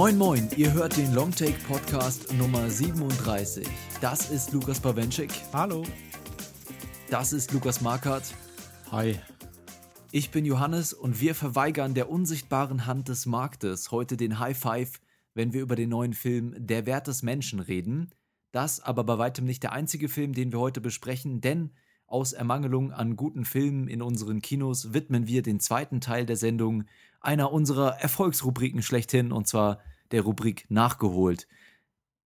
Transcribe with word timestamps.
Moin 0.00 0.16
Moin, 0.16 0.48
ihr 0.56 0.72
hört 0.72 0.96
den 0.96 1.12
Longtake 1.12 1.58
Podcast 1.68 2.32
Nummer 2.32 2.70
37. 2.70 3.68
Das 4.00 4.30
ist 4.30 4.50
Lukas 4.50 4.80
Bawenschik. 4.80 5.30
Hallo. 5.52 5.84
Das 7.10 7.34
ist 7.34 7.52
Lukas 7.52 7.82
Markert. 7.82 8.32
Hi. 8.90 9.18
Ich 10.10 10.30
bin 10.30 10.46
Johannes 10.46 10.94
und 10.94 11.20
wir 11.20 11.34
verweigern 11.34 11.92
der 11.92 12.08
unsichtbaren 12.08 12.86
Hand 12.86 13.08
des 13.08 13.26
Marktes 13.26 13.90
heute 13.90 14.16
den 14.16 14.38
High 14.38 14.56
Five, 14.56 15.00
wenn 15.34 15.52
wir 15.52 15.60
über 15.60 15.76
den 15.76 15.90
neuen 15.90 16.14
Film 16.14 16.54
Der 16.56 16.86
Wert 16.86 17.06
des 17.06 17.22
Menschen 17.22 17.60
reden. 17.60 18.10
Das 18.52 18.80
aber 18.80 19.04
bei 19.04 19.18
weitem 19.18 19.44
nicht 19.44 19.62
der 19.62 19.72
einzige 19.72 20.08
Film, 20.08 20.32
den 20.32 20.52
wir 20.52 20.58
heute 20.58 20.80
besprechen, 20.80 21.40
denn 21.40 21.70
aus 22.06 22.32
Ermangelung 22.32 22.92
an 22.92 23.14
guten 23.14 23.44
Filmen 23.44 23.86
in 23.86 24.02
unseren 24.02 24.42
Kinos 24.42 24.92
widmen 24.92 25.28
wir 25.28 25.42
den 25.42 25.60
zweiten 25.60 26.00
Teil 26.00 26.26
der 26.26 26.36
Sendung 26.36 26.84
einer 27.20 27.52
unserer 27.52 28.00
Erfolgsrubriken 28.00 28.82
schlechthin, 28.82 29.30
und 29.30 29.46
zwar 29.46 29.78
der 30.10 30.22
Rubrik 30.22 30.66
Nachgeholt. 30.68 31.46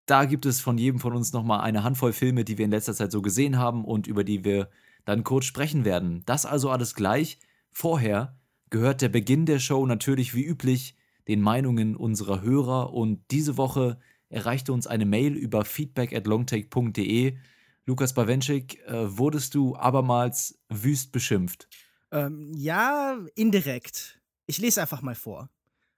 Da 0.04 0.26
gibt 0.26 0.44
es 0.44 0.60
von 0.60 0.76
jedem 0.76 1.00
von 1.00 1.14
uns 1.14 1.32
nochmal 1.32 1.60
eine 1.60 1.82
Handvoll 1.82 2.12
Filme, 2.12 2.44
die 2.44 2.58
wir 2.58 2.66
in 2.66 2.72
letzter 2.72 2.94
Zeit 2.94 3.12
so 3.12 3.22
gesehen 3.22 3.58
haben 3.58 3.84
und 3.84 4.06
über 4.06 4.24
die 4.24 4.44
wir 4.44 4.68
dann 5.04 5.24
kurz 5.24 5.46
sprechen 5.46 5.84
werden. 5.84 6.22
Das 6.26 6.44
also 6.44 6.68
alles 6.68 6.94
gleich. 6.94 7.38
Vorher 7.70 8.36
gehört 8.68 9.00
der 9.00 9.08
Beginn 9.08 9.46
der 9.46 9.60
Show 9.60 9.86
natürlich 9.86 10.34
wie 10.34 10.44
üblich 10.44 10.96
den 11.28 11.40
Meinungen 11.40 11.96
unserer 11.96 12.42
Hörer 12.42 12.92
und 12.92 13.22
diese 13.30 13.56
Woche 13.56 13.98
erreichte 14.30 14.72
uns 14.72 14.86
eine 14.86 15.04
Mail 15.04 15.34
über 15.34 15.64
feedback 15.64 16.14
at 16.14 16.26
longtake.de. 16.26 17.36
Lukas 17.84 18.14
Bawenschik, 18.14 18.78
äh, 18.86 19.18
wurdest 19.18 19.54
du 19.54 19.76
abermals 19.76 20.58
wüst 20.68 21.12
beschimpft? 21.12 21.68
Ähm, 22.12 22.52
ja, 22.54 23.18
indirekt. 23.34 24.20
Ich 24.46 24.58
lese 24.58 24.80
einfach 24.80 25.02
mal 25.02 25.14
vor. 25.14 25.50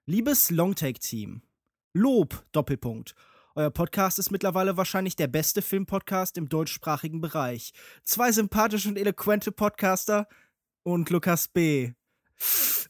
Liebes 0.07 0.51
Longtake-Team, 0.51 1.43
Lob, 1.93 2.45
Doppelpunkt. 2.53 3.15
Euer 3.55 3.71
Podcast 3.71 4.19
ist 4.19 4.31
mittlerweile 4.31 4.77
wahrscheinlich 4.79 5.15
der 5.15 5.27
beste 5.27 5.61
Filmpodcast 5.61 6.39
im 6.39 6.49
deutschsprachigen 6.49 7.21
Bereich. 7.21 7.73
Zwei 8.03 8.33
sympathische 8.33 8.89
und 8.89 8.97
eloquente 8.97 9.53
Podcaster 9.53 10.27
und 10.83 11.11
Lukas 11.11 11.49
B. 11.49 11.93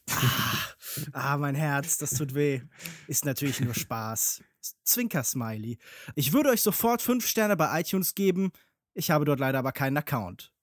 Ah, 0.09 1.33
ah, 1.33 1.37
mein 1.37 1.55
Herz, 1.55 1.97
das 1.97 2.11
tut 2.11 2.33
weh. 2.33 2.61
Ist 3.07 3.25
natürlich 3.25 3.59
nur 3.59 3.73
Spaß. 3.73 4.41
Zwinker-Smiley. 4.83 5.77
Ich 6.15 6.33
würde 6.33 6.49
euch 6.49 6.61
sofort 6.61 7.01
fünf 7.01 7.27
Sterne 7.27 7.55
bei 7.55 7.79
iTunes 7.79 8.15
geben. 8.15 8.51
Ich 8.93 9.11
habe 9.11 9.25
dort 9.25 9.39
leider 9.39 9.59
aber 9.59 9.71
keinen 9.71 9.97
Account. 9.97 10.53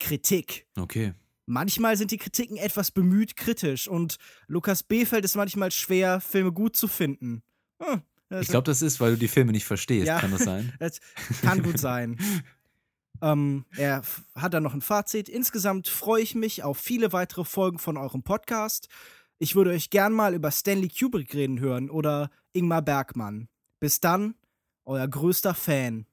Kritik. 0.00 0.66
Okay. 0.76 1.14
Manchmal 1.46 1.96
sind 1.96 2.10
die 2.10 2.18
Kritiken 2.18 2.56
etwas 2.56 2.90
bemüht 2.90 3.36
kritisch 3.36 3.88
und 3.88 4.18
Lukas 4.48 4.82
B. 4.82 5.06
fällt 5.06 5.24
es 5.24 5.34
manchmal 5.34 5.70
schwer, 5.70 6.20
Filme 6.20 6.52
gut 6.52 6.76
zu 6.76 6.88
finden. 6.88 7.42
Hm, 7.80 8.02
ich 8.40 8.48
glaube, 8.48 8.64
das 8.64 8.82
ist, 8.82 9.00
weil 9.00 9.12
du 9.12 9.18
die 9.18 9.28
Filme 9.28 9.52
nicht 9.52 9.64
verstehst. 9.64 10.06
Ja, 10.06 10.20
kann 10.20 10.30
das 10.30 10.44
sein? 10.44 10.74
das 10.78 11.00
kann 11.40 11.62
gut 11.62 11.78
sein. 11.78 12.18
ähm, 13.22 13.64
er 13.76 14.02
hat 14.34 14.52
dann 14.52 14.62
noch 14.62 14.74
ein 14.74 14.82
Fazit. 14.82 15.30
Insgesamt 15.30 15.88
freue 15.88 16.22
ich 16.22 16.34
mich 16.34 16.62
auf 16.64 16.76
viele 16.76 17.12
weitere 17.12 17.44
Folgen 17.44 17.78
von 17.78 17.96
eurem 17.96 18.22
Podcast. 18.22 18.88
Ich 19.38 19.54
würde 19.54 19.70
euch 19.70 19.90
gern 19.90 20.12
mal 20.12 20.34
über 20.34 20.50
Stanley 20.50 20.88
Kubrick 20.88 21.34
reden 21.34 21.60
hören 21.60 21.90
oder 21.90 22.30
Ingmar 22.52 22.82
Bergmann. 22.82 23.48
Bis 23.80 24.00
dann, 24.00 24.34
euer 24.84 25.06
größter 25.06 25.54
Fan. 25.54 26.06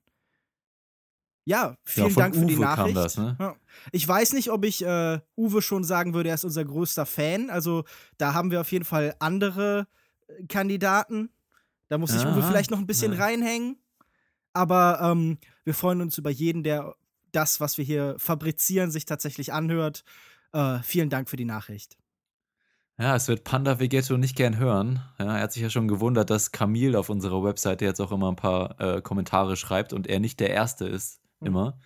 Ja, 1.45 1.77
vielen 1.83 2.09
ja, 2.09 2.15
Dank 2.15 2.35
für 2.35 2.41
Uwe 2.41 2.47
die 2.47 2.57
Nachricht. 2.57 2.97
Das, 2.97 3.17
ne? 3.17 3.55
Ich 3.91 4.07
weiß 4.07 4.33
nicht, 4.33 4.49
ob 4.49 4.65
ich 4.65 4.83
äh, 4.83 5.19
Uwe 5.37 5.61
schon 5.61 5.83
sagen 5.83 6.13
würde, 6.13 6.29
er 6.29 6.35
ist 6.35 6.43
unser 6.43 6.65
größter 6.65 7.05
Fan. 7.05 7.49
Also 7.49 7.83
da 8.17 8.33
haben 8.33 8.49
wir 8.49 8.61
auf 8.61 8.71
jeden 8.71 8.85
Fall 8.85 9.15
andere 9.19 9.87
äh, 10.27 10.45
Kandidaten. 10.47 11.29
Da 11.87 11.99
muss 11.99 12.11
sich 12.11 12.25
Uwe 12.25 12.41
vielleicht 12.41 12.71
noch 12.71 12.79
ein 12.79 12.87
bisschen 12.87 13.13
ja. 13.13 13.19
reinhängen. 13.19 13.77
Aber 14.53 14.99
ähm, 15.01 15.37
wir 15.63 15.75
freuen 15.75 16.01
uns 16.01 16.17
über 16.17 16.31
jeden, 16.31 16.63
der 16.63 16.95
das, 17.31 17.59
was 17.59 17.77
wir 17.77 17.85
hier 17.85 18.15
fabrizieren, 18.17 18.89
sich 18.89 19.05
tatsächlich 19.05 19.53
anhört. 19.53 20.03
Äh, 20.51 20.79
vielen 20.81 21.09
Dank 21.09 21.29
für 21.29 21.37
die 21.37 21.45
Nachricht. 21.45 21.97
Ja, 22.97 23.15
es 23.15 23.27
wird 23.27 23.43
Panda 23.43 23.79
Vegetto 23.79 24.15
nicht 24.17 24.37
gern 24.37 24.57
hören. 24.57 25.01
Ja, 25.19 25.35
er 25.35 25.43
hat 25.43 25.51
sich 25.51 25.61
ja 25.61 25.69
schon 25.69 25.89
gewundert, 25.89 26.29
dass 26.29 26.51
Camille 26.51 26.97
auf 26.97 27.09
unserer 27.09 27.43
Webseite 27.43 27.83
jetzt 27.83 27.99
auch 27.99 28.11
immer 28.11 28.31
ein 28.31 28.37
paar 28.37 28.79
äh, 28.79 29.01
Kommentare 29.01 29.57
schreibt 29.57 29.91
und 29.91 30.07
er 30.07 30.19
nicht 30.19 30.39
der 30.39 30.51
Erste 30.51 30.85
ist. 30.85 31.19
Mhm. 31.41 31.47
Immer. 31.47 31.79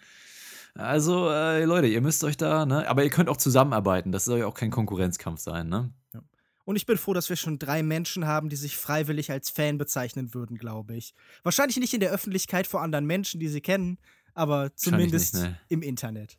Also, 0.75 1.29
äh, 1.29 1.65
Leute, 1.65 1.87
ihr 1.87 2.01
müsst 2.01 2.23
euch 2.23 2.37
da, 2.37 2.65
ne? 2.65 2.87
Aber 2.87 3.03
ihr 3.03 3.09
könnt 3.09 3.27
auch 3.27 3.37
zusammenarbeiten. 3.37 4.11
Das 4.11 4.25
soll 4.25 4.39
ja 4.39 4.45
auch 4.45 4.53
kein 4.53 4.69
Konkurrenzkampf 4.69 5.39
sein, 5.39 5.67
ne? 5.67 5.91
Ja. 6.13 6.21
Und 6.63 6.75
ich 6.75 6.85
bin 6.85 6.97
froh, 6.97 7.13
dass 7.13 7.27
wir 7.27 7.35
schon 7.35 7.57
drei 7.57 7.81
Menschen 7.81 8.27
haben, 8.27 8.49
die 8.49 8.55
sich 8.55 8.77
freiwillig 8.77 9.31
als 9.31 9.49
Fan 9.49 9.79
bezeichnen 9.79 10.35
würden, 10.35 10.57
glaube 10.57 10.95
ich. 10.95 11.15
Wahrscheinlich 11.41 11.77
nicht 11.77 11.95
in 11.95 12.01
der 12.01 12.11
Öffentlichkeit 12.11 12.67
vor 12.67 12.81
anderen 12.81 13.07
Menschen, 13.07 13.39
die 13.39 13.47
sie 13.47 13.61
kennen, 13.61 13.97
aber 14.35 14.75
zumindest 14.75 15.33
nicht, 15.33 15.43
ne? 15.45 15.59
im 15.69 15.81
Internet. 15.81 16.37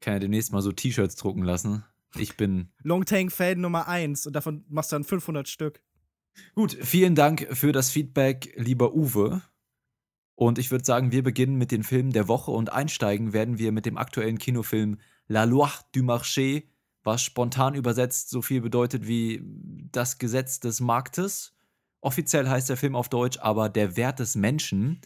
Kann 0.00 0.14
ja 0.14 0.18
demnächst 0.18 0.52
mal 0.52 0.60
so 0.60 0.72
T-Shirts 0.72 1.14
drucken 1.14 1.44
lassen. 1.44 1.84
Ich 2.16 2.36
bin 2.36 2.70
Longtang-Fan 2.82 3.60
Nummer 3.60 3.88
1 3.88 4.26
und 4.26 4.34
davon 4.34 4.64
machst 4.68 4.92
du 4.92 4.96
dann 4.96 5.04
500 5.04 5.48
Stück. 5.48 5.82
Gut, 6.54 6.76
vielen 6.80 7.14
Dank 7.14 7.48
für 7.52 7.72
das 7.72 7.90
Feedback, 7.90 8.52
lieber 8.56 8.94
Uwe. 8.94 9.42
Und 10.34 10.58
ich 10.58 10.70
würde 10.70 10.84
sagen, 10.84 11.12
wir 11.12 11.22
beginnen 11.22 11.56
mit 11.56 11.70
den 11.70 11.82
Filmen 11.82 12.12
der 12.12 12.26
Woche 12.26 12.50
und 12.50 12.72
einsteigen 12.72 13.32
werden 13.32 13.58
wir 13.58 13.72
mit 13.72 13.84
dem 13.84 13.98
aktuellen 13.98 14.38
Kinofilm 14.38 14.98
La 15.28 15.44
Loi 15.44 15.68
du 15.92 16.00
Marché, 16.00 16.64
was 17.02 17.22
spontan 17.22 17.74
übersetzt 17.74 18.30
so 18.30 18.42
viel 18.42 18.60
bedeutet 18.60 19.06
wie 19.06 19.42
das 19.92 20.18
Gesetz 20.18 20.58
des 20.60 20.80
Marktes. 20.80 21.54
Offiziell 22.00 22.48
heißt 22.48 22.68
der 22.68 22.76
Film 22.76 22.96
auf 22.96 23.08
Deutsch 23.08 23.38
aber 23.38 23.68
Der 23.68 23.96
Wert 23.96 24.18
des 24.18 24.34
Menschen. 24.34 25.00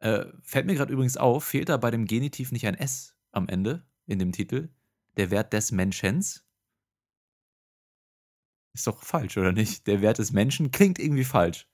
Äh, 0.00 0.26
fällt 0.42 0.66
mir 0.66 0.74
gerade 0.74 0.92
übrigens 0.92 1.16
auf, 1.16 1.44
fehlt 1.44 1.68
da 1.68 1.76
bei 1.76 1.90
dem 1.90 2.06
Genitiv 2.06 2.50
nicht 2.50 2.66
ein 2.66 2.74
S 2.74 3.14
am 3.30 3.48
Ende 3.48 3.86
in 4.06 4.18
dem 4.18 4.32
Titel? 4.32 4.70
Der 5.16 5.30
Wert 5.30 5.52
des 5.52 5.72
Menschens. 5.72 6.44
Ist 8.74 8.86
doch 8.86 9.02
falsch, 9.02 9.36
oder 9.36 9.52
nicht? 9.52 9.86
Der 9.86 10.00
Wert 10.02 10.18
des 10.18 10.32
Menschen 10.32 10.70
klingt 10.70 10.98
irgendwie 10.98 11.24
falsch. 11.24 11.68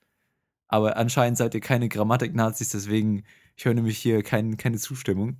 Aber 0.67 0.97
anscheinend 0.97 1.37
seid 1.37 1.53
ihr 1.53 1.61
keine 1.61 1.89
Grammatik-Nazis, 1.89 2.69
deswegen 2.69 3.23
ich 3.55 3.65
höre 3.65 3.73
nämlich 3.73 3.97
hier 3.97 4.23
kein, 4.23 4.57
keine 4.57 4.77
Zustimmung. 4.77 5.37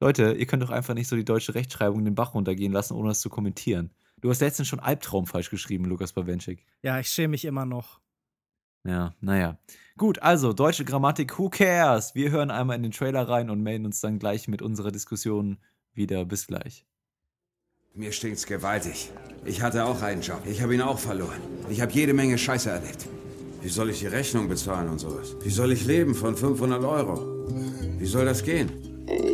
Leute, 0.00 0.32
ihr 0.32 0.46
könnt 0.46 0.62
doch 0.62 0.70
einfach 0.70 0.94
nicht 0.94 1.08
so 1.08 1.16
die 1.16 1.24
deutsche 1.24 1.54
Rechtschreibung 1.54 2.04
den 2.04 2.14
Bach 2.14 2.34
runtergehen 2.34 2.72
lassen, 2.72 2.94
ohne 2.94 3.08
das 3.08 3.20
zu 3.20 3.30
kommentieren. 3.30 3.90
Du 4.20 4.30
hast 4.30 4.40
letztens 4.40 4.68
schon 4.68 4.80
Albtraum 4.80 5.26
falsch 5.26 5.50
geschrieben, 5.50 5.84
Lukas 5.84 6.12
Bawenschik. 6.12 6.66
Ja, 6.82 6.98
ich 6.98 7.08
schäme 7.08 7.28
mich 7.28 7.44
immer 7.44 7.64
noch. 7.64 8.00
Ja, 8.86 9.14
naja. 9.20 9.58
Gut, 9.96 10.18
also 10.18 10.52
deutsche 10.52 10.84
Grammatik, 10.84 11.38
who 11.38 11.48
cares? 11.48 12.14
Wir 12.14 12.30
hören 12.30 12.50
einmal 12.50 12.76
in 12.76 12.82
den 12.82 12.92
Trailer 12.92 13.28
rein 13.28 13.48
und 13.48 13.62
melden 13.62 13.86
uns 13.86 14.00
dann 14.00 14.18
gleich 14.18 14.46
mit 14.48 14.60
unserer 14.60 14.90
Diskussion 14.90 15.58
wieder. 15.92 16.24
Bis 16.24 16.46
gleich. 16.46 16.84
Mir 17.96 18.10
stinkt's 18.10 18.44
gewaltig. 18.44 19.12
Ich 19.44 19.62
hatte 19.62 19.84
auch 19.84 20.02
einen 20.02 20.20
Job. 20.20 20.40
Ich 20.46 20.60
habe 20.62 20.74
ihn 20.74 20.80
auch 20.80 20.98
verloren. 20.98 21.40
Ich 21.70 21.80
habe 21.80 21.92
jede 21.92 22.12
Menge 22.12 22.36
Scheiße 22.36 22.68
erlebt. 22.68 23.06
Wie 23.62 23.68
soll 23.68 23.90
ich 23.90 24.00
die 24.00 24.08
Rechnung 24.08 24.48
bezahlen 24.48 24.88
und 24.88 24.98
sowas? 24.98 25.36
Wie 25.44 25.50
soll 25.50 25.70
ich 25.70 25.86
leben 25.86 26.12
von 26.16 26.34
500 26.36 26.82
Euro? 26.82 27.46
Wie 27.96 28.06
soll 28.06 28.24
das 28.24 28.42
gehen? 28.42 28.72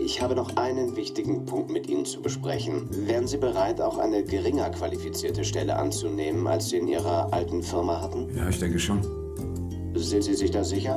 Ich 0.04 0.20
habe 0.20 0.34
noch 0.34 0.58
einen 0.58 0.94
wichtigen 0.94 1.46
Punkt 1.46 1.70
mit 1.70 1.88
Ihnen 1.88 2.04
zu 2.04 2.20
besprechen. 2.20 2.86
Wären 3.06 3.26
Sie 3.26 3.38
bereit, 3.38 3.80
auch 3.80 3.96
eine 3.96 4.22
geringer 4.24 4.68
qualifizierte 4.68 5.42
Stelle 5.42 5.76
anzunehmen, 5.76 6.46
als 6.46 6.68
Sie 6.68 6.76
in 6.76 6.88
Ihrer 6.88 7.32
alten 7.32 7.62
Firma 7.62 8.02
hatten? 8.02 8.28
Ja, 8.36 8.46
ich 8.50 8.58
denke 8.58 8.78
schon. 8.78 9.00
Sind 9.94 10.22
Sie 10.22 10.34
sich 10.34 10.50
da 10.50 10.64
sicher? 10.64 10.96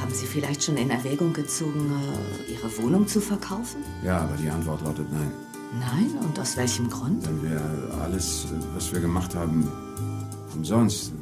Haben 0.00 0.12
Sie 0.12 0.26
vielleicht 0.26 0.64
schon 0.64 0.78
in 0.78 0.90
Erwägung 0.90 1.32
gezogen, 1.32 1.92
äh, 2.48 2.52
Ihre 2.54 2.76
Wohnung 2.82 3.06
zu 3.06 3.20
verkaufen? 3.20 3.84
Ja, 4.04 4.22
aber 4.22 4.36
die 4.36 4.48
Antwort 4.48 4.82
lautet 4.82 5.06
nein. 5.12 5.30
Nein? 5.72 6.10
Und 6.22 6.38
aus 6.38 6.56
welchem 6.56 6.88
Grund? 6.88 7.26
Wenn 7.26 7.50
wir 7.50 7.60
alles, 8.02 8.46
was 8.74 8.92
wir 8.92 9.00
gemacht 9.00 9.34
haben, 9.34 9.68
umsonst. 10.54 11.12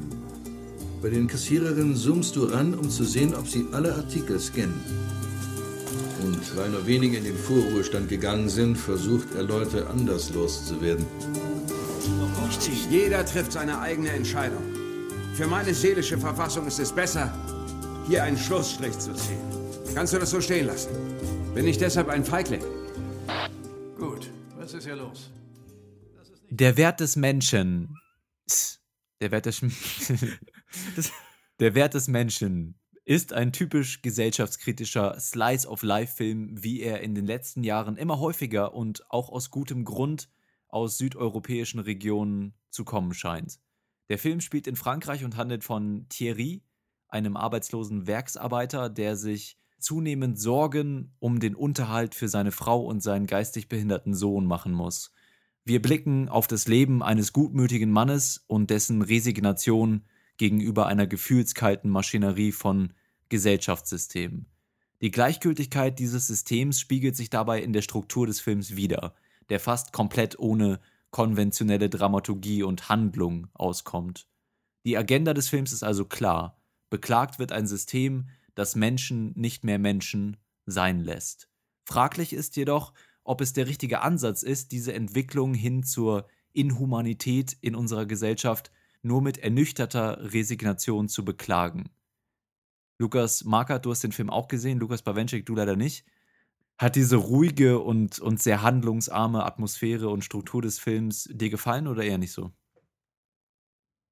Bei 1.02 1.10
den 1.10 1.26
Kassiererinnen 1.26 1.96
zoomst 1.96 2.34
du 2.36 2.44
ran, 2.44 2.74
um 2.74 2.88
zu 2.88 3.04
sehen, 3.04 3.34
ob 3.34 3.48
sie 3.48 3.66
alle 3.72 3.94
Artikel 3.94 4.38
scannen. 4.40 4.80
Und 6.22 6.56
weil 6.56 6.70
nur 6.70 6.86
wenige 6.86 7.18
in 7.18 7.24
den 7.24 7.36
Vorruhestand 7.36 8.08
gegangen 8.08 8.48
sind, 8.48 8.76
versucht 8.76 9.34
er 9.34 9.42
Leute 9.42 9.86
anders 9.88 10.32
loszuwerden. 10.32 11.04
Jeder 12.90 13.26
trifft 13.26 13.52
seine 13.52 13.80
eigene 13.80 14.10
Entscheidung. 14.10 14.62
Für 15.34 15.46
meine 15.46 15.74
seelische 15.74 16.16
Verfassung 16.16 16.66
ist 16.66 16.78
es 16.78 16.92
besser, 16.92 17.32
hier 18.06 18.22
einen 18.22 18.38
Schlussstrich 18.38 18.98
zu 18.98 19.12
ziehen. 19.14 19.40
Kannst 19.94 20.12
du 20.12 20.18
das 20.18 20.30
so 20.30 20.40
stehen 20.40 20.66
lassen? 20.66 20.90
Bin 21.54 21.66
ich 21.66 21.78
deshalb 21.78 22.08
ein 22.08 22.24
Feigling? 22.24 22.62
Was 24.74 24.80
ist 24.80 24.86
hier 24.86 24.96
los? 24.96 25.30
Der 26.50 26.76
Wert 26.76 26.98
des 26.98 27.14
Menschen. 27.14 27.96
Der 29.20 29.30
Wert 29.30 29.46
des, 29.46 29.60
der 31.60 31.76
Wert 31.76 31.94
des 31.94 32.08
Menschen 32.08 32.76
ist 33.04 33.32
ein 33.32 33.52
typisch 33.52 34.02
gesellschaftskritischer 34.02 35.20
Slice-of-Life-Film, 35.20 36.60
wie 36.60 36.80
er 36.80 37.02
in 37.02 37.14
den 37.14 37.24
letzten 37.24 37.62
Jahren 37.62 37.96
immer 37.96 38.18
häufiger 38.18 38.74
und 38.74 39.08
auch 39.12 39.28
aus 39.28 39.52
gutem 39.52 39.84
Grund 39.84 40.28
aus 40.66 40.98
südeuropäischen 40.98 41.78
Regionen 41.78 42.54
zu 42.70 42.84
kommen 42.84 43.14
scheint. 43.14 43.60
Der 44.08 44.18
Film 44.18 44.40
spielt 44.40 44.66
in 44.66 44.74
Frankreich 44.74 45.24
und 45.24 45.36
handelt 45.36 45.62
von 45.62 46.08
Thierry, 46.08 46.64
einem 47.06 47.36
arbeitslosen 47.36 48.08
Werksarbeiter, 48.08 48.90
der 48.90 49.14
sich 49.14 49.56
zunehmend 49.84 50.40
Sorgen 50.40 51.14
um 51.18 51.38
den 51.40 51.54
Unterhalt 51.54 52.14
für 52.14 52.28
seine 52.28 52.52
Frau 52.52 52.84
und 52.84 53.02
seinen 53.02 53.26
geistig 53.26 53.68
behinderten 53.68 54.14
Sohn 54.14 54.46
machen 54.46 54.72
muss. 54.72 55.12
Wir 55.64 55.80
blicken 55.80 56.28
auf 56.28 56.46
das 56.46 56.66
Leben 56.66 57.02
eines 57.02 57.32
gutmütigen 57.32 57.90
Mannes 57.90 58.44
und 58.46 58.70
dessen 58.70 59.02
Resignation 59.02 60.04
gegenüber 60.36 60.86
einer 60.86 61.06
gefühlskalten 61.06 61.90
Maschinerie 61.90 62.52
von 62.52 62.92
Gesellschaftssystemen. 63.28 64.46
Die 65.00 65.10
Gleichgültigkeit 65.10 65.98
dieses 65.98 66.26
Systems 66.26 66.80
spiegelt 66.80 67.16
sich 67.16 67.30
dabei 67.30 67.62
in 67.62 67.72
der 67.72 67.82
Struktur 67.82 68.26
des 68.26 68.40
Films 68.40 68.76
wider, 68.76 69.14
der 69.48 69.60
fast 69.60 69.92
komplett 69.92 70.38
ohne 70.38 70.80
konventionelle 71.10 71.88
Dramaturgie 71.90 72.62
und 72.62 72.88
Handlung 72.88 73.48
auskommt. 73.54 74.26
Die 74.84 74.96
Agenda 74.96 75.34
des 75.34 75.48
Films 75.48 75.72
ist 75.72 75.82
also 75.82 76.04
klar. 76.04 76.60
Beklagt 76.90 77.38
wird 77.38 77.52
ein 77.52 77.66
System, 77.66 78.28
das 78.54 78.76
Menschen 78.76 79.32
nicht 79.36 79.64
mehr 79.64 79.78
Menschen 79.78 80.36
sein 80.66 81.00
lässt. 81.00 81.48
Fraglich 81.84 82.32
ist 82.32 82.56
jedoch, 82.56 82.92
ob 83.24 83.40
es 83.40 83.52
der 83.52 83.66
richtige 83.66 84.02
Ansatz 84.02 84.42
ist, 84.42 84.72
diese 84.72 84.92
Entwicklung 84.92 85.54
hin 85.54 85.82
zur 85.82 86.26
Inhumanität 86.52 87.56
in 87.60 87.74
unserer 87.74 88.06
Gesellschaft 88.06 88.70
nur 89.02 89.20
mit 89.20 89.38
ernüchterter 89.38 90.32
Resignation 90.32 91.08
zu 91.08 91.24
beklagen. 91.24 91.90
Lukas 92.98 93.44
Markert, 93.44 93.84
du 93.84 93.90
hast 93.90 94.04
den 94.04 94.12
Film 94.12 94.30
auch 94.30 94.48
gesehen, 94.48 94.78
Lukas 94.78 95.02
Bawenschik, 95.02 95.44
du 95.46 95.54
leider 95.54 95.76
nicht. 95.76 96.06
Hat 96.78 96.96
diese 96.96 97.16
ruhige 97.16 97.80
und, 97.80 98.18
und 98.18 98.40
sehr 98.40 98.62
handlungsarme 98.62 99.44
Atmosphäre 99.44 100.08
und 100.08 100.24
Struktur 100.24 100.62
des 100.62 100.78
Films 100.78 101.28
dir 101.32 101.50
gefallen 101.50 101.86
oder 101.86 102.02
eher 102.02 102.18
nicht 102.18 102.32
so? 102.32 102.52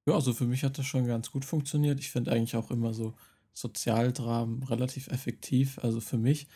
Ja, 0.05 0.15
also 0.15 0.33
für 0.33 0.45
mich 0.45 0.63
hat 0.63 0.77
das 0.77 0.85
schon 0.85 1.07
ganz 1.07 1.31
gut 1.31 1.45
funktioniert. 1.45 1.99
Ich 1.99 2.11
finde 2.11 2.31
eigentlich 2.31 2.55
auch 2.55 2.71
immer 2.71 2.93
so 2.93 3.13
Sozialdramen 3.53 4.63
relativ 4.63 5.07
effektiv, 5.07 5.79
also 5.79 5.99
für 5.99 6.17
mich. 6.17 6.47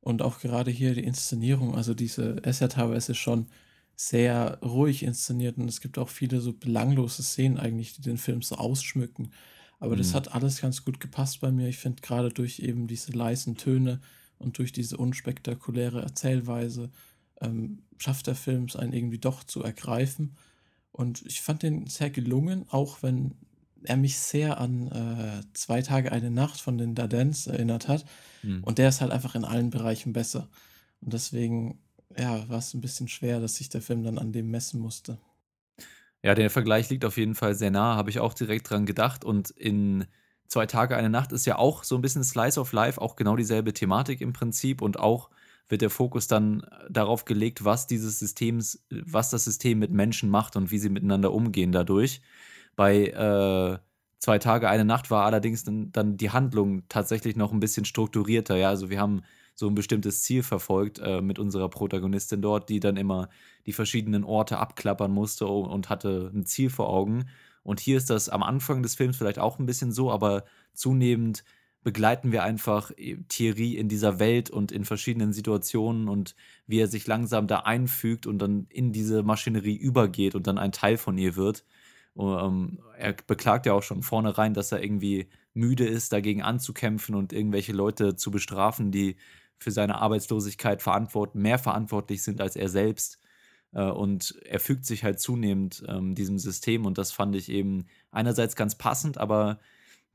Und 0.00 0.22
auch 0.22 0.40
gerade 0.40 0.70
hier 0.70 0.94
die 0.94 1.04
Inszenierung, 1.04 1.74
also 1.74 1.94
diese 1.94 2.24
ist 2.44 2.60
ja 2.60 2.68
teilweise 2.68 3.14
schon 3.14 3.46
sehr 3.96 4.58
ruhig 4.60 5.02
inszeniert 5.02 5.56
und 5.56 5.68
es 5.68 5.80
gibt 5.80 5.98
auch 5.98 6.08
viele 6.08 6.40
so 6.40 6.52
belanglose 6.52 7.22
Szenen 7.22 7.58
eigentlich, 7.58 7.94
die 7.94 8.02
den 8.02 8.18
Film 8.18 8.42
so 8.42 8.56
ausschmücken. 8.56 9.30
Aber 9.78 9.94
mhm. 9.94 9.98
das 9.98 10.14
hat 10.14 10.34
alles 10.34 10.60
ganz 10.60 10.84
gut 10.84 11.00
gepasst 11.00 11.40
bei 11.40 11.50
mir. 11.50 11.68
Ich 11.68 11.78
finde 11.78 12.02
gerade 12.02 12.30
durch 12.30 12.60
eben 12.60 12.86
diese 12.86 13.12
leisen 13.12 13.56
Töne 13.56 14.00
und 14.38 14.58
durch 14.58 14.72
diese 14.72 14.96
unspektakuläre 14.96 16.02
Erzählweise 16.02 16.90
ähm, 17.40 17.82
schafft 17.98 18.26
der 18.26 18.34
Film 18.34 18.64
es 18.64 18.76
einen 18.76 18.92
irgendwie 18.92 19.18
doch 19.18 19.44
zu 19.44 19.62
ergreifen. 19.62 20.36
Und 20.92 21.22
ich 21.26 21.40
fand 21.40 21.62
den 21.62 21.86
sehr 21.86 22.10
gelungen, 22.10 22.66
auch 22.68 23.02
wenn 23.02 23.34
er 23.84 23.96
mich 23.96 24.18
sehr 24.18 24.58
an 24.58 24.88
äh, 24.88 25.42
Zwei 25.54 25.82
Tage, 25.82 26.12
eine 26.12 26.30
Nacht 26.30 26.60
von 26.60 26.78
den 26.78 26.94
Dardens 26.94 27.46
erinnert 27.46 27.88
hat. 27.88 28.04
Mhm. 28.42 28.62
Und 28.64 28.78
der 28.78 28.88
ist 28.88 29.00
halt 29.00 29.12
einfach 29.12 29.34
in 29.34 29.44
allen 29.44 29.70
Bereichen 29.70 30.12
besser. 30.12 30.48
Und 31.00 31.12
deswegen 31.12 31.80
ja, 32.16 32.48
war 32.48 32.58
es 32.58 32.74
ein 32.74 32.80
bisschen 32.80 33.08
schwer, 33.08 33.40
dass 33.40 33.56
sich 33.56 33.68
der 33.68 33.82
Film 33.82 34.04
dann 34.04 34.18
an 34.18 34.32
dem 34.32 34.50
messen 34.50 34.80
musste. 34.80 35.18
Ja, 36.22 36.34
der 36.34 36.50
Vergleich 36.50 36.88
liegt 36.88 37.04
auf 37.04 37.16
jeden 37.16 37.34
Fall 37.34 37.54
sehr 37.54 37.70
nah, 37.70 37.96
habe 37.96 38.10
ich 38.10 38.18
auch 38.18 38.34
direkt 38.34 38.70
dran 38.70 38.86
gedacht. 38.86 39.24
Und 39.24 39.50
in 39.50 40.06
Zwei 40.48 40.66
Tage, 40.66 40.96
eine 40.96 41.10
Nacht 41.10 41.32
ist 41.32 41.46
ja 41.46 41.56
auch 41.56 41.84
so 41.84 41.96
ein 41.96 42.02
bisschen 42.02 42.22
Slice 42.22 42.60
of 42.60 42.72
Life, 42.72 43.00
auch 43.00 43.16
genau 43.16 43.34
dieselbe 43.34 43.72
Thematik 43.72 44.20
im 44.20 44.32
Prinzip 44.32 44.82
und 44.82 44.98
auch 45.00 45.30
wird 45.68 45.80
der 45.80 45.90
Fokus 45.90 46.28
dann 46.28 46.66
darauf 46.90 47.24
gelegt, 47.24 47.64
was 47.64 47.86
dieses 47.86 48.18
Systems, 48.18 48.84
was 48.90 49.30
das 49.30 49.44
System 49.44 49.78
mit 49.78 49.90
Menschen 49.90 50.28
macht 50.28 50.56
und 50.56 50.70
wie 50.70 50.78
sie 50.78 50.90
miteinander 50.90 51.32
umgehen 51.32 51.72
dadurch. 51.72 52.20
Bei 52.76 53.06
äh, 53.08 53.78
Zwei 54.24 54.38
Tage, 54.38 54.70
eine 54.70 54.86
Nacht 54.86 55.10
war 55.10 55.26
allerdings 55.26 55.64
dann, 55.64 55.92
dann 55.92 56.16
die 56.16 56.30
Handlung 56.30 56.88
tatsächlich 56.88 57.36
noch 57.36 57.52
ein 57.52 57.60
bisschen 57.60 57.84
strukturierter. 57.84 58.56
Ja, 58.56 58.70
also 58.70 58.88
wir 58.88 58.98
haben 58.98 59.20
so 59.54 59.68
ein 59.68 59.74
bestimmtes 59.74 60.22
Ziel 60.22 60.42
verfolgt 60.42 60.98
äh, 60.98 61.20
mit 61.20 61.38
unserer 61.38 61.68
Protagonistin 61.68 62.40
dort, 62.40 62.70
die 62.70 62.80
dann 62.80 62.96
immer 62.96 63.28
die 63.66 63.74
verschiedenen 63.74 64.24
Orte 64.24 64.56
abklappern 64.56 65.10
musste 65.12 65.46
und 65.46 65.90
hatte 65.90 66.30
ein 66.34 66.46
Ziel 66.46 66.70
vor 66.70 66.88
Augen. 66.88 67.26
Und 67.62 67.80
hier 67.80 67.98
ist 67.98 68.08
das 68.08 68.30
am 68.30 68.42
Anfang 68.42 68.82
des 68.82 68.94
Films 68.94 69.18
vielleicht 69.18 69.38
auch 69.38 69.58
ein 69.58 69.66
bisschen 69.66 69.92
so, 69.92 70.10
aber 70.10 70.44
zunehmend 70.72 71.44
begleiten 71.82 72.32
wir 72.32 72.44
einfach 72.44 72.92
äh, 72.96 73.18
Thierry 73.28 73.74
in 73.74 73.90
dieser 73.90 74.18
Welt 74.18 74.48
und 74.48 74.72
in 74.72 74.86
verschiedenen 74.86 75.34
Situationen 75.34 76.08
und 76.08 76.34
wie 76.66 76.80
er 76.80 76.88
sich 76.88 77.06
langsam 77.06 77.46
da 77.46 77.58
einfügt 77.58 78.26
und 78.26 78.38
dann 78.38 78.68
in 78.70 78.92
diese 78.92 79.22
Maschinerie 79.22 79.76
übergeht 79.76 80.34
und 80.34 80.46
dann 80.46 80.56
ein 80.56 80.72
Teil 80.72 80.96
von 80.96 81.18
ihr 81.18 81.36
wird. 81.36 81.62
Und, 82.14 82.38
ähm, 82.38 82.78
er 82.96 83.12
beklagt 83.12 83.66
ja 83.66 83.72
auch 83.72 83.82
schon 83.82 84.02
vornherein, 84.02 84.54
dass 84.54 84.72
er 84.72 84.82
irgendwie 84.82 85.28
müde 85.52 85.86
ist, 85.86 86.12
dagegen 86.12 86.42
anzukämpfen 86.42 87.14
und 87.14 87.32
irgendwelche 87.32 87.72
Leute 87.72 88.16
zu 88.16 88.30
bestrafen, 88.30 88.90
die 88.90 89.16
für 89.58 89.70
seine 89.70 89.96
Arbeitslosigkeit 89.96 90.82
verantwort 90.82 91.34
mehr 91.34 91.58
verantwortlich 91.58 92.22
sind 92.22 92.40
als 92.40 92.56
er 92.56 92.68
selbst. 92.68 93.18
Äh, 93.72 93.84
und 93.84 94.36
er 94.44 94.60
fügt 94.60 94.86
sich 94.86 95.04
halt 95.04 95.20
zunehmend 95.20 95.84
ähm, 95.88 96.14
diesem 96.14 96.38
System 96.38 96.86
und 96.86 96.98
das 96.98 97.12
fand 97.12 97.34
ich 97.34 97.48
eben 97.50 97.86
einerseits 98.10 98.56
ganz 98.56 98.76
passend, 98.76 99.18
aber 99.18 99.60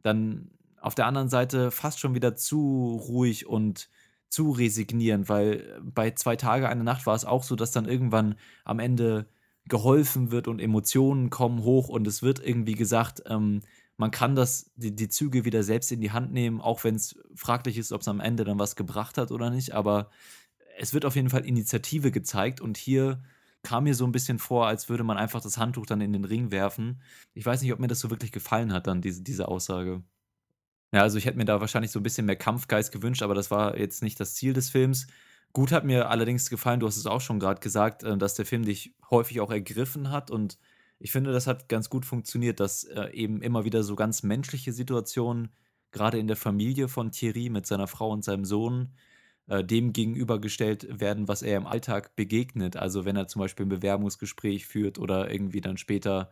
dann 0.02 0.52
auf 0.81 0.95
der 0.95 1.07
anderen 1.07 1.30
Seite 1.30 1.72
fast 1.72 2.00
schon 2.00 2.16
wieder 2.16 2.36
zu 2.36 3.02
ruhig 3.07 3.48
und 3.48 3.90
zu 4.30 4.52
resignierend, 4.52 5.28
weil 5.28 5.81
bei 5.81 6.12
zwei 6.12 6.36
Tage, 6.36 6.69
eine 6.69 6.84
Nacht 6.84 7.06
war 7.06 7.16
es 7.16 7.25
auch 7.25 7.44
so, 7.44 7.56
dass 7.56 7.72
dann 7.72 7.86
irgendwann 7.86 8.36
am 8.63 8.80
Ende 8.80 9.25
geholfen 9.69 10.31
wird 10.31 10.48
und 10.48 10.60
Emotionen 10.60 11.30
kommen 11.30 11.63
hoch 11.63 11.89
und 11.89 12.07
es 12.07 12.21
wird 12.21 12.45
irgendwie 12.45 12.75
gesagt, 12.75 13.24
ähm, 13.27 13.62
man 13.98 14.12
kann 14.12 14.36
das, 14.36 14.71
die, 14.75 14.95
die 14.95 15.10
Züge 15.10 15.45
wieder 15.45 15.62
selbst 15.62 15.92
in 15.92 16.00
die 16.00 16.12
Hand 16.12 16.31
nehmen, 16.31 16.62
auch 16.62 16.83
wenn 16.83 16.95
es 16.95 17.19
fraglich 17.36 17.77
ist, 17.77 17.92
ob 17.92 18.01
es 18.01 18.07
am 18.07 18.21
Ende 18.21 18.45
dann 18.45 18.57
was 18.57 18.75
gebracht 18.75 19.18
hat 19.18 19.31
oder 19.31 19.50
nicht. 19.50 19.74
Aber 19.74 20.10
es 20.77 20.94
wird 20.94 21.04
auf 21.04 21.16
jeden 21.16 21.30
Fall 21.30 21.45
Initiative 21.45 22.10
gezeigt 22.10 22.62
und 22.62 22.77
hier 22.77 23.21
kam 23.62 23.83
mir 23.83 23.95
so 23.95 24.06
ein 24.06 24.13
bisschen 24.13 24.39
vor, 24.39 24.68
als 24.68 24.88
würde 24.88 25.04
man 25.04 25.18
einfach 25.18 25.42
das 25.42 25.57
Handtuch 25.57 25.86
dann 25.86 26.00
in 26.00 26.13
den 26.13 26.24
Ring 26.24 26.50
werfen. 26.50 27.01
Ich 27.33 27.45
weiß 27.45 27.62
nicht, 27.62 27.74
ob 27.74 27.80
mir 27.80 27.88
das 27.88 28.00
so 28.00 28.10
wirklich 28.10 28.31
gefallen 28.31 28.71
hat, 28.71 28.88
dann 28.88 29.01
diese, 29.01 29.21
diese 29.21 29.50
Aussage. 29.50 30.01
Ja, 30.94 31.01
also 31.01 31.18
ich 31.18 31.25
hätte 31.25 31.38
mir 31.38 31.45
da 31.45 31.60
wahrscheinlich 31.60 31.92
so 31.92 32.00
ein 32.00 32.04
bisschen 32.04 32.25
mehr 32.25 32.36
Kampfgeist 32.36 32.92
gewünscht, 32.92 33.21
aber 33.21 33.36
das 33.36 33.51
war 33.51 33.77
jetzt 33.77 34.01
nicht 34.01 34.19
das 34.19 34.33
Ziel 34.33 34.54
des 34.54 34.69
Films. 34.69 35.07
Gut 35.53 35.71
hat 35.71 35.83
mir 35.83 36.09
allerdings 36.09 36.49
gefallen, 36.49 36.79
du 36.79 36.87
hast 36.87 36.97
es 36.97 37.07
auch 37.07 37.21
schon 37.21 37.39
gerade 37.39 37.59
gesagt, 37.59 38.03
äh, 38.03 38.18
dass 38.18 38.35
der 38.35 38.45
Film 38.45 38.63
dich 38.65 38.95
häufig 39.09 39.41
auch 39.41 39.51
ergriffen 39.51 40.11
hat 40.11 40.31
und 40.31 40.57
ich 40.99 41.11
finde, 41.11 41.31
das 41.31 41.47
hat 41.47 41.69
ganz 41.69 41.89
gut 41.89 42.06
funktioniert, 42.06 42.59
dass 42.59 42.83
äh, 42.83 43.09
eben 43.13 43.41
immer 43.41 43.63
wieder 43.65 43.83
so 43.83 43.95
ganz 43.95 44.21
menschliche 44.21 44.73
Situationen, 44.73 45.49
gerade 45.91 46.19
in 46.19 46.27
der 46.27 46.35
Familie 46.35 46.87
von 46.87 47.11
Thierry 47.11 47.49
mit 47.49 47.65
seiner 47.65 47.87
Frau 47.87 48.11
und 48.11 48.23
seinem 48.23 48.45
Sohn, 48.45 48.94
äh, 49.47 49.63
dem 49.63 49.94
gegenübergestellt 49.94 50.99
werden, 50.99 51.27
was 51.27 51.41
er 51.41 51.57
im 51.57 51.68
Alltag 51.68 52.15
begegnet. 52.15 52.75
Also 52.77 53.06
wenn 53.06 53.15
er 53.15 53.27
zum 53.27 53.39
Beispiel 53.39 53.65
ein 53.65 53.69
Bewerbungsgespräch 53.69 54.68
führt 54.68 54.99
oder 54.99 55.31
irgendwie 55.31 55.61
dann 55.61 55.77
später 55.77 56.31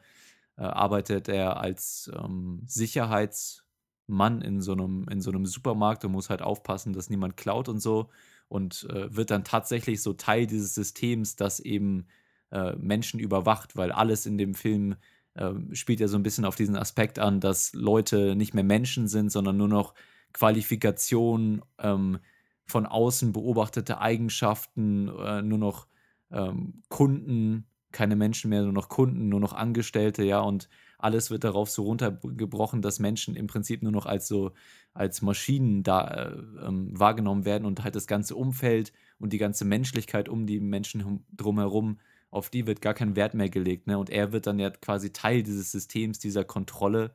arbeitet 0.56 1.30
er 1.30 1.58
als 1.60 2.12
ähm, 2.16 2.64
Sicherheitsmann 2.66 4.42
in 4.42 4.60
so, 4.60 4.72
einem, 4.72 5.06
in 5.08 5.22
so 5.22 5.30
einem 5.30 5.46
Supermarkt 5.46 6.04
und 6.04 6.12
muss 6.14 6.32
halt 6.32 6.42
aufpassen, 6.42 6.94
dass 6.94 7.12
niemand 7.12 7.38
klaut 7.38 7.70
und 7.70 7.80
so 7.80 8.10
und 8.48 8.88
äh, 8.90 9.16
wird 9.16 9.32
dann 9.32 9.44
tatsächlich 9.44 10.02
so 10.02 10.14
Teil 10.14 10.48
dieses 10.48 10.74
Systems, 10.74 11.36
das 11.36 11.60
eben 11.60 12.08
äh, 12.52 12.76
Menschen 12.76 13.20
überwacht, 13.20 13.76
weil 13.76 13.92
alles 13.92 14.26
in 14.26 14.38
dem 14.38 14.54
Film 14.54 14.96
äh, 15.34 15.52
spielt 15.74 16.00
ja 16.00 16.08
so 16.08 16.18
ein 16.18 16.24
bisschen 16.24 16.46
auf 16.46 16.56
diesen 16.56 16.76
Aspekt 16.76 17.20
an, 17.20 17.40
dass 17.40 17.74
Leute 17.74 18.36
nicht 18.36 18.54
mehr 18.54 18.64
Menschen 18.64 19.08
sind, 19.08 19.32
sondern 19.32 19.58
nur 19.58 19.68
noch 19.68 19.94
Qualifikationen, 20.34 21.62
ähm, 21.80 22.20
von 22.68 22.86
außen 22.86 23.32
beobachtete 23.32 24.00
Eigenschaften, 24.00 25.08
äh, 25.08 25.42
nur 25.42 25.58
noch 25.58 25.88
ähm, 26.32 26.84
Kunden, 26.90 27.66
keine 27.92 28.18
Menschen 28.18 28.50
mehr, 28.50 28.64
nur 28.64 28.74
noch 28.74 28.90
Kunden, 28.90 29.30
nur 29.30 29.40
noch 29.40 29.54
Angestellte, 29.54 30.24
ja, 30.24 30.42
und 30.42 30.68
alles 30.98 31.30
wird 31.30 31.44
darauf 31.44 31.70
so 31.70 31.84
runtergebrochen, 31.84 32.82
dass 32.82 33.00
Menschen 33.00 33.36
im 33.36 33.48
Prinzip 33.48 33.84
nur 33.84 33.92
noch 33.92 34.06
als 34.06 34.28
so 34.28 34.52
als 34.94 35.22
Maschinen 35.22 35.84
da 35.84 36.08
äh, 36.08 36.38
ähm, 36.66 36.90
wahrgenommen 36.98 37.46
werden 37.46 37.66
und 37.66 37.84
halt 37.84 37.96
das 37.96 38.08
ganze 38.08 38.36
Umfeld 38.36 38.94
und 39.20 39.32
die 39.32 39.38
ganze 39.38 39.64
Menschlichkeit 39.64 40.28
um 40.28 40.48
die 40.48 40.60
Menschen 40.60 41.24
drumherum 41.36 42.00
auf 42.30 42.50
die 42.50 42.68
wird 42.68 42.82
gar 42.82 42.94
kein 42.94 43.16
Wert 43.16 43.34
mehr 43.34 43.50
gelegt. 43.50 43.88
Ne? 43.88 43.98
Und 43.98 44.10
er 44.10 44.32
wird 44.32 44.48
dann 44.48 44.60
ja 44.60 44.70
quasi 44.70 45.12
Teil 45.12 45.44
dieses 45.44 45.72
Systems, 45.72 46.20
dieser 46.20 46.44
Kontrolle 46.44 47.14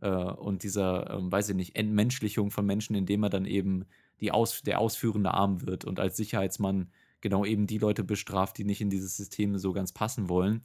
äh, 0.00 0.08
und 0.10 0.62
dieser, 0.62 1.10
ähm, 1.10 1.32
weiß 1.32 1.50
ich 1.50 1.56
nicht, 1.56 1.76
Entmenschlichung 1.76 2.50
von 2.50 2.66
Menschen, 2.66 2.94
indem 2.94 3.22
er 3.22 3.30
dann 3.30 3.46
eben 3.46 3.86
die 4.20 4.32
Aus 4.32 4.62
der 4.62 4.78
ausführende 4.78 5.32
Arm 5.32 5.66
wird 5.66 5.84
und 5.84 5.98
als 5.98 6.16
Sicherheitsmann 6.16 6.90
genau 7.22 7.44
eben 7.44 7.66
die 7.66 7.78
Leute 7.78 8.04
bestraft, 8.04 8.58
die 8.58 8.64
nicht 8.64 8.80
in 8.80 8.90
dieses 8.90 9.16
System 9.16 9.58
so 9.58 9.72
ganz 9.72 9.92
passen 9.92 10.28
wollen. 10.28 10.62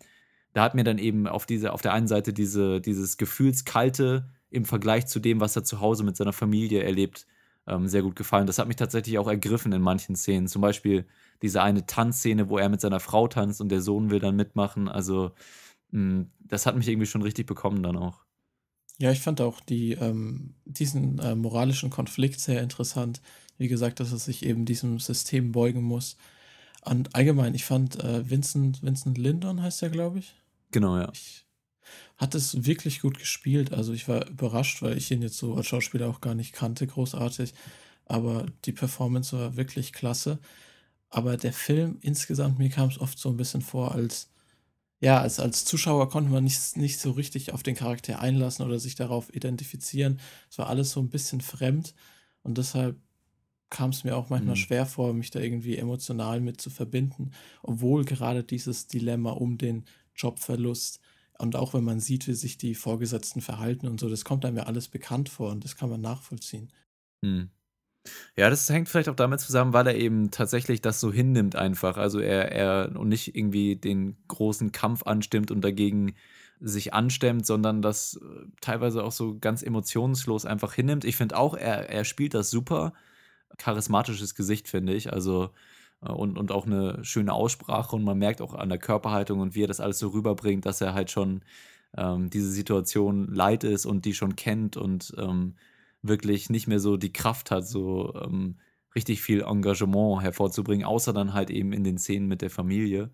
Da 0.55 0.63
hat 0.63 0.74
mir 0.74 0.85
dann 0.85 1.00
eben 1.00 1.27
auf, 1.27 1.45
diese, 1.45 1.74
auf 1.74 1.81
der 1.81 1.91
einen 1.91 2.07
Seite 2.07 2.31
diese, 2.31 2.79
dieses 2.79 3.17
gefühlskalte 3.17 4.29
im 4.50 4.63
Vergleich 4.63 5.05
zu 5.05 5.19
dem, 5.19 5.41
was 5.41 5.53
er 5.57 5.65
zu 5.65 5.81
Hause 5.81 6.05
mit 6.05 6.15
seiner 6.15 6.31
Familie 6.31 6.81
erlebt, 6.81 7.27
ähm, 7.67 7.89
sehr 7.89 8.03
gut 8.03 8.15
gefallen. 8.15 8.47
Das 8.47 8.57
hat 8.57 8.69
mich 8.69 8.77
tatsächlich 8.77 9.17
auch 9.17 9.27
ergriffen 9.27 9.74
in 9.74 9.81
manchen 9.81 10.15
Szenen. 10.15 10.47
Zum 10.47 10.62
Beispiel 10.62 11.07
diese 11.41 11.62
eine 11.62 11.85
Tanzszene, 11.85 12.47
wo 12.47 12.57
er 12.57 12.69
mit 12.69 12.79
seiner 12.79 13.01
Frau 13.01 13.27
tanzt 13.27 13.59
und 13.59 13.67
der 13.67 13.81
Sohn 13.81 14.12
will 14.12 14.19
dann 14.19 14.38
mitmachen. 14.38 14.88
Also, 14.88 15.33
mh, 15.91 16.00
hm, 16.00 16.31
das 16.39 16.65
hat 16.65 16.77
mich 16.77 16.88
irgendwie 16.88 17.07
schon 17.07 17.21
richtig 17.21 17.47
bekommen 17.47 17.83
dann 17.83 17.97
auch. 17.97 18.24
Ja, 18.97 19.12
ich 19.12 19.19
fand 19.19 19.41
auch 19.41 19.59
die, 19.59 19.91
ähm, 19.95 20.55
diesen 20.63 21.19
äh, 21.19 21.35
moralischen 21.35 21.89
Konflikt 21.89 22.39
sehr 22.39 22.63
interessant. 22.63 23.21
Wie 23.57 23.67
gesagt, 23.67 24.00
dass 24.00 24.13
er 24.13 24.19
sich 24.19 24.45
eben 24.45 24.63
diesem 24.63 25.00
System 25.00 25.51
beugen 25.51 25.83
muss. 25.83 26.15
Und 26.85 27.13
allgemein, 27.13 27.55
ich 27.55 27.65
fand 27.65 28.01
äh, 28.01 28.29
Vincent, 28.29 28.83
Vincent 28.83 29.17
Lindon 29.17 29.62
heißt 29.62 29.83
er, 29.83 29.89
glaube 29.89 30.19
ich. 30.19 30.33
Genau, 30.72 30.98
ja. 30.98 31.10
Ich 31.13 31.45
hat 32.17 32.36
es 32.36 32.65
wirklich 32.65 33.01
gut 33.01 33.19
gespielt. 33.19 33.74
Also 33.74 33.93
ich 33.93 34.07
war 34.07 34.27
überrascht, 34.27 34.81
weil 34.81 34.98
ich 34.98 35.12
ihn 35.12 35.22
jetzt 35.22 35.38
so 35.38 35.55
als 35.55 35.67
Schauspieler 35.67 36.10
auch 36.10 36.22
gar 36.22 36.36
nicht 36.36 36.53
kannte, 36.53 36.88
großartig. 36.88 37.53
Aber 38.05 38.45
die 38.65 38.72
Performance 38.72 39.38
war 39.38 39.57
wirklich 39.57 39.93
klasse. 39.93 40.39
Aber 41.10 41.38
der 41.38 41.53
Film 41.53 41.98
insgesamt, 42.01 42.60
mir 42.60 42.69
kam 42.69 42.89
es 42.89 43.00
oft 43.00 43.19
so 43.19 43.29
ein 43.29 43.38
bisschen 43.38 43.62
vor, 43.62 43.93
als 43.93 44.29
ja, 45.01 45.19
als, 45.19 45.39
als 45.39 45.65
Zuschauer 45.65 46.10
konnte 46.10 46.31
man 46.31 46.45
nicht, 46.45 46.77
nicht 46.77 47.00
so 47.00 47.12
richtig 47.12 47.51
auf 47.53 47.63
den 47.63 47.75
Charakter 47.75 48.19
einlassen 48.19 48.65
oder 48.65 48.79
sich 48.79 48.95
darauf 48.95 49.34
identifizieren. 49.36 50.19
Es 50.50 50.57
war 50.57 50.67
alles 50.67 50.91
so 50.91 51.01
ein 51.01 51.10
bisschen 51.10 51.41
fremd 51.41 51.93
und 52.43 52.57
deshalb 52.57 52.98
kam 53.69 53.89
es 53.89 54.05
mir 54.05 54.15
auch 54.15 54.29
manchmal 54.29 54.55
mhm. 54.55 54.60
schwer 54.60 54.86
vor, 54.86 55.13
mich 55.13 55.31
da 55.31 55.41
irgendwie 55.41 55.77
emotional 55.77 56.39
mit 56.39 56.62
zu 56.62 56.69
verbinden, 56.69 57.31
obwohl 57.62 58.05
gerade 58.05 58.43
dieses 58.43 58.88
Dilemma 58.88 59.31
um 59.31 59.57
den 59.57 59.86
Jobverlust 60.15 61.00
und 61.38 61.55
auch 61.55 61.74
wenn 61.74 61.84
man 61.84 62.00
sieht, 62.00 62.27
wie 62.27 62.34
sich 62.34 62.57
die 62.57 62.75
Vorgesetzten 62.75 63.41
verhalten 63.41 63.88
und 63.88 64.00
so, 64.00 64.10
das 64.10 64.25
kommt 64.25 64.45
einem 64.45 64.57
ja 64.57 64.63
alles 64.63 64.88
bekannt 64.88 65.29
vor 65.29 65.51
und 65.51 65.63
das 65.63 65.75
kann 65.75 65.89
man 65.89 66.01
nachvollziehen. 66.01 66.72
Mhm. 67.22 67.50
Ja, 68.38 68.50
das 68.50 68.69
hängt 68.69 68.88
vielleicht 68.88 69.10
auch 69.10 69.15
damit 69.15 69.39
zusammen, 69.39 69.74
weil 69.74 69.88
er 69.88 69.95
eben 69.95 70.29
tatsächlich 70.31 70.81
das 70.81 71.00
so 71.00 71.12
hinnimmt 71.12 71.55
einfach. 71.55 71.98
Also 71.98 72.19
er, 72.19 72.51
er 72.51 72.95
und 72.95 73.10
nicht 73.10 73.36
irgendwie 73.36 73.75
den 73.75 74.15
großen 74.27 74.72
Kampf 74.72 75.03
anstimmt 75.03 75.51
und 75.51 75.62
dagegen 75.62 76.15
sich 76.60 76.93
anstemmt, 76.93 77.45
sondern 77.45 77.81
das 77.81 78.19
äh, 78.22 78.45
teilweise 78.62 79.03
auch 79.03 79.12
so 79.12 79.38
ganz 79.39 79.63
emotionslos 79.63 80.45
einfach 80.45 80.74
hinnimmt. 80.74 81.03
Ich 81.05 81.17
finde 81.17 81.38
auch, 81.38 81.55
er, 81.55 81.89
er 81.89 82.05
spielt 82.05 82.34
das 82.34 82.50
super. 82.50 82.93
Charismatisches 83.57 84.36
Gesicht, 84.36 84.67
finde 84.67 84.93
ich. 84.93 85.12
Also 85.13 85.51
und, 85.99 86.37
und 86.37 86.51
auch 86.51 86.65
eine 86.65 87.03
schöne 87.03 87.33
Aussprache 87.33 87.95
und 87.95 88.03
man 88.03 88.17
merkt 88.17 88.41
auch 88.41 88.53
an 88.53 88.69
der 88.69 88.77
Körperhaltung 88.77 89.39
und 89.39 89.55
wie 89.55 89.63
er 89.63 89.67
das 89.67 89.79
alles 89.79 89.99
so 89.99 90.09
rüberbringt, 90.09 90.65
dass 90.65 90.81
er 90.81 90.93
halt 90.93 91.11
schon 91.11 91.41
ähm, 91.97 92.29
diese 92.29 92.49
Situation 92.51 93.27
leid 93.33 93.63
ist 93.63 93.85
und 93.85 94.05
die 94.05 94.13
schon 94.13 94.35
kennt 94.35 94.77
und 94.77 95.13
ähm, 95.17 95.55
wirklich 96.01 96.49
nicht 96.49 96.67
mehr 96.67 96.79
so 96.79 96.97
die 96.97 97.13
Kraft 97.13 97.51
hat, 97.51 97.67
so 97.67 98.13
ähm, 98.15 98.57
richtig 98.95 99.21
viel 99.21 99.41
Engagement 99.41 100.21
hervorzubringen, 100.21 100.85
außer 100.85 101.13
dann 101.13 101.33
halt 101.33 101.49
eben 101.49 101.73
in 101.73 101.83
den 101.83 101.97
Szenen 101.97 102.27
mit 102.27 102.41
der 102.41 102.49
Familie. 102.49 103.11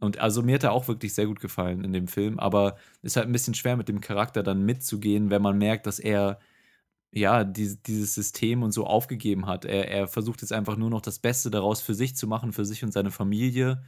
Und 0.00 0.18
also 0.18 0.42
mir 0.42 0.56
hat 0.56 0.64
er 0.64 0.72
auch 0.72 0.88
wirklich 0.88 1.14
sehr 1.14 1.26
gut 1.26 1.40
gefallen 1.40 1.84
in 1.84 1.92
dem 1.92 2.08
Film, 2.08 2.38
aber 2.38 2.76
es 3.02 3.12
ist 3.12 3.16
halt 3.16 3.26
ein 3.26 3.32
bisschen 3.32 3.54
schwer 3.54 3.76
mit 3.76 3.88
dem 3.88 4.00
Charakter 4.00 4.42
dann 4.42 4.64
mitzugehen, 4.64 5.30
wenn 5.30 5.42
man 5.42 5.56
merkt, 5.56 5.86
dass 5.86 5.98
er 5.98 6.38
ja 7.14 7.44
die, 7.44 7.76
dieses 7.82 8.14
System 8.14 8.62
und 8.62 8.72
so 8.72 8.86
aufgegeben 8.86 9.46
hat. 9.46 9.64
Er, 9.64 9.88
er 9.88 10.08
versucht 10.08 10.42
jetzt 10.42 10.52
einfach 10.52 10.76
nur 10.76 10.90
noch 10.90 11.00
das 11.00 11.18
Beste 11.18 11.50
daraus 11.50 11.80
für 11.80 11.94
sich 11.94 12.16
zu 12.16 12.26
machen, 12.26 12.52
für 12.52 12.64
sich 12.64 12.84
und 12.84 12.92
seine 12.92 13.10
Familie. 13.10 13.82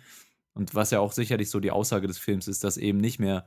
Und 0.55 0.75
was 0.75 0.91
ja 0.91 1.01
auch 1.01 1.13
sicherlich 1.13 1.51
so 1.51 1.61
die 1.61 1.71
Aussage 1.71 2.07
des 2.07 2.19
Films 2.19 2.49
ist, 2.49 2.65
dass 2.65 2.77
eben 2.77 2.99
nicht 2.99 3.19
mehr 3.19 3.47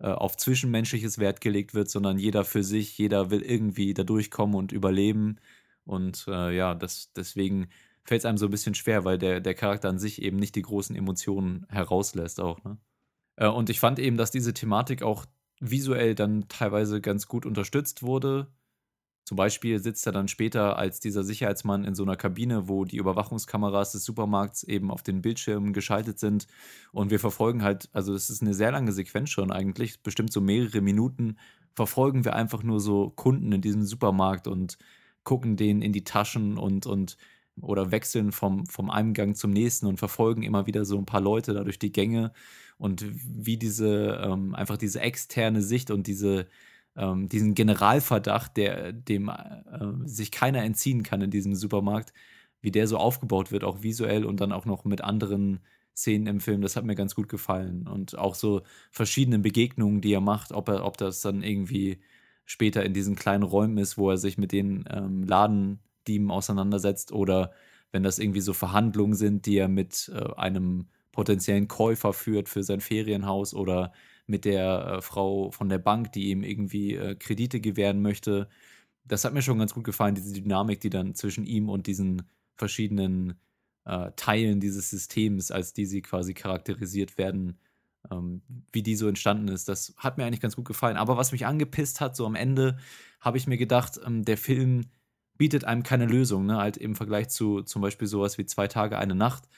äh, 0.00 0.08
auf 0.08 0.36
zwischenmenschliches 0.36 1.18
Wert 1.18 1.40
gelegt 1.40 1.74
wird, 1.74 1.90
sondern 1.90 2.18
jeder 2.18 2.44
für 2.44 2.64
sich, 2.64 2.96
jeder 2.98 3.30
will 3.30 3.42
irgendwie 3.42 3.94
da 3.94 4.02
durchkommen 4.02 4.56
und 4.56 4.72
überleben. 4.72 5.36
Und 5.84 6.26
äh, 6.28 6.56
ja, 6.56 6.74
das, 6.74 7.12
deswegen 7.14 7.68
fällt 8.04 8.20
es 8.20 8.24
einem 8.24 8.38
so 8.38 8.46
ein 8.46 8.50
bisschen 8.50 8.74
schwer, 8.74 9.04
weil 9.04 9.18
der, 9.18 9.40
der 9.40 9.54
Charakter 9.54 9.88
an 9.88 9.98
sich 9.98 10.22
eben 10.22 10.38
nicht 10.38 10.54
die 10.54 10.62
großen 10.62 10.96
Emotionen 10.96 11.66
herauslässt 11.68 12.40
auch. 12.40 12.62
Ne? 12.64 12.78
Äh, 13.36 13.48
und 13.48 13.70
ich 13.70 13.80
fand 13.80 13.98
eben, 13.98 14.16
dass 14.16 14.30
diese 14.30 14.54
Thematik 14.54 15.02
auch 15.02 15.26
visuell 15.60 16.14
dann 16.14 16.48
teilweise 16.48 17.00
ganz 17.00 17.28
gut 17.28 17.44
unterstützt 17.46 18.02
wurde. 18.02 18.48
Zum 19.28 19.36
Beispiel 19.36 19.78
sitzt 19.78 20.06
er 20.06 20.12
dann 20.12 20.26
später 20.26 20.78
als 20.78 21.00
dieser 21.00 21.22
Sicherheitsmann 21.22 21.84
in 21.84 21.94
so 21.94 22.02
einer 22.02 22.16
Kabine, 22.16 22.66
wo 22.66 22.86
die 22.86 22.96
Überwachungskameras 22.96 23.92
des 23.92 24.02
Supermarkts 24.02 24.62
eben 24.62 24.90
auf 24.90 25.02
den 25.02 25.20
Bildschirmen 25.20 25.74
geschaltet 25.74 26.18
sind. 26.18 26.46
Und 26.92 27.10
wir 27.10 27.20
verfolgen 27.20 27.62
halt, 27.62 27.90
also 27.92 28.14
es 28.14 28.30
ist 28.30 28.40
eine 28.40 28.54
sehr 28.54 28.72
lange 28.72 28.90
Sequenz 28.90 29.28
schon 29.28 29.52
eigentlich, 29.52 30.02
bestimmt 30.02 30.32
so 30.32 30.40
mehrere 30.40 30.80
Minuten, 30.80 31.36
verfolgen 31.74 32.24
wir 32.24 32.34
einfach 32.36 32.62
nur 32.62 32.80
so 32.80 33.10
Kunden 33.10 33.52
in 33.52 33.60
diesem 33.60 33.82
Supermarkt 33.82 34.48
und 34.48 34.78
gucken 35.24 35.58
denen 35.58 35.82
in 35.82 35.92
die 35.92 36.04
Taschen 36.04 36.56
und, 36.56 36.86
und 36.86 37.18
oder 37.60 37.90
wechseln 37.90 38.32
vom, 38.32 38.64
vom 38.64 38.88
einen 38.88 39.12
Gang 39.12 39.36
zum 39.36 39.50
nächsten 39.50 39.84
und 39.84 39.98
verfolgen 39.98 40.42
immer 40.42 40.66
wieder 40.66 40.86
so 40.86 40.96
ein 40.96 41.04
paar 41.04 41.20
Leute 41.20 41.52
da 41.52 41.64
durch 41.64 41.78
die 41.78 41.92
Gänge 41.92 42.32
und 42.78 43.04
wie 43.12 43.58
diese, 43.58 44.22
ähm, 44.24 44.54
einfach 44.54 44.78
diese 44.78 45.00
externe 45.00 45.60
Sicht 45.60 45.90
und 45.90 46.06
diese, 46.06 46.46
ähm, 46.98 47.28
diesen 47.28 47.54
Generalverdacht, 47.54 48.56
der, 48.56 48.92
dem 48.92 49.28
äh, 49.28 49.34
sich 50.04 50.30
keiner 50.30 50.64
entziehen 50.64 51.02
kann 51.02 51.22
in 51.22 51.30
diesem 51.30 51.54
Supermarkt, 51.54 52.12
wie 52.60 52.72
der 52.72 52.88
so 52.88 52.98
aufgebaut 52.98 53.52
wird, 53.52 53.64
auch 53.64 53.82
visuell 53.82 54.24
und 54.24 54.40
dann 54.40 54.52
auch 54.52 54.66
noch 54.66 54.84
mit 54.84 55.02
anderen 55.02 55.60
Szenen 55.96 56.26
im 56.26 56.40
Film, 56.40 56.60
das 56.60 56.76
hat 56.76 56.84
mir 56.84 56.94
ganz 56.94 57.14
gut 57.14 57.28
gefallen. 57.28 57.86
Und 57.86 58.18
auch 58.18 58.34
so 58.34 58.62
verschiedene 58.90 59.38
Begegnungen, 59.38 60.00
die 60.00 60.12
er 60.12 60.20
macht, 60.20 60.52
ob, 60.52 60.68
er, 60.68 60.84
ob 60.84 60.96
das 60.96 61.20
dann 61.20 61.42
irgendwie 61.42 62.00
später 62.44 62.84
in 62.84 62.94
diesen 62.94 63.16
kleinen 63.16 63.42
Räumen 63.42 63.78
ist, 63.78 63.98
wo 63.98 64.10
er 64.10 64.16
sich 64.16 64.38
mit 64.38 64.52
den 64.52 64.84
ähm, 64.90 65.24
Ladendieben 65.24 66.30
auseinandersetzt 66.30 67.12
oder 67.12 67.52
wenn 67.92 68.02
das 68.02 68.18
irgendwie 68.18 68.40
so 68.40 68.52
Verhandlungen 68.52 69.14
sind, 69.14 69.46
die 69.46 69.56
er 69.56 69.68
mit 69.68 70.10
äh, 70.14 70.34
einem 70.36 70.88
potenziellen 71.12 71.68
Käufer 71.68 72.12
führt 72.12 72.48
für 72.48 72.62
sein 72.62 72.80
Ferienhaus 72.80 73.54
oder 73.54 73.92
mit 74.28 74.44
der 74.44 74.86
äh, 74.98 75.02
Frau 75.02 75.50
von 75.50 75.68
der 75.68 75.78
Bank, 75.78 76.12
die 76.12 76.30
ihm 76.30 76.42
irgendwie 76.42 76.94
äh, 76.94 77.14
Kredite 77.14 77.60
gewähren 77.60 78.02
möchte. 78.02 78.48
Das 79.04 79.24
hat 79.24 79.32
mir 79.32 79.42
schon 79.42 79.58
ganz 79.58 79.74
gut 79.74 79.84
gefallen, 79.84 80.14
diese 80.14 80.34
Dynamik, 80.34 80.80
die 80.80 80.90
dann 80.90 81.14
zwischen 81.14 81.46
ihm 81.46 81.68
und 81.68 81.86
diesen 81.86 82.22
verschiedenen 82.56 83.40
äh, 83.84 84.10
Teilen 84.16 84.60
dieses 84.60 84.90
Systems, 84.90 85.50
als 85.50 85.72
die 85.72 85.86
sie 85.86 86.02
quasi 86.02 86.34
charakterisiert 86.34 87.16
werden, 87.18 87.58
ähm, 88.10 88.42
wie 88.72 88.82
die 88.82 88.96
so 88.96 89.08
entstanden 89.08 89.48
ist. 89.48 89.68
Das 89.68 89.94
hat 89.96 90.18
mir 90.18 90.24
eigentlich 90.24 90.40
ganz 90.40 90.56
gut 90.56 90.66
gefallen. 90.66 90.96
Aber 90.96 91.16
was 91.16 91.32
mich 91.32 91.46
angepisst 91.46 92.00
hat, 92.00 92.14
so 92.16 92.26
am 92.26 92.34
Ende, 92.34 92.78
habe 93.20 93.38
ich 93.38 93.46
mir 93.46 93.56
gedacht, 93.56 93.98
ähm, 94.04 94.24
der 94.24 94.36
Film 94.38 94.86
bietet 95.38 95.64
einem 95.64 95.82
keine 95.84 96.06
Lösung, 96.06 96.46
ne? 96.46 96.58
Halt 96.58 96.76
im 96.76 96.96
Vergleich 96.96 97.28
zu 97.28 97.62
zum 97.62 97.80
Beispiel 97.80 98.08
sowas 98.08 98.38
wie 98.38 98.46
zwei 98.46 98.68
Tage, 98.68 98.98
eine 98.98 99.14
Nacht 99.14 99.48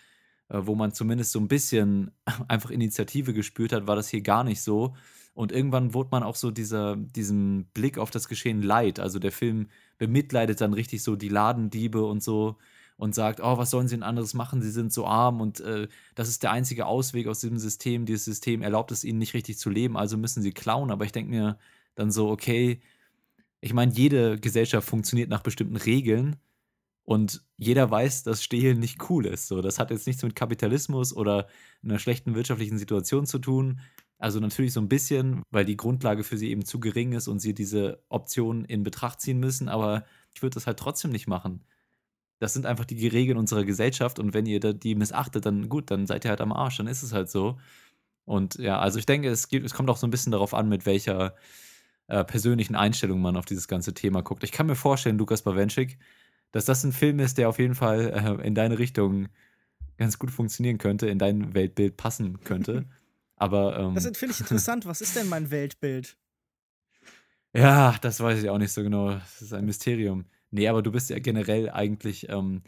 wo 0.50 0.74
man 0.74 0.92
zumindest 0.92 1.32
so 1.32 1.38
ein 1.38 1.48
bisschen 1.48 2.10
einfach 2.48 2.70
Initiative 2.70 3.32
gespürt 3.32 3.72
hat, 3.72 3.86
war 3.86 3.96
das 3.96 4.08
hier 4.08 4.20
gar 4.20 4.44
nicht 4.44 4.62
so. 4.62 4.94
Und 5.32 5.52
irgendwann 5.52 5.94
wurde 5.94 6.10
man 6.12 6.22
auch 6.22 6.34
so 6.34 6.50
dieser, 6.50 6.96
diesem 6.96 7.66
Blick 7.72 7.98
auf 7.98 8.10
das 8.10 8.28
Geschehen 8.28 8.62
leid. 8.62 8.98
Also 8.98 9.18
der 9.18 9.32
Film 9.32 9.68
bemitleidet 9.96 10.60
dann 10.60 10.74
richtig 10.74 11.02
so 11.02 11.16
die 11.16 11.28
Ladendiebe 11.28 12.04
und 12.04 12.22
so 12.22 12.56
und 12.96 13.14
sagt, 13.14 13.40
oh, 13.40 13.56
was 13.56 13.70
sollen 13.70 13.88
sie 13.88 13.96
denn 13.96 14.02
anderes 14.02 14.34
machen? 14.34 14.60
Sie 14.60 14.70
sind 14.70 14.92
so 14.92 15.06
arm 15.06 15.40
und 15.40 15.60
äh, 15.60 15.88
das 16.14 16.28
ist 16.28 16.42
der 16.42 16.50
einzige 16.50 16.84
Ausweg 16.84 17.28
aus 17.28 17.40
diesem 17.40 17.58
System. 17.58 18.04
Dieses 18.04 18.26
System 18.26 18.60
erlaubt 18.60 18.92
es 18.92 19.04
ihnen 19.04 19.18
nicht 19.18 19.34
richtig 19.34 19.56
zu 19.56 19.70
leben, 19.70 19.96
also 19.96 20.18
müssen 20.18 20.42
sie 20.42 20.52
klauen. 20.52 20.90
Aber 20.90 21.04
ich 21.04 21.12
denke 21.12 21.30
mir 21.30 21.58
dann 21.94 22.10
so, 22.10 22.28
okay, 22.28 22.80
ich 23.60 23.72
meine, 23.72 23.92
jede 23.92 24.38
Gesellschaft 24.38 24.88
funktioniert 24.88 25.30
nach 25.30 25.42
bestimmten 25.42 25.76
Regeln 25.76 26.36
und 27.04 27.42
jeder 27.56 27.90
weiß, 27.90 28.22
dass 28.22 28.42
Stehlen 28.42 28.78
nicht 28.78 29.10
cool 29.10 29.26
ist. 29.26 29.48
So, 29.48 29.60
das 29.62 29.78
hat 29.78 29.90
jetzt 29.90 30.06
nichts 30.06 30.22
mit 30.22 30.34
Kapitalismus 30.34 31.14
oder 31.14 31.48
einer 31.82 31.98
schlechten 31.98 32.34
wirtschaftlichen 32.34 32.78
Situation 32.78 33.26
zu 33.26 33.38
tun. 33.38 33.80
Also 34.18 34.38
natürlich 34.38 34.72
so 34.72 34.80
ein 34.80 34.88
bisschen, 34.88 35.42
weil 35.50 35.64
die 35.64 35.76
Grundlage 35.76 36.24
für 36.24 36.36
sie 36.36 36.50
eben 36.50 36.64
zu 36.64 36.78
gering 36.78 37.12
ist 37.12 37.26
und 37.26 37.40
sie 37.40 37.54
diese 37.54 38.02
Option 38.10 38.64
in 38.64 38.82
Betracht 38.82 39.20
ziehen 39.20 39.40
müssen. 39.40 39.68
Aber 39.68 40.04
ich 40.34 40.42
würde 40.42 40.54
das 40.54 40.66
halt 40.66 40.78
trotzdem 40.78 41.10
nicht 41.10 41.26
machen. 41.26 41.64
Das 42.38 42.52
sind 42.54 42.66
einfach 42.66 42.84
die 42.84 43.08
Regeln 43.08 43.38
unserer 43.38 43.64
Gesellschaft 43.64 44.18
und 44.18 44.32
wenn 44.32 44.46
ihr 44.46 44.60
die 44.60 44.94
missachtet, 44.94 45.44
dann 45.46 45.68
gut, 45.68 45.90
dann 45.90 46.06
seid 46.06 46.24
ihr 46.24 46.30
halt 46.30 46.40
am 46.40 46.52
Arsch, 46.52 46.78
dann 46.78 46.86
ist 46.86 47.02
es 47.02 47.12
halt 47.12 47.30
so. 47.30 47.58
Und 48.24 48.54
ja, 48.56 48.78
also 48.78 48.98
ich 48.98 49.06
denke, 49.06 49.28
es, 49.28 49.48
gibt, 49.48 49.66
es 49.66 49.74
kommt 49.74 49.90
auch 49.90 49.96
so 49.96 50.06
ein 50.06 50.10
bisschen 50.10 50.32
darauf 50.32 50.54
an, 50.54 50.68
mit 50.68 50.86
welcher 50.86 51.34
äh, 52.06 52.24
persönlichen 52.24 52.76
Einstellung 52.76 53.20
man 53.20 53.36
auf 53.36 53.44
dieses 53.44 53.68
ganze 53.68 53.94
Thema 53.94 54.22
guckt. 54.22 54.44
Ich 54.44 54.52
kann 54.52 54.66
mir 54.66 54.76
vorstellen, 54.76 55.18
Lukas 55.18 55.42
Bawenschik, 55.42 55.98
dass 56.52 56.64
das 56.64 56.84
ein 56.84 56.92
Film 56.92 57.20
ist, 57.20 57.38
der 57.38 57.48
auf 57.48 57.58
jeden 57.58 57.74
Fall 57.74 58.10
äh, 58.40 58.46
in 58.46 58.54
deine 58.54 58.78
Richtung 58.78 59.28
ganz 59.96 60.18
gut 60.18 60.30
funktionieren 60.30 60.78
könnte, 60.78 61.08
in 61.08 61.18
dein 61.18 61.54
Weltbild 61.54 61.96
passen 61.96 62.40
könnte. 62.40 62.86
Aber. 63.36 63.78
Ähm, 63.78 63.94
das 63.94 64.04
finde 64.04 64.34
ich 64.34 64.40
interessant. 64.40 64.86
Was 64.86 65.00
ist 65.00 65.16
denn 65.16 65.28
mein 65.28 65.50
Weltbild? 65.50 66.16
Ja, 67.52 67.96
das 68.00 68.20
weiß 68.20 68.40
ich 68.40 68.48
auch 68.48 68.58
nicht 68.58 68.70
so 68.70 68.80
genau. 68.80 69.10
Das 69.10 69.42
ist 69.42 69.52
ein 69.52 69.64
Mysterium. 69.64 70.26
Nee, 70.52 70.68
aber 70.68 70.82
du 70.82 70.92
bist 70.92 71.10
ja 71.10 71.18
generell 71.18 71.68
eigentlich 71.68 72.28
ähm, 72.28 72.62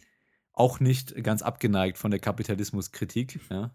auch 0.52 0.80
nicht 0.80 1.22
ganz 1.22 1.42
abgeneigt 1.42 1.98
von 1.98 2.10
der 2.10 2.18
Kapitalismuskritik, 2.18 3.38
ja? 3.48 3.74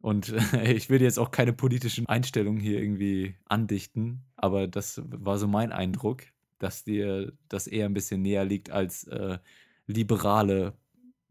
Und 0.00 0.28
ich 0.64 0.90
will 0.90 1.02
jetzt 1.02 1.18
auch 1.18 1.30
keine 1.30 1.52
politischen 1.52 2.06
Einstellungen 2.06 2.60
hier 2.60 2.80
irgendwie 2.80 3.34
andichten, 3.46 4.24
aber 4.36 4.68
das 4.68 5.00
war 5.04 5.38
so 5.38 5.48
mein 5.48 5.72
Eindruck, 5.72 6.22
dass 6.58 6.84
dir 6.84 7.32
das 7.48 7.66
eher 7.66 7.86
ein 7.86 7.94
bisschen 7.94 8.22
näher 8.22 8.44
liegt 8.44 8.70
als 8.70 9.04
äh, 9.04 9.38
liberale 9.86 10.74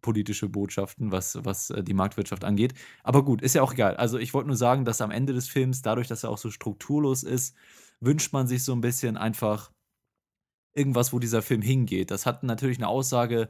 politische 0.02 0.48
Botschaften, 0.48 1.12
was, 1.12 1.38
was 1.44 1.70
äh, 1.70 1.84
die 1.84 1.94
Marktwirtschaft 1.94 2.44
angeht. 2.44 2.74
Aber 3.04 3.26
gut, 3.26 3.42
ist 3.42 3.56
ja 3.56 3.62
auch 3.62 3.74
egal. 3.74 3.98
Also 3.98 4.18
ich 4.18 4.34
wollte 4.34 4.48
nur 4.48 4.56
sagen, 4.56 4.86
dass 4.86 5.02
am 5.02 5.12
Ende 5.12 5.34
des 5.34 5.50
Films, 5.50 5.82
dadurch, 5.82 6.08
dass 6.08 6.24
er 6.24 6.30
auch 6.30 6.38
so 6.38 6.52
strukturlos 6.52 7.24
ist, 7.24 7.56
wünscht 8.00 8.32
man 8.34 8.48
sich 8.48 8.64
so 8.64 8.74
ein 8.74 8.82
bisschen 8.82 9.18
einfach 9.18 9.72
irgendwas, 10.74 11.12
wo 11.12 11.20
dieser 11.20 11.42
Film 11.42 11.62
hingeht. 11.62 12.12
Das 12.12 12.26
hat 12.26 12.44
natürlich 12.44 12.78
eine 12.78 12.88
Aussage, 12.88 13.50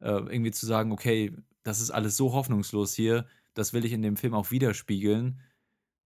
äh, 0.00 0.10
irgendwie 0.10 0.50
zu 0.50 0.66
sagen, 0.66 0.92
okay, 0.92 1.34
das 1.62 1.80
ist 1.80 1.90
alles 1.90 2.16
so 2.16 2.32
hoffnungslos 2.32 2.94
hier, 2.94 3.26
das 3.54 3.72
will 3.72 3.84
ich 3.84 3.92
in 3.92 4.02
dem 4.02 4.16
Film 4.16 4.34
auch 4.34 4.50
widerspiegeln. 4.50 5.40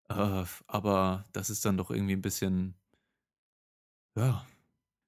Äh, 0.09 0.45
aber 0.67 1.25
das 1.33 1.51
ist 1.51 1.65
dann 1.65 1.77
doch 1.77 1.91
irgendwie 1.91 2.15
ein 2.15 2.23
bisschen, 2.23 2.75
ja, 4.17 4.47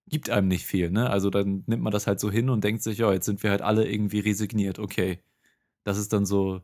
gibt 0.07 0.31
einem 0.31 0.49
nicht 0.49 0.67
viel, 0.67 0.91
ne? 0.91 1.11
Also 1.11 1.31
dann 1.31 1.65
nimmt 1.67 1.83
man 1.83 1.93
das 1.93 2.07
halt 2.07 2.21
so 2.21 2.31
hin 2.31 2.51
und 2.51 2.65
denkt 2.65 2.83
sich, 2.83 2.99
ja, 2.99 3.13
jetzt 3.13 3.27
sind 3.27 3.43
wir 3.43 3.51
halt 3.51 3.63
alle 3.63 3.89
irgendwie 3.89 4.21
resigniert, 4.21 4.79
okay. 4.79 5.21
Das 5.85 5.99
ist 5.99 6.13
dann 6.13 6.27
so 6.27 6.63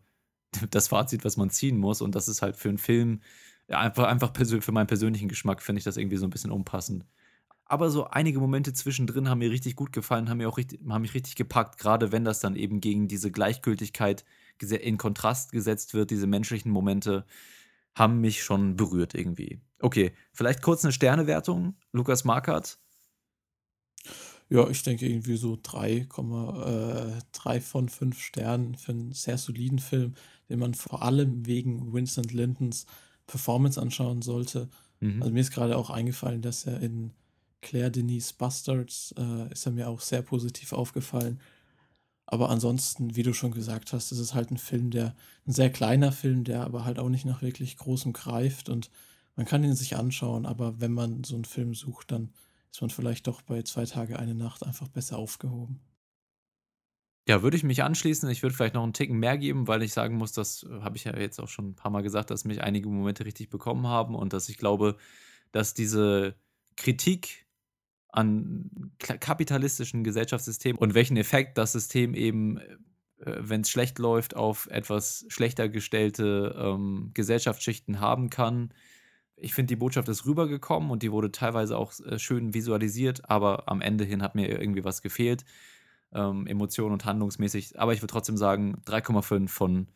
das 0.71 0.89
Fazit, 0.89 1.25
was 1.25 1.37
man 1.37 1.51
ziehen 1.51 1.79
muss. 1.79 2.03
Und 2.03 2.15
das 2.15 2.29
ist 2.29 2.43
halt 2.43 2.57
für 2.57 2.69
einen 2.69 2.79
Film, 2.79 3.21
einfach, 3.69 4.07
einfach 4.07 4.33
für 4.37 4.73
meinen 4.73 4.87
persönlichen 4.87 5.29
Geschmack 5.29 5.63
finde 5.63 5.79
ich 5.79 5.85
das 5.85 5.97
irgendwie 5.97 6.17
so 6.17 6.27
ein 6.27 6.31
bisschen 6.31 6.51
unpassend. 6.51 7.07
Aber 7.65 7.91
so 7.91 8.09
einige 8.09 8.41
Momente 8.41 8.73
zwischendrin 8.73 9.29
haben 9.29 9.39
mir 9.39 9.51
richtig 9.53 9.77
gut 9.77 9.93
gefallen, 9.93 10.29
haben, 10.29 10.39
mir 10.39 10.49
auch 10.49 10.59
richtig, 10.59 10.81
haben 10.89 11.03
mich 11.03 11.15
richtig 11.15 11.37
gepackt, 11.37 11.79
gerade 11.79 12.11
wenn 12.11 12.25
das 12.25 12.41
dann 12.41 12.57
eben 12.57 12.81
gegen 12.81 13.07
diese 13.07 13.31
Gleichgültigkeit 13.31 14.25
in 14.61 14.99
Kontrast 14.99 15.53
gesetzt 15.53 15.95
wird, 15.95 16.11
diese 16.11 16.27
menschlichen 16.27 16.73
Momente 16.73 17.25
haben 17.95 18.21
mich 18.21 18.43
schon 18.43 18.77
berührt 18.77 19.15
irgendwie. 19.15 19.61
Okay, 19.79 20.13
vielleicht 20.33 20.63
kurz 20.63 20.85
eine 20.85 20.93
Sternewertung. 20.93 21.77
Lukas 21.93 22.25
Markert, 22.25 22.79
ja, 24.51 24.69
ich 24.69 24.83
denke 24.83 25.09
irgendwie 25.09 25.37
so 25.37 25.55
3,3 25.55 27.57
äh, 27.57 27.61
von 27.61 27.89
5 27.89 28.21
Sternen 28.21 28.75
für 28.75 28.93
einen 28.93 29.13
sehr 29.13 29.39
soliden 29.39 29.79
Film, 29.79 30.15
den 30.49 30.59
man 30.59 30.75
vor 30.75 31.03
allem 31.03 31.47
wegen 31.47 31.93
Vincent 31.93 32.33
Lintons 32.33 32.87
Performance 33.29 33.81
anschauen 33.81 34.23
sollte. 34.23 34.69
Mhm. 34.99 35.23
Also 35.23 35.33
mir 35.33 35.41
ist 35.41 35.53
gerade 35.53 35.77
auch 35.77 35.89
eingefallen, 35.89 36.43
dass 36.43 36.67
er 36.67 36.81
in 36.81 37.13
Claire 37.63 37.93
Denise 37.93 38.35
Bastards 38.37 39.15
äh, 39.17 39.53
ist 39.53 39.67
er 39.67 39.73
mir 39.73 39.89
auch 39.89 40.01
sehr 40.01 40.23
positiv 40.23 40.73
aufgefallen. 40.73 41.41
Aber 42.27 42.51
ansonsten, 42.51 43.15
wie 43.15 43.23
du 43.23 43.33
schon 43.33 43.53
gesagt 43.53 43.93
hast, 43.93 44.11
ist 44.11 44.19
es 44.19 44.35
halt 44.35 44.51
ein 44.51 44.59
Film, 44.59 44.91
der 44.91 45.15
ein 45.47 45.53
sehr 45.53 45.71
kleiner 45.71 46.11
Film, 46.11 46.43
der 46.43 46.65
aber 46.65 46.85
halt 46.85 46.99
auch 46.99 47.09
nicht 47.09 47.25
nach 47.25 47.43
wirklich 47.43 47.77
großem 47.77 48.13
greift 48.13 48.69
und 48.69 48.91
man 49.37 49.47
kann 49.47 49.63
ihn 49.63 49.75
sich 49.75 49.97
anschauen, 49.97 50.45
aber 50.45 50.81
wenn 50.81 50.93
man 50.93 51.25
so 51.25 51.35
einen 51.35 51.45
Film 51.45 51.75
sucht, 51.75 52.11
dann 52.11 52.31
ist 52.73 52.81
man 52.81 52.91
vielleicht 52.91 53.27
doch 53.27 53.43
bei 53.43 53.63
zwei 53.63 53.85
Tage, 53.85 54.19
eine 54.19 54.35
Nacht 54.35 54.65
einfach 54.65 54.89
besser 54.89 55.19
aufgehoben. 55.19 55.81
Ja, 57.29 57.43
würde 57.43 57.57
ich 57.57 57.63
mich 57.63 57.83
anschließen. 57.83 58.29
Ich 58.31 58.43
würde 58.43 58.57
vielleicht 58.57 58.75
noch 58.75 58.83
einen 58.83 58.93
Ticken 58.93 59.19
mehr 59.19 59.39
geben, 59.39 59.69
weil 59.69 59.83
ich 59.83 59.93
sagen 59.93 60.17
muss, 60.17 60.33
das 60.33 60.65
äh, 60.65 60.81
habe 60.81 60.97
ich 60.97 61.05
ja 61.05 61.17
jetzt 61.17 61.39
auch 61.41 61.49
schon 61.49 61.71
ein 61.71 61.75
paar 61.75 61.91
Mal 61.91 62.03
gesagt, 62.03 62.31
dass 62.31 62.45
mich 62.45 62.63
einige 62.63 62.89
Momente 62.89 63.25
richtig 63.25 63.51
bekommen 63.51 63.87
haben 63.87 64.15
und 64.15 64.33
dass 64.33 64.49
ich 64.49 64.57
glaube, 64.57 64.97
dass 65.53 65.75
diese 65.75 66.35
Kritik 66.77 67.47
an 68.09 68.93
kapitalistischen 68.99 70.03
Gesellschaftssystemen 70.03 70.79
und 70.79 70.95
welchen 70.95 71.17
Effekt 71.17 71.59
das 71.59 71.73
System 71.73 72.15
eben, 72.15 72.59
äh, 72.59 72.75
wenn 73.39 73.61
es 73.61 73.71
schlecht 73.71 73.99
läuft, 73.99 74.35
auf 74.35 74.67
etwas 74.69 75.25
schlechter 75.29 75.69
gestellte 75.69 76.57
ähm, 76.59 77.11
Gesellschaftsschichten 77.15 78.01
haben 78.01 78.31
kann, 78.31 78.75
ich 79.41 79.55
finde, 79.55 79.69
die 79.69 79.77
Botschaft 79.77 80.09
ist 80.09 80.27
rübergekommen 80.27 80.91
und 80.91 81.03
die 81.03 81.13
wurde 81.13 81.33
teilweise 81.33 81.77
auch 81.77 81.93
äh, 82.01 82.19
schön 82.19 82.55
visualisiert, 82.55 83.29
aber 83.29 83.69
am 83.69 83.81
Ende 83.81 84.05
hin 84.05 84.23
hat 84.23 84.35
mir 84.35 84.49
irgendwie 84.49 84.85
was 84.85 85.03
gefehlt, 85.03 85.45
ähm, 86.13 86.47
emotion- 86.47 86.93
und 86.93 87.05
handlungsmäßig. 87.05 87.79
Aber 87.79 87.93
ich 87.93 88.03
würde 88.03 88.13
trotzdem 88.13 88.37
sagen, 88.37 88.83
3,5 88.87 89.49
von 89.49 89.89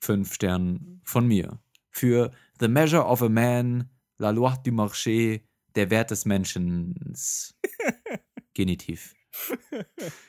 5 0.00 0.32
Sternen 0.32 1.00
von 1.04 1.26
mir. 1.26 1.58
Für 1.90 2.30
The 2.60 2.68
Measure 2.68 3.04
of 3.04 3.22
a 3.22 3.28
Man, 3.28 3.90
La 4.18 4.30
Loi 4.30 4.54
du 4.64 4.70
Marché, 4.70 5.42
der 5.74 5.90
Wert 5.90 6.10
des 6.10 6.24
Menschen. 6.24 7.14
Genitiv. 8.54 9.14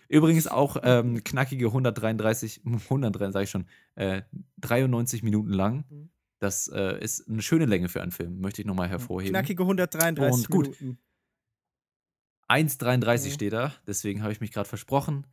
Übrigens 0.10 0.47
auch 0.47 0.77
ähm, 0.84 1.23
knackige 1.23 1.67
133, 1.67 2.62
133 2.65 3.34
sage 3.34 3.43
ich 3.43 3.49
schon, 3.49 3.67
äh, 3.95 4.23
93 4.58 5.23
Minuten 5.23 5.51
lang. 5.51 5.86
Das 6.39 6.67
äh, 6.67 7.00
ist 7.04 7.28
eine 7.28 7.41
schöne 7.41 7.65
Länge 7.65 7.89
für 7.89 8.02
einen 8.02 8.12
Film, 8.12 8.39
möchte 8.39 8.62
ich 8.62 8.67
nochmal 8.67 8.89
hervorheben. 8.89 9.34
Knackige 9.34 9.63
133 9.63 10.34
Und 10.34 10.50
gut. 10.50 10.80
Minuten. 10.80 11.00
1,33 12.50 13.26
mhm. 13.26 13.32
steht 13.32 13.54
da, 13.54 13.73
deswegen 13.86 14.21
habe 14.21 14.32
ich 14.32 14.39
mich 14.39 14.52
gerade 14.52 14.69
versprochen. 14.69 15.28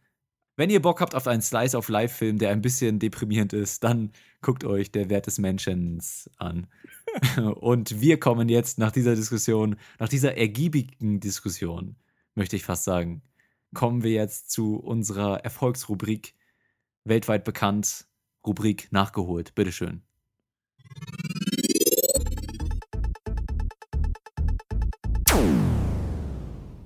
Wenn 0.57 0.71
ihr 0.71 0.81
Bock 0.81 1.01
habt 1.01 1.15
auf 1.15 1.27
einen 1.27 1.43
Slice 1.43 1.77
of 1.77 1.89
Life-Film, 1.89 2.39
der 2.39 2.51
ein 2.51 2.63
bisschen 2.63 3.01
deprimierend 3.01 3.53
ist, 3.53 3.83
dann 3.83 4.13
guckt 4.41 4.65
euch 4.65 4.93
Der 4.93 5.11
Wert 5.11 5.27
des 5.27 5.39
Menschen 5.39 6.01
an. 6.39 6.69
Und 7.57 8.01
wir 8.01 8.21
kommen 8.21 8.49
jetzt 8.49 8.79
nach 8.79 8.93
dieser 8.93 9.17
Diskussion, 9.17 9.77
nach 9.99 10.09
dieser 10.09 10.37
ergiebigen 10.37 11.19
Diskussion, 11.19 11.97
möchte 12.35 12.55
ich 12.57 12.65
fast 12.65 12.85
sagen, 12.85 13.23
kommen 13.75 14.05
wir 14.05 14.13
jetzt 14.13 14.51
zu 14.51 14.77
unserer 14.77 15.45
Erfolgsrubrik, 15.45 16.35
weltweit 17.05 17.43
bekannt, 17.43 18.07
Rubrik 18.47 18.93
nachgeholt. 18.93 19.55
Bitteschön. 19.55 20.03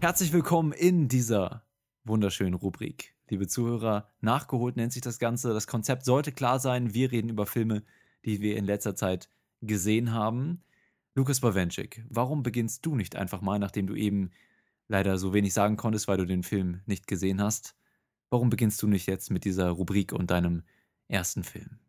Herzlich 0.01 0.33
willkommen 0.33 0.73
in 0.73 1.09
dieser 1.09 1.65
wunderschönen 2.05 2.55
Rubrik. 2.55 3.15
Liebe 3.29 3.47
Zuhörer, 3.47 4.09
nachgeholt 4.21 4.77
nennt 4.77 4.93
sich 4.93 5.03
das 5.03 5.19
Ganze. 5.19 5.53
Das 5.53 5.67
Konzept 5.67 6.05
sollte 6.05 6.33
klar 6.33 6.61
sein. 6.61 6.95
Wir 6.95 7.13
reden 7.13 7.29
über 7.29 7.47
Filme, 7.47 7.83
die 8.25 8.41
wir 8.41 8.57
in 8.57 8.65
letzter 8.65 8.97
Zeit 8.97 9.29
gesehen 9.61 10.13
haben. 10.13 10.63
Lukas 11.15 11.41
Bawenschik, 11.41 12.05
warum 12.09 12.43
beginnst 12.43 12.87
du 12.87 12.95
nicht 12.95 13.17
einfach 13.17 13.41
mal, 13.41 13.59
nachdem 13.59 13.87
du 13.87 13.97
eben 13.97 14.31
leider 14.87 15.19
so 15.19 15.35
wenig 15.35 15.53
sagen 15.53 15.77
konntest, 15.77 16.07
weil 16.09 16.17
du 16.17 16.27
den 16.27 16.45
Film 16.45 16.81
nicht 16.87 17.07
gesehen 17.07 17.43
hast? 17.43 17.75
Warum 18.31 18.51
beginnst 18.51 18.81
du 18.83 18.87
nicht 18.87 19.07
jetzt 19.07 19.31
mit 19.31 19.45
dieser 19.45 19.69
Rubrik 19.71 20.13
und 20.13 20.31
deinem 20.31 20.63
ersten 21.09 21.43
Film? 21.43 21.81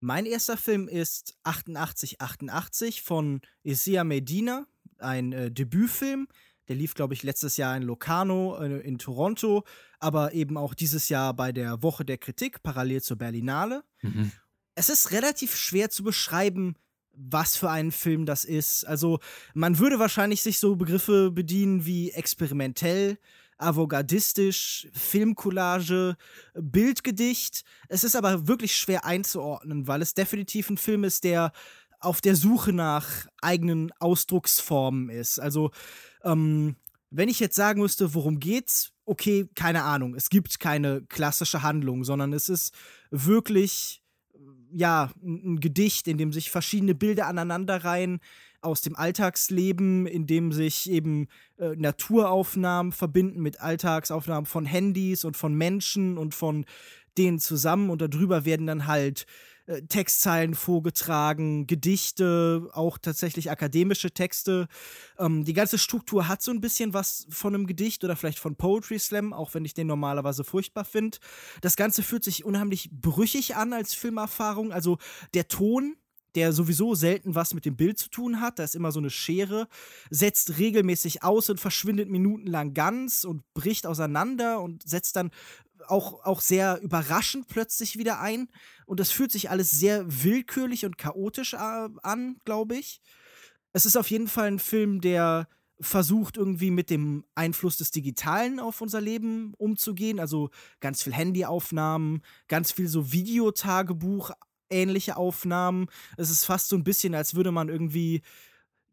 Mein 0.00 0.26
erster 0.26 0.56
Film 0.56 0.88
ist 0.88 1.36
8888 1.42 3.02
von 3.02 3.40
Isia 3.62 4.04
Medina, 4.04 4.66
ein 4.98 5.32
äh, 5.32 5.50
Debütfilm. 5.50 6.28
Der 6.68 6.76
lief, 6.76 6.94
glaube 6.94 7.14
ich, 7.14 7.22
letztes 7.22 7.56
Jahr 7.56 7.76
in 7.76 7.82
Locarno 7.82 8.58
äh, 8.58 8.80
in 8.80 8.98
Toronto, 8.98 9.64
aber 9.98 10.34
eben 10.34 10.56
auch 10.56 10.74
dieses 10.74 11.08
Jahr 11.08 11.34
bei 11.34 11.50
der 11.50 11.82
Woche 11.82 12.04
der 12.04 12.18
Kritik, 12.18 12.62
parallel 12.62 13.02
zur 13.02 13.16
Berlinale. 13.16 13.82
Mhm. 14.02 14.30
Es 14.74 14.88
ist 14.88 15.10
relativ 15.10 15.56
schwer 15.56 15.90
zu 15.90 16.04
beschreiben, 16.04 16.76
was 17.12 17.56
für 17.56 17.70
ein 17.70 17.90
Film 17.90 18.26
das 18.26 18.44
ist. 18.44 18.84
Also, 18.84 19.18
man 19.54 19.78
würde 19.80 19.98
wahrscheinlich 19.98 20.42
sich 20.42 20.58
so 20.58 20.76
Begriffe 20.76 21.32
bedienen 21.32 21.84
wie 21.84 22.12
experimentell, 22.12 23.18
avantgardistisch, 23.58 24.88
Filmcollage, 24.92 26.16
Bildgedicht. 26.54 27.64
Es 27.88 28.04
ist 28.04 28.16
aber 28.16 28.46
wirklich 28.46 28.76
schwer 28.76 29.04
einzuordnen, 29.04 29.86
weil 29.86 30.02
es 30.02 30.14
definitiv 30.14 30.70
ein 30.70 30.78
Film 30.78 31.04
ist, 31.04 31.24
der 31.24 31.52
auf 32.00 32.20
der 32.20 32.36
Suche 32.36 32.72
nach 32.72 33.26
eigenen 33.42 33.92
Ausdrucksformen 33.98 35.10
ist. 35.10 35.38
Also, 35.38 35.70
ähm, 36.22 36.76
wenn 37.10 37.28
ich 37.28 37.40
jetzt 37.40 37.56
sagen 37.56 37.80
müsste, 37.80 38.14
worum 38.14 38.38
geht's, 38.38 38.92
okay, 39.04 39.48
keine 39.54 39.82
Ahnung. 39.82 40.14
Es 40.14 40.28
gibt 40.28 40.60
keine 40.60 41.02
klassische 41.02 41.62
Handlung, 41.62 42.04
sondern 42.04 42.32
es 42.32 42.48
ist 42.48 42.74
wirklich 43.10 44.02
ja, 44.70 45.10
ein 45.22 45.60
Gedicht, 45.60 46.08
in 46.08 46.18
dem 46.18 46.32
sich 46.32 46.50
verschiedene 46.50 46.94
Bilder 46.94 47.26
aneinanderreihen, 47.26 48.20
aus 48.60 48.80
dem 48.80 48.96
Alltagsleben, 48.96 50.06
in 50.06 50.26
dem 50.26 50.52
sich 50.52 50.90
eben 50.90 51.28
äh, 51.58 51.76
Naturaufnahmen 51.76 52.92
verbinden 52.92 53.40
mit 53.40 53.60
Alltagsaufnahmen 53.60 54.46
von 54.46 54.66
Handys 54.66 55.24
und 55.24 55.36
von 55.36 55.54
Menschen 55.54 56.18
und 56.18 56.34
von 56.34 56.64
denen 57.16 57.38
zusammen 57.38 57.90
und 57.90 58.00
darüber 58.00 58.44
werden 58.44 58.66
dann 58.66 58.86
halt 58.86 59.26
äh, 59.68 59.82
Textzeilen 59.82 60.54
vorgetragen, 60.54 61.66
Gedichte, 61.66 62.68
auch 62.72 62.96
tatsächlich 62.96 63.50
akademische 63.50 64.10
Texte. 64.10 64.66
Ähm, 65.18 65.44
die 65.44 65.52
ganze 65.52 65.76
Struktur 65.76 66.26
hat 66.26 66.40
so 66.40 66.50
ein 66.50 66.60
bisschen 66.60 66.94
was 66.94 67.26
von 67.28 67.54
einem 67.54 67.66
Gedicht 67.66 68.02
oder 68.02 68.16
vielleicht 68.16 68.38
von 68.38 68.56
Poetry 68.56 68.98
Slam, 68.98 69.32
auch 69.34 69.52
wenn 69.52 69.66
ich 69.66 69.74
den 69.74 69.86
normalerweise 69.86 70.42
furchtbar 70.42 70.84
finde. 70.84 71.18
Das 71.60 71.76
Ganze 71.76 72.02
fühlt 72.02 72.24
sich 72.24 72.44
unheimlich 72.44 72.88
brüchig 72.90 73.56
an 73.56 73.74
als 73.74 73.92
Filmerfahrung. 73.92 74.72
Also 74.72 74.96
der 75.34 75.48
Ton 75.48 75.96
der 76.38 76.52
sowieso 76.52 76.94
selten 76.94 77.34
was 77.34 77.52
mit 77.52 77.64
dem 77.64 77.74
Bild 77.74 77.98
zu 77.98 78.10
tun 78.10 78.40
hat, 78.40 78.60
da 78.60 78.64
ist 78.64 78.76
immer 78.76 78.92
so 78.92 79.00
eine 79.00 79.10
Schere, 79.10 79.66
setzt 80.08 80.58
regelmäßig 80.58 81.24
aus 81.24 81.50
und 81.50 81.58
verschwindet 81.58 82.08
minutenlang 82.08 82.74
ganz 82.74 83.24
und 83.24 83.42
bricht 83.54 83.88
auseinander 83.88 84.60
und 84.60 84.88
setzt 84.88 85.16
dann 85.16 85.32
auch, 85.88 86.24
auch 86.24 86.40
sehr 86.40 86.80
überraschend 86.80 87.48
plötzlich 87.48 87.98
wieder 87.98 88.20
ein. 88.20 88.48
Und 88.86 89.00
das 89.00 89.10
fühlt 89.10 89.32
sich 89.32 89.50
alles 89.50 89.72
sehr 89.72 90.04
willkürlich 90.06 90.84
und 90.84 90.96
chaotisch 90.96 91.54
äh, 91.54 91.88
an, 92.02 92.36
glaube 92.44 92.76
ich. 92.76 93.00
Es 93.72 93.84
ist 93.84 93.96
auf 93.96 94.10
jeden 94.10 94.28
Fall 94.28 94.46
ein 94.46 94.60
Film, 94.60 95.00
der 95.00 95.48
versucht 95.80 96.36
irgendwie 96.36 96.70
mit 96.70 96.88
dem 96.90 97.24
Einfluss 97.34 97.76
des 97.76 97.90
Digitalen 97.90 98.60
auf 98.60 98.80
unser 98.80 99.00
Leben 99.00 99.54
umzugehen. 99.58 100.20
Also 100.20 100.50
ganz 100.80 101.02
viel 101.02 101.12
Handyaufnahmen, 101.12 102.22
ganz 102.46 102.70
viel 102.72 102.88
so 102.88 103.12
Videotagebuch, 103.12 104.30
ähnliche 104.70 105.16
Aufnahmen. 105.16 105.86
Es 106.16 106.30
ist 106.30 106.44
fast 106.44 106.68
so 106.68 106.76
ein 106.76 106.84
bisschen, 106.84 107.14
als 107.14 107.34
würde 107.34 107.52
man 107.52 107.68
irgendwie, 107.68 108.22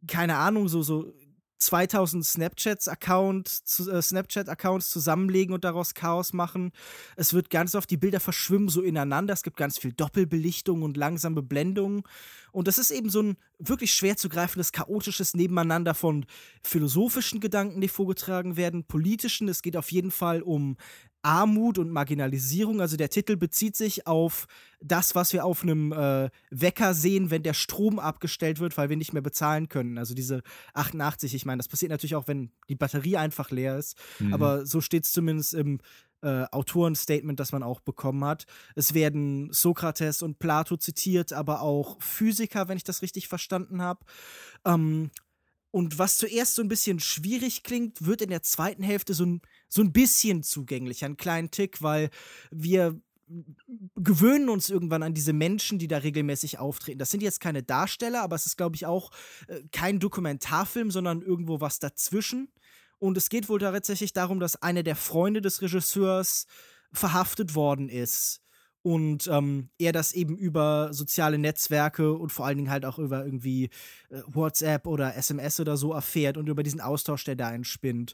keine 0.07 0.37
Ahnung, 0.37 0.67
so, 0.67 0.81
so 0.81 1.13
2000 1.57 2.25
Snapchats-Account, 2.25 3.47
äh, 3.91 4.01
Snapchat-Accounts 4.01 4.89
zusammenlegen 4.89 5.53
und 5.53 5.63
daraus 5.63 5.93
Chaos 5.93 6.33
machen. 6.33 6.71
Es 7.15 7.33
wird 7.33 7.49
ganz 7.49 7.75
oft, 7.75 7.89
die 7.89 7.97
Bilder 7.97 8.19
verschwimmen 8.19 8.69
so 8.69 8.81
ineinander. 8.81 9.33
Es 9.33 9.43
gibt 9.43 9.57
ganz 9.57 9.77
viel 9.77 9.93
Doppelbelichtung 9.93 10.83
und 10.83 10.97
langsame 10.97 11.41
Blendung. 11.41 12.07
Und 12.51 12.67
das 12.67 12.77
ist 12.77 12.91
eben 12.91 13.09
so 13.09 13.21
ein 13.21 13.37
wirklich 13.57 13.93
schwer 13.93 14.17
zu 14.17 14.29
greifendes, 14.29 14.71
chaotisches 14.71 15.33
Nebeneinander 15.33 15.93
von 15.93 16.25
philosophischen 16.61 17.39
Gedanken, 17.39 17.81
die 17.81 17.87
vorgetragen 17.87 18.57
werden, 18.57 18.83
politischen. 18.83 19.47
Es 19.47 19.61
geht 19.61 19.77
auf 19.77 19.91
jeden 19.91 20.11
Fall 20.11 20.41
um 20.41 20.77
Armut 21.25 21.79
und 21.79 21.89
Marginalisierung. 21.89 22.81
Also 22.81 22.97
der 22.97 23.09
Titel 23.09 23.35
bezieht 23.35 23.75
sich 23.75 24.05
auf 24.05 24.45
das, 24.79 25.15
was 25.15 25.33
wir 25.33 25.43
auf 25.43 25.63
einem 25.63 25.91
äh, 25.91 26.29
Wecker 26.51 26.93
sehen, 26.93 27.31
wenn 27.31 27.41
der 27.41 27.55
Strom 27.55 27.97
abgestellt 27.97 28.59
wird, 28.59 28.77
weil 28.77 28.89
wir 28.89 28.95
nicht 28.95 29.11
mehr 29.11 29.23
bezahlen 29.23 29.67
können. 29.67 29.97
Also 29.97 30.13
diese 30.13 30.43
88, 30.75 31.33
ich 31.33 31.45
meine, 31.45 31.57
das 31.57 31.67
passiert 31.67 31.89
natürlich 31.89 32.15
auch, 32.15 32.27
wenn 32.27 32.51
die 32.69 32.75
Batterie 32.75 33.17
einfach 33.17 33.49
leer 33.49 33.75
ist. 33.75 33.97
Mhm. 34.19 34.35
Aber 34.35 34.67
so 34.67 34.81
steht 34.81 35.05
es 35.05 35.13
zumindest 35.13 35.55
im 35.55 35.79
äh, 36.21 36.45
Autorenstatement, 36.51 37.39
das 37.39 37.51
man 37.51 37.63
auch 37.63 37.79
bekommen 37.79 38.23
hat. 38.23 38.45
Es 38.75 38.93
werden 38.93 39.51
Sokrates 39.51 40.21
und 40.21 40.37
Plato 40.37 40.77
zitiert, 40.77 41.33
aber 41.33 41.61
auch 41.61 41.99
Physiker, 41.99 42.67
wenn 42.67 42.77
ich 42.77 42.83
das 42.83 43.01
richtig 43.01 43.27
verstanden 43.27 43.81
habe. 43.81 44.05
Ähm, 44.63 45.09
und 45.75 45.99
was 45.99 46.17
zuerst 46.17 46.55
so 46.55 46.61
ein 46.61 46.69
bisschen 46.69 47.01
schwierig 47.01 47.63
klingt, 47.63 48.05
wird 48.05 48.21
in 48.21 48.29
der 48.29 48.41
zweiten 48.41 48.81
Hälfte 48.81 49.13
so 49.13 49.25
ein, 49.25 49.41
so 49.67 49.81
ein 49.81 49.91
bisschen 49.91 50.41
zugänglicher, 50.41 51.05
einen 51.05 51.17
kleinen 51.17 51.51
Tick, 51.51 51.81
weil 51.81 52.11
wir 52.49 52.97
gewöhnen 53.97 54.47
uns 54.47 54.69
irgendwann 54.69 55.03
an 55.03 55.13
diese 55.13 55.33
Menschen, 55.33 55.77
die 55.77 55.89
da 55.89 55.97
regelmäßig 55.97 56.59
auftreten. 56.59 56.99
Das 56.99 57.09
sind 57.09 57.21
jetzt 57.21 57.41
keine 57.41 57.61
Darsteller, 57.61 58.21
aber 58.21 58.37
es 58.37 58.45
ist, 58.45 58.55
glaube 58.55 58.77
ich, 58.77 58.85
auch 58.85 59.11
äh, 59.49 59.63
kein 59.73 59.99
Dokumentarfilm, 59.99 60.91
sondern 60.91 61.21
irgendwo 61.21 61.59
was 61.59 61.79
dazwischen. 61.79 62.53
Und 62.97 63.17
es 63.17 63.27
geht 63.27 63.49
wohl 63.49 63.59
tatsächlich 63.59 64.13
darum, 64.13 64.39
dass 64.39 64.61
einer 64.61 64.81
der 64.81 64.95
Freunde 64.95 65.41
des 65.41 65.61
Regisseurs 65.61 66.47
verhaftet 66.93 67.53
worden 67.53 67.89
ist 67.89 68.44
und 68.85 69.27
ähm, 69.31 69.69
er 69.79 69.93
das 69.93 70.11
eben 70.11 70.37
über 70.37 70.93
soziale 70.93 71.39
Netzwerke 71.39 72.13
und 72.13 72.31
vor 72.31 72.45
allen 72.45 72.57
Dingen 72.57 72.69
halt 72.69 72.85
auch 72.85 72.99
über 72.99 73.25
irgendwie 73.25 73.71
äh, 74.11 74.21
WhatsApp 74.27 74.85
oder 74.85 75.15
SMS 75.15 75.59
oder 75.59 75.75
so 75.75 75.91
erfährt 75.91 76.37
und 76.37 76.47
über 76.47 76.61
diesen 76.61 76.81
Austausch, 76.81 77.23
der 77.23 77.35
da 77.35 77.51
entspinnt. 77.51 78.13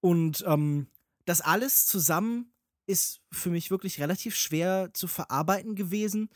Und 0.00 0.42
ähm, 0.48 0.88
das 1.26 1.40
alles 1.40 1.86
zusammen 1.86 2.52
ist 2.88 3.20
für 3.30 3.50
mich 3.50 3.70
wirklich 3.70 4.00
relativ 4.00 4.34
schwer 4.34 4.90
zu 4.94 5.06
verarbeiten 5.06 5.76
gewesen. 5.76 6.28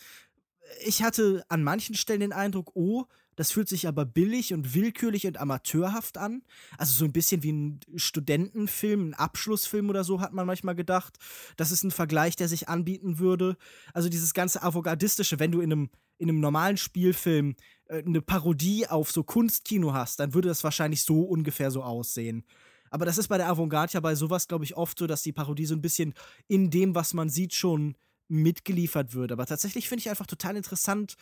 Ich 0.85 1.03
hatte 1.03 1.45
an 1.49 1.65
manchen 1.65 1.97
Stellen 1.97 2.21
den 2.21 2.33
Eindruck, 2.33 2.71
oh, 2.77 3.07
das 3.37 3.53
fühlt 3.53 3.68
sich 3.68 3.88
aber 3.88 4.05
billig 4.05 4.53
und 4.53 4.75
willkürlich 4.75 5.27
und 5.27 5.38
amateurhaft 5.38 6.18
an. 6.18 6.42
Also 6.79 6.92
so 6.92 7.05
ein 7.05 7.12
bisschen 7.12 7.42
wie 7.42 7.53
ein 7.53 7.81
Studentenfilm, 7.97 9.11
ein 9.11 9.14
Abschlussfilm 9.14 9.88
oder 9.88 10.05
so, 10.05 10.20
hat 10.20 10.33
man 10.33 10.47
manchmal 10.47 10.75
gedacht. 10.75 11.18
Das 11.57 11.70
ist 11.70 11.83
ein 11.83 11.90
Vergleich, 11.90 12.37
der 12.37 12.49
sich 12.49 12.68
anbieten 12.68 13.18
würde. 13.18 13.57
Also 13.92 14.09
dieses 14.09 14.35
ganze 14.35 14.62
Avantgardistische, 14.62 15.38
wenn 15.38 15.53
du 15.53 15.61
in 15.61 15.73
einem, 15.73 15.90
in 16.18 16.29
einem 16.29 16.40
normalen 16.40 16.77
Spielfilm 16.77 17.57
äh, 17.87 18.03
eine 18.03 18.23
Parodie 18.23 18.87
auf 18.87 19.11
so 19.11 19.25
Kunstkino 19.25 19.92
hast, 19.92 20.20
dann 20.20 20.35
würde 20.35 20.49
das 20.49 20.64
wahrscheinlich 20.64 21.03
so 21.03 21.23
ungefähr 21.23 21.70
so 21.70 21.83
aussehen. 21.83 22.44
Aber 22.90 23.05
das 23.05 23.18
ist 23.18 23.29
bei 23.29 23.38
der 23.38 23.49
Avantgarde 23.49 23.94
ja 23.94 24.01
bei 24.01 24.14
sowas, 24.14 24.47
glaube 24.47 24.64
ich, 24.64 24.77
oft 24.77 24.99
so, 24.99 25.09
dass 25.09 25.23
die 25.23 25.33
Parodie 25.33 25.66
so 25.66 25.75
ein 25.75 25.81
bisschen 25.81 26.14
in 26.47 26.70
dem, 26.70 26.94
was 26.94 27.12
man 27.12 27.29
sieht, 27.29 27.53
schon 27.53 27.97
mitgeliefert 28.29 29.14
wird. 29.14 29.33
Aber 29.33 29.47
tatsächlich 29.47 29.88
finde 29.88 30.01
ich 30.01 30.11
einfach 30.11 30.27
total 30.27 30.57
interessant, 30.57 31.16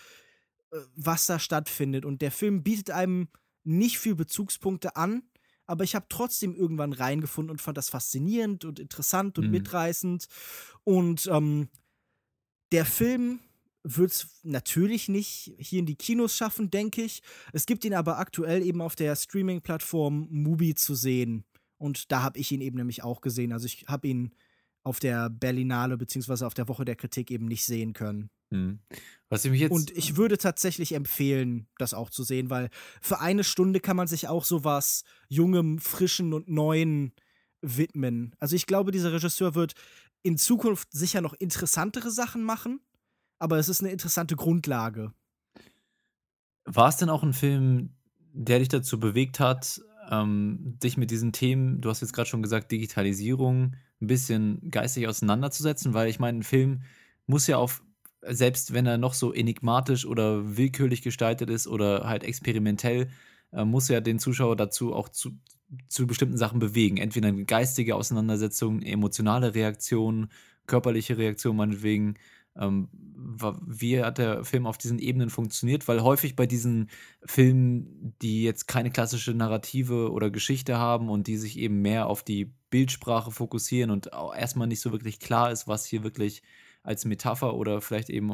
was 0.94 1.26
da 1.26 1.38
stattfindet. 1.38 2.04
Und 2.04 2.22
der 2.22 2.30
Film 2.30 2.62
bietet 2.62 2.90
einem 2.90 3.28
nicht 3.64 3.98
viel 3.98 4.14
Bezugspunkte 4.14 4.96
an, 4.96 5.22
aber 5.66 5.84
ich 5.84 5.94
habe 5.94 6.06
trotzdem 6.08 6.54
irgendwann 6.54 6.92
reingefunden 6.92 7.50
und 7.50 7.60
fand 7.60 7.78
das 7.78 7.88
faszinierend 7.88 8.64
und 8.64 8.78
interessant 8.78 9.38
und 9.38 9.46
mhm. 9.46 9.52
mitreißend. 9.52 10.26
Und 10.84 11.28
ähm, 11.28 11.68
der 12.72 12.84
Film 12.84 13.40
wird 13.84 14.12
es 14.12 14.40
natürlich 14.42 15.08
nicht 15.08 15.54
hier 15.58 15.80
in 15.80 15.86
die 15.86 15.96
Kinos 15.96 16.36
schaffen, 16.36 16.70
denke 16.70 17.02
ich. 17.02 17.22
Es 17.52 17.66
gibt 17.66 17.84
ihn 17.84 17.94
aber 17.94 18.18
aktuell 18.18 18.62
eben 18.62 18.80
auf 18.80 18.96
der 18.96 19.14
Streaming-Plattform 19.16 20.28
Mubi 20.30 20.74
zu 20.74 20.94
sehen. 20.94 21.44
Und 21.78 22.12
da 22.12 22.22
habe 22.22 22.38
ich 22.38 22.52
ihn 22.52 22.60
eben 22.60 22.76
nämlich 22.76 23.02
auch 23.02 23.20
gesehen. 23.20 23.52
Also 23.52 23.66
ich 23.66 23.84
habe 23.88 24.06
ihn 24.06 24.34
auf 24.84 24.98
der 24.98 25.30
Berlinale 25.30 25.96
beziehungsweise 25.96 26.46
auf 26.46 26.54
der 26.54 26.68
Woche 26.68 26.84
der 26.84 26.96
Kritik 26.96 27.30
eben 27.30 27.46
nicht 27.46 27.64
sehen 27.64 27.92
können. 27.92 28.30
Mhm. 28.50 28.80
Was 29.28 29.44
ich 29.44 29.50
mich 29.50 29.60
jetzt 29.60 29.72
und 29.72 29.90
ich 29.92 30.16
würde 30.16 30.38
tatsächlich 30.38 30.92
empfehlen, 30.94 31.66
das 31.78 31.94
auch 31.94 32.10
zu 32.10 32.22
sehen, 32.22 32.50
weil 32.50 32.68
für 33.00 33.20
eine 33.20 33.44
Stunde 33.44 33.80
kann 33.80 33.96
man 33.96 34.08
sich 34.08 34.28
auch 34.28 34.44
so 34.44 34.64
was 34.64 35.04
Jungem, 35.28 35.78
Frischen 35.78 36.32
und 36.32 36.48
Neuen 36.48 37.12
widmen. 37.62 38.34
Also 38.38 38.56
ich 38.56 38.66
glaube, 38.66 38.90
dieser 38.90 39.12
Regisseur 39.12 39.54
wird 39.54 39.74
in 40.22 40.36
Zukunft 40.36 40.92
sicher 40.92 41.20
noch 41.20 41.34
interessantere 41.34 42.10
Sachen 42.10 42.42
machen, 42.42 42.80
aber 43.38 43.58
es 43.58 43.68
ist 43.68 43.80
eine 43.80 43.90
interessante 43.90 44.36
Grundlage. 44.36 45.12
War 46.64 46.88
es 46.88 46.96
denn 46.96 47.08
auch 47.08 47.22
ein 47.22 47.32
Film, 47.32 47.94
der 48.32 48.58
dich 48.58 48.68
dazu 48.68 49.00
bewegt 49.00 49.40
hat, 49.40 49.80
ähm, 50.10 50.78
dich 50.82 50.96
mit 50.96 51.10
diesen 51.10 51.32
Themen, 51.32 51.80
du 51.80 51.88
hast 51.90 52.00
jetzt 52.00 52.12
gerade 52.12 52.28
schon 52.28 52.42
gesagt, 52.42 52.70
Digitalisierung, 52.70 53.76
ein 54.02 54.06
bisschen 54.08 54.70
geistig 54.70 55.08
auseinanderzusetzen? 55.08 55.94
Weil 55.94 56.08
ich 56.08 56.18
meine, 56.18 56.40
ein 56.40 56.42
Film 56.42 56.82
muss 57.26 57.46
ja 57.46 57.56
auf 57.56 57.82
selbst 58.24 58.72
wenn 58.72 58.86
er 58.86 58.98
noch 58.98 59.14
so 59.14 59.32
enigmatisch 59.32 60.06
oder 60.06 60.56
willkürlich 60.56 61.02
gestaltet 61.02 61.50
ist 61.50 61.66
oder 61.66 62.06
halt 62.06 62.22
experimentell, 62.24 63.08
äh, 63.52 63.64
muss 63.64 63.90
er 63.90 64.00
den 64.00 64.18
Zuschauer 64.18 64.56
dazu 64.56 64.94
auch 64.94 65.08
zu, 65.08 65.32
zu 65.88 66.06
bestimmten 66.06 66.36
Sachen 66.36 66.58
bewegen. 66.58 66.98
Entweder 66.98 67.28
eine 67.28 67.44
geistige 67.44 67.96
Auseinandersetzung, 67.96 68.82
emotionale 68.82 69.54
Reaktion, 69.54 70.28
körperliche 70.66 71.18
Reaktion 71.18 71.56
meinetwegen. 71.56 72.14
Ähm, 72.56 72.88
wie 73.66 74.02
hat 74.02 74.18
der 74.18 74.44
Film 74.44 74.66
auf 74.66 74.78
diesen 74.78 74.98
Ebenen 74.98 75.30
funktioniert? 75.30 75.88
Weil 75.88 76.02
häufig 76.02 76.36
bei 76.36 76.46
diesen 76.46 76.90
Filmen, 77.24 78.14
die 78.22 78.42
jetzt 78.42 78.66
keine 78.66 78.90
klassische 78.90 79.34
Narrative 79.34 80.10
oder 80.10 80.30
Geschichte 80.30 80.78
haben 80.78 81.08
und 81.08 81.26
die 81.26 81.36
sich 81.36 81.58
eben 81.58 81.82
mehr 81.82 82.06
auf 82.06 82.22
die 82.22 82.52
Bildsprache 82.70 83.30
fokussieren 83.30 83.90
und 83.90 84.12
auch 84.12 84.34
erstmal 84.34 84.66
nicht 84.66 84.80
so 84.80 84.92
wirklich 84.92 85.20
klar 85.20 85.50
ist, 85.50 85.68
was 85.68 85.84
hier 85.84 86.02
wirklich 86.02 86.42
als 86.82 87.04
Metapher 87.04 87.54
oder 87.54 87.80
vielleicht 87.80 88.10
eben 88.10 88.32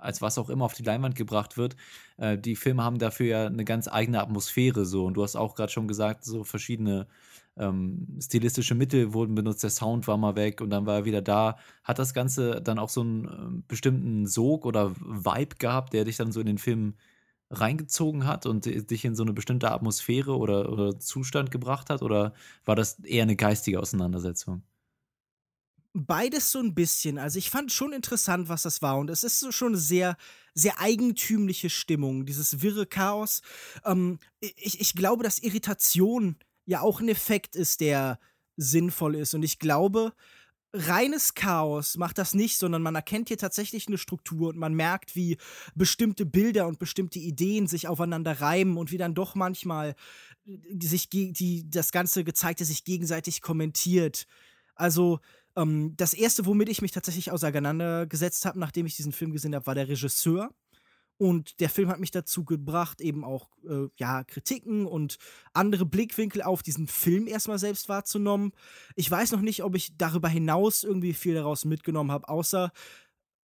als 0.00 0.22
was 0.22 0.38
auch 0.38 0.50
immer 0.50 0.64
auf 0.64 0.74
die 0.74 0.82
Leinwand 0.82 1.16
gebracht 1.16 1.56
wird. 1.56 1.76
Äh, 2.16 2.38
die 2.38 2.56
Filme 2.56 2.84
haben 2.84 2.98
dafür 2.98 3.26
ja 3.26 3.46
eine 3.46 3.64
ganz 3.64 3.88
eigene 3.88 4.20
Atmosphäre 4.20 4.84
so. 4.84 5.04
Und 5.04 5.14
du 5.14 5.22
hast 5.22 5.36
auch 5.36 5.54
gerade 5.54 5.72
schon 5.72 5.88
gesagt, 5.88 6.24
so 6.24 6.44
verschiedene 6.44 7.06
ähm, 7.58 8.18
stilistische 8.20 8.74
Mittel 8.74 9.12
wurden 9.12 9.34
benutzt. 9.34 9.62
Der 9.62 9.70
Sound 9.70 10.06
war 10.06 10.16
mal 10.16 10.36
weg 10.36 10.60
und 10.60 10.70
dann 10.70 10.86
war 10.86 10.96
er 10.96 11.04
wieder 11.04 11.22
da. 11.22 11.58
Hat 11.84 11.98
das 11.98 12.14
Ganze 12.14 12.60
dann 12.62 12.78
auch 12.78 12.90
so 12.90 13.00
einen 13.00 13.24
äh, 13.24 13.62
bestimmten 13.68 14.26
Sog 14.26 14.66
oder 14.66 14.94
Vibe 14.96 15.56
gehabt, 15.58 15.92
der 15.92 16.04
dich 16.04 16.16
dann 16.16 16.32
so 16.32 16.40
in 16.40 16.46
den 16.46 16.58
Film 16.58 16.94
reingezogen 17.50 18.26
hat 18.26 18.46
und 18.46 18.66
dich 18.66 19.04
in 19.04 19.14
so 19.14 19.22
eine 19.22 19.32
bestimmte 19.32 19.70
Atmosphäre 19.70 20.36
oder, 20.36 20.70
oder 20.72 20.98
Zustand 20.98 21.50
gebracht 21.50 21.90
hat? 21.90 22.02
Oder 22.02 22.32
war 22.64 22.76
das 22.76 22.98
eher 23.00 23.22
eine 23.22 23.36
geistige 23.36 23.80
Auseinandersetzung? 23.80 24.62
beides 25.96 26.52
so 26.52 26.58
ein 26.58 26.74
bisschen. 26.74 27.18
Also 27.18 27.38
ich 27.38 27.50
fand 27.50 27.72
schon 27.72 27.92
interessant, 27.92 28.48
was 28.48 28.62
das 28.62 28.82
war. 28.82 28.98
Und 28.98 29.08
es 29.08 29.24
ist 29.24 29.40
so 29.40 29.50
schon 29.50 29.68
eine 29.68 29.78
sehr, 29.78 30.16
sehr 30.54 30.78
eigentümliche 30.78 31.70
Stimmung, 31.70 32.26
dieses 32.26 32.60
wirre 32.62 32.86
Chaos. 32.86 33.40
Ähm, 33.84 34.18
ich, 34.40 34.80
ich 34.80 34.94
glaube, 34.94 35.24
dass 35.24 35.38
Irritation 35.38 36.36
ja 36.66 36.80
auch 36.80 37.00
ein 37.00 37.08
Effekt 37.08 37.56
ist, 37.56 37.80
der 37.80 38.18
sinnvoll 38.56 39.14
ist. 39.14 39.34
Und 39.34 39.42
ich 39.42 39.58
glaube, 39.58 40.12
reines 40.72 41.34
Chaos 41.34 41.96
macht 41.96 42.18
das 42.18 42.34
nicht, 42.34 42.58
sondern 42.58 42.82
man 42.82 42.94
erkennt 42.94 43.28
hier 43.28 43.38
tatsächlich 43.38 43.88
eine 43.88 43.98
Struktur 43.98 44.50
und 44.50 44.58
man 44.58 44.74
merkt, 44.74 45.16
wie 45.16 45.38
bestimmte 45.74 46.26
Bilder 46.26 46.66
und 46.66 46.78
bestimmte 46.78 47.18
Ideen 47.18 47.66
sich 47.66 47.88
aufeinander 47.88 48.40
reimen 48.40 48.76
und 48.76 48.90
wie 48.92 48.98
dann 48.98 49.14
doch 49.14 49.34
manchmal 49.34 49.94
sich 50.78 51.08
die, 51.08 51.68
das 51.68 51.92
ganze 51.92 52.24
Gezeigte 52.24 52.64
sich 52.64 52.84
gegenseitig 52.84 53.40
kommentiert. 53.40 54.26
Also 54.74 55.20
ähm, 55.56 55.94
das 55.96 56.12
erste, 56.12 56.46
womit 56.46 56.68
ich 56.68 56.82
mich 56.82 56.92
tatsächlich 56.92 57.32
auseinandergesetzt 57.32 58.44
habe, 58.44 58.58
nachdem 58.58 58.86
ich 58.86 58.96
diesen 58.96 59.12
Film 59.12 59.32
gesehen 59.32 59.54
habe, 59.54 59.66
war 59.66 59.74
der 59.74 59.88
Regisseur. 59.88 60.50
Und 61.18 61.60
der 61.60 61.70
Film 61.70 61.88
hat 61.88 61.98
mich 61.98 62.10
dazu 62.10 62.44
gebracht, 62.44 63.00
eben 63.00 63.24
auch 63.24 63.48
äh, 63.66 63.88
ja, 63.96 64.22
Kritiken 64.24 64.84
und 64.86 65.16
andere 65.54 65.86
Blickwinkel 65.86 66.42
auf 66.42 66.62
diesen 66.62 66.88
Film 66.88 67.26
erstmal 67.26 67.58
selbst 67.58 67.88
wahrzunehmen. 67.88 68.52
Ich 68.96 69.10
weiß 69.10 69.32
noch 69.32 69.40
nicht, 69.40 69.62
ob 69.62 69.74
ich 69.76 69.96
darüber 69.96 70.28
hinaus 70.28 70.84
irgendwie 70.84 71.14
viel 71.14 71.34
daraus 71.34 71.64
mitgenommen 71.64 72.12
habe, 72.12 72.28
außer, 72.28 72.70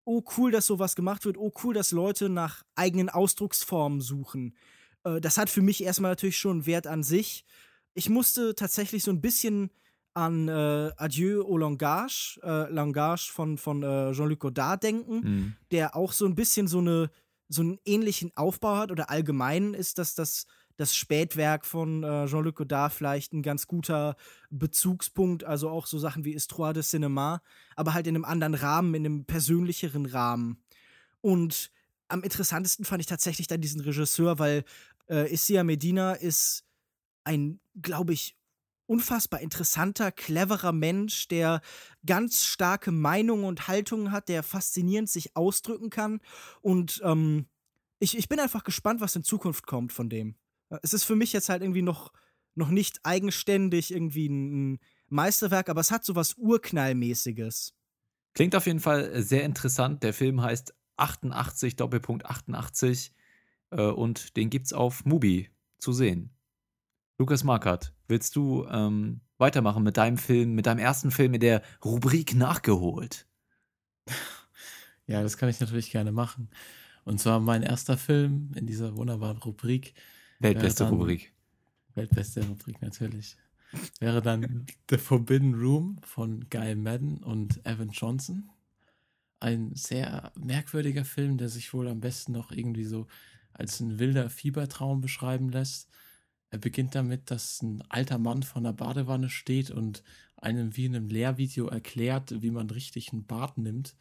oh 0.03 0.23
cool, 0.37 0.49
dass 0.51 0.65
sowas 0.65 0.95
gemacht 0.95 1.25
wird, 1.25 1.37
oh 1.37 1.51
cool, 1.63 1.75
dass 1.75 1.91
Leute 1.91 2.29
nach 2.29 2.63
eigenen 2.73 3.09
Ausdrucksformen 3.09 4.01
suchen. 4.01 4.55
Äh, 5.03 5.21
das 5.21 5.37
hat 5.37 5.49
für 5.51 5.61
mich 5.61 5.83
erstmal 5.83 6.11
natürlich 6.11 6.39
schon 6.39 6.65
Wert 6.65 6.87
an 6.87 7.03
sich. 7.03 7.45
Ich 7.93 8.09
musste 8.09 8.55
tatsächlich 8.55 9.03
so 9.03 9.11
ein 9.11 9.21
bisschen 9.21 9.69
an 10.15 10.47
äh, 10.47 10.91
Adieu 10.97 11.43
au 11.43 11.57
Langage, 11.57 12.39
äh, 12.41 12.71
Langage 12.73 13.29
von, 13.31 13.59
von 13.59 13.83
äh, 13.83 14.11
Jean-Luc 14.11 14.39
Godard 14.39 14.81
denken, 14.81 15.19
Mhm. 15.21 15.55
der 15.69 15.95
auch 15.95 16.13
so 16.13 16.25
ein 16.25 16.33
bisschen 16.33 16.67
so 16.67 16.79
eine 16.79 17.11
so 17.49 17.61
einen 17.61 17.79
ähnlichen 17.83 18.31
Aufbau 18.35 18.77
hat 18.77 18.91
oder 18.91 19.09
allgemein 19.09 19.73
ist 19.73 19.97
das 19.97 20.15
das, 20.15 20.45
das 20.77 20.95
Spätwerk 20.95 21.65
von 21.65 22.03
äh, 22.03 22.25
Jean-Luc 22.27 22.55
Godard 22.55 22.93
vielleicht 22.93 23.33
ein 23.33 23.41
ganz 23.41 23.67
guter 23.67 24.15
Bezugspunkt, 24.49 25.43
also 25.43 25.69
auch 25.69 25.87
so 25.87 25.99
Sachen 25.99 26.23
wie 26.23 26.33
Histoire 26.33 26.73
de 26.73 26.83
Cinéma, 26.83 27.39
aber 27.75 27.93
halt 27.93 28.07
in 28.07 28.15
einem 28.15 28.25
anderen 28.25 28.53
Rahmen, 28.53 28.93
in 28.93 29.05
einem 29.05 29.25
persönlicheren 29.25 30.05
Rahmen. 30.05 30.63
Und 31.21 31.71
am 32.07 32.23
interessantesten 32.23 32.85
fand 32.85 33.01
ich 33.01 33.07
tatsächlich 33.07 33.47
dann 33.47 33.61
diesen 33.61 33.81
Regisseur, 33.81 34.39
weil 34.39 34.63
äh, 35.09 35.33
Isia 35.33 35.63
Medina 35.63 36.13
ist 36.13 36.63
ein, 37.23 37.59
glaube 37.81 38.13
ich, 38.13 38.38
unfassbar 38.89 39.39
interessanter, 39.39 40.11
cleverer 40.11 40.71
Mensch, 40.71 41.27
der 41.27 41.61
ganz 42.05 42.43
starke 42.45 42.91
Meinungen 42.91 43.45
und 43.45 43.67
Haltungen 43.67 44.11
hat, 44.11 44.29
der 44.29 44.43
faszinierend 44.43 45.09
sich 45.09 45.35
ausdrücken 45.35 45.89
kann. 45.89 46.19
Und 46.61 47.01
ähm, 47.03 47.45
ich, 47.99 48.17
ich 48.17 48.27
bin 48.27 48.39
einfach 48.39 48.63
gespannt, 48.63 49.01
was 49.01 49.15
in 49.15 49.23
Zukunft 49.23 49.67
kommt 49.67 49.93
von 49.93 50.09
dem. 50.09 50.35
Es 50.81 50.93
ist 50.93 51.03
für 51.03 51.15
mich 51.15 51.33
jetzt 51.33 51.49
halt 51.49 51.61
irgendwie 51.61 51.81
noch, 51.81 52.11
noch 52.55 52.69
nicht 52.69 52.99
eigenständig 53.03 53.93
irgendwie 53.93 54.27
ein, 54.27 54.79
Meisterwerk, 55.11 55.69
aber 55.69 55.81
es 55.81 55.91
hat 55.91 56.05
so 56.05 56.15
was 56.15 56.35
Urknallmäßiges. 56.35 57.73
Klingt 58.33 58.55
auf 58.55 58.67
jeden 58.67 58.79
Fall 58.79 59.21
sehr 59.23 59.43
interessant. 59.43 60.03
Der 60.03 60.13
Film 60.13 60.41
heißt 60.41 60.73
88 60.97 61.75
Doppelpunkt 61.75 62.25
88 62.25 63.11
äh, 63.71 63.81
und 63.81 64.37
den 64.37 64.49
gibt's 64.49 64.71
auf 64.71 65.05
Mubi 65.05 65.49
zu 65.79 65.93
sehen. 65.93 66.29
Lukas 67.19 67.43
Markert, 67.43 67.93
willst 68.07 68.37
du 68.37 68.65
ähm, 68.71 69.19
weitermachen 69.37 69.83
mit 69.83 69.97
deinem 69.97 70.17
Film, 70.17 70.55
mit 70.55 70.65
deinem 70.65 70.79
ersten 70.79 71.11
Film 71.11 71.33
in 71.33 71.41
der 71.41 71.61
Rubrik 71.83 72.33
nachgeholt? 72.33 73.27
Ja, 75.05 75.21
das 75.21 75.37
kann 75.37 75.49
ich 75.49 75.59
natürlich 75.59 75.91
gerne 75.91 76.13
machen. 76.13 76.49
Und 77.03 77.19
zwar 77.19 77.41
mein 77.41 77.61
erster 77.61 77.97
Film 77.97 78.51
in 78.55 78.65
dieser 78.67 78.95
wunderbaren 78.95 79.37
Rubrik. 79.37 79.95
Weltbeste 80.39 80.85
dann- 80.85 80.93
Rubrik. 80.93 81.33
Weltbeste 81.95 82.45
Rubrik 82.47 82.81
natürlich. 82.81 83.35
Wäre 83.99 84.21
dann 84.21 84.65
The 84.89 84.97
Forbidden 84.97 85.55
Room 85.55 85.97
von 86.03 86.45
Guy 86.49 86.73
Madden 86.75 87.17
und 87.21 87.65
Evan 87.65 87.89
Johnson. 87.89 88.49
Ein 89.41 89.75
sehr 89.75 90.31
merkwürdiger 90.39 91.03
Film, 91.03 91.37
der 91.37 91.49
sich 91.49 91.73
wohl 91.73 91.89
am 91.89 91.99
besten 91.99 92.31
noch 92.31 92.51
irgendwie 92.51 92.85
so 92.85 93.07
als 93.51 93.81
ein 93.81 93.99
wilder 93.99 94.29
Fiebertraum 94.29 95.01
beschreiben 95.01 95.49
lässt. 95.49 95.89
Er 96.51 96.57
beginnt 96.57 96.95
damit, 96.95 97.29
dass 97.31 97.61
ein 97.61 97.83
alter 97.89 98.17
Mann 98.17 98.43
vor 98.43 98.57
einer 98.57 98.73
Badewanne 98.73 99.29
steht 99.29 99.69
und 99.69 100.03
einem 100.37 100.75
wie 100.75 100.85
in 100.85 100.95
einem 100.95 101.09
Lehrvideo 101.09 101.67
erklärt, 101.67 102.41
wie 102.41 102.51
man 102.51 102.69
richtig 102.69 103.13
ein 103.13 103.25
Bad 103.25 103.57
nimmt. 103.57 103.95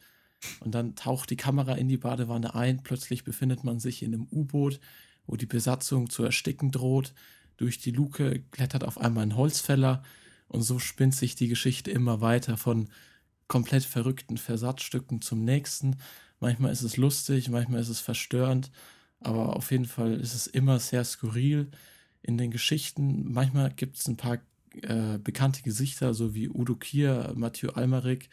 Und 0.61 0.73
dann 0.73 0.95
taucht 0.95 1.29
die 1.29 1.35
Kamera 1.35 1.73
in 1.73 1.87
die 1.87 1.97
Badewanne 1.97 2.55
ein. 2.55 2.81
Plötzlich 2.81 3.23
befindet 3.23 3.63
man 3.63 3.79
sich 3.79 4.01
in 4.01 4.13
einem 4.13 4.27
U-Boot, 4.31 4.79
wo 5.27 5.35
die 5.35 5.45
Besatzung 5.45 6.09
zu 6.09 6.23
ersticken 6.23 6.71
droht. 6.71 7.13
Durch 7.57 7.77
die 7.77 7.91
Luke 7.91 8.41
klettert 8.51 8.83
auf 8.83 8.97
einmal 8.97 9.23
ein 9.23 9.35
Holzfäller 9.35 10.01
und 10.47 10.63
so 10.63 10.79
spinnt 10.79 11.13
sich 11.13 11.35
die 11.35 11.49
Geschichte 11.49 11.91
immer 11.91 12.21
weiter 12.21 12.57
von 12.57 12.89
komplett 13.47 13.83
verrückten 13.83 14.37
Versatzstücken 14.37 15.21
zum 15.21 15.43
nächsten. 15.43 15.97
Manchmal 16.39 16.71
ist 16.71 16.83
es 16.83 16.97
lustig, 16.97 17.49
manchmal 17.49 17.81
ist 17.81 17.89
es 17.89 17.99
verstörend, 17.99 18.71
aber 19.19 19.55
auf 19.57 19.71
jeden 19.71 19.85
Fall 19.85 20.13
ist 20.13 20.33
es 20.33 20.47
immer 20.47 20.79
sehr 20.79 21.03
skurril 21.03 21.69
in 22.21 22.37
den 22.37 22.51
Geschichten. 22.51 23.31
Manchmal 23.31 23.71
gibt 23.71 23.97
es 23.97 24.07
ein 24.07 24.17
paar 24.17 24.39
äh, 24.81 25.17
bekannte 25.17 25.61
Gesichter, 25.61 26.13
so 26.13 26.33
wie 26.35 26.49
Udo 26.49 26.75
Kier, 26.75 27.33
Mathieu 27.35 27.69
Almeric 27.69 28.29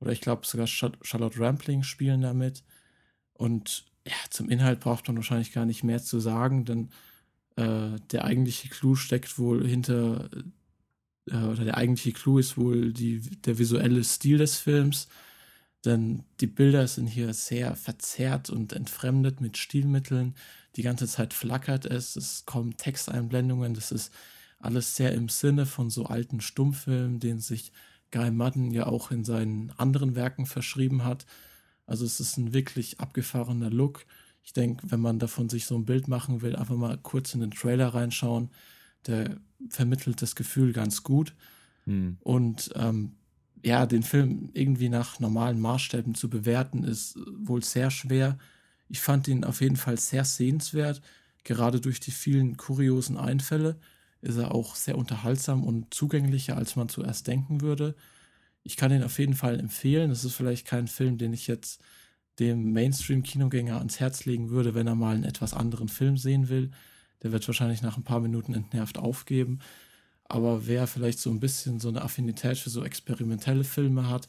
oder 0.00 0.12
ich 0.12 0.20
glaube 0.20 0.46
sogar 0.46 0.66
Char- 0.66 0.98
Charlotte 1.02 1.38
Rampling 1.38 1.82
spielen 1.82 2.22
damit. 2.22 2.64
Und 3.34 3.86
ja, 4.06 4.14
zum 4.30 4.48
Inhalt 4.48 4.80
braucht 4.80 5.06
man 5.08 5.16
wahrscheinlich 5.16 5.52
gar 5.52 5.66
nicht 5.66 5.84
mehr 5.84 6.02
zu 6.02 6.20
sagen, 6.20 6.64
denn 6.64 6.90
äh, 7.56 7.98
der 8.10 8.24
eigentliche 8.24 8.68
Clou 8.68 8.94
steckt 8.94 9.38
wohl 9.38 9.66
hinter, 9.66 10.30
äh, 11.26 11.36
oder 11.36 11.64
der 11.64 11.76
eigentliche 11.76 12.12
Clou 12.12 12.38
ist 12.38 12.56
wohl 12.56 12.92
die, 12.92 13.20
der 13.20 13.58
visuelle 13.58 14.04
Stil 14.04 14.38
des 14.38 14.56
Films. 14.58 15.08
Denn 15.84 16.24
die 16.40 16.46
Bilder 16.46 16.86
sind 16.86 17.06
hier 17.06 17.32
sehr 17.32 17.74
verzerrt 17.74 18.50
und 18.50 18.72
entfremdet 18.72 19.40
mit 19.40 19.56
Stilmitteln. 19.56 20.34
Die 20.76 20.82
ganze 20.82 21.06
Zeit 21.06 21.32
flackert 21.32 21.86
es, 21.86 22.16
es 22.16 22.44
kommen 22.44 22.76
Texteinblendungen, 22.76 23.74
das 23.74 23.90
ist 23.90 24.12
alles 24.58 24.94
sehr 24.94 25.12
im 25.12 25.28
Sinne 25.28 25.64
von 25.64 25.88
so 25.88 26.04
alten 26.04 26.40
Stummfilmen, 26.40 27.18
den 27.18 27.40
sich 27.40 27.72
Guy 28.10 28.30
Madden 28.30 28.70
ja 28.72 28.86
auch 28.86 29.10
in 29.10 29.24
seinen 29.24 29.70
anderen 29.78 30.14
Werken 30.16 30.44
verschrieben 30.44 31.04
hat. 31.04 31.24
Also 31.86 32.04
es 32.04 32.20
ist 32.20 32.36
ein 32.36 32.52
wirklich 32.52 33.00
abgefahrener 33.00 33.70
Look. 33.70 34.04
Ich 34.42 34.52
denke, 34.52 34.90
wenn 34.90 35.00
man 35.00 35.18
davon 35.18 35.48
sich 35.48 35.64
so 35.66 35.76
ein 35.76 35.86
Bild 35.86 36.08
machen 36.08 36.42
will, 36.42 36.56
einfach 36.56 36.76
mal 36.76 36.98
kurz 36.98 37.34
in 37.34 37.40
den 37.40 37.52
Trailer 37.52 37.88
reinschauen. 37.88 38.50
Der 39.06 39.38
vermittelt 39.70 40.20
das 40.20 40.36
Gefühl 40.36 40.72
ganz 40.72 41.02
gut. 41.02 41.34
Hm. 41.84 42.18
Und 42.20 42.70
ähm, 42.74 43.16
ja, 43.62 43.86
den 43.86 44.02
Film 44.02 44.50
irgendwie 44.54 44.88
nach 44.88 45.20
normalen 45.20 45.60
Maßstäben 45.60 46.14
zu 46.14 46.30
bewerten, 46.30 46.84
ist 46.84 47.18
wohl 47.36 47.62
sehr 47.62 47.90
schwer. 47.90 48.38
Ich 48.88 49.00
fand 49.00 49.28
ihn 49.28 49.44
auf 49.44 49.60
jeden 49.60 49.76
Fall 49.76 49.98
sehr 49.98 50.24
sehenswert. 50.24 51.00
Gerade 51.44 51.80
durch 51.80 52.00
die 52.00 52.10
vielen 52.10 52.56
kuriosen 52.56 53.16
Einfälle 53.16 53.78
ist 54.22 54.36
er 54.36 54.54
auch 54.54 54.74
sehr 54.74 54.98
unterhaltsam 54.98 55.64
und 55.64 55.92
zugänglicher, 55.94 56.56
als 56.56 56.76
man 56.76 56.88
zuerst 56.88 57.26
denken 57.26 57.60
würde. 57.60 57.94
Ich 58.62 58.76
kann 58.76 58.92
ihn 58.92 59.02
auf 59.02 59.18
jeden 59.18 59.34
Fall 59.34 59.58
empfehlen. 59.58 60.10
Es 60.10 60.24
ist 60.24 60.34
vielleicht 60.34 60.66
kein 60.66 60.86
Film, 60.88 61.18
den 61.18 61.32
ich 61.32 61.46
jetzt 61.46 61.80
dem 62.38 62.72
Mainstream-Kinogänger 62.72 63.78
ans 63.78 64.00
Herz 64.00 64.24
legen 64.24 64.50
würde, 64.50 64.74
wenn 64.74 64.86
er 64.86 64.94
mal 64.94 65.14
einen 65.14 65.24
etwas 65.24 65.54
anderen 65.54 65.88
Film 65.88 66.16
sehen 66.16 66.48
will. 66.48 66.70
Der 67.22 67.32
wird 67.32 67.46
wahrscheinlich 67.46 67.82
nach 67.82 67.96
ein 67.96 68.04
paar 68.04 68.20
Minuten 68.20 68.54
entnervt 68.54 68.98
aufgeben. 68.98 69.60
Aber 70.30 70.68
wer 70.68 70.86
vielleicht 70.86 71.18
so 71.18 71.28
ein 71.30 71.40
bisschen 71.40 71.80
so 71.80 71.88
eine 71.88 72.02
Affinität 72.02 72.56
für 72.56 72.70
so 72.70 72.84
experimentelle 72.84 73.64
Filme 73.64 74.08
hat 74.08 74.28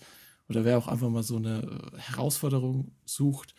oder 0.49 0.65
wer 0.65 0.79
auch 0.79 0.87
einfach 0.87 1.09
mal 1.09 1.21
so 1.21 1.35
eine 1.37 1.61
äh, 1.61 1.97
Herausforderung 1.99 2.91
sucht, 3.05 3.53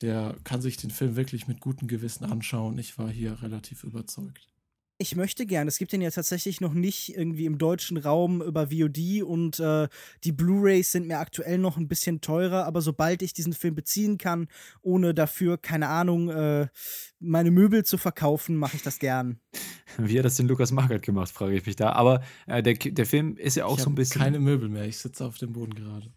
der 0.00 0.36
kann 0.42 0.60
sich 0.60 0.76
den 0.76 0.90
Film 0.90 1.14
wirklich 1.14 1.46
mit 1.46 1.60
gutem 1.60 1.86
Gewissen 1.86 2.24
anschauen. 2.24 2.78
Ich 2.78 2.98
war 2.98 3.08
hier 3.08 3.40
relativ 3.42 3.84
überzeugt. 3.84 4.53
Ich 4.96 5.16
möchte 5.16 5.44
gern. 5.44 5.66
Es 5.66 5.78
gibt 5.78 5.92
den 5.92 6.02
ja 6.02 6.10
tatsächlich 6.10 6.60
noch 6.60 6.72
nicht 6.72 7.16
irgendwie 7.16 7.46
im 7.46 7.58
deutschen 7.58 7.96
Raum 7.96 8.40
über 8.40 8.68
VOD 8.70 9.22
und 9.24 9.58
äh, 9.58 9.88
die 10.22 10.30
Blu-rays 10.30 10.92
sind 10.92 11.08
mir 11.08 11.18
aktuell 11.18 11.58
noch 11.58 11.76
ein 11.76 11.88
bisschen 11.88 12.20
teurer, 12.20 12.64
aber 12.64 12.80
sobald 12.80 13.20
ich 13.22 13.32
diesen 13.32 13.54
Film 13.54 13.74
beziehen 13.74 14.18
kann, 14.18 14.46
ohne 14.82 15.12
dafür, 15.12 15.58
keine 15.58 15.88
Ahnung, 15.88 16.28
äh, 16.30 16.68
meine 17.18 17.50
Möbel 17.50 17.84
zu 17.84 17.98
verkaufen, 17.98 18.56
mache 18.56 18.76
ich 18.76 18.82
das 18.82 19.00
gern. 19.00 19.40
Wie 19.98 20.16
hat 20.16 20.24
das 20.24 20.36
den 20.36 20.46
Lukas 20.46 20.70
Markert 20.70 21.02
gemacht, 21.02 21.32
frage 21.32 21.56
ich 21.56 21.66
mich 21.66 21.74
da. 21.74 21.90
Aber 21.92 22.22
äh, 22.46 22.62
der, 22.62 22.74
der 22.74 23.06
Film 23.06 23.36
ist 23.36 23.56
ja 23.56 23.64
auch 23.64 23.78
ich 23.78 23.82
so 23.82 23.90
ein 23.90 23.96
bisschen. 23.96 24.20
keine 24.20 24.38
Möbel 24.38 24.68
mehr. 24.68 24.84
Ich 24.84 24.98
sitze 24.98 25.24
auf 25.24 25.38
dem 25.38 25.54
Boden 25.54 25.74
gerade. 25.74 26.12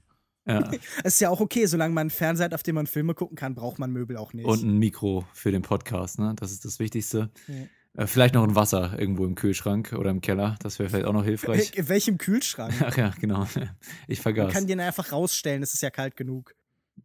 ja. 0.46 0.70
Es 1.04 1.16
ist 1.16 1.20
ja 1.22 1.32
auch 1.32 1.40
okay, 1.40 1.66
solange 1.66 1.96
man 1.96 2.02
einen 2.02 2.10
Fernseher 2.12 2.46
hat, 2.46 2.54
auf 2.54 2.64
dem 2.64 2.76
man 2.76 2.86
Filme 2.86 3.16
gucken 3.16 3.36
kann, 3.36 3.56
braucht 3.56 3.80
man 3.80 3.92
Möbel 3.92 4.18
auch 4.18 4.34
nicht. 4.34 4.46
Und 4.46 4.64
ein 4.64 4.78
Mikro 4.78 5.26
für 5.34 5.52
den 5.52 5.64
Podcast, 5.64 6.20
ne? 6.20 6.36
Das 6.38 6.52
ist 6.52 6.64
das 6.64 6.78
Wichtigste. 6.78 7.32
Ja. 7.48 7.56
Äh, 7.98 8.06
vielleicht 8.06 8.36
noch 8.36 8.44
ein 8.44 8.56
Wasser 8.56 8.98
irgendwo 8.98 9.26
im 9.26 9.36
Kühlschrank 9.36 9.94
oder 9.94 10.12
im 10.12 10.22
Keller. 10.22 10.56
Das 10.62 10.80
wäre 10.80 10.90
vielleicht 10.90 11.08
auch 11.08 11.14
noch 11.14 11.26
hilfreich. 11.26 11.74
In 11.76 11.90
welchem 11.90 12.18
Kühlschrank? 12.18 12.74
Ach 12.80 12.96
ja, 12.96 13.12
genau. 13.20 13.48
Ich 14.08 14.20
Man 14.20 14.36
vergaß. 14.36 14.54
kann 14.54 14.68
den 14.68 14.80
einfach 14.80 15.12
rausstellen, 15.12 15.64
es 15.64 15.74
ist 15.74 15.82
ja 15.82 15.90
kalt 15.90 16.16
genug. 16.16 16.56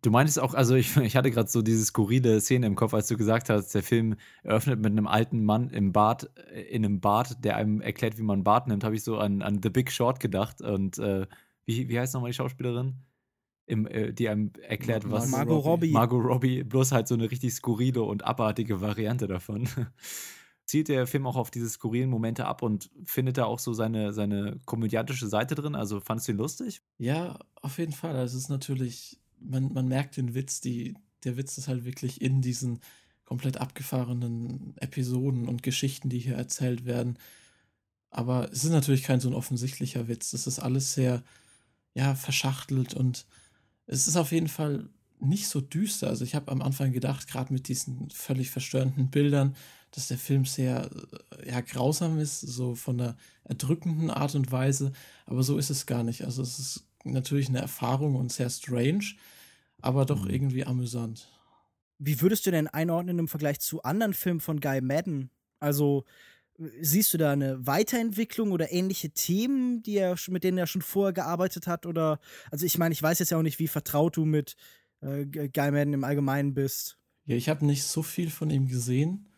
Du 0.03 0.11
meintest 0.11 0.39
auch, 0.39 0.55
also 0.55 0.75
ich, 0.75 0.97
ich 0.99 1.17
hatte 1.17 1.31
gerade 1.31 1.49
so 1.49 1.63
diese 1.63 1.85
skurrile 1.85 2.41
Szene 2.41 2.67
im 2.67 2.77
Kopf, 2.77 2.93
als 2.93 3.09
du 3.09 3.17
gesagt 3.17 3.49
hast, 3.49 3.75
der 3.75 3.83
Film 3.83 4.17
eröffnet 4.43 4.81
mit 4.81 4.93
einem 4.93 5.07
alten 5.07 5.45
Mann 5.45 5.71
im 5.71 5.93
Bad, 5.93 6.31
äh, 6.53 6.61
in 6.61 6.85
einem 6.85 7.01
Bad, 7.01 7.43
der 7.43 7.57
einem 7.57 7.81
erklärt, 7.81 8.19
wie 8.19 8.23
man 8.23 8.41
ein 8.41 8.45
Bad 8.45 8.69
nimmt, 8.69 8.85
habe 8.85 8.95
ich 8.95 9.03
so 9.03 9.17
an, 9.17 9.41
an 9.41 9.61
The 9.63 9.71
Big 9.71 9.91
Short 9.91 10.21
gedacht. 10.21 10.61
Und 10.61 10.99
äh, 10.99 11.27
wie, 11.65 11.89
wie 11.89 11.99
heißt 11.99 12.13
nochmal 12.13 12.31
die 12.31 12.37
Schauspielerin? 12.37 12.97
Im, 13.65 13.87
äh, 13.87 14.13
die 14.13 14.29
einem 14.29 14.53
erklärt, 14.61 15.11
was. 15.11 15.31
Margot 15.31 15.65
Robbie. 15.65 15.93
Margot 15.93 16.23
Robbie, 16.23 16.65
bloß 16.65 16.93
halt 16.93 17.09
so 17.09 17.15
eine 17.15 17.31
richtig 17.31 17.55
skurrile 17.55 18.03
und 18.03 18.27
abartige 18.27 18.83
Variante 18.83 19.27
davon. 19.27 19.69
Zielt 20.65 20.89
der 20.89 21.07
Film 21.07 21.27
auch 21.27 21.37
auf 21.37 21.51
diese 21.51 21.69
skurrilen 21.69 22.09
Momente 22.09 22.47
ab 22.47 22.63
und 22.63 22.91
findet 23.05 23.37
da 23.37 23.45
auch 23.45 23.59
so 23.59 23.73
seine, 23.73 24.13
seine 24.13 24.61
komödiantische 24.65 25.29
Seite 25.29 25.55
drin? 25.55 25.75
Also 25.75 26.01
fandest 26.01 26.29
du 26.29 26.33
ihn 26.33 26.39
lustig? 26.39 26.83
Ja, 26.99 27.39
auf 27.61 27.79
jeden 27.79 27.93
Fall. 27.93 28.17
Also 28.17 28.37
es 28.37 28.45
ist 28.45 28.49
natürlich, 28.49 29.21
man, 29.41 29.73
man 29.73 29.89
merkt 29.89 30.17
den 30.17 30.35
Witz, 30.35 30.61
die, 30.61 30.95
der 31.25 31.37
Witz 31.37 31.59
ist 31.59 31.69
halt 31.69 31.85
wirklich 31.85 32.21
in 32.23 32.41
diesen 32.41 32.81
komplett 33.25 33.59
abgefahrenen 33.59 34.75
Episoden 34.77 35.49
und 35.49 35.63
Geschichten, 35.63 36.09
die 36.09 36.19
hier 36.19 36.37
erzählt 36.37 36.85
werden. 36.85 37.19
Aber 38.11 38.51
es 38.53 38.65
ist 38.65 38.71
natürlich 38.71 39.03
kein 39.03 39.21
so 39.21 39.29
ein 39.29 39.35
offensichtlicher 39.35 40.07
Witz. 40.07 40.33
Das 40.33 40.47
ist 40.47 40.59
alles 40.59 40.95
sehr, 40.95 41.23
ja, 41.95 42.15
verschachtelt 42.15 42.95
und 42.95 43.27
es 43.87 44.07
ist 44.07 44.17
auf 44.17 44.33
jeden 44.33 44.49
Fall 44.49 44.89
nicht 45.19 45.49
so 45.49 45.61
düster. 45.61 46.09
Also 46.09 46.25
ich 46.25 46.35
habe 46.35 46.51
am 46.51 46.63
Anfang 46.63 46.93
gedacht, 46.93 47.29
gerade 47.29 47.53
mit 47.53 47.69
diesen 47.69 48.11
völlig 48.11 48.51
verstörenden 48.51 49.11
Bildern, 49.11 49.57
dass 49.93 50.09
der 50.09 50.19
Film 50.19 50.45
sehr 50.45 50.91
äh, 51.39 51.51
ja, 51.51 51.61
grausam 51.61 52.19
ist, 52.19 52.41
so 52.41 52.75
von 52.75 52.99
der 52.99 53.17
erdrückenden 53.45 54.11
Art 54.11 54.35
und 54.35 54.51
Weise. 54.51 54.93
Aber 55.27 55.43
so 55.43 55.59
ist 55.59 55.71
es 55.71 55.87
gar 55.87 56.03
nicht. 56.03 56.25
Also 56.25 56.43
es 56.43 56.59
ist 56.59 56.85
natürlich 57.05 57.49
eine 57.49 57.61
Erfahrung 57.61 58.17
und 58.17 58.33
sehr 58.33 58.51
strange, 58.51 59.15
aber 59.81 60.05
doch 60.05 60.25
mhm. 60.25 60.31
irgendwie 60.31 60.65
amüsant. 60.65 61.29
Wie 61.99 62.21
würdest 62.21 62.47
du 62.47 62.51
denn 62.51 62.67
einordnen 62.67 63.19
im 63.19 63.29
Vergleich 63.29 63.61
zu 63.61 63.83
anderen 63.83 64.15
Filmen 64.15 64.41
von 64.41 64.61
Guy 64.61 64.81
Madden? 64.81 65.31
Also 65.61 66.05
siehst 66.81 67.15
du 67.15 67.19
da 67.19 67.33
eine 67.33 67.65
Weiterentwicklung 67.67 68.51
oder 68.51 68.73
ähnliche 68.73 69.11
Themen, 69.11 69.83
die 69.83 69.97
er, 69.97 70.17
mit 70.29 70.45
denen 70.45 70.59
er 70.59 70.67
schon 70.67 70.83
vorher 70.83 71.13
gearbeitet 71.13 71.67
hat? 71.67 71.87
Oder, 71.87 72.19
also 72.51 72.67
ich 72.67 72.79
meine, 72.79 72.93
ich 72.93 73.03
weiß 73.03 73.19
jetzt 73.19 73.31
ja 73.31 73.39
auch 73.39 73.43
nicht, 73.43 73.59
wie 73.59 73.69
vertraut 73.69 74.17
du 74.17 74.25
mit 74.25 74.57
äh, 75.01 75.27
Guy 75.27 75.71
Madden 75.71 75.95
im 75.95 76.05
Allgemeinen 76.05 76.55
bist. 76.55 76.99
Ja, 77.25 77.37
ich 77.37 77.49
habe 77.49 77.65
nicht 77.65 77.85
so 77.85 78.03
viel 78.03 78.31
von 78.31 78.51
ihm 78.51 78.69
gesehen. 78.69 79.29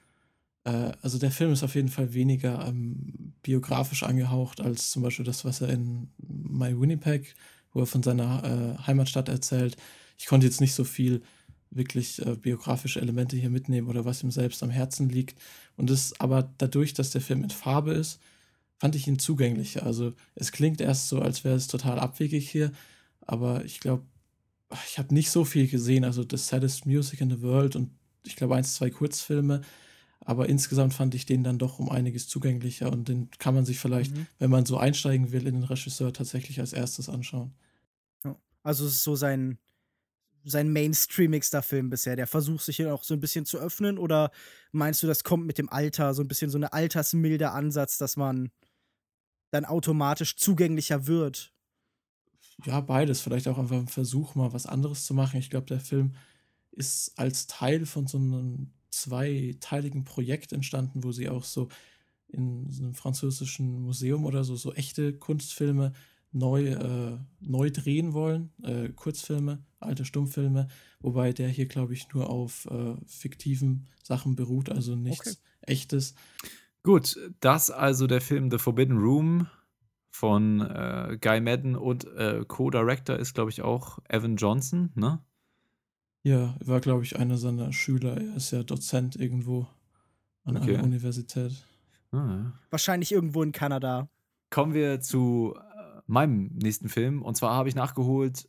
Äh, 0.64 0.92
also 1.02 1.18
der 1.18 1.30
Film 1.30 1.52
ist 1.52 1.62
auf 1.62 1.74
jeden 1.74 1.88
Fall 1.88 2.14
weniger 2.14 2.66
ähm, 2.66 3.34
biografisch 3.42 4.02
angehaucht 4.02 4.60
als 4.60 4.90
zum 4.90 5.02
Beispiel 5.02 5.24
das, 5.24 5.44
was 5.44 5.60
er 5.60 5.68
in 5.68 6.08
My 6.18 6.78
Winnipeg, 6.78 7.34
wo 7.72 7.80
er 7.80 7.86
von 7.86 8.02
seiner 8.02 8.42
äh, 8.80 8.86
Heimatstadt 8.86 9.28
erzählt. 9.28 9.76
Ich 10.18 10.26
konnte 10.26 10.46
jetzt 10.46 10.60
nicht 10.60 10.74
so 10.74 10.84
viel 10.84 11.22
wirklich 11.70 12.24
äh, 12.24 12.36
biografische 12.36 13.00
Elemente 13.00 13.36
hier 13.36 13.50
mitnehmen 13.50 13.88
oder 13.88 14.04
was 14.04 14.22
ihm 14.22 14.30
selbst 14.30 14.62
am 14.62 14.70
Herzen 14.70 15.08
liegt. 15.08 15.38
Und 15.76 15.90
das 15.90 16.18
aber 16.20 16.50
dadurch, 16.58 16.94
dass 16.94 17.10
der 17.10 17.20
Film 17.20 17.42
in 17.42 17.50
Farbe 17.50 17.92
ist, 17.92 18.20
fand 18.78 18.94
ich 18.94 19.06
ihn 19.06 19.18
zugänglicher. 19.18 19.84
Also 19.84 20.14
es 20.34 20.52
klingt 20.52 20.80
erst 20.80 21.08
so, 21.08 21.20
als 21.20 21.44
wäre 21.44 21.56
es 21.56 21.66
total 21.66 21.98
abwegig 21.98 22.48
hier, 22.48 22.72
aber 23.22 23.64
ich 23.64 23.80
glaube, 23.80 24.04
ich 24.88 24.98
habe 24.98 25.14
nicht 25.14 25.30
so 25.30 25.44
viel 25.44 25.68
gesehen. 25.68 26.04
Also 26.04 26.24
The 26.28 26.36
Saddest 26.36 26.86
Music 26.86 27.20
in 27.20 27.30
the 27.30 27.42
World 27.42 27.76
und 27.76 27.90
ich 28.24 28.36
glaube 28.36 28.56
eins, 28.56 28.74
zwei 28.74 28.90
Kurzfilme. 28.90 29.62
Aber 30.20 30.48
insgesamt 30.48 30.94
fand 30.94 31.14
ich 31.14 31.26
den 31.26 31.44
dann 31.44 31.58
doch 31.58 31.78
um 31.78 31.90
einiges 31.90 32.28
zugänglicher 32.28 32.90
und 32.90 33.08
den 33.08 33.30
kann 33.38 33.54
man 33.54 33.64
sich 33.64 33.78
vielleicht, 33.78 34.16
mhm. 34.16 34.26
wenn 34.38 34.50
man 34.50 34.64
so 34.64 34.78
einsteigen 34.78 35.32
will, 35.32 35.46
in 35.46 35.54
den 35.54 35.64
Regisseur 35.64 36.12
tatsächlich 36.12 36.60
als 36.60 36.72
erstes 36.72 37.08
anschauen. 37.08 37.54
Also 38.64 38.86
es 38.86 38.94
ist 38.94 39.02
so 39.04 39.14
sein, 39.14 39.58
sein 40.42 40.72
mainstreamigster 40.72 41.62
Film 41.62 41.90
bisher. 41.90 42.16
Der 42.16 42.26
versucht 42.26 42.64
sich 42.64 42.76
hier 42.76 42.92
auch 42.92 43.04
so 43.04 43.14
ein 43.14 43.20
bisschen 43.20 43.44
zu 43.44 43.58
öffnen 43.58 43.98
oder 43.98 44.30
meinst 44.72 45.02
du, 45.02 45.06
das 45.06 45.22
kommt 45.22 45.46
mit 45.46 45.58
dem 45.58 45.68
Alter, 45.68 46.14
so 46.14 46.22
ein 46.22 46.28
bisschen 46.28 46.50
so 46.50 46.58
eine 46.58 46.72
altersmilder 46.72 47.52
Ansatz, 47.52 47.98
dass 47.98 48.16
man 48.16 48.50
dann 49.50 49.66
automatisch 49.66 50.36
zugänglicher 50.36 51.06
wird? 51.06 51.52
Ja, 52.64 52.80
beides. 52.80 53.20
Vielleicht 53.20 53.48
auch 53.48 53.58
einfach 53.58 53.76
ein 53.76 53.88
Versuch, 53.88 54.34
mal 54.34 54.52
was 54.52 54.66
anderes 54.66 55.04
zu 55.06 55.14
machen. 55.14 55.38
Ich 55.38 55.50
glaube, 55.50 55.66
der 55.66 55.80
Film 55.80 56.14
ist 56.72 57.12
als 57.16 57.46
Teil 57.46 57.84
von 57.84 58.06
so 58.06 58.18
einem 58.18 58.72
zweiteiligen 59.00 60.04
Projekt 60.04 60.52
entstanden, 60.52 61.04
wo 61.04 61.12
sie 61.12 61.28
auch 61.28 61.44
so 61.44 61.68
in 62.28 62.70
so 62.70 62.82
einem 62.82 62.94
französischen 62.94 63.82
Museum 63.82 64.24
oder 64.24 64.44
so, 64.44 64.56
so 64.56 64.72
echte 64.72 65.12
Kunstfilme 65.12 65.92
neu, 66.32 66.66
äh, 66.66 67.18
neu 67.40 67.70
drehen 67.70 68.12
wollen, 68.12 68.52
äh, 68.62 68.88
Kurzfilme, 68.88 69.64
alte 69.78 70.04
Stummfilme, 70.04 70.68
wobei 71.00 71.32
der 71.32 71.48
hier, 71.48 71.66
glaube 71.66 71.94
ich, 71.94 72.12
nur 72.12 72.28
auf 72.28 72.66
äh, 72.66 72.96
fiktiven 73.06 73.88
Sachen 74.02 74.34
beruht, 74.34 74.68
also 74.68 74.96
nichts 74.96 75.28
okay. 75.28 75.72
echtes. 75.72 76.14
Gut, 76.82 77.16
das 77.40 77.70
also 77.70 78.06
der 78.06 78.20
Film 78.20 78.50
The 78.50 78.58
Forbidden 78.58 78.98
Room 78.98 79.46
von 80.10 80.60
äh, 80.60 81.18
Guy 81.20 81.40
Madden 81.40 81.76
und 81.76 82.04
äh, 82.04 82.44
Co-Director 82.46 83.16
ist, 83.16 83.34
glaube 83.34 83.50
ich, 83.50 83.62
auch 83.62 83.98
Evan 84.08 84.36
Johnson, 84.36 84.90
ne? 84.94 85.24
Ja, 86.24 86.56
war, 86.64 86.80
glaube 86.80 87.04
ich, 87.04 87.18
einer 87.18 87.36
seiner 87.36 87.72
Schüler. 87.74 88.16
Er 88.16 88.36
ist 88.36 88.50
ja 88.50 88.62
Dozent 88.62 89.14
irgendwo 89.14 89.66
an 90.44 90.56
okay. 90.56 90.74
einer 90.74 90.84
Universität. 90.84 91.52
Ah, 92.12 92.52
Wahrscheinlich 92.70 93.12
irgendwo 93.12 93.42
in 93.42 93.52
Kanada. 93.52 94.08
Kommen 94.48 94.72
wir 94.72 95.00
zu 95.00 95.54
äh, 95.54 96.00
meinem 96.06 96.46
nächsten 96.54 96.88
Film. 96.88 97.20
Und 97.20 97.36
zwar 97.36 97.54
habe 97.54 97.68
ich 97.68 97.74
nachgeholt 97.74 98.48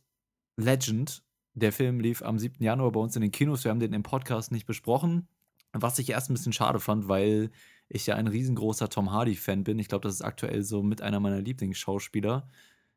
Legend. 0.56 1.22
Der 1.52 1.70
Film 1.70 2.00
lief 2.00 2.22
am 2.22 2.38
7. 2.38 2.64
Januar 2.64 2.92
bei 2.92 3.00
uns 3.00 3.14
in 3.14 3.20
den 3.20 3.30
Kinos. 3.30 3.64
Wir 3.64 3.70
haben 3.70 3.80
den 3.80 3.92
im 3.92 4.02
Podcast 4.02 4.52
nicht 4.52 4.66
besprochen. 4.66 5.28
Was 5.72 5.98
ich 5.98 6.08
erst 6.08 6.30
ein 6.30 6.34
bisschen 6.34 6.54
schade 6.54 6.80
fand, 6.80 7.08
weil 7.08 7.50
ich 7.90 8.06
ja 8.06 8.14
ein 8.14 8.26
riesengroßer 8.26 8.88
Tom 8.88 9.12
Hardy-Fan 9.12 9.64
bin. 9.64 9.78
Ich 9.78 9.88
glaube, 9.88 10.08
das 10.08 10.14
ist 10.14 10.22
aktuell 10.22 10.62
so 10.62 10.82
mit 10.82 11.02
einer 11.02 11.20
meiner 11.20 11.42
Lieblingsschauspieler. 11.42 12.48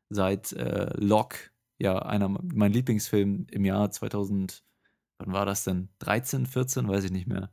Seit 0.08 0.52
äh, 0.52 0.90
Locke, 0.96 1.50
ja, 1.78 1.98
einer 1.98 2.30
mein 2.30 2.72
Lieblingsfilm 2.72 3.46
im 3.50 3.64
Jahr 3.66 3.90
2000 3.90 4.64
wann 5.20 5.32
war 5.32 5.46
das 5.46 5.64
denn? 5.64 5.88
13, 6.00 6.46
14, 6.46 6.88
weiß 6.88 7.04
ich 7.04 7.12
nicht 7.12 7.26
mehr. 7.26 7.50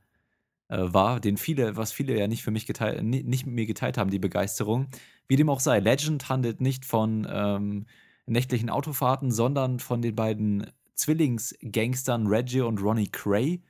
Äh, 0.70 0.94
war, 0.94 1.20
den 1.20 1.38
viele, 1.38 1.78
was 1.78 1.92
viele 1.92 2.18
ja 2.18 2.28
nicht 2.28 2.44
für 2.44 2.52
mich 2.52 2.66
geteilt, 2.66 3.04
nicht 3.04 3.46
mit 3.46 3.56
mir 3.56 3.66
geteilt 3.66 3.98
haben, 3.98 4.10
die 4.10 4.20
Begeisterung. 4.20 4.88
Wie 5.28 5.36
dem 5.36 5.50
auch 5.50 5.60
sei, 5.60 5.80
Legend 5.80 6.30
handelt 6.30 6.62
nicht 6.62 6.86
von 6.86 7.28
ähm, 7.30 7.86
nächtlichen 8.26 8.70
Autofahrten, 8.70 9.32
sondern 9.32 9.80
von 9.80 10.02
den 10.02 10.16
beiden 10.16 10.68
Zwillingsgangstern 10.96 12.28
Reggie 12.28 12.62
und 12.62 12.82
Ronnie 12.82 13.10
Cray, 13.10 13.62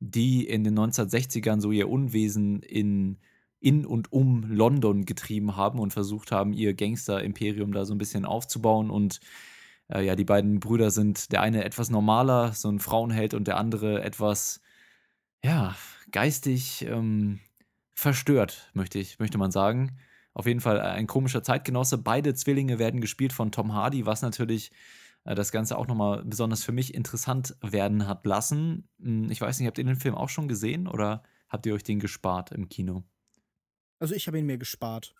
die 0.00 0.46
in 0.46 0.64
den 0.64 0.78
1960ern 0.78 1.60
so 1.60 1.72
ihr 1.72 1.88
Unwesen 1.88 2.60
in, 2.60 3.18
in 3.60 3.84
und 3.84 4.12
um 4.12 4.44
London 4.44 5.04
getrieben 5.04 5.56
haben 5.56 5.78
und 5.78 5.92
versucht 5.92 6.32
haben, 6.32 6.52
ihr 6.52 6.74
Gangster-Imperium 6.74 7.72
da 7.72 7.84
so 7.84 7.94
ein 7.94 7.98
bisschen 7.98 8.24
aufzubauen 8.24 8.90
und 8.90 9.20
äh, 9.88 10.04
ja, 10.04 10.16
die 10.16 10.24
beiden 10.24 10.60
Brüder 10.60 10.90
sind 10.90 11.32
der 11.32 11.42
eine 11.42 11.64
etwas 11.64 11.90
normaler, 11.90 12.52
so 12.52 12.68
ein 12.68 12.80
Frauenheld, 12.80 13.34
und 13.34 13.46
der 13.46 13.56
andere 13.56 14.02
etwas, 14.02 14.60
ja, 15.44 15.76
geistig 16.10 16.86
ähm, 16.88 17.40
verstört, 17.94 18.70
möchte 18.74 18.98
ich, 18.98 19.18
möchte 19.18 19.38
man 19.38 19.50
sagen. 19.50 19.98
Auf 20.34 20.46
jeden 20.46 20.60
Fall 20.60 20.80
ein 20.80 21.06
komischer 21.06 21.42
Zeitgenosse. 21.42 21.98
Beide 21.98 22.34
Zwillinge 22.34 22.78
werden 22.78 23.00
gespielt 23.00 23.32
von 23.32 23.52
Tom 23.52 23.72
Hardy, 23.72 24.04
was 24.04 24.22
natürlich 24.22 24.70
äh, 25.24 25.34
das 25.34 25.52
Ganze 25.52 25.78
auch 25.78 25.86
nochmal 25.86 26.24
besonders 26.24 26.64
für 26.64 26.72
mich 26.72 26.94
interessant 26.94 27.56
werden 27.62 28.06
hat 28.06 28.26
lassen. 28.26 28.88
Hm, 29.00 29.30
ich 29.30 29.40
weiß 29.40 29.58
nicht, 29.58 29.66
habt 29.66 29.78
ihr 29.78 29.84
den 29.84 29.96
Film 29.96 30.14
auch 30.14 30.28
schon 30.28 30.48
gesehen 30.48 30.86
oder 30.88 31.22
habt 31.48 31.66
ihr 31.66 31.74
euch 31.74 31.84
den 31.84 32.00
gespart 32.00 32.52
im 32.52 32.68
Kino? 32.68 33.04
Also 33.98 34.14
ich 34.14 34.26
habe 34.26 34.38
ihn 34.38 34.46
mir 34.46 34.58
gespart. 34.58 35.14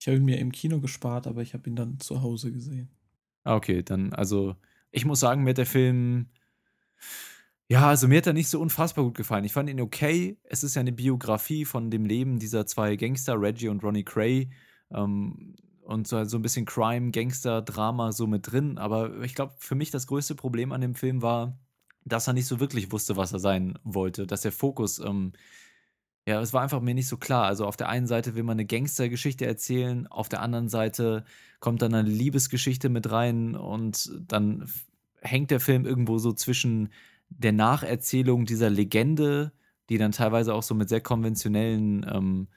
Ich 0.00 0.08
habe 0.08 0.16
ihn 0.16 0.24
mir 0.24 0.38
im 0.38 0.52
Kino 0.52 0.80
gespart, 0.80 1.26
aber 1.26 1.42
ich 1.42 1.54
habe 1.54 1.68
ihn 1.68 1.76
dann 1.76 2.00
zu 2.00 2.22
Hause 2.22 2.50
gesehen. 2.50 2.90
Ah, 3.44 3.56
okay, 3.56 3.82
dann, 3.82 4.12
also, 4.12 4.56
ich 4.90 5.04
muss 5.04 5.20
sagen, 5.20 5.42
mir 5.42 5.50
hat 5.50 5.58
der 5.58 5.66
Film, 5.66 6.28
ja, 7.68 7.88
also 7.88 8.06
mir 8.06 8.18
hat 8.18 8.26
er 8.26 8.34
nicht 8.34 8.48
so 8.48 8.60
unfassbar 8.60 9.04
gut 9.04 9.16
gefallen. 9.16 9.44
Ich 9.44 9.52
fand 9.54 9.70
ihn 9.70 9.80
okay. 9.80 10.38
Es 10.44 10.62
ist 10.62 10.74
ja 10.74 10.80
eine 10.80 10.92
Biografie 10.92 11.64
von 11.64 11.90
dem 11.90 12.04
Leben 12.04 12.38
dieser 12.38 12.66
zwei 12.66 12.96
Gangster, 12.96 13.40
Reggie 13.40 13.68
und 13.68 13.82
Ronnie 13.82 14.04
Cray. 14.04 14.50
Ähm, 14.90 15.56
und 15.82 16.06
so, 16.06 16.22
so 16.24 16.36
ein 16.36 16.42
bisschen 16.42 16.66
Crime, 16.66 17.12
Gangster, 17.12 17.62
Drama 17.62 18.12
so 18.12 18.26
mit 18.26 18.52
drin. 18.52 18.76
Aber 18.78 19.22
ich 19.22 19.34
glaube, 19.34 19.54
für 19.58 19.74
mich 19.74 19.90
das 19.90 20.06
größte 20.06 20.34
Problem 20.34 20.70
an 20.72 20.82
dem 20.82 20.94
Film 20.94 21.22
war, 21.22 21.58
dass 22.04 22.26
er 22.26 22.34
nicht 22.34 22.46
so 22.46 22.60
wirklich 22.60 22.92
wusste, 22.92 23.16
was 23.16 23.32
er 23.32 23.38
sein 23.38 23.78
wollte. 23.84 24.26
Dass 24.26 24.42
der 24.42 24.52
Fokus 24.52 24.98
ähm, 24.98 25.32
ja, 26.26 26.40
es 26.40 26.52
war 26.52 26.62
einfach 26.62 26.80
mir 26.80 26.94
nicht 26.94 27.08
so 27.08 27.16
klar. 27.16 27.46
Also 27.46 27.66
auf 27.66 27.76
der 27.76 27.88
einen 27.88 28.06
Seite 28.06 28.34
will 28.34 28.44
man 28.44 28.54
eine 28.54 28.66
Gangstergeschichte 28.66 29.44
erzählen, 29.44 30.06
auf 30.06 30.28
der 30.28 30.40
anderen 30.40 30.68
Seite 30.68 31.24
kommt 31.60 31.82
dann 31.82 31.94
eine 31.94 32.08
Liebesgeschichte 32.08 32.88
mit 32.88 33.10
rein 33.10 33.56
und 33.56 34.12
dann 34.28 34.68
hängt 35.20 35.50
der 35.50 35.60
Film 35.60 35.84
irgendwo 35.84 36.18
so 36.18 36.32
zwischen 36.32 36.90
der 37.28 37.52
Nacherzählung 37.52 38.44
dieser 38.44 38.70
Legende, 38.70 39.52
die 39.88 39.98
dann 39.98 40.12
teilweise 40.12 40.54
auch 40.54 40.62
so 40.62 40.74
mit 40.74 40.88
sehr 40.88 41.00
konventionellen 41.00 42.06
ähm, 42.08 42.48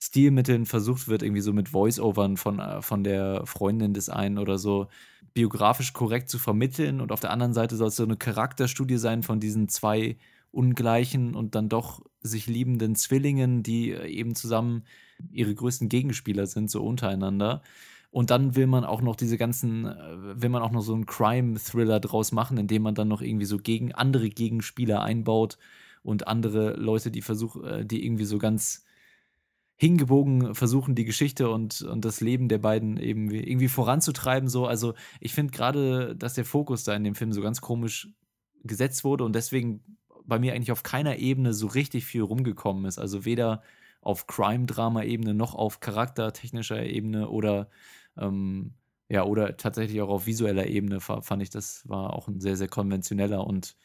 Stilmitteln 0.00 0.66
versucht 0.66 1.08
wird, 1.08 1.22
irgendwie 1.22 1.40
so 1.40 1.52
mit 1.52 1.70
Voice-Overn 1.70 2.36
von, 2.36 2.58
äh, 2.58 2.82
von 2.82 3.04
der 3.04 3.46
Freundin 3.46 3.94
des 3.94 4.08
einen 4.08 4.38
oder 4.38 4.58
so 4.58 4.88
biografisch 5.34 5.92
korrekt 5.92 6.28
zu 6.28 6.38
vermitteln. 6.38 7.00
Und 7.00 7.10
auf 7.12 7.20
der 7.20 7.30
anderen 7.30 7.54
Seite 7.54 7.76
soll 7.76 7.88
es 7.88 7.96
so 7.96 8.04
eine 8.04 8.16
Charakterstudie 8.16 8.98
sein 8.98 9.22
von 9.22 9.40
diesen 9.40 9.68
zwei 9.68 10.16
ungleichen 10.50 11.34
und 11.34 11.54
dann 11.54 11.68
doch 11.68 12.02
sich 12.20 12.46
liebenden 12.46 12.94
Zwillingen, 12.94 13.62
die 13.62 13.90
äh, 13.90 14.06
eben 14.08 14.34
zusammen 14.34 14.84
ihre 15.30 15.54
größten 15.54 15.88
Gegenspieler 15.88 16.46
sind, 16.46 16.70
so 16.70 16.84
untereinander. 16.84 17.62
Und 18.10 18.30
dann 18.30 18.56
will 18.56 18.66
man 18.66 18.84
auch 18.84 19.02
noch 19.02 19.16
diese 19.16 19.36
ganzen, 19.36 19.86
äh, 19.86 20.40
will 20.40 20.48
man 20.48 20.62
auch 20.62 20.70
noch 20.70 20.80
so 20.80 20.94
einen 20.94 21.06
Crime-Thriller 21.06 22.00
draus 22.00 22.32
machen, 22.32 22.56
indem 22.56 22.82
man 22.82 22.94
dann 22.94 23.08
noch 23.08 23.20
irgendwie 23.20 23.46
so 23.46 23.58
gegen 23.58 23.92
andere 23.92 24.30
Gegenspieler 24.30 25.02
einbaut 25.02 25.58
und 26.02 26.26
andere 26.26 26.74
Leute, 26.74 27.10
die 27.10 27.22
versuchen, 27.22 27.64
äh, 27.64 27.86
die 27.86 28.04
irgendwie 28.04 28.24
so 28.24 28.38
ganz 28.38 28.84
hingebogen 29.76 30.56
versuchen, 30.56 30.96
die 30.96 31.04
Geschichte 31.04 31.50
und, 31.50 31.82
und 31.82 32.04
das 32.04 32.20
Leben 32.20 32.48
der 32.48 32.58
beiden 32.58 32.96
eben 32.96 33.30
irgendwie 33.30 33.68
voranzutreiben. 33.68 34.48
So. 34.48 34.66
Also 34.66 34.94
ich 35.20 35.34
finde 35.34 35.52
gerade, 35.52 36.16
dass 36.16 36.34
der 36.34 36.44
Fokus 36.44 36.82
da 36.82 36.96
in 36.96 37.04
dem 37.04 37.14
Film 37.14 37.32
so 37.32 37.40
ganz 37.40 37.60
komisch 37.60 38.08
gesetzt 38.64 39.04
wurde 39.04 39.24
und 39.24 39.36
deswegen 39.36 39.97
bei 40.28 40.38
mir 40.38 40.54
eigentlich 40.54 40.72
auf 40.72 40.82
keiner 40.82 41.16
Ebene 41.16 41.54
so 41.54 41.66
richtig 41.66 42.04
viel 42.06 42.22
rumgekommen 42.22 42.84
ist. 42.84 42.98
Also 42.98 43.24
weder 43.24 43.62
auf 44.00 44.26
Crime-Drama-Ebene 44.26 45.34
noch 45.34 45.54
auf 45.54 45.80
charaktertechnischer 45.80 46.84
Ebene 46.84 47.28
oder 47.28 47.68
ähm, 48.16 48.74
ja, 49.08 49.24
oder 49.24 49.56
tatsächlich 49.56 50.00
auch 50.02 50.10
auf 50.10 50.26
visueller 50.26 50.66
Ebene 50.66 51.00
fand 51.00 51.42
ich, 51.42 51.50
das 51.50 51.88
war 51.88 52.12
auch 52.12 52.28
ein 52.28 52.40
sehr, 52.40 52.56
sehr 52.56 52.68
konventioneller 52.68 53.46
und 53.46 53.76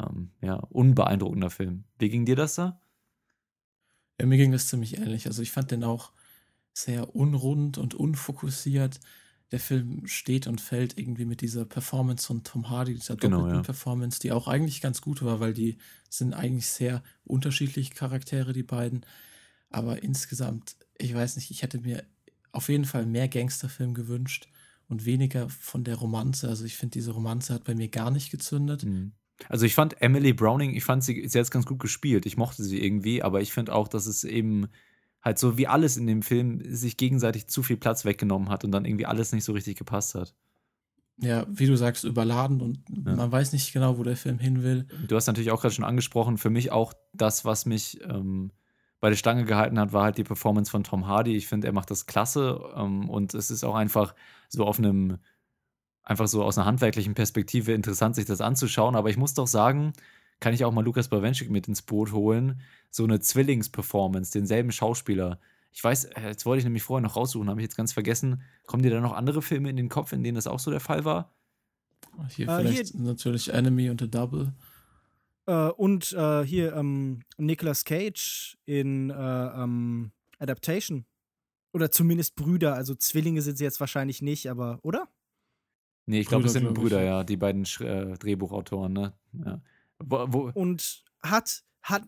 ähm, 0.00 0.32
ja, 0.40 0.54
unbeeindruckender 0.56 1.50
Film. 1.50 1.84
Wie 1.98 2.08
ging 2.08 2.24
dir 2.24 2.36
das 2.36 2.54
da? 2.54 2.80
Ja, 4.18 4.26
mir 4.26 4.38
ging 4.38 4.52
das 4.52 4.68
ziemlich 4.68 4.96
ähnlich. 4.98 5.26
Also 5.26 5.42
ich 5.42 5.52
fand 5.52 5.70
den 5.70 5.84
auch 5.84 6.12
sehr 6.72 7.14
unrund 7.14 7.78
und 7.78 7.94
unfokussiert. 7.94 9.00
Der 9.52 9.60
Film 9.60 10.06
steht 10.06 10.46
und 10.48 10.60
fällt 10.60 10.98
irgendwie 10.98 11.24
mit 11.24 11.40
dieser 11.40 11.64
Performance 11.64 12.26
von 12.26 12.42
Tom 12.42 12.68
Hardy, 12.68 12.94
dieser 12.94 13.16
genau, 13.16 13.38
doppelten 13.38 13.60
ja. 13.60 13.62
Performance, 13.62 14.18
die 14.18 14.32
auch 14.32 14.48
eigentlich 14.48 14.80
ganz 14.80 15.00
gut 15.00 15.22
war, 15.22 15.38
weil 15.38 15.54
die 15.54 15.78
sind 16.10 16.34
eigentlich 16.34 16.66
sehr 16.66 17.02
unterschiedliche 17.24 17.94
Charaktere, 17.94 18.52
die 18.52 18.64
beiden. 18.64 19.06
Aber 19.70 20.02
insgesamt, 20.02 20.76
ich 20.98 21.14
weiß 21.14 21.36
nicht, 21.36 21.50
ich 21.50 21.62
hätte 21.62 21.80
mir 21.80 22.04
auf 22.50 22.68
jeden 22.68 22.86
Fall 22.86 23.06
mehr 23.06 23.28
Gangsterfilm 23.28 23.94
gewünscht 23.94 24.48
und 24.88 25.04
weniger 25.04 25.48
von 25.48 25.84
der 25.84 25.96
Romanze. 25.96 26.48
Also 26.48 26.64
ich 26.64 26.76
finde, 26.76 26.94
diese 26.94 27.12
Romanze 27.12 27.54
hat 27.54 27.64
bei 27.64 27.74
mir 27.74 27.88
gar 27.88 28.10
nicht 28.10 28.30
gezündet. 28.30 28.84
Mhm. 28.84 29.12
Also 29.48 29.66
ich 29.66 29.74
fand 29.74 30.00
Emily 30.00 30.32
Browning, 30.32 30.74
ich 30.74 30.84
fand 30.84 31.04
sie, 31.04 31.28
sie 31.28 31.38
hat 31.38 31.50
ganz 31.50 31.66
gut 31.66 31.78
gespielt. 31.78 32.26
Ich 32.26 32.36
mochte 32.36 32.64
sie 32.64 32.82
irgendwie, 32.82 33.22
aber 33.22 33.42
ich 33.42 33.52
finde 33.52 33.74
auch, 33.74 33.88
dass 33.88 34.06
es 34.06 34.24
eben 34.24 34.68
halt 35.26 35.40
so 35.40 35.58
wie 35.58 35.66
alles 35.66 35.96
in 35.96 36.06
dem 36.06 36.22
Film 36.22 36.62
sich 36.72 36.96
gegenseitig 36.96 37.48
zu 37.48 37.64
viel 37.64 37.76
Platz 37.76 38.04
weggenommen 38.04 38.48
hat 38.48 38.64
und 38.64 38.70
dann 38.70 38.84
irgendwie 38.84 39.06
alles 39.06 39.32
nicht 39.32 39.42
so 39.42 39.52
richtig 39.52 39.76
gepasst 39.76 40.14
hat. 40.14 40.34
Ja, 41.18 41.46
wie 41.48 41.66
du 41.66 41.76
sagst, 41.76 42.04
überladen 42.04 42.60
und 42.60 42.78
ja. 42.88 43.16
man 43.16 43.32
weiß 43.32 43.52
nicht 43.52 43.72
genau, 43.72 43.98
wo 43.98 44.04
der 44.04 44.16
Film 44.16 44.38
hin 44.38 44.62
will. 44.62 44.86
Du 45.08 45.16
hast 45.16 45.26
natürlich 45.26 45.50
auch 45.50 45.60
gerade 45.60 45.74
schon 45.74 45.84
angesprochen, 45.84 46.38
für 46.38 46.50
mich 46.50 46.70
auch 46.70 46.92
das, 47.12 47.44
was 47.44 47.66
mich 47.66 48.00
ähm, 48.02 48.52
bei 49.00 49.08
der 49.08 49.16
Stange 49.16 49.44
gehalten 49.44 49.80
hat, 49.80 49.92
war 49.92 50.04
halt 50.04 50.16
die 50.16 50.24
Performance 50.24 50.70
von 50.70 50.84
Tom 50.84 51.08
Hardy. 51.08 51.34
Ich 51.34 51.48
finde, 51.48 51.66
er 51.66 51.72
macht 51.72 51.90
das 51.90 52.06
klasse 52.06 52.60
ähm, 52.76 53.10
und 53.10 53.34
es 53.34 53.50
ist 53.50 53.64
auch 53.64 53.74
einfach 53.74 54.14
so 54.48 54.64
auf 54.64 54.78
einem 54.78 55.18
einfach 56.04 56.28
so 56.28 56.44
aus 56.44 56.56
einer 56.56 56.66
handwerklichen 56.66 57.14
Perspektive 57.14 57.72
interessant, 57.72 58.14
sich 58.14 58.26
das 58.26 58.40
anzuschauen. 58.40 58.94
Aber 58.94 59.10
ich 59.10 59.16
muss 59.16 59.34
doch 59.34 59.48
sagen, 59.48 59.92
kann 60.40 60.54
ich 60.54 60.64
auch 60.64 60.72
mal 60.72 60.84
Lukas 60.84 61.08
Bawenschik 61.08 61.50
mit 61.50 61.68
ins 61.68 61.82
Boot 61.82 62.12
holen. 62.12 62.60
So 62.90 63.04
eine 63.04 63.20
Zwillings-Performance, 63.20 64.32
denselben 64.32 64.72
Schauspieler. 64.72 65.40
Ich 65.72 65.82
weiß, 65.82 66.04
äh, 66.04 66.28
jetzt 66.28 66.46
wollte 66.46 66.58
ich 66.58 66.64
nämlich 66.64 66.82
vorher 66.82 67.02
noch 67.02 67.16
raussuchen, 67.16 67.50
habe 67.50 67.60
ich 67.60 67.64
jetzt 67.64 67.76
ganz 67.76 67.92
vergessen. 67.92 68.42
Kommen 68.66 68.82
dir 68.82 68.90
da 68.90 69.00
noch 69.00 69.12
andere 69.12 69.42
Filme 69.42 69.70
in 69.70 69.76
den 69.76 69.88
Kopf, 69.88 70.12
in 70.12 70.22
denen 70.22 70.34
das 70.34 70.46
auch 70.46 70.58
so 70.58 70.70
der 70.70 70.80
Fall 70.80 71.04
war? 71.04 71.34
Hier 72.28 72.48
äh, 72.48 72.60
vielleicht 72.60 72.92
hier, 72.92 73.00
natürlich 73.00 73.52
Enemy 73.52 73.90
und 73.90 74.00
The 74.00 74.10
Double. 74.10 74.52
Äh, 75.46 75.68
und 75.68 76.12
äh, 76.12 76.44
hier 76.44 76.74
ähm, 76.74 77.22
Nicolas 77.36 77.84
Cage 77.84 78.56
in 78.64 79.10
äh, 79.10 79.14
ähm, 79.14 80.12
Adaptation. 80.38 81.04
Oder 81.72 81.90
zumindest 81.90 82.36
Brüder, 82.36 82.74
also 82.74 82.94
Zwillinge 82.94 83.42
sind 83.42 83.58
sie 83.58 83.64
jetzt 83.64 83.80
wahrscheinlich 83.80 84.22
nicht, 84.22 84.48
aber, 84.48 84.78
oder? 84.82 85.08
Nee, 86.06 86.20
ich 86.20 86.26
glaube, 86.26 86.46
es 86.46 86.52
sind 86.54 86.62
glaub 86.62 86.74
Brüder, 86.74 87.02
ja, 87.02 87.22
die 87.22 87.36
beiden 87.36 87.64
äh, 87.80 88.16
Drehbuchautoren, 88.16 88.92
ne? 88.92 89.12
Ja. 89.44 89.60
Wo, 89.98 90.26
wo? 90.28 90.50
Und 90.54 91.04
hat, 91.22 91.64
hat, 91.82 92.02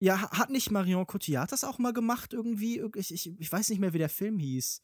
ja, 0.00 0.30
hat 0.30 0.50
nicht 0.50 0.70
Marion 0.70 1.06
Cotillard 1.06 1.52
das 1.52 1.64
auch 1.64 1.78
mal 1.78 1.92
gemacht 1.92 2.32
irgendwie? 2.32 2.82
Ich, 2.96 3.12
ich, 3.12 3.38
ich 3.38 3.52
weiß 3.52 3.70
nicht 3.70 3.80
mehr, 3.80 3.92
wie 3.92 3.98
der 3.98 4.08
Film 4.08 4.38
hieß. 4.38 4.82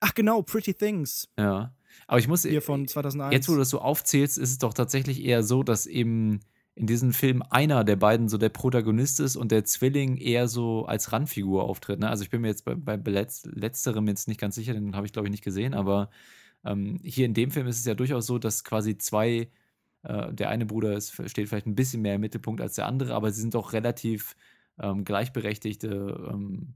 Ach 0.00 0.14
genau, 0.14 0.42
Pretty 0.42 0.74
Things. 0.74 1.28
Ja. 1.38 1.74
Aber 2.06 2.18
ich 2.18 2.28
muss. 2.28 2.42
Hier 2.42 2.62
von 2.62 2.86
2001. 2.86 3.32
Jetzt, 3.32 3.48
wo 3.48 3.52
du 3.52 3.58
das 3.58 3.70
so 3.70 3.80
aufzählst, 3.80 4.38
ist 4.38 4.50
es 4.50 4.58
doch 4.58 4.74
tatsächlich 4.74 5.24
eher 5.24 5.42
so, 5.42 5.62
dass 5.62 5.86
eben 5.86 6.40
in 6.74 6.86
diesem 6.86 7.12
Film 7.12 7.42
einer 7.50 7.84
der 7.84 7.96
beiden 7.96 8.28
so 8.28 8.36
der 8.36 8.48
Protagonist 8.48 9.20
ist 9.20 9.36
und 9.36 9.52
der 9.52 9.64
Zwilling 9.64 10.16
eher 10.16 10.48
so 10.48 10.86
als 10.86 11.12
Randfigur 11.12 11.62
auftritt. 11.64 12.00
Ne? 12.00 12.08
Also 12.08 12.24
ich 12.24 12.30
bin 12.30 12.40
mir 12.40 12.48
jetzt 12.48 12.64
bei, 12.64 12.74
bei 12.74 13.26
letzterem 13.44 14.08
jetzt 14.08 14.26
nicht 14.26 14.40
ganz 14.40 14.56
sicher, 14.56 14.74
den 14.74 14.96
habe 14.96 15.06
ich 15.06 15.12
glaube 15.12 15.28
ich 15.28 15.32
nicht 15.32 15.44
gesehen, 15.44 15.72
aber 15.72 16.10
ähm, 16.64 16.98
hier 17.04 17.26
in 17.26 17.34
dem 17.34 17.52
Film 17.52 17.68
ist 17.68 17.78
es 17.78 17.84
ja 17.84 17.94
durchaus 17.94 18.26
so, 18.26 18.38
dass 18.38 18.64
quasi 18.64 18.98
zwei, 18.98 19.48
äh, 20.04 20.32
der 20.32 20.50
eine 20.50 20.66
Bruder 20.66 20.94
ist, 20.94 21.12
steht 21.30 21.48
vielleicht 21.48 21.66
ein 21.66 21.74
bisschen 21.74 22.02
mehr 22.02 22.14
im 22.14 22.20
Mittelpunkt 22.20 22.60
als 22.60 22.74
der 22.74 22.86
andere, 22.86 23.14
aber 23.14 23.30
sie 23.30 23.40
sind 23.40 23.54
doch 23.54 23.72
relativ 23.72 24.36
ähm, 24.80 25.04
gleichberechtigte 25.04 26.30
ähm, 26.32 26.74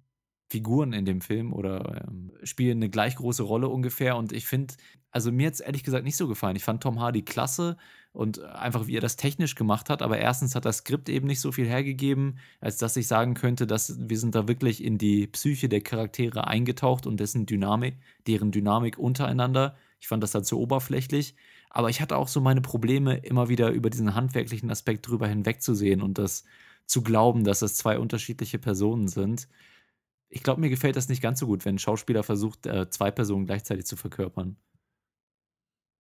Figuren 0.51 0.93
in 0.93 1.05
dem 1.05 1.21
Film 1.21 1.53
oder 1.53 2.05
ähm, 2.09 2.33
spielen 2.43 2.79
eine 2.79 2.89
gleich 2.89 3.17
große 3.17 3.43
Rolle 3.43 3.69
ungefähr. 3.69 4.17
Und 4.17 4.33
ich 4.33 4.47
finde, 4.47 4.75
also 5.11 5.31
mir 5.31 5.49
hat 5.49 5.55
es 5.55 5.61
ehrlich 5.61 5.85
gesagt 5.85 6.05
nicht 6.05 6.17
so 6.17 6.27
gefallen. 6.27 6.57
Ich 6.57 6.65
fand 6.65 6.83
Tom 6.83 7.01
Hardy 7.01 7.23
klasse 7.23 7.77
und 8.13 8.43
einfach, 8.43 8.87
wie 8.87 8.97
er 8.97 9.03
das 9.03 9.17
technisch 9.17 9.55
gemacht 9.55 9.91
hat. 9.91 10.01
Aber 10.01 10.19
erstens 10.19 10.55
hat 10.55 10.65
das 10.65 10.79
Skript 10.79 11.11
eben 11.11 11.27
nicht 11.27 11.41
so 11.41 11.53
viel 11.53 11.67
hergegeben, 11.67 12.39
als 12.61 12.79
dass 12.79 12.97
ich 12.97 13.07
sagen 13.07 13.35
könnte, 13.35 13.67
dass 13.67 13.99
wir 14.09 14.19
sind 14.19 14.35
da 14.35 14.49
wirklich 14.49 14.83
in 14.83 14.97
die 14.97 15.27
Psyche 15.27 15.69
der 15.69 15.83
Charaktere 15.83 16.47
eingetaucht 16.47 17.07
und 17.07 17.21
dessen 17.21 17.45
Dynamik, 17.45 17.99
deren 18.27 18.51
Dynamik 18.51 18.99
untereinander. 18.99 19.77
Ich 20.01 20.09
fand 20.09 20.23
das 20.23 20.35
halt 20.35 20.47
so 20.47 20.59
oberflächlich. 20.59 21.35
Aber 21.71 21.91
ich 21.91 22.01
hatte 22.01 22.17
auch 22.17 22.29
so 22.29 22.41
meine 22.41 22.61
Probleme, 22.61 23.19
immer 23.19 23.49
wieder 23.49 23.71
über 23.71 23.91
diesen 23.91 24.15
handwerklichen 24.15 24.71
Aspekt 24.71 25.07
drüber 25.07 25.29
hinwegzusehen 25.29 26.03
und 26.03 26.19
das 26.19 26.45
zu 26.87 27.03
glauben, 27.03 27.45
dass 27.45 27.61
das 27.61 27.77
zwei 27.77 27.99
unterschiedliche 27.99 28.59
Personen 28.59 29.09
sind 29.09 29.49
ich 30.31 30.43
glaube, 30.43 30.61
mir 30.61 30.71
gefällt 30.71 30.97
das 30.97 31.09
nicht 31.09 31.23
ganz 31.23 31.41
so 31.41 31.47
gut, 31.47 31.65
wenn 31.65 31.77
ein 31.77 31.79
Schauspieler 31.79 32.23
versucht, 32.23 32.67
äh, 32.67 32.89
zwei 32.91 33.11
Personen 33.11 33.47
gleichzeitig 33.47 33.87
zu 33.87 33.97
verkörpern. 33.97 34.57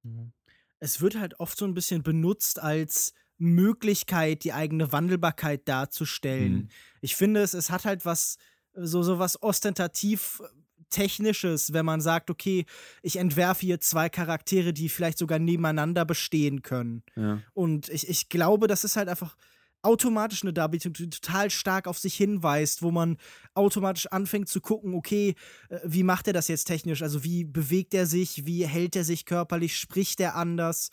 Mhm. 0.02 0.32
Es 0.80 1.00
wird 1.00 1.18
halt 1.18 1.40
oft 1.40 1.58
so 1.58 1.64
ein 1.64 1.74
bisschen 1.74 2.02
benutzt 2.02 2.60
als 2.60 3.14
Möglichkeit, 3.38 4.44
die 4.44 4.52
eigene 4.52 4.92
Wandelbarkeit 4.92 5.66
darzustellen. 5.68 6.52
Mhm. 6.52 6.68
Ich 7.00 7.16
finde, 7.16 7.40
es, 7.40 7.54
es 7.54 7.70
hat 7.70 7.84
halt 7.84 8.04
was, 8.04 8.38
so, 8.74 9.02
so 9.02 9.18
was 9.18 9.42
ostentativ 9.42 10.42
Technisches, 10.90 11.72
wenn 11.72 11.84
man 11.84 12.00
sagt, 12.00 12.30
okay, 12.30 12.64
ich 13.02 13.16
entwerfe 13.16 13.66
hier 13.66 13.80
zwei 13.80 14.08
Charaktere, 14.08 14.72
die 14.72 14.88
vielleicht 14.88 15.18
sogar 15.18 15.38
nebeneinander 15.38 16.04
bestehen 16.04 16.62
können. 16.62 17.02
Ja. 17.16 17.40
Und 17.54 17.88
ich, 17.88 18.08
ich 18.08 18.28
glaube, 18.28 18.66
das 18.66 18.84
ist 18.84 18.96
halt 18.96 19.08
einfach 19.08 19.36
automatisch 19.82 20.42
eine 20.42 20.52
Darbietung, 20.52 20.92
die 20.92 21.08
total 21.08 21.50
stark 21.50 21.86
auf 21.86 21.98
sich 21.98 22.14
hinweist, 22.16 22.82
wo 22.82 22.90
man 22.90 23.16
automatisch 23.54 24.06
anfängt 24.06 24.48
zu 24.48 24.60
gucken, 24.60 24.94
okay, 24.94 25.34
äh, 25.68 25.78
wie 25.84 26.02
macht 26.02 26.26
er 26.26 26.32
das 26.32 26.48
jetzt 26.48 26.64
technisch? 26.64 27.02
Also 27.02 27.24
wie 27.24 27.44
bewegt 27.44 27.94
er 27.94 28.06
sich, 28.06 28.44
wie 28.46 28.66
hält 28.66 28.96
er 28.96 29.04
sich 29.04 29.24
körperlich, 29.24 29.76
spricht 29.76 30.20
er 30.20 30.34
anders? 30.34 30.90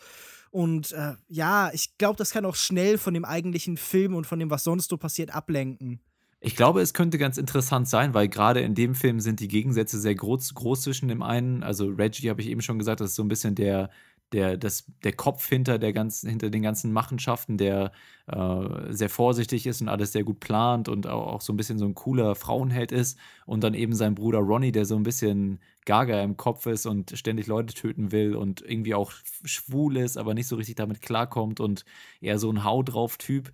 Und 0.52 0.92
äh, 0.94 1.16
ja, 1.28 1.72
ich 1.74 1.98
glaube, 1.98 2.18
das 2.18 2.32
kann 2.32 2.46
auch 2.46 2.56
schnell 2.56 2.98
von 2.98 3.14
dem 3.14 3.26
eigentlichen 3.26 3.78
Film 3.78 4.16
und 4.16 4.26
von 4.26 4.40
dem, 4.40 4.50
was 4.50 4.64
sonst 4.64 4.90
so 4.90 4.98
passiert, 4.98 5.32
ablenken. 5.32 6.00
Ich 6.46 6.56
glaube, 6.56 6.80
es 6.82 6.94
könnte 6.94 7.18
ganz 7.18 7.40
interessant 7.40 7.90
sein, 7.90 8.14
weil 8.14 8.28
gerade 8.28 8.60
in 8.60 8.76
dem 8.76 8.94
Film 8.94 9.20
sind 9.20 9.40
die 9.40 9.48
Gegensätze 9.48 10.00
sehr 10.00 10.14
groß, 10.14 10.54
groß 10.54 10.82
zwischen 10.82 11.08
dem 11.08 11.24
einen. 11.24 11.64
Also 11.64 11.88
Reggie 11.88 12.30
habe 12.30 12.40
ich 12.40 12.50
eben 12.50 12.62
schon 12.62 12.78
gesagt, 12.78 13.02
das 13.02 13.10
ist 13.12 13.16
so 13.16 13.24
ein 13.24 13.28
bisschen 13.28 13.56
der 13.56 13.90
der, 14.32 14.58
das, 14.58 14.86
der 15.04 15.14
Kopf 15.14 15.48
hinter, 15.48 15.78
der 15.78 15.94
ganzen, 15.94 16.30
hinter 16.30 16.50
den 16.50 16.62
ganzen 16.64 16.92
Machenschaften, 16.92 17.58
der 17.58 17.92
äh, 18.28 18.92
sehr 18.92 19.10
vorsichtig 19.10 19.68
ist 19.68 19.82
und 19.82 19.90
alles 19.90 20.12
sehr 20.12 20.24
gut 20.24 20.40
plant 20.40 20.90
und 20.90 21.08
auch, 21.08 21.28
auch, 21.28 21.42
so 21.42 21.54
ein 21.54 21.58
bisschen 21.58 21.78
so 21.78 21.86
ein 21.86 21.96
cooler 21.96 22.36
Frauenheld 22.36 22.92
ist. 22.92 23.18
Und 23.46 23.64
dann 23.64 23.74
eben 23.74 23.94
sein 23.94 24.16
Bruder 24.16 24.40
Ronnie, 24.40 24.72
der 24.72 24.86
so 24.86 24.96
ein 24.96 25.04
bisschen 25.04 25.60
gaga 25.86 26.22
im 26.24 26.38
Kopf 26.38 26.66
ist 26.66 26.86
und 26.86 27.12
ständig 27.16 27.48
Leute 27.48 27.74
töten 27.74 28.12
will 28.12 28.36
und 28.36 28.62
irgendwie 28.62 28.96
auch 28.96 29.12
schwul 29.44 29.98
ist, 29.98 30.18
aber 30.18 30.34
nicht 30.34 30.48
so 30.48 30.56
richtig 30.56 30.76
damit 30.76 31.02
klarkommt 31.02 31.60
und 31.60 31.86
eher 32.20 32.40
so 32.40 32.52
ein 32.52 32.64
Hau 32.64 32.82
drauf 32.84 33.18
Typ. 33.18 33.52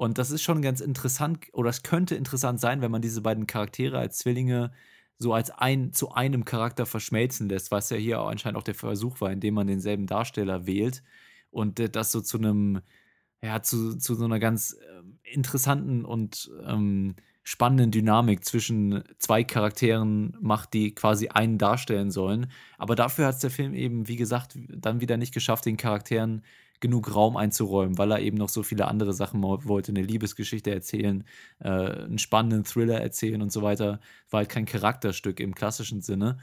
Und 0.00 0.16
das 0.16 0.30
ist 0.30 0.40
schon 0.40 0.62
ganz 0.62 0.80
interessant, 0.80 1.48
oder 1.52 1.68
es 1.68 1.82
könnte 1.82 2.14
interessant 2.14 2.58
sein, 2.58 2.80
wenn 2.80 2.90
man 2.90 3.02
diese 3.02 3.20
beiden 3.20 3.46
Charaktere 3.46 3.98
als 3.98 4.16
Zwillinge 4.16 4.72
so 5.18 5.34
als 5.34 5.50
ein 5.50 5.92
zu 5.92 6.12
einem 6.12 6.46
Charakter 6.46 6.86
verschmelzen 6.86 7.50
lässt, 7.50 7.70
was 7.70 7.90
ja 7.90 7.98
hier 7.98 8.18
anscheinend 8.20 8.56
auch 8.56 8.62
der 8.62 8.74
Versuch 8.74 9.20
war, 9.20 9.30
indem 9.30 9.52
man 9.52 9.66
denselben 9.66 10.06
Darsteller 10.06 10.66
wählt 10.66 11.02
und 11.50 11.78
äh, 11.80 11.90
das 11.90 12.12
so 12.12 12.22
zu 12.22 12.38
einem, 12.38 12.80
ja, 13.42 13.60
zu, 13.60 13.98
zu 13.98 14.14
so 14.14 14.24
einer 14.24 14.38
ganz 14.38 14.72
äh, 14.72 15.02
interessanten 15.34 16.06
und 16.06 16.50
ähm, 16.64 17.14
spannenden 17.42 17.90
Dynamik 17.90 18.42
zwischen 18.46 19.04
zwei 19.18 19.44
Charakteren 19.44 20.34
macht, 20.40 20.72
die 20.72 20.94
quasi 20.94 21.28
einen 21.28 21.58
darstellen 21.58 22.10
sollen. 22.10 22.50
Aber 22.78 22.94
dafür 22.94 23.26
hat 23.26 23.34
es 23.34 23.40
der 23.42 23.50
Film 23.50 23.74
eben, 23.74 24.08
wie 24.08 24.16
gesagt, 24.16 24.56
dann 24.56 25.02
wieder 25.02 25.18
nicht 25.18 25.34
geschafft, 25.34 25.66
den 25.66 25.76
Charakteren 25.76 26.42
genug 26.80 27.14
Raum 27.14 27.36
einzuräumen, 27.36 27.98
weil 27.98 28.10
er 28.10 28.20
eben 28.20 28.36
noch 28.36 28.48
so 28.48 28.62
viele 28.62 28.88
andere 28.88 29.12
Sachen 29.12 29.42
wollte, 29.42 29.92
eine 29.92 30.02
Liebesgeschichte 30.02 30.70
erzählen, 30.70 31.24
äh, 31.60 31.68
einen 31.68 32.18
spannenden 32.18 32.64
Thriller 32.64 33.00
erzählen 33.00 33.42
und 33.42 33.52
so 33.52 33.62
weiter. 33.62 34.00
War 34.30 34.38
halt 34.38 34.48
kein 34.48 34.64
Charakterstück 34.64 35.40
im 35.40 35.54
klassischen 35.54 36.00
Sinne. 36.00 36.38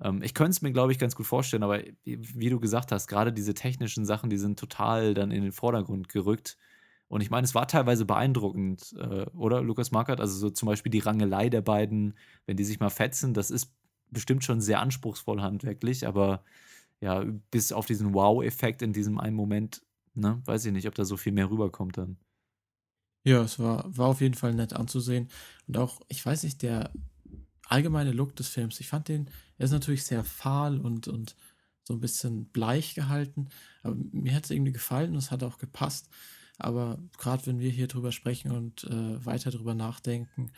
Ähm, 0.00 0.22
ich 0.22 0.34
könnte 0.34 0.50
es 0.50 0.62
mir, 0.62 0.72
glaube 0.72 0.92
ich, 0.92 0.98
ganz 0.98 1.14
gut 1.14 1.26
vorstellen, 1.26 1.62
aber 1.62 1.82
wie, 2.04 2.50
du 2.50 2.60
gesagt 2.60 2.92
hast, 2.92 3.06
gerade 3.06 3.32
diese 3.32 3.54
technischen 3.54 4.04
Sachen, 4.04 4.30
die 4.30 4.38
sind 4.38 4.58
total 4.58 5.14
dann 5.14 5.30
in 5.30 5.42
den 5.42 5.52
Vordergrund 5.52 6.08
gerückt. 6.08 6.56
Und 7.08 7.20
ich 7.20 7.30
meine, 7.30 7.44
es 7.44 7.54
war 7.54 7.68
teilweise 7.68 8.06
beeindruckend, 8.06 8.94
äh, 8.98 9.26
oder 9.36 9.62
Lukas 9.62 9.90
Markert? 9.92 10.20
Also 10.20 10.36
so 10.36 10.50
zum 10.50 10.66
Beispiel 10.66 10.90
die 10.90 11.00
Rangelei 11.00 11.48
der 11.48 11.62
beiden, 11.62 12.14
wenn 12.46 12.56
die 12.56 12.64
sich 12.64 12.80
mal 12.80 12.90
fetzen, 12.90 13.34
das 13.34 13.50
ist 13.50 13.72
bestimmt 14.10 14.44
schon 14.44 14.60
sehr 14.60 14.80
anspruchsvoll 14.80 15.42
handwerklich, 15.42 16.06
aber 16.06 16.44
ja, 17.04 17.22
bis 17.50 17.70
auf 17.70 17.84
diesen 17.84 18.14
Wow-Effekt 18.14 18.80
in 18.80 18.94
diesem 18.94 19.20
einen 19.20 19.36
Moment, 19.36 19.82
ne, 20.14 20.40
weiß 20.46 20.64
ich 20.64 20.72
nicht, 20.72 20.88
ob 20.88 20.94
da 20.94 21.04
so 21.04 21.18
viel 21.18 21.32
mehr 21.32 21.50
rüberkommt 21.50 21.98
dann. 21.98 22.16
Ja, 23.24 23.42
es 23.42 23.58
war, 23.58 23.94
war 23.94 24.08
auf 24.08 24.22
jeden 24.22 24.32
Fall 24.32 24.54
nett 24.54 24.72
anzusehen. 24.72 25.28
Und 25.66 25.76
auch, 25.76 26.00
ich 26.08 26.24
weiß 26.24 26.44
nicht, 26.44 26.62
der 26.62 26.90
allgemeine 27.66 28.12
Look 28.12 28.34
des 28.36 28.48
Films, 28.48 28.80
ich 28.80 28.88
fand 28.88 29.08
den, 29.08 29.28
er 29.58 29.66
ist 29.66 29.72
natürlich 29.72 30.04
sehr 30.04 30.24
fahl 30.24 30.80
und, 30.80 31.06
und 31.06 31.36
so 31.82 31.92
ein 31.92 32.00
bisschen 32.00 32.46
bleich 32.46 32.94
gehalten. 32.94 33.48
Aber 33.82 33.96
mir 34.12 34.34
hat 34.34 34.44
es 34.44 34.50
irgendwie 34.50 34.72
gefallen 34.72 35.12
und 35.12 35.18
es 35.18 35.30
hat 35.30 35.42
auch 35.42 35.58
gepasst. 35.58 36.08
Aber 36.56 36.98
gerade 37.18 37.44
wenn 37.44 37.58
wir 37.58 37.70
hier 37.70 37.86
drüber 37.86 38.12
sprechen 38.12 38.50
und 38.50 38.84
äh, 38.84 39.26
weiter 39.26 39.50
drüber 39.50 39.74
nachdenken, 39.74 40.50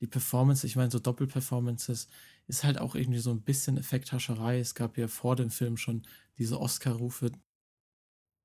die 0.00 0.08
Performance, 0.08 0.66
ich 0.66 0.74
meine, 0.74 0.90
so 0.90 0.98
Doppelperformances, 0.98 2.08
ist 2.52 2.64
halt 2.64 2.78
auch 2.78 2.94
irgendwie 2.94 3.18
so 3.18 3.30
ein 3.30 3.40
bisschen 3.40 3.78
Effekthascherei. 3.78 4.60
Es 4.60 4.74
gab 4.74 4.98
ja 4.98 5.08
vor 5.08 5.36
dem 5.36 5.50
Film 5.50 5.78
schon 5.78 6.02
diese 6.36 6.60
Oscar-Rufe, 6.60 7.32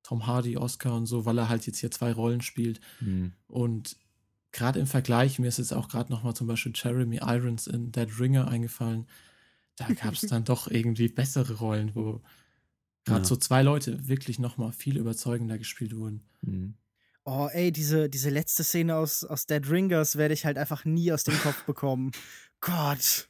Tom 0.02 0.26
Hardy, 0.26 0.56
Oscar 0.56 0.96
und 0.96 1.08
so, 1.08 1.26
weil 1.26 1.38
er 1.38 1.50
halt 1.50 1.68
jetzt 1.68 1.80
hier 1.80 1.92
zwei 1.92 2.14
Rollen 2.14 2.40
spielt. 2.40 2.80
Mhm. 3.02 3.34
Und 3.48 3.98
gerade 4.54 4.80
im 4.80 4.88
Vergleich, 4.88 5.40
mir 5.40 5.50
ist 5.50 5.58
jetzt 5.58 5.74
auch 5.74 5.90
gerade 5.90 6.10
nochmal 6.10 6.34
zum 6.36 6.48
Beispiel 6.48 6.72
Jeremy 6.74 7.18
Irons 7.22 7.68
in 7.68 7.92
Dead 7.92 8.08
Ringer 8.18 8.48
eingefallen. 8.48 9.08
Da 9.76 9.90
gab 9.90 10.14
es 10.14 10.22
dann 10.30 10.46
doch 10.46 10.70
irgendwie 10.70 11.10
bessere 11.10 11.56
Rollen, 11.56 11.94
wo 11.94 12.22
gerade 13.04 13.24
ja. 13.24 13.28
so 13.28 13.36
zwei 13.36 13.62
Leute 13.62 14.08
wirklich 14.08 14.40
nochmal 14.40 14.72
viel 14.72 14.98
überzeugender 14.98 15.58
gespielt 15.58 15.98
wurden. 15.98 16.24
Mhm. 16.42 16.76
Oh, 17.26 17.50
ey, 17.52 17.74
diese, 17.74 18.10
diese 18.10 18.30
letzte 18.30 18.64
Szene 18.64 18.96
aus, 18.96 19.26
aus 19.26 19.48
Dead 19.48 19.70
Ringers 19.70 20.16
werde 20.16 20.34
ich 20.34 20.46
halt 20.46 20.58
einfach 20.58 20.86
nie 20.86 21.12
aus 21.12 21.26
dem 21.26 21.38
Kopf 21.40 21.66
bekommen. 21.66 22.14
Gott. 22.62 23.28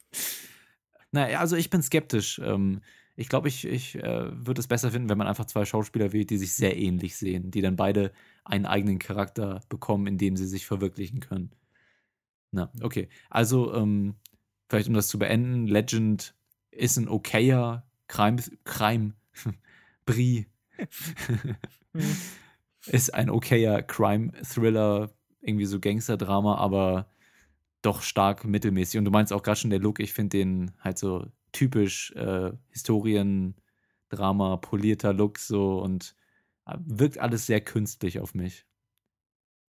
Naja, 1.18 1.40
also 1.40 1.56
ich 1.56 1.70
bin 1.70 1.82
skeptisch. 1.82 2.40
Ähm, 2.44 2.82
ich 3.16 3.30
glaube, 3.30 3.48
ich, 3.48 3.66
ich 3.66 3.96
äh, 3.96 4.46
würde 4.46 4.60
es 4.60 4.68
besser 4.68 4.92
finden, 4.92 5.10
wenn 5.10 5.18
man 5.18 5.28
einfach 5.28 5.46
zwei 5.46 5.66
Schauspieler 5.66 6.14
wählt, 6.14 6.30
die 6.30 6.38
sich 6.38 6.54
sehr 6.54 6.78
ähnlich 6.78 7.18
sehen, 7.18 7.50
die 7.50 7.62
dann 7.62 7.76
beide 7.76 8.12
einen 8.46 8.68
eigenen 8.68 9.00
Charakter 9.00 9.62
bekommen, 9.70 10.06
in 10.06 10.20
dem 10.20 10.38
sie 10.38 10.46
sich 10.46 10.68
verwirklichen 10.68 11.20
können. 11.20 11.52
Na, 12.52 12.72
okay. 12.82 13.10
Also, 13.30 13.74
ähm, 13.74 14.16
vielleicht 14.70 14.88
um 14.90 14.94
das 14.94 15.08
zu 15.08 15.18
beenden, 15.18 15.66
Legend 15.66 16.36
ist 16.70 16.98
ein 16.98 17.10
okayer 17.10 17.88
Crime, 18.08 18.42
Crime, 18.64 19.14
Brie. 20.06 20.46
Hm 21.94 22.16
ist 22.88 23.14
ein 23.14 23.30
okayer 23.30 23.82
Crime-Thriller, 23.84 25.12
irgendwie 25.42 25.66
so 25.66 25.80
Gangster-Drama, 25.80 26.56
aber 26.56 27.08
doch 27.82 28.02
stark 28.02 28.46
mittelmäßig. 28.46 28.98
Und 28.98 29.06
du 29.06 29.12
meinst 29.12 29.32
auch 29.32 29.44
gerade 29.44 29.60
schon 29.60 29.70
der 29.70 29.80
Look, 29.80 30.00
ich 30.00 30.14
finde 30.14 30.38
den 30.38 30.72
halt 30.80 30.98
so 30.98 31.28
typisch 31.52 32.12
äh, 32.14 32.52
Historien-Drama, 32.70 34.58
polierter 34.58 35.14
Look 35.14 35.40
so 35.40 35.80
und 35.82 36.16
äh, 36.66 36.78
wirkt 36.80 37.20
alles 37.20 37.46
sehr 37.46 37.62
künstlich 37.62 38.20
auf 38.20 38.34
mich. 38.34 38.66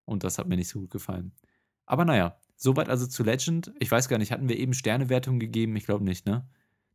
Und 0.05 0.23
das 0.23 0.37
hat 0.37 0.47
mir 0.47 0.55
nicht 0.55 0.69
so 0.69 0.79
gut 0.79 0.91
gefallen. 0.91 1.33
Aber 1.85 2.05
naja, 2.05 2.39
soweit 2.55 2.89
also 2.89 3.07
zu 3.07 3.23
Legend. 3.23 3.73
Ich 3.79 3.91
weiß 3.91 4.07
gar 4.09 4.17
nicht, 4.17 4.31
hatten 4.31 4.49
wir 4.49 4.57
eben 4.57 4.73
Sternewertungen 4.73 5.39
gegeben? 5.39 5.75
Ich 5.75 5.85
glaube 5.85 6.03
nicht, 6.03 6.25
ne? 6.25 6.47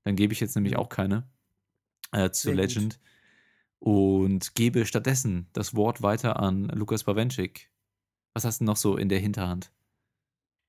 Dann 0.04 0.16
gebe 0.16 0.32
ich 0.32 0.40
jetzt 0.40 0.56
nämlich 0.56 0.76
auch 0.76 0.88
keine 0.88 1.28
äh, 2.10 2.30
zu 2.30 2.48
sehr 2.48 2.54
Legend. 2.54 2.98
Gut 2.98 3.08
und 3.82 4.54
gebe 4.54 4.86
stattdessen 4.86 5.48
das 5.52 5.74
Wort 5.74 6.02
weiter 6.02 6.38
an 6.38 6.66
Lukas 6.66 7.02
Bawenschik. 7.02 7.68
Was 8.32 8.44
hast 8.44 8.60
du 8.60 8.64
noch 8.64 8.76
so 8.76 8.96
in 8.96 9.08
der 9.08 9.18
Hinterhand? 9.18 9.72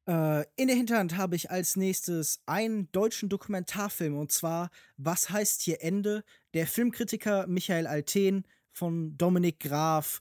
Äh, 0.08 0.44
in 0.56 0.68
der 0.68 0.76
Hinterhand 0.76 1.18
habe 1.18 1.36
ich 1.36 1.50
als 1.50 1.76
nächstes 1.76 2.42
einen 2.46 2.92
deutschen 2.92 3.30
Dokumentarfilm 3.30 4.18
und 4.18 4.32
zwar 4.32 4.70
Was 4.98 5.30
heißt 5.30 5.62
hier 5.62 5.82
Ende? 5.82 6.24
Der 6.54 6.68
Filmkritiker 6.68 7.48
Michael 7.48 7.88
Alten 7.88 8.46
von 8.72 9.18
Dominik 9.18 9.60
Graf. 9.60 10.20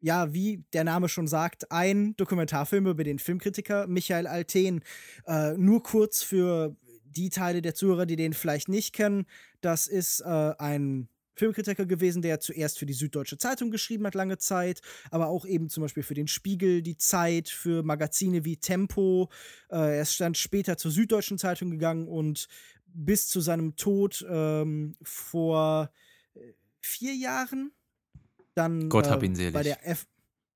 Ja, 0.00 0.32
wie 0.34 0.64
der 0.72 0.84
Name 0.84 1.08
schon 1.08 1.26
sagt, 1.26 1.72
ein 1.72 2.14
Dokumentarfilm 2.16 2.86
über 2.86 3.04
den 3.04 3.18
Filmkritiker 3.18 3.86
Michael 3.86 4.26
Alten. 4.26 4.82
Äh, 5.26 5.54
nur 5.56 5.82
kurz 5.82 6.22
für 6.22 6.76
die 7.04 7.30
Teile 7.30 7.62
der 7.62 7.74
Zuhörer, 7.74 8.06
die 8.06 8.16
den 8.16 8.34
vielleicht 8.34 8.68
nicht 8.68 8.92
kennen. 8.92 9.26
Das 9.60 9.86
ist 9.86 10.20
äh, 10.20 10.54
ein 10.58 11.08
Filmkritiker 11.34 11.86
gewesen, 11.86 12.22
der 12.22 12.40
zuerst 12.40 12.78
für 12.78 12.86
die 12.86 12.92
Süddeutsche 12.92 13.38
Zeitung 13.38 13.70
geschrieben 13.70 14.06
hat, 14.06 14.14
lange 14.14 14.38
Zeit, 14.38 14.80
aber 15.10 15.28
auch 15.28 15.46
eben 15.46 15.68
zum 15.68 15.82
Beispiel 15.82 16.02
für 16.02 16.14
den 16.14 16.28
Spiegel, 16.28 16.82
die 16.82 16.96
Zeit, 16.96 17.48
für 17.48 17.82
Magazine 17.82 18.44
wie 18.44 18.56
Tempo. 18.56 19.30
Äh, 19.70 19.96
er 19.96 20.02
ist 20.02 20.20
dann 20.20 20.34
später 20.34 20.76
zur 20.76 20.90
Süddeutschen 20.90 21.38
Zeitung 21.38 21.70
gegangen 21.70 22.08
und 22.08 22.48
bis 22.86 23.28
zu 23.28 23.40
seinem 23.40 23.76
Tod 23.76 24.24
ähm, 24.28 24.96
vor 25.02 25.90
äh, 26.34 26.40
vier 26.80 27.14
Jahren 27.14 27.72
dann 28.54 28.88
Gott 28.88 29.08
hab 29.08 29.22
äh, 29.22 29.26
ihn 29.26 29.34
selig. 29.34 29.52
bei 29.52 29.62
der 29.62 29.86
F 29.86 30.06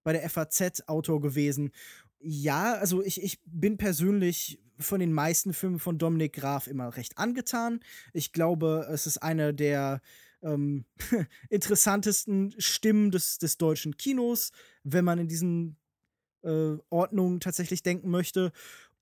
bei 0.05 0.13
der 0.13 0.29
FAZ 0.31 0.85
Autor 0.87 1.21
gewesen. 1.21 1.73
Ja, 2.21 2.75
also 2.75 3.03
ich, 3.03 3.23
ich 3.23 3.41
bin 3.45 3.77
persönlich 3.77 4.59
von 4.79 5.01
den 5.01 5.13
meisten 5.13 5.53
Filmen 5.53 5.79
von 5.79 5.99
Dominik 5.99 6.35
Graf 6.35 6.67
immer 6.67 6.97
recht 6.97 7.19
angetan. 7.19 7.81
Ich 8.13 8.33
glaube, 8.33 8.89
es 8.91 9.07
ist 9.07 9.19
einer 9.19 9.53
der 9.53 10.01
ähm, 10.43 10.85
interessantesten 11.51 12.55
Stimmen 12.59 13.11
des, 13.11 13.39
des 13.39 13.57
deutschen 13.59 13.97
Kinos, 13.97 14.53
wenn 14.85 15.05
man 15.05 15.19
in 15.19 15.29
diesen 15.29 15.77
äh, 16.43 16.77
Ordnungen 16.91 17.41
tatsächlich 17.41 17.83
denken 17.83 18.11
möchte. 18.11 18.53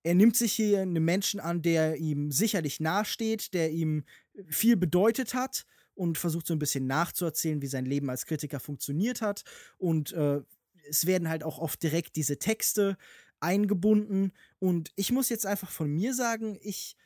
Er 0.03 0.15
nimmt 0.15 0.37
sich 0.37 0.53
hier 0.53 0.83
einen 0.83 1.05
Menschen 1.05 1.41
an, 1.41 1.63
der 1.63 1.97
ihm 1.97 2.31
sicherlich 2.31 2.81
nahesteht, 2.81 3.55
der 3.55 3.73
ihm 3.73 4.05
viel 4.49 4.77
bedeutet 4.77 5.35
hat 5.35 5.67
und 5.95 6.19
versucht 6.19 6.47
so 6.47 6.55
ein 6.55 6.59
bisschen 6.59 6.87
nachzuerzählen, 6.87 7.63
wie 7.63 7.67
sein 7.67 7.87
Leben 7.87 8.09
als 8.11 8.27
Kritiker 8.27 8.61
funktioniert 8.61 9.21
hat. 9.21 9.43
Und 9.79 10.13
äh, 10.13 10.43
es 10.89 11.07
werden 11.07 11.29
halt 11.29 11.43
auch 11.43 11.59
oft 11.59 11.83
direkt 11.83 12.17
diese 12.17 12.39
Texte 12.39 12.97
eingebunden. 13.41 14.33
Und 14.59 14.93
ich 14.95 15.11
muss 15.11 15.29
jetzt 15.29 15.47
einfach 15.47 15.71
von 15.71 15.91
mir 15.91 16.15
sagen, 16.15 16.59
ich 16.63 16.97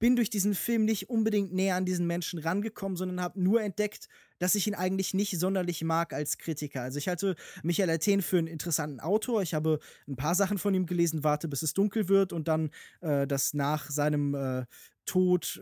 bin 0.00 0.16
durch 0.16 0.30
diesen 0.30 0.54
Film 0.54 0.84
nicht 0.84 1.08
unbedingt 1.08 1.52
näher 1.52 1.76
an 1.76 1.84
diesen 1.84 2.08
Menschen 2.08 2.40
rangekommen, 2.40 2.96
sondern 2.96 3.20
habe 3.20 3.40
nur 3.40 3.62
entdeckt, 3.62 4.08
dass 4.38 4.56
ich 4.56 4.66
ihn 4.66 4.74
eigentlich 4.74 5.14
nicht 5.14 5.38
sonderlich 5.38 5.84
mag 5.84 6.12
als 6.12 6.38
Kritiker. 6.38 6.82
Also 6.82 6.98
ich 6.98 7.06
halte 7.06 7.36
Michael 7.62 7.90
Athen 7.90 8.22
für 8.22 8.38
einen 8.38 8.48
interessanten 8.48 8.98
Autor. 8.98 9.42
Ich 9.42 9.54
habe 9.54 9.78
ein 10.08 10.16
paar 10.16 10.34
Sachen 10.34 10.58
von 10.58 10.74
ihm 10.74 10.86
gelesen, 10.86 11.22
Warte, 11.22 11.46
bis 11.46 11.62
es 11.62 11.74
dunkel 11.74 12.08
wird 12.08 12.32
und 12.32 12.48
dann 12.48 12.70
äh, 13.02 13.26
das 13.26 13.54
nach 13.54 13.90
seinem 13.90 14.34
äh, 14.34 14.64
Tod 15.04 15.60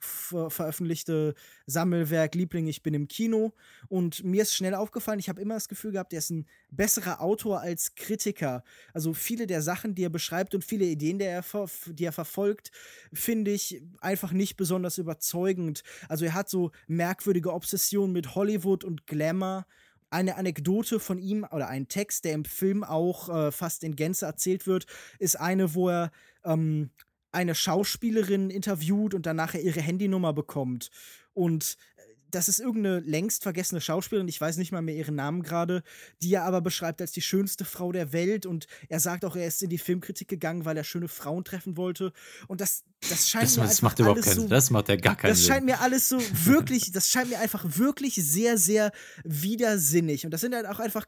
ver 0.00 0.50
veröffentlichte 0.50 1.34
Sammelwerk 1.66 2.34
Liebling, 2.34 2.66
ich 2.66 2.82
bin 2.82 2.94
im 2.94 3.08
Kino. 3.08 3.52
Und 3.88 4.24
mir 4.24 4.42
ist 4.42 4.54
schnell 4.54 4.74
aufgefallen, 4.74 5.18
ich 5.18 5.28
habe 5.28 5.40
immer 5.40 5.54
das 5.54 5.68
Gefühl 5.68 5.92
gehabt, 5.92 6.12
er 6.12 6.18
ist 6.18 6.30
ein 6.30 6.46
besserer 6.70 7.20
Autor 7.20 7.60
als 7.60 7.94
Kritiker. 7.94 8.64
Also 8.92 9.12
viele 9.12 9.46
der 9.46 9.62
Sachen, 9.62 9.94
die 9.94 10.04
er 10.04 10.10
beschreibt 10.10 10.54
und 10.54 10.64
viele 10.64 10.86
Ideen, 10.86 11.18
die 11.18 11.24
er, 11.24 11.44
die 11.86 12.04
er 12.04 12.12
verfolgt, 12.12 12.70
finde 13.12 13.50
ich 13.50 13.82
einfach 14.00 14.32
nicht 14.32 14.56
besonders 14.56 14.98
überzeugend. 14.98 15.82
Also 16.08 16.24
er 16.24 16.34
hat 16.34 16.48
so 16.48 16.72
merkwürdige 16.86 17.52
Obsessionen 17.52 18.12
mit 18.12 18.34
Hollywood 18.34 18.84
und 18.84 19.06
Glamour 19.06 19.66
eine 20.10 20.36
Anekdote 20.36 20.98
von 20.98 21.18
ihm 21.18 21.46
oder 21.50 21.68
ein 21.68 21.88
Text, 21.88 22.24
der 22.24 22.32
im 22.32 22.44
Film 22.44 22.84
auch 22.84 23.28
äh, 23.28 23.52
fast 23.52 23.84
in 23.84 23.96
Gänze 23.96 24.26
erzählt 24.26 24.66
wird, 24.66 24.86
ist 25.18 25.38
eine, 25.38 25.74
wo 25.74 25.88
er 25.88 26.10
ähm, 26.44 26.90
eine 27.32 27.54
Schauspielerin 27.54 28.50
interviewt 28.50 29.14
und 29.14 29.26
danach 29.26 29.54
ihre 29.54 29.80
Handynummer 29.80 30.32
bekommt. 30.32 30.90
Und 31.32 31.76
äh, 31.96 32.02
das 32.30 32.48
ist 32.48 32.60
irgendeine 32.60 33.00
längst 33.00 33.42
vergessene 33.42 33.80
Schauspielerin, 33.80 34.28
ich 34.28 34.40
weiß 34.40 34.56
nicht 34.56 34.72
mal 34.72 34.82
mehr 34.82 34.94
ihren 34.94 35.16
Namen 35.16 35.42
gerade, 35.42 35.82
die 36.22 36.32
er 36.34 36.44
aber 36.44 36.60
beschreibt 36.60 37.00
als 37.00 37.12
die 37.12 37.22
schönste 37.22 37.64
Frau 37.64 37.92
der 37.92 38.12
Welt. 38.12 38.46
Und 38.46 38.66
er 38.88 39.00
sagt 39.00 39.24
auch, 39.24 39.36
er 39.36 39.46
ist 39.46 39.62
in 39.62 39.70
die 39.70 39.78
Filmkritik 39.78 40.28
gegangen, 40.28 40.64
weil 40.64 40.76
er 40.76 40.84
schöne 40.84 41.08
Frauen 41.08 41.44
treffen 41.44 41.76
wollte. 41.76 42.12
Und 42.46 42.60
das 42.60 42.84
das 43.08 43.28
scheint 43.28 43.44
das, 43.44 43.56
mir 43.56 43.62
das 43.64 43.82
macht 43.82 43.98
überhaupt 43.98 44.22
keinen 44.22 44.34
so, 44.34 44.48
das 44.48 44.70
macht 44.70 44.88
ja 44.88 44.96
gar 44.96 45.16
keinen 45.16 45.30
Das 45.30 45.44
scheint 45.44 45.64
mir 45.64 45.80
alles 45.80 46.08
so 46.08 46.20
wirklich, 46.44 46.92
das 46.92 47.08
scheint 47.08 47.30
mir 47.30 47.40
einfach 47.40 47.64
wirklich 47.64 48.14
sehr 48.14 48.58
sehr 48.58 48.92
widersinnig. 49.24 50.24
Und 50.24 50.32
das 50.32 50.42
sind 50.42 50.54
halt 50.54 50.66
auch 50.66 50.80
einfach 50.80 51.06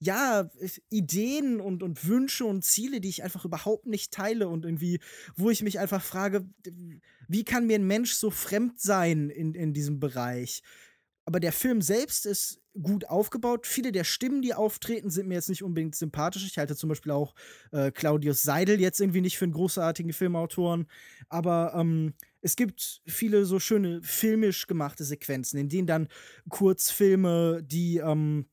ja, 0.00 0.50
Ideen 0.88 1.60
und, 1.60 1.82
und 1.82 2.06
Wünsche 2.06 2.46
und 2.46 2.64
Ziele, 2.64 3.00
die 3.00 3.10
ich 3.10 3.22
einfach 3.22 3.44
überhaupt 3.44 3.86
nicht 3.86 4.12
teile 4.12 4.48
und 4.48 4.64
irgendwie, 4.64 4.98
wo 5.36 5.50
ich 5.50 5.62
mich 5.62 5.78
einfach 5.78 6.02
frage, 6.02 6.48
wie 7.28 7.44
kann 7.44 7.66
mir 7.66 7.76
ein 7.76 7.86
Mensch 7.86 8.14
so 8.14 8.30
fremd 8.30 8.80
sein 8.80 9.28
in, 9.28 9.54
in 9.54 9.74
diesem 9.74 10.00
Bereich? 10.00 10.62
Aber 11.26 11.38
der 11.38 11.52
Film 11.52 11.82
selbst 11.82 12.24
ist 12.24 12.60
gut 12.82 13.04
aufgebaut. 13.04 13.66
Viele 13.66 13.92
der 13.92 14.04
Stimmen, 14.04 14.42
die 14.42 14.54
auftreten, 14.54 15.10
sind 15.10 15.28
mir 15.28 15.34
jetzt 15.34 15.50
nicht 15.50 15.62
unbedingt 15.62 15.94
sympathisch. 15.94 16.46
Ich 16.46 16.56
halte 16.56 16.76
zum 16.76 16.88
Beispiel 16.88 17.12
auch 17.12 17.34
äh, 17.72 17.90
Claudius 17.90 18.42
Seidel 18.42 18.80
jetzt 18.80 19.00
irgendwie 19.00 19.20
nicht 19.20 19.38
für 19.38 19.44
einen 19.44 19.52
großartigen 19.52 20.12
Filmautoren. 20.12 20.86
Aber 21.28 21.74
ähm, 21.76 22.14
es 22.40 22.56
gibt 22.56 23.02
viele 23.06 23.44
so 23.44 23.60
schöne 23.60 24.02
filmisch 24.02 24.66
gemachte 24.66 25.04
Sequenzen, 25.04 25.60
in 25.60 25.68
denen 25.68 25.86
dann 25.86 26.08
Kurzfilme, 26.48 27.62
die 27.62 27.98
ähm, 27.98 28.46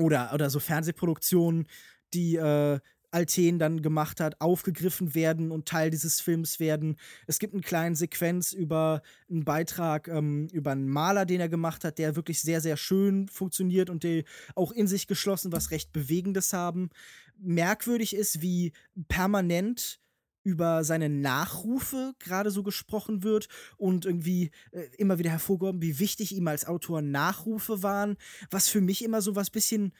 oder, 0.00 0.32
oder 0.34 0.50
so 0.50 0.60
Fernsehproduktionen, 0.60 1.66
die 2.12 2.36
äh, 2.36 2.80
Alten 3.12 3.58
dann 3.58 3.82
gemacht 3.82 4.20
hat, 4.20 4.40
aufgegriffen 4.40 5.14
werden 5.14 5.50
und 5.50 5.66
Teil 5.66 5.90
dieses 5.90 6.20
Films 6.20 6.60
werden. 6.60 6.96
Es 7.26 7.38
gibt 7.38 7.54
eine 7.54 7.62
kleine 7.62 7.96
Sequenz 7.96 8.52
über 8.52 9.02
einen 9.28 9.44
Beitrag 9.44 10.08
ähm, 10.08 10.48
über 10.52 10.72
einen 10.72 10.88
Maler, 10.88 11.26
den 11.26 11.40
er 11.40 11.48
gemacht 11.48 11.84
hat, 11.84 11.98
der 11.98 12.16
wirklich 12.16 12.40
sehr, 12.40 12.60
sehr 12.60 12.76
schön 12.76 13.28
funktioniert 13.28 13.90
und 13.90 14.04
der 14.04 14.24
auch 14.54 14.72
in 14.72 14.86
sich 14.86 15.06
geschlossen 15.06 15.52
was 15.52 15.70
recht 15.70 15.92
Bewegendes 15.92 16.52
haben. 16.52 16.90
Merkwürdig 17.38 18.14
ist, 18.14 18.42
wie 18.42 18.72
permanent 19.08 19.99
über 20.42 20.84
seine 20.84 21.08
Nachrufe 21.08 22.14
gerade 22.18 22.50
so 22.50 22.62
gesprochen 22.62 23.22
wird 23.22 23.48
und 23.76 24.06
irgendwie 24.06 24.50
äh, 24.72 24.84
immer 24.96 25.18
wieder 25.18 25.30
hervorgehoben, 25.30 25.82
wie 25.82 25.98
wichtig 25.98 26.34
ihm 26.34 26.48
als 26.48 26.66
Autor 26.66 27.02
Nachrufe 27.02 27.82
waren, 27.82 28.16
was 28.50 28.68
für 28.68 28.80
mich 28.80 29.04
immer 29.04 29.20
so 29.22 29.36
was 29.36 29.50
bisschen 29.50 29.92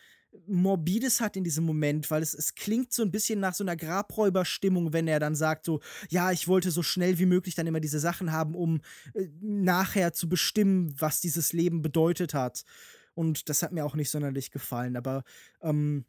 Morbides 0.46 1.20
hat 1.20 1.36
in 1.36 1.44
diesem 1.44 1.64
Moment, 1.64 2.10
weil 2.10 2.22
es, 2.22 2.34
es 2.34 2.54
klingt 2.54 2.92
so 2.92 3.02
ein 3.02 3.10
bisschen 3.10 3.40
nach 3.40 3.54
so 3.54 3.64
einer 3.64 3.76
Grabräuberstimmung, 3.76 4.92
wenn 4.92 5.08
er 5.08 5.18
dann 5.18 5.34
sagt 5.34 5.64
so, 5.64 5.80
ja, 6.08 6.30
ich 6.30 6.46
wollte 6.46 6.70
so 6.70 6.82
schnell 6.82 7.18
wie 7.18 7.26
möglich 7.26 7.54
dann 7.54 7.66
immer 7.66 7.80
diese 7.80 7.98
Sachen 7.98 8.32
haben, 8.32 8.54
um 8.54 8.80
äh, 9.14 9.28
nachher 9.40 10.12
zu 10.12 10.28
bestimmen, 10.28 10.94
was 10.98 11.20
dieses 11.20 11.52
Leben 11.52 11.82
bedeutet 11.82 12.32
hat. 12.32 12.64
Und 13.14 13.48
das 13.48 13.62
hat 13.62 13.72
mir 13.72 13.84
auch 13.84 13.96
nicht 13.96 14.10
sonderlich 14.10 14.50
gefallen. 14.52 14.96
Aber 14.96 15.24
ähm, 15.62 16.04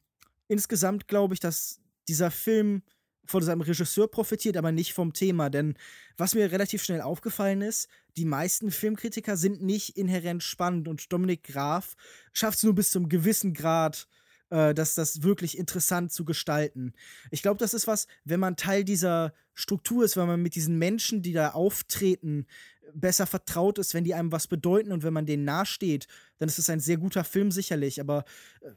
insgesamt 0.48 1.08
glaube 1.08 1.34
ich, 1.34 1.40
dass 1.40 1.80
dieser 2.08 2.30
Film 2.30 2.84
von 3.32 3.42
seinem 3.42 3.62
Regisseur 3.62 4.08
profitiert, 4.08 4.58
aber 4.58 4.72
nicht 4.72 4.94
vom 4.94 5.14
Thema. 5.14 5.50
Denn 5.50 5.76
was 6.18 6.36
mir 6.36 6.52
relativ 6.52 6.84
schnell 6.84 7.02
aufgefallen 7.02 7.62
ist, 7.62 7.88
die 8.18 8.26
meisten 8.26 8.72
Filmkritiker 8.72 9.38
sind 9.38 9.64
nicht 9.64 9.98
inhärent 9.98 10.44
spannend 10.44 10.88
und 10.88 11.12
Dominik 11.12 11.44
Graf 11.44 11.96
schafft 12.34 12.58
es 12.58 12.64
nur 12.64 12.76
bis 12.76 12.92
zum 12.92 13.10
gewissen 13.10 13.54
Grad, 13.54 14.08
äh, 14.50 14.74
das, 14.74 14.96
das 14.96 15.24
wirklich 15.24 15.58
interessant 15.58 16.12
zu 16.12 16.26
gestalten. 16.26 16.94
Ich 17.32 17.42
glaube, 17.42 17.58
das 17.58 17.74
ist 17.74 17.88
was, 17.88 18.08
wenn 18.26 18.40
man 18.40 18.58
Teil 18.58 18.84
dieser 18.84 19.34
Struktur 19.54 20.04
ist, 20.06 20.18
wenn 20.18 20.28
man 20.28 20.42
mit 20.42 20.56
diesen 20.56 20.78
Menschen, 20.78 21.22
die 21.22 21.34
da 21.34 21.52
auftreten, 21.52 22.46
besser 22.94 23.26
vertraut 23.26 23.80
ist, 23.80 23.94
wenn 23.94 24.04
die 24.04 24.14
einem 24.14 24.32
was 24.32 24.48
bedeuten 24.48 24.92
und 24.92 25.04
wenn 25.04 25.14
man 25.14 25.26
denen 25.26 25.46
nahesteht, 25.46 26.08
dann 26.38 26.50
ist 26.50 26.60
es 26.60 26.70
ein 26.70 26.82
sehr 26.82 26.98
guter 26.98 27.24
Film 27.24 27.52
sicherlich. 27.52 28.02
Aber 28.02 28.26
äh, 28.62 28.72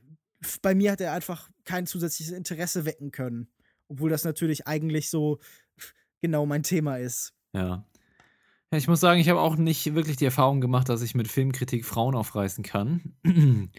bei 0.63 0.75
mir 0.75 0.93
hat 0.93 1.01
er 1.01 1.13
einfach 1.13 1.51
kein 1.65 1.87
zusätzliches 1.87 2.33
Interesse 2.33 2.85
wecken 2.85 3.11
können. 3.11 3.49
Obwohl 3.89 4.11
das 4.11 4.25
natürlich 4.25 4.67
eigentlich 4.67 5.11
so 5.11 5.39
genau 6.21 6.47
mein 6.47 6.63
Thema 6.63 6.97
ist. 6.97 7.35
Ja. 7.53 7.87
ja 8.71 8.79
ich 8.79 8.89
muss 8.89 9.01
sagen, 9.01 9.21
ich 9.21 9.29
habe 9.29 9.41
auch 9.41 9.57
nicht 9.57 9.95
wirklich 9.95 10.17
die 10.17 10.25
Erfahrung 10.25 10.61
gemacht, 10.61 10.89
dass 10.89 11.03
ich 11.03 11.15
mit 11.15 11.29
Filmkritik 11.29 11.85
Frauen 11.85 12.15
aufreißen 12.15 12.65
kann. 12.65 13.15
ähm, 13.25 13.71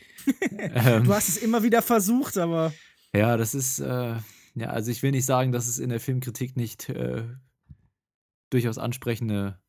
du 1.04 1.14
hast 1.14 1.30
es 1.30 1.38
immer 1.38 1.64
wieder 1.64 1.82
versucht, 1.82 2.38
aber. 2.38 2.74
Ja, 3.14 3.38
das 3.38 3.56
ist, 3.56 3.80
äh, 3.80 4.16
ja, 4.56 4.68
also 4.68 4.92
ich 4.92 5.04
will 5.04 5.12
nicht 5.12 5.26
sagen, 5.26 5.52
dass 5.52 5.68
es 5.68 5.80
in 5.80 5.90
der 5.90 6.00
Filmkritik 6.00 6.56
nicht 6.56 6.90
äh, 6.90 7.24
durchaus 8.50 8.78
ansprechende. 8.78 9.60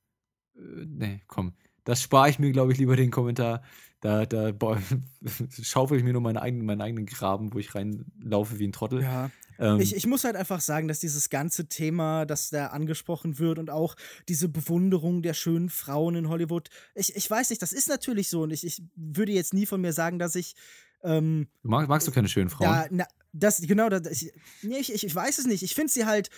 Äh, 0.56 0.84
nee, 0.86 1.22
komm. 1.26 1.54
Das 1.84 2.02
spare 2.02 2.28
ich 2.28 2.38
mir, 2.38 2.50
glaube 2.50 2.72
ich, 2.72 2.78
lieber 2.78 2.96
den 2.96 3.10
Kommentar. 3.10 3.62
Da, 4.06 4.24
da 4.24 4.52
boah, 4.52 4.80
schaufel 5.62 5.98
ich 5.98 6.04
mir 6.04 6.12
nur 6.12 6.22
meine 6.22 6.40
eigenen, 6.40 6.64
meinen 6.64 6.80
eigenen 6.80 7.06
Graben, 7.06 7.52
wo 7.52 7.58
ich 7.58 7.74
reinlaufe 7.74 8.60
wie 8.60 8.68
ein 8.68 8.70
Trottel. 8.70 9.02
Ja, 9.02 9.32
ähm, 9.58 9.80
ich, 9.80 9.96
ich 9.96 10.06
muss 10.06 10.22
halt 10.22 10.36
einfach 10.36 10.60
sagen, 10.60 10.86
dass 10.86 11.00
dieses 11.00 11.28
ganze 11.28 11.68
Thema, 11.68 12.24
das 12.24 12.50
da 12.50 12.68
angesprochen 12.68 13.40
wird 13.40 13.58
und 13.58 13.68
auch 13.68 13.96
diese 14.28 14.48
Bewunderung 14.48 15.22
der 15.22 15.34
schönen 15.34 15.70
Frauen 15.70 16.14
in 16.14 16.28
Hollywood, 16.28 16.68
ich, 16.94 17.16
ich 17.16 17.28
weiß 17.28 17.50
nicht, 17.50 17.60
das 17.60 17.72
ist 17.72 17.88
natürlich 17.88 18.28
so 18.28 18.42
und 18.42 18.52
ich, 18.52 18.64
ich 18.64 18.80
würde 18.94 19.32
jetzt 19.32 19.54
nie 19.54 19.66
von 19.66 19.80
mir 19.80 19.92
sagen, 19.92 20.20
dass 20.20 20.36
ich. 20.36 20.54
Ähm, 21.02 21.48
Mag, 21.64 21.88
magst 21.88 22.06
du 22.06 22.12
keine 22.12 22.28
schönen 22.28 22.48
Frauen? 22.48 22.68
Ja, 22.68 22.86
na, 22.90 23.06
das, 23.32 23.60
genau, 23.60 23.88
das, 23.88 24.06
ich, 24.22 24.32
nee, 24.62 24.78
ich, 24.78 25.02
ich 25.04 25.14
weiß 25.14 25.38
es 25.38 25.46
nicht. 25.46 25.64
Ich 25.64 25.74
finde 25.74 25.92
sie 25.92 26.06
halt 26.06 26.30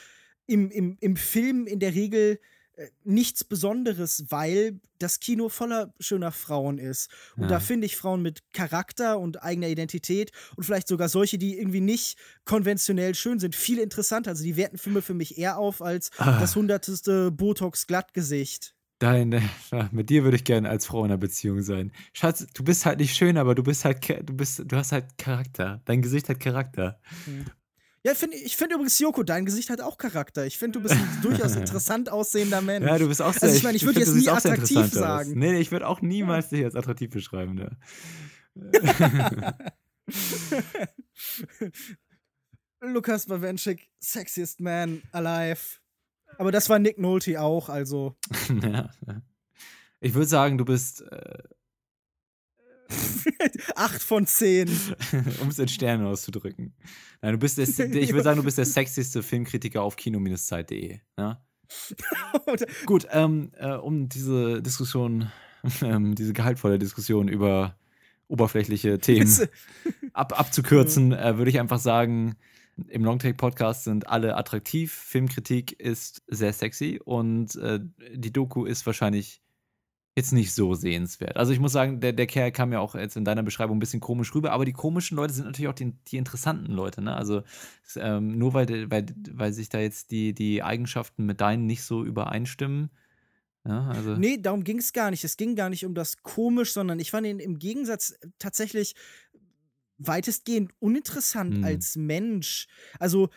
im, 0.47 0.71
im, 0.71 0.97
im 1.01 1.17
Film 1.17 1.67
in 1.67 1.81
der 1.81 1.95
Regel 1.95 2.41
äh, 2.79 2.91
nichts 3.03 3.43
Besonderes, 3.43 4.27
weil 4.29 4.81
das 5.01 5.19
Kino 5.19 5.49
voller 5.49 5.93
schöner 5.99 6.31
Frauen 6.31 6.79
ist. 6.79 7.11
Und 7.37 7.45
ja. 7.45 7.49
da 7.49 7.61
finde 7.61 7.87
ich 7.87 7.97
Frauen 7.97 8.23
mit 8.23 8.53
Charakter 8.53 9.19
und 9.19 9.43
eigener 9.43 9.69
Identität 9.69 10.31
und 10.57 10.63
vielleicht 10.63 10.87
sogar 10.87 11.09
solche, 11.09 11.39
die 11.39 11.59
irgendwie 11.59 11.81
nicht 11.81 12.19
konventionell 12.45 13.17
schön 13.17 13.41
sind, 13.41 13.57
viel 13.57 13.79
interessanter. 13.79 14.31
Also 14.31 14.45
die 14.45 14.57
werten 14.57 14.79
Filme 14.79 15.03
für 15.03 15.15
mich 15.15 15.39
eher 15.39 15.59
auf 15.59 15.83
als 15.83 16.11
ah. 16.19 16.39
das 16.39 16.55
hundertste 16.55 17.33
Botox-Glattgesicht. 17.33 18.75
Dein, 19.01 19.33
äh, 19.33 19.43
mit 19.91 20.09
dir 20.11 20.23
würde 20.23 20.37
ich 20.37 20.45
gerne 20.45 20.69
als 20.69 20.87
Frau 20.87 21.01
in 21.05 21.11
einer 21.11 21.19
Beziehung 21.19 21.63
sein. 21.63 21.93
Schatz, 22.13 22.47
du 22.55 22.63
bist 22.63 22.87
halt 22.87 23.01
nicht 23.01 23.17
schön, 23.17 23.39
aber 23.39 23.57
du 23.57 23.65
bist 23.65 23.85
halt, 23.85 24.09
du 24.09 24.35
bist, 24.35 24.63
du 24.65 24.77
hast 24.77 24.93
halt 24.93 25.19
Charakter. 25.19 25.81
Dein 25.85 26.03
Gesicht 26.03 26.29
hat 26.29 26.39
Charakter. 26.39 27.01
Mhm. 27.27 27.47
Ja, 28.05 28.15
find, 28.15 28.33
ich 28.35 28.57
finde 28.57 28.77
übrigens, 28.77 28.99
Joko, 28.99 29.23
dein 29.23 29.45
Gesicht 29.45 29.71
hat 29.71 29.81
auch 29.81 29.99
Charakter. 29.99 30.47
Ich 30.47 30.59
finde, 30.59 30.79
du 30.79 30.83
bist 30.83 30.95
ein 30.95 31.19
durchaus 31.23 31.57
interessant 31.57 32.11
aussehender 32.11 32.61
Mensch. 32.61 32.87
Ja, 32.87 32.99
du 32.99 33.09
bist 33.09 33.21
auch 33.21 33.33
sehr 33.33 33.45
Also 33.45 33.57
ich 33.57 33.63
meine, 33.63 33.77
ich 33.77 33.85
würde 33.85 34.01
jetzt 34.01 34.15
nie 34.15 34.29
attraktiv 34.29 34.93
sagen. 34.93 35.33
Nee, 35.37 35.53
nee, 35.53 35.61
ich 35.61 35.73
würde 35.73 35.87
auch 35.87 36.01
niemals 36.01 36.49
dich 36.49 36.65
als 36.65 36.77
attraktiv 36.77 37.11
beschreiben. 37.11 37.55
Ne? 37.55 37.77
Lukas 42.81 43.27
Bawenschik, 43.27 43.91
sexiest 43.99 44.61
man 44.61 45.03
alive. 45.13 45.79
Aber 46.39 46.53
das 46.53 46.69
war 46.69 46.79
Nick 46.79 46.99
Nolte 46.99 47.41
auch, 47.41 47.69
also. 47.69 48.17
ja. 48.63 48.91
Ich 50.01 50.15
würde 50.15 50.27
sagen, 50.27 50.59
du 50.59 50.65
bist 50.65 51.03
äh, 51.03 51.39
Acht 53.75 54.03
von 54.03 54.27
zehn. 54.27 54.69
um 55.41 55.49
es 55.49 55.59
in 55.59 55.69
Sternen 55.69 56.07
auszudrücken. 56.07 56.75
Nein, 57.21 57.33
du 57.33 57.39
bist 57.39 57.59
der, 57.59 57.69
ich 57.69 58.13
würde 58.13 58.25
sagen, 58.25 58.39
du 58.39 58.45
bist 58.45 58.59
der 58.59 58.65
sexyste 58.65 59.23
Filmkritiker 59.23 59.83
auf 59.83 59.97
kino-zeit.de. 59.97 61.01
Ja? 61.19 61.43
Gut, 62.87 63.07
ähm, 63.11 63.53
äh, 63.59 63.73
um 63.73 64.09
diese 64.09 64.63
Diskussion, 64.63 65.31
ähm, 65.83 66.15
diese 66.15 66.33
gehaltvolle 66.33 66.79
Diskussion 66.79 67.29
über 67.29 67.77
oberflächliche 68.29 68.99
Themen 68.99 69.49
ab, 70.13 70.39
abzukürzen, 70.39 71.13
äh, 71.13 71.39
würde 71.39 71.51
ich 71.51 71.61
einfach 71.61 71.79
sagen, 71.79 72.37
im 72.89 73.05
Longtake-Podcast 73.05 73.85
sind 73.85 74.07
alle 74.07 74.37
attraktiv, 74.37 74.93
Filmkritik 74.93 75.79
ist 75.81 76.23
sehr 76.29 76.53
sexy 76.53 77.01
und 77.05 77.57
äh, 77.57 77.81
die 78.15 78.33
Doku 78.33 78.65
ist 78.65 78.87
wahrscheinlich 78.87 79.43
jetzt 80.19 80.33
nicht 80.33 80.53
so 80.53 80.75
sehenswert. 80.75 81.37
Also 81.37 81.53
ich 81.53 81.61
muss 81.61 81.73
sagen, 81.73 82.01
der, 82.01 82.13
der 82.13 82.27
Kerl 82.27 82.53
kam 82.53 82.73
ja 82.73 82.81
auch 82.81 82.95
jetzt 82.95 83.17
in 83.17 83.25
deiner 83.25 83.43
Beschreibung 83.43 83.77
ein 83.77 83.81
bisschen 83.81 84.01
komisch 84.01 84.35
rüber, 84.35 84.53
aber 84.53 84.65
die 84.65 84.73
komischen 84.73 85.17
Leute 85.17 85.33
sind 85.33 85.47
natürlich 85.47 85.69
auch 85.69 85.75
die, 85.75 85.93
die 86.09 86.17
interessanten 86.17 86.73
Leute. 86.73 87.01
Ne? 87.01 87.15
Also 87.15 87.43
ähm, 87.97 88.37
nur 88.37 88.53
weil, 88.55 88.91
weil, 88.91 89.07
weil 89.33 89.53
sich 89.53 89.69
da 89.69 89.79
jetzt 89.79 90.11
die, 90.11 90.35
die 90.35 90.63
Eigenschaften 90.63 91.25
mit 91.25 91.41
deinen 91.41 91.67
nicht 91.67 91.83
so 91.83 92.05
übereinstimmen. 92.05 92.91
Ja, 93.67 93.89
also. 93.89 94.17
Nee, 94.17 94.39
darum 94.39 94.65
ging 94.65 94.79
es 94.79 94.93
gar 94.93 95.11
nicht. 95.11 95.25
Es 95.25 95.37
ging 95.37 95.55
gar 95.55 95.69
nicht 95.69 95.85
um 95.85 95.95
das 95.95 96.23
komisch, 96.23 96.73
sondern 96.73 96.99
ich 97.01 97.11
fand 97.11 97.27
ihn 97.27 97.39
im 97.39 97.59
Gegensatz 97.59 98.15
tatsächlich 98.39 98.95
weitestgehend 99.99 100.73
uninteressant 100.79 101.59
mhm. 101.59 101.65
als 101.65 101.97
Mensch. 101.97 102.67
Also 102.99 103.29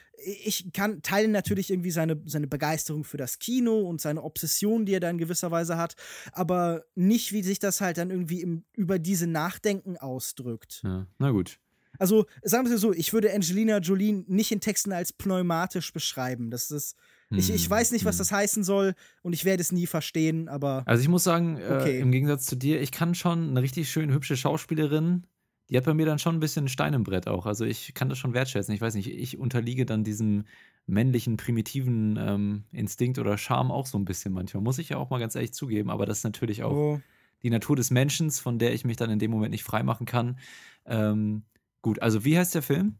ich 0.43 0.72
kann 0.74 1.01
teilen 1.01 1.32
natürlich 1.32 1.72
irgendwie 1.72 1.91
seine, 1.91 2.22
seine 2.26 2.47
Begeisterung 2.47 3.03
für 3.03 3.18
das 3.18 3.39
Kino 3.39 3.82
und 3.82 3.99
seine 3.99 4.24
Obsession, 4.24 4.86
die 4.86 4.93
er 4.93 4.99
da 4.99 5.09
in 5.09 5.18
gewisser 5.18 5.51
Weise 5.51 5.78
hat, 5.78 5.95
aber 6.32 6.86
nicht, 6.95 7.32
wie 7.34 7.43
sich 7.43 7.59
das 7.59 7.82
halt 7.82 7.97
dann 7.97 8.12
irgendwie 8.12 8.41
im, 8.41 8.64
über 8.74 8.99
diese 8.99 9.28
Nachdenken 9.28 9.97
ausdrückt. 9.97 10.82
Ja, 10.84 11.07
na 11.18 11.32
gut. 11.32 11.59
Also 11.97 12.26
sagen 12.43 12.68
wir 12.68 12.76
es 12.76 12.82
so, 12.82 12.93
ich 12.93 13.12
würde 13.12 13.34
Angelina 13.34 13.80
Jolie 13.80 14.24
nicht 14.28 14.51
in 14.51 14.62
Texten 14.62 14.91
als 14.91 15.12
pneumatisch 15.12 15.91
beschreiben. 15.91 16.49
Das 16.49 16.72
ist 16.72 16.95
ich, 17.34 17.49
ich 17.49 17.70
weiß 17.70 17.91
nicht, 17.91 18.03
was 18.03 18.16
hm. 18.16 18.20
das 18.20 18.32
heißen 18.32 18.64
soll 18.64 18.93
und 19.22 19.34
ich 19.34 19.45
werde 19.45 19.62
es 19.62 19.72
nie 19.72 19.88
verstehen, 19.88 20.49
aber. 20.49 20.84
Also 20.86 21.01
ich 21.01 21.07
muss 21.07 21.24
sagen, 21.24 21.57
äh, 21.57 21.78
okay. 21.80 21.97
äh, 21.97 21.99
im 21.99 22.12
Gegensatz 22.12 22.45
zu 22.45 22.55
dir, 22.55 22.82
ich 22.82 22.91
kann 22.91 23.16
schon 23.16 23.49
eine 23.49 23.62
richtig 23.62 23.89
schön 23.89 24.12
hübsche 24.12 24.36
Schauspielerin 24.36 25.26
die 25.72 25.78
hat 25.78 25.86
bei 25.86 25.93
mir 25.93 26.05
dann 26.05 26.19
schon 26.19 26.36
ein 26.36 26.41
bisschen 26.41 26.67
Stein 26.67 26.93
im 26.93 27.03
Brett 27.03 27.28
auch. 27.28 27.45
Also 27.45 27.63
ich 27.63 27.93
kann 27.93 28.09
das 28.09 28.17
schon 28.17 28.34
wertschätzen. 28.34 28.76
Ich 28.76 28.82
weiß 28.82 28.93
nicht, 28.93 29.07
ich 29.07 29.39
unterliege 29.39 29.86
dann 29.86 30.03
diesem 30.03 30.43
männlichen, 30.86 31.38
primitiven 31.38 32.19
ähm, 32.19 32.65
Instinkt 32.74 33.19
oder 33.19 33.38
Charme 33.38 33.72
auch 33.72 33.86
so 33.86 33.97
ein 33.97 34.03
bisschen 34.03 34.34
manchmal. 34.34 34.61
Muss 34.61 34.80
ich 34.80 34.89
ja 34.89 34.97
auch 34.97 35.09
mal 35.09 35.19
ganz 35.19 35.34
ehrlich 35.36 35.53
zugeben. 35.53 35.89
Aber 35.89 36.05
das 36.05 36.19
ist 36.19 36.24
natürlich 36.26 36.63
auch 36.63 36.76
oh. 36.76 37.01
die 37.41 37.49
Natur 37.49 37.78
des 37.78 37.89
Menschen, 37.89 38.32
von 38.32 38.59
der 38.59 38.74
ich 38.74 38.84
mich 38.84 38.97
dann 38.97 39.09
in 39.09 39.19
dem 39.19 39.32
Moment 39.32 39.51
nicht 39.51 39.63
freimachen 39.63 40.05
kann. 40.05 40.38
Ähm, 40.86 41.43
gut, 41.82 42.01
also 42.01 42.26
wie 42.26 42.38
heißt 42.38 42.53
der 42.53 42.63
Film? 42.63 42.97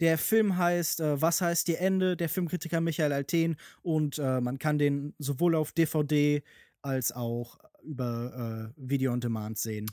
Der 0.00 0.18
Film 0.18 0.58
heißt 0.58 1.00
äh, 1.00 1.22
Was 1.22 1.40
heißt 1.40 1.70
ihr 1.70 1.80
Ende? 1.80 2.18
Der 2.18 2.28
Filmkritiker 2.28 2.82
Michael 2.82 3.14
Alten 3.14 3.56
und 3.80 4.18
äh, 4.18 4.42
man 4.42 4.58
kann 4.58 4.76
den 4.78 5.14
sowohl 5.18 5.54
auf 5.54 5.72
DVD 5.72 6.42
als 6.82 7.12
auch 7.12 7.58
über 7.82 8.72
äh, 8.76 8.88
Video 8.90 9.12
on 9.12 9.20
Demand 9.20 9.56
sehen. 9.56 9.86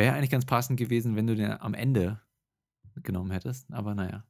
Wäre 0.00 0.14
eigentlich 0.14 0.30
ganz 0.30 0.46
passend 0.46 0.78
gewesen, 0.78 1.14
wenn 1.14 1.26
du 1.26 1.36
den 1.36 1.52
am 1.52 1.74
Ende 1.74 2.22
genommen 3.02 3.30
hättest. 3.32 3.70
Aber 3.70 3.94
naja. 3.94 4.24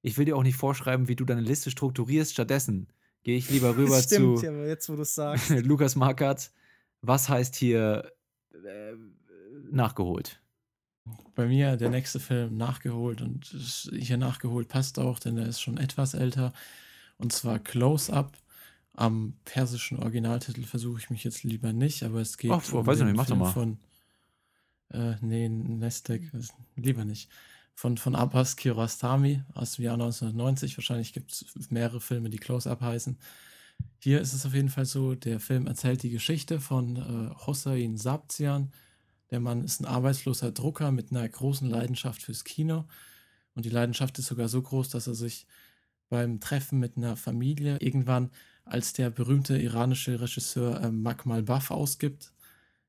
Ich 0.00 0.16
will 0.16 0.24
dir 0.24 0.38
auch 0.38 0.42
nicht 0.42 0.56
vorschreiben, 0.56 1.06
wie 1.06 1.16
du 1.16 1.26
deine 1.26 1.42
Liste 1.42 1.70
strukturierst. 1.70 2.32
Stattdessen 2.32 2.88
gehe 3.22 3.36
ich 3.36 3.50
lieber 3.50 3.76
rüber 3.76 4.00
Stimmt, 4.00 4.38
zu 4.38 4.46
ja, 4.46 4.64
jetzt, 4.64 4.88
wo 4.88 5.04
sagst. 5.04 5.50
Lukas 5.66 5.96
Markert. 5.96 6.50
Was 7.02 7.28
heißt 7.28 7.54
hier 7.56 8.10
äh, 8.54 8.94
nachgeholt? 9.70 10.40
Bei 11.34 11.46
mir 11.46 11.76
der 11.76 11.90
nächste 11.90 12.18
Film 12.18 12.56
nachgeholt 12.56 13.20
und 13.20 13.44
hier 13.92 14.16
nachgeholt 14.16 14.68
passt 14.68 14.98
auch, 14.98 15.18
denn 15.18 15.36
er 15.36 15.46
ist 15.46 15.60
schon 15.60 15.76
etwas 15.76 16.14
älter. 16.14 16.54
Und 17.18 17.34
zwar 17.34 17.58
Close 17.58 18.10
Up. 18.10 18.32
Am 18.94 19.34
persischen 19.44 19.98
Originaltitel 19.98 20.62
versuche 20.62 21.00
ich 21.00 21.10
mich 21.10 21.22
jetzt 21.22 21.44
lieber 21.44 21.74
nicht, 21.74 22.02
aber 22.02 22.20
es 22.20 22.38
geht 22.38 22.50
Ach, 22.50 22.72
um 22.72 22.86
weiß 22.86 23.00
ich 23.00 23.04
nicht, 23.04 23.16
mach 23.16 23.26
doch 23.26 23.36
mal. 23.36 23.52
von 23.52 23.78
äh, 24.92 25.16
nee, 25.20 25.48
Nestek, 25.48 26.30
lieber 26.76 27.04
nicht. 27.04 27.30
Von, 27.74 27.96
von 27.96 28.14
Abbas 28.14 28.56
Kiarostami 28.56 29.42
aus 29.54 29.76
dem 29.76 29.86
Jahr 29.86 29.94
1990. 29.94 30.76
Wahrscheinlich 30.76 31.12
gibt 31.12 31.32
es 31.32 31.70
mehrere 31.70 32.00
Filme, 32.00 32.30
die 32.30 32.38
Close-Up 32.38 32.80
heißen. 32.80 33.18
Hier 33.98 34.20
ist 34.20 34.32
es 34.32 34.44
auf 34.46 34.54
jeden 34.54 34.68
Fall 34.68 34.84
so, 34.84 35.14
der 35.14 35.40
Film 35.40 35.66
erzählt 35.66 36.02
die 36.02 36.10
Geschichte 36.10 36.60
von 36.60 36.96
äh, 36.96 37.46
Hossein 37.46 37.96
Sabzian. 37.96 38.72
Der 39.30 39.40
Mann 39.40 39.64
ist 39.64 39.80
ein 39.80 39.86
arbeitsloser 39.86 40.52
Drucker 40.52 40.92
mit 40.92 41.10
einer 41.10 41.26
großen 41.28 41.68
Leidenschaft 41.68 42.22
fürs 42.22 42.44
Kino. 42.44 42.84
Und 43.54 43.64
die 43.64 43.70
Leidenschaft 43.70 44.18
ist 44.18 44.26
sogar 44.26 44.48
so 44.48 44.60
groß, 44.60 44.90
dass 44.90 45.06
er 45.06 45.14
sich 45.14 45.46
beim 46.08 46.40
Treffen 46.40 46.78
mit 46.78 46.96
einer 46.96 47.16
Familie 47.16 47.78
irgendwann 47.80 48.30
als 48.64 48.92
der 48.92 49.10
berühmte 49.10 49.56
iranische 49.56 50.20
Regisseur 50.20 50.80
äh, 50.80 50.90
Makmal 50.90 51.42
Baf 51.42 51.70
ausgibt. 51.70 52.31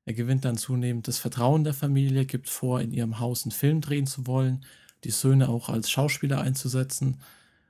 Er 0.06 0.14
gewinnt 0.14 0.46
dann 0.46 0.58
zunehmend 0.58 1.08
das 1.08 1.18
Vertrauen 1.18 1.64
der 1.64 1.74
Familie, 1.74 2.26
gibt 2.26 2.50
vor, 2.50 2.82
in 2.82 2.92
ihrem 2.92 3.20
Haus 3.20 3.44
einen 3.44 3.52
Film 3.52 3.82
drehen 3.82 4.06
zu 4.06 4.28
wollen, 4.28 4.66
die 5.04 5.12
Söhne 5.12 5.50
auch 5.50 5.70
als 5.70 5.90
Schauspieler 5.90 6.42
einzusetzen 6.42 7.20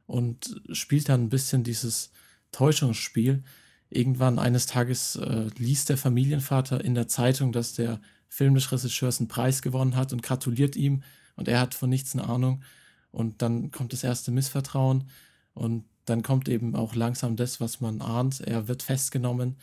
und 0.08 0.62
spielt 0.72 1.10
dann 1.10 1.24
ein 1.26 1.30
bisschen 1.30 1.64
dieses 1.64 2.12
Täuschungsspiel. 2.52 3.44
Irgendwann 3.90 4.40
eines 4.40 4.66
Tages 4.66 5.16
äh, 5.16 5.50
liest 5.58 5.90
der 5.90 5.98
Familienvater 5.98 6.84
in 6.84 6.96
der 6.96 7.08
Zeitung, 7.08 7.52
dass 7.52 7.74
der 7.74 8.02
Film 8.28 8.56
des 8.56 8.72
Regisseurs 8.72 9.20
einen 9.20 9.28
Preis 9.28 9.62
gewonnen 9.62 9.96
hat 9.96 10.12
und 10.12 10.24
gratuliert 10.24 10.76
ihm 10.76 11.04
und 11.36 11.48
er 11.48 11.60
hat 11.60 11.76
von 11.76 11.90
nichts 11.90 12.16
eine 12.16 12.28
Ahnung. 12.28 12.64
Und 13.12 13.44
dann 13.44 13.70
kommt 13.70 13.94
das 13.94 14.04
erste 14.04 14.32
Missvertrauen 14.32 15.08
und 15.54 15.86
dann 16.06 16.24
kommt 16.24 16.50
eben 16.50 16.76
auch 16.76 16.96
langsam 16.96 17.36
das, 17.36 17.62
was 17.62 17.80
man 17.80 18.02
ahnt. 18.02 18.42
Er 18.42 18.68
wird 18.68 18.82
festgenommen. 18.84 19.58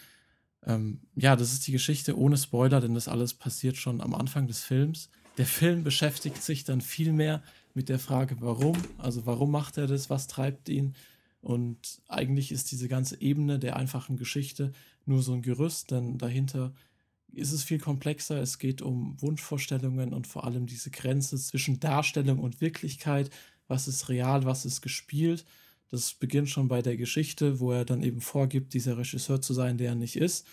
Ähm, 0.66 1.00
ja, 1.14 1.36
das 1.36 1.52
ist 1.52 1.66
die 1.66 1.72
Geschichte 1.72 2.18
ohne 2.18 2.36
Spoiler, 2.36 2.80
denn 2.80 2.94
das 2.94 3.08
alles 3.08 3.34
passiert 3.34 3.76
schon 3.76 4.00
am 4.00 4.14
Anfang 4.14 4.46
des 4.46 4.62
Films. 4.62 5.10
Der 5.38 5.46
Film 5.46 5.84
beschäftigt 5.84 6.42
sich 6.42 6.64
dann 6.64 6.80
viel 6.80 7.12
mehr 7.12 7.42
mit 7.74 7.88
der 7.88 7.98
Frage, 7.98 8.36
warum. 8.40 8.76
Also 8.98 9.26
warum 9.26 9.50
macht 9.50 9.78
er 9.78 9.86
das? 9.86 10.10
Was 10.10 10.26
treibt 10.26 10.68
ihn? 10.68 10.94
Und 11.40 12.02
eigentlich 12.08 12.52
ist 12.52 12.70
diese 12.70 12.88
ganze 12.88 13.20
Ebene 13.20 13.58
der 13.58 13.76
einfachen 13.76 14.16
Geschichte 14.16 14.72
nur 15.06 15.22
so 15.22 15.32
ein 15.32 15.42
Gerüst, 15.42 15.90
denn 15.90 16.18
dahinter 16.18 16.74
ist 17.32 17.52
es 17.52 17.62
viel 17.62 17.78
komplexer. 17.78 18.40
Es 18.40 18.58
geht 18.58 18.82
um 18.82 19.20
Wunschvorstellungen 19.20 20.12
und 20.12 20.26
vor 20.26 20.44
allem 20.44 20.66
diese 20.66 20.90
Grenze 20.90 21.38
zwischen 21.38 21.80
Darstellung 21.80 22.40
und 22.40 22.60
Wirklichkeit. 22.60 23.30
Was 23.68 23.88
ist 23.88 24.08
real, 24.08 24.44
was 24.44 24.64
ist 24.64 24.82
gespielt? 24.82 25.44
Das 25.90 26.14
beginnt 26.14 26.48
schon 26.48 26.68
bei 26.68 26.82
der 26.82 26.96
Geschichte, 26.96 27.58
wo 27.60 27.72
er 27.72 27.84
dann 27.84 28.02
eben 28.02 28.20
vorgibt, 28.20 28.74
dieser 28.74 28.96
Regisseur 28.96 29.42
zu 29.42 29.54
sein, 29.54 29.76
der 29.76 29.88
er 29.90 29.94
nicht 29.96 30.16
ist. 30.16 30.46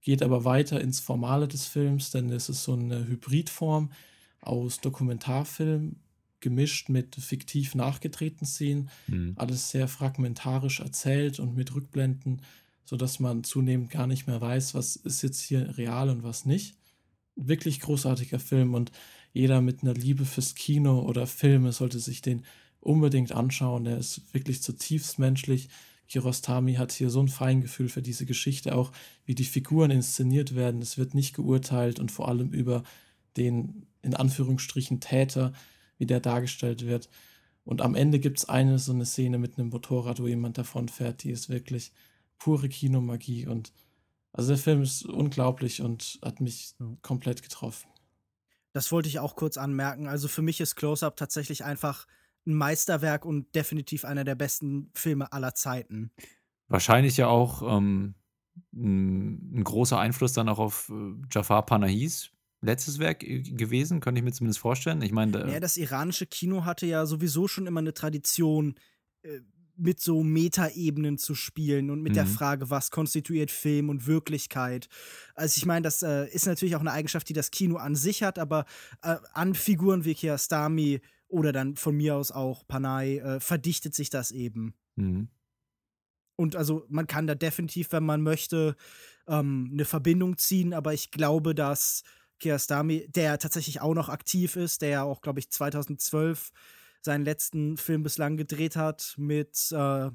Geht 0.00 0.22
aber 0.22 0.44
weiter 0.44 0.80
ins 0.80 1.00
Formale 1.00 1.48
des 1.48 1.66
Films, 1.66 2.12
denn 2.12 2.30
es 2.30 2.48
ist 2.48 2.62
so 2.62 2.74
eine 2.74 3.06
Hybridform 3.06 3.90
aus 4.40 4.80
Dokumentarfilm 4.80 5.96
gemischt 6.40 6.88
mit 6.88 7.16
fiktiv 7.16 7.74
nachgedrehten 7.74 8.46
Szenen. 8.46 8.88
Mhm. 9.08 9.32
Alles 9.36 9.70
sehr 9.70 9.88
fragmentarisch 9.88 10.78
erzählt 10.78 11.40
und 11.40 11.56
mit 11.56 11.74
Rückblenden, 11.74 12.42
sodass 12.84 13.18
man 13.18 13.42
zunehmend 13.42 13.90
gar 13.90 14.06
nicht 14.06 14.28
mehr 14.28 14.40
weiß, 14.40 14.74
was 14.74 14.94
ist 14.94 15.22
jetzt 15.22 15.40
hier 15.40 15.76
real 15.76 16.08
und 16.08 16.22
was 16.22 16.46
nicht. 16.46 16.76
Wirklich 17.34 17.80
großartiger 17.80 18.38
Film 18.38 18.74
und 18.74 18.92
jeder 19.32 19.60
mit 19.60 19.82
einer 19.82 19.94
Liebe 19.94 20.24
fürs 20.24 20.54
Kino 20.54 21.00
oder 21.00 21.26
Filme 21.26 21.72
sollte 21.72 21.98
sich 21.98 22.22
den 22.22 22.44
unbedingt 22.86 23.32
anschauen. 23.32 23.84
Der 23.84 23.98
ist 23.98 24.22
wirklich 24.32 24.62
zutiefst 24.62 25.18
menschlich. 25.18 25.68
Kirostami 26.08 26.74
hat 26.74 26.92
hier 26.92 27.10
so 27.10 27.20
ein 27.20 27.28
Feingefühl 27.28 27.88
für 27.88 28.02
diese 28.02 28.26
Geschichte, 28.26 28.74
auch 28.74 28.92
wie 29.24 29.34
die 29.34 29.44
Figuren 29.44 29.90
inszeniert 29.90 30.54
werden. 30.54 30.80
Es 30.80 30.98
wird 30.98 31.14
nicht 31.14 31.34
geurteilt 31.34 31.98
und 31.98 32.12
vor 32.12 32.28
allem 32.28 32.50
über 32.50 32.84
den 33.36 33.86
in 34.02 34.14
Anführungsstrichen 34.14 35.00
Täter, 35.00 35.52
wie 35.98 36.06
der 36.06 36.20
dargestellt 36.20 36.86
wird. 36.86 37.08
Und 37.64 37.82
am 37.82 37.96
Ende 37.96 38.20
gibt 38.20 38.38
es 38.38 38.48
eine 38.48 38.78
so 38.78 38.92
eine 38.92 39.04
Szene 39.04 39.38
mit 39.38 39.58
einem 39.58 39.70
Motorrad, 39.70 40.20
wo 40.20 40.28
jemand 40.28 40.56
davonfährt, 40.56 41.24
die 41.24 41.30
ist 41.30 41.48
wirklich 41.48 41.92
pure 42.38 42.68
Kinomagie. 42.68 43.46
Und 43.46 43.72
also 44.32 44.50
der 44.50 44.58
Film 44.58 44.82
ist 44.82 45.04
unglaublich 45.04 45.82
und 45.82 46.20
hat 46.22 46.40
mich 46.40 46.74
komplett 47.02 47.42
getroffen. 47.42 47.88
Das 48.72 48.92
wollte 48.92 49.08
ich 49.08 49.18
auch 49.18 49.34
kurz 49.34 49.56
anmerken. 49.56 50.06
Also 50.06 50.28
für 50.28 50.42
mich 50.42 50.60
ist 50.60 50.76
Close-Up 50.76 51.16
tatsächlich 51.16 51.64
einfach 51.64 52.06
ein 52.46 52.54
Meisterwerk 52.54 53.24
und 53.24 53.54
definitiv 53.54 54.04
einer 54.04 54.24
der 54.24 54.34
besten 54.34 54.90
Filme 54.94 55.32
aller 55.32 55.54
Zeiten. 55.54 56.10
Wahrscheinlich 56.68 57.16
ja 57.16 57.28
auch 57.28 57.62
ähm, 57.62 58.14
ein, 58.74 59.58
ein, 59.58 59.64
großer 59.64 59.98
Einfluss 59.98 60.32
dann 60.32 60.48
auch 60.48 60.58
auf 60.58 60.90
äh, 60.90 61.14
Jafar 61.30 61.66
Panahis 61.66 62.30
letztes 62.60 62.98
Werk 62.98 63.22
äh, 63.22 63.40
gewesen, 63.40 64.00
könnte 64.00 64.18
ich 64.20 64.24
mir 64.24 64.32
zumindest 64.32 64.60
vorstellen. 64.60 65.02
Ich 65.02 65.12
meine, 65.12 65.50
ja, 65.50 65.60
das 65.60 65.76
iranische 65.76 66.26
Kino 66.26 66.64
hatte 66.64 66.86
ja 66.86 67.06
sowieso 67.06 67.48
schon 67.48 67.66
immer 67.66 67.80
eine 67.80 67.94
Tradition, 67.94 68.74
äh, 69.22 69.40
mit 69.76 70.00
so 70.00 70.22
Metaebenen 70.22 71.18
zu 71.18 71.34
spielen 71.34 71.90
und 71.90 72.02
mit 72.02 72.12
mhm. 72.12 72.16
der 72.16 72.26
Frage, 72.26 72.70
was 72.70 72.90
konstituiert 72.90 73.50
Film 73.50 73.88
und 73.88 74.06
Wirklichkeit. 74.06 74.88
Also 75.34 75.58
ich 75.58 75.66
meine, 75.66 75.82
das 75.82 76.02
äh, 76.02 76.26
ist 76.28 76.46
natürlich 76.46 76.76
auch 76.76 76.80
eine 76.80 76.92
Eigenschaft, 76.92 77.28
die 77.28 77.34
das 77.34 77.50
Kino 77.50 77.76
an 77.76 77.94
sich 77.94 78.22
hat, 78.22 78.38
aber 78.38 78.64
äh, 79.02 79.16
an 79.34 79.54
Figuren 79.54 80.04
wie 80.04 80.14
Kiarostami 80.14 81.00
oder 81.28 81.52
dann 81.52 81.76
von 81.76 81.96
mir 81.96 82.16
aus 82.16 82.30
auch 82.30 82.66
Panay, 82.66 83.18
äh, 83.18 83.40
verdichtet 83.40 83.94
sich 83.94 84.10
das 84.10 84.30
eben. 84.30 84.74
Mhm. 84.96 85.28
Und 86.36 86.54
also 86.54 86.84
man 86.88 87.06
kann 87.06 87.26
da 87.26 87.34
definitiv, 87.34 87.92
wenn 87.92 88.04
man 88.04 88.22
möchte, 88.22 88.76
ähm, 89.26 89.70
eine 89.72 89.84
Verbindung 89.84 90.36
ziehen, 90.36 90.74
aber 90.74 90.92
ich 90.92 91.10
glaube, 91.10 91.54
dass 91.54 92.02
Kiarostami, 92.38 93.08
der 93.08 93.38
tatsächlich 93.38 93.80
auch 93.80 93.94
noch 93.94 94.10
aktiv 94.10 94.56
ist, 94.56 94.82
der 94.82 94.88
ja 94.90 95.02
auch, 95.02 95.22
glaube 95.22 95.40
ich, 95.40 95.50
2012 95.50 96.52
seinen 97.00 97.24
letzten 97.24 97.76
Film 97.76 98.02
bislang 98.02 98.36
gedreht 98.36 98.76
hat 98.76 99.14
mit 99.16 99.72
äh, 99.72 100.10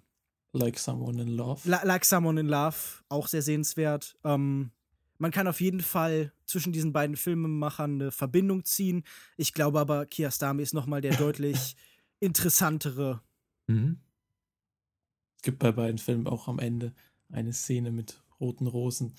Like 0.53 0.77
Someone 0.77 1.21
in 1.21 1.29
Love. 1.29 1.67
Like 1.67 2.05
Someone 2.05 2.39
in 2.39 2.47
Love, 2.47 2.75
auch 3.09 3.27
sehr 3.27 3.41
sehenswert. 3.41 4.17
Ähm, 4.23 4.71
man 5.21 5.29
kann 5.29 5.47
auf 5.47 5.61
jeden 5.61 5.81
Fall 5.81 6.33
zwischen 6.45 6.73
diesen 6.73 6.93
beiden 6.93 7.15
Filmemachern 7.15 8.01
eine 8.01 8.11
Verbindung 8.11 8.65
ziehen. 8.65 9.03
Ich 9.37 9.53
glaube 9.53 9.79
aber, 9.79 10.07
Kiarostami 10.07 10.63
ist 10.63 10.73
nochmal 10.73 11.01
der 11.01 11.15
deutlich 11.17 11.75
interessantere. 12.19 13.21
Mhm. 13.67 13.99
Es 15.37 15.43
gibt 15.43 15.59
bei 15.59 15.71
beiden 15.71 15.99
Filmen 15.99 16.25
auch 16.25 16.47
am 16.47 16.57
Ende 16.57 16.95
eine 17.31 17.53
Szene 17.53 17.91
mit 17.91 18.19
roten 18.39 18.65
Rosen. 18.65 19.13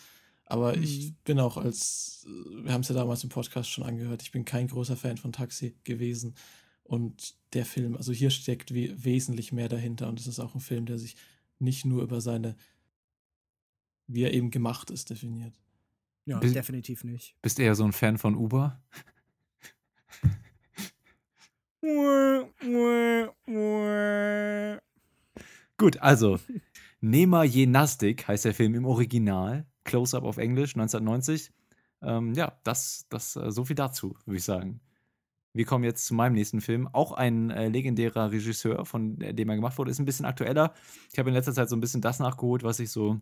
Aber 0.44 0.76
mhm. 0.76 0.82
ich 0.82 1.14
bin 1.22 1.38
auch 1.38 1.56
als, 1.56 2.26
wir 2.26 2.72
haben 2.72 2.80
es 2.80 2.88
ja 2.88 2.96
damals 2.96 3.22
im 3.22 3.30
Podcast 3.30 3.70
schon 3.70 3.84
angehört, 3.84 4.22
ich 4.22 4.32
bin 4.32 4.44
kein 4.44 4.66
großer 4.66 4.96
Fan 4.96 5.18
von 5.18 5.30
Taxi 5.30 5.76
gewesen. 5.84 6.34
Und 6.82 7.36
der 7.52 7.64
Film, 7.64 7.96
also 7.96 8.12
hier 8.12 8.30
steckt 8.30 8.74
we 8.74 8.92
wesentlich 9.04 9.52
mehr 9.52 9.68
dahinter. 9.68 10.08
Und 10.08 10.18
es 10.18 10.26
ist 10.26 10.40
auch 10.40 10.56
ein 10.56 10.60
Film, 10.60 10.84
der 10.84 10.98
sich 10.98 11.14
nicht 11.60 11.84
nur 11.84 12.02
über 12.02 12.20
seine, 12.20 12.56
wie 14.08 14.24
er 14.24 14.34
eben 14.34 14.50
gemacht 14.50 14.90
ist, 14.90 15.08
definiert. 15.08 15.62
Ja, 16.24 16.38
bist, 16.38 16.54
definitiv 16.54 17.04
nicht. 17.04 17.36
Bist 17.42 17.58
eher 17.58 17.74
so 17.74 17.84
ein 17.84 17.92
Fan 17.92 18.18
von 18.18 18.36
Uber? 18.36 18.80
Gut, 25.76 25.98
also 25.98 26.38
Nema 27.00 27.42
Jenastik 27.42 28.28
heißt 28.28 28.44
der 28.44 28.54
Film 28.54 28.74
im 28.74 28.84
Original. 28.84 29.66
Close-Up 29.82 30.22
auf 30.22 30.36
Englisch, 30.38 30.76
1990. 30.76 31.50
Ähm, 32.02 32.34
ja, 32.34 32.56
das, 32.62 33.06
das, 33.08 33.34
äh, 33.34 33.50
so 33.50 33.64
viel 33.64 33.74
dazu, 33.74 34.16
würde 34.24 34.38
ich 34.38 34.44
sagen. 34.44 34.80
Wir 35.52 35.64
kommen 35.64 35.84
jetzt 35.84 36.06
zu 36.06 36.14
meinem 36.14 36.34
nächsten 36.34 36.60
Film. 36.60 36.88
Auch 36.92 37.12
ein 37.12 37.50
äh, 37.50 37.68
legendärer 37.68 38.30
Regisseur, 38.30 38.86
von 38.86 39.16
dem 39.18 39.48
er 39.48 39.56
gemacht 39.56 39.76
wurde, 39.76 39.90
ist 39.90 39.98
ein 39.98 40.04
bisschen 40.04 40.24
aktueller. 40.24 40.72
Ich 41.12 41.18
habe 41.18 41.30
in 41.30 41.34
letzter 41.34 41.52
Zeit 41.52 41.68
so 41.68 41.76
ein 41.76 41.80
bisschen 41.80 42.00
das 42.00 42.20
nachgeholt, 42.20 42.62
was 42.62 42.78
ich 42.78 42.90
so 42.90 43.20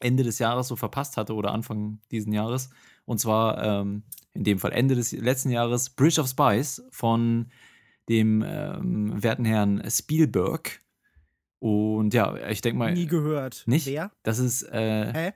Ende 0.00 0.22
des 0.22 0.38
Jahres 0.38 0.68
so 0.68 0.76
verpasst 0.76 1.16
hatte 1.16 1.34
oder 1.34 1.52
Anfang 1.52 2.00
diesen 2.10 2.32
Jahres. 2.32 2.70
Und 3.04 3.18
zwar 3.18 3.62
ähm, 3.62 4.02
in 4.32 4.44
dem 4.44 4.58
Fall 4.58 4.72
Ende 4.72 4.94
des 4.94 5.12
letzten 5.12 5.50
Jahres 5.50 5.90
Bridge 5.90 6.20
of 6.20 6.28
Spies 6.28 6.82
von 6.90 7.50
dem 8.08 8.44
ähm, 8.46 9.22
werten 9.22 9.44
Herrn 9.44 9.82
Spielberg. 9.88 10.80
Und 11.58 12.12
ja, 12.12 12.36
ich 12.48 12.60
denke 12.60 12.78
mal. 12.78 12.92
Nie 12.92 13.06
gehört. 13.06 13.64
Nicht? 13.66 13.86
Wer? 13.86 14.10
Das 14.22 14.38
ist. 14.38 14.62
Äh, 14.64 15.12
Hä? 15.12 15.32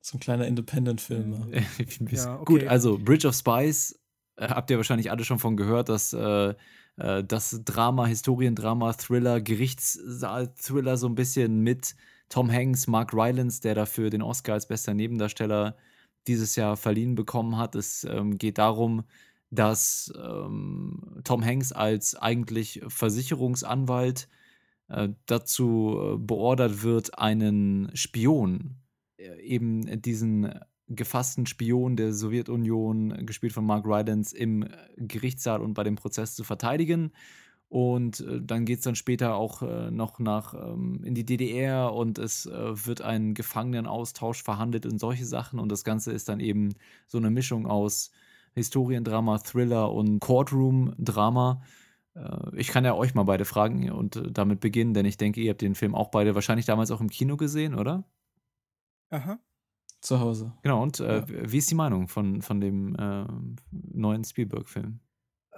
So 0.00 0.16
ein 0.16 0.20
kleiner 0.20 0.46
Independent-Film. 0.46 1.52
ja, 2.10 2.40
okay. 2.40 2.44
Gut, 2.44 2.64
also 2.66 2.96
Bridge 2.96 3.26
of 3.26 3.34
Spies 3.34 4.00
äh, 4.36 4.48
habt 4.48 4.70
ihr 4.70 4.76
wahrscheinlich 4.76 5.10
alle 5.10 5.24
schon 5.24 5.38
von 5.38 5.56
gehört, 5.56 5.88
dass 5.88 6.12
äh, 6.12 6.54
äh 6.96 7.24
das 7.24 7.60
Drama, 7.64 8.06
Historiendrama, 8.06 8.92
Thriller, 8.92 9.40
Gerichtssaal-Thriller 9.40 10.96
so 10.96 11.08
ein 11.08 11.16
bisschen 11.16 11.60
mit 11.60 11.96
Tom 12.28 12.50
Hanks, 12.50 12.86
Mark 12.86 13.12
Rylance, 13.12 13.60
der 13.60 13.74
dafür 13.74 14.10
den 14.10 14.22
Oscar 14.22 14.54
als 14.54 14.66
bester 14.66 14.94
Nebendarsteller 14.94 15.76
dieses 16.26 16.56
Jahr 16.56 16.76
verliehen 16.76 17.14
bekommen 17.14 17.56
hat. 17.56 17.74
Es 17.74 18.04
ähm, 18.04 18.38
geht 18.38 18.58
darum, 18.58 19.04
dass 19.50 20.12
ähm, 20.16 21.20
Tom 21.24 21.44
Hanks 21.44 21.72
als 21.72 22.16
eigentlich 22.16 22.82
Versicherungsanwalt 22.88 24.28
äh, 24.88 25.08
dazu 25.26 25.98
äh, 26.00 26.18
beordert 26.18 26.82
wird, 26.82 27.18
einen 27.18 27.90
Spion, 27.94 28.76
äh, 29.16 29.40
eben 29.40 30.02
diesen 30.02 30.52
gefassten 30.88 31.46
Spion 31.46 31.96
der 31.96 32.12
Sowjetunion, 32.12 33.26
gespielt 33.26 33.52
von 33.52 33.64
Mark 33.64 33.86
Rylance, 33.86 34.36
im 34.36 34.68
Gerichtssaal 34.96 35.60
und 35.60 35.74
bei 35.74 35.82
dem 35.82 35.96
Prozess 35.96 36.34
zu 36.34 36.44
verteidigen. 36.44 37.12
Und 37.68 38.20
äh, 38.20 38.40
dann 38.42 38.64
geht 38.64 38.78
es 38.78 38.84
dann 38.84 38.94
später 38.94 39.34
auch 39.34 39.62
äh, 39.62 39.90
noch 39.90 40.18
nach 40.18 40.54
ähm, 40.54 41.02
in 41.04 41.14
die 41.14 41.26
DDR 41.26 41.92
und 41.92 42.18
es 42.18 42.46
äh, 42.46 42.86
wird 42.86 43.02
ein 43.02 43.34
Gefangenenaustausch 43.34 44.42
verhandelt 44.42 44.86
und 44.86 44.98
solche 44.98 45.24
Sachen. 45.24 45.58
Und 45.58 45.70
das 45.70 45.82
Ganze 45.82 46.12
ist 46.12 46.28
dann 46.28 46.38
eben 46.38 46.74
so 47.08 47.18
eine 47.18 47.30
Mischung 47.30 47.66
aus 47.66 48.12
Historiendrama, 48.54 49.38
Thriller 49.38 49.92
und 49.92 50.20
Courtroom-Drama. 50.20 51.60
Äh, 52.14 52.56
ich 52.56 52.68
kann 52.68 52.84
ja 52.84 52.94
euch 52.94 53.14
mal 53.14 53.24
beide 53.24 53.44
fragen 53.44 53.90
und 53.90 54.14
äh, 54.14 54.30
damit 54.30 54.60
beginnen, 54.60 54.94
denn 54.94 55.04
ich 55.04 55.16
denke, 55.16 55.40
ihr 55.40 55.50
habt 55.50 55.60
den 55.60 55.74
Film 55.74 55.96
auch 55.96 56.10
beide 56.10 56.36
wahrscheinlich 56.36 56.66
damals 56.66 56.92
auch 56.92 57.00
im 57.00 57.10
Kino 57.10 57.36
gesehen, 57.36 57.74
oder? 57.74 58.04
Aha. 59.10 59.40
Zu 60.00 60.20
Hause. 60.20 60.52
Genau, 60.62 60.82
und 60.84 61.00
äh, 61.00 61.18
ja. 61.18 61.26
wie 61.28 61.58
ist 61.58 61.70
die 61.70 61.74
Meinung 61.74 62.06
von, 62.06 62.42
von 62.42 62.60
dem 62.60 62.96
neuen 63.70 64.22
Spielberg-Film? 64.22 65.00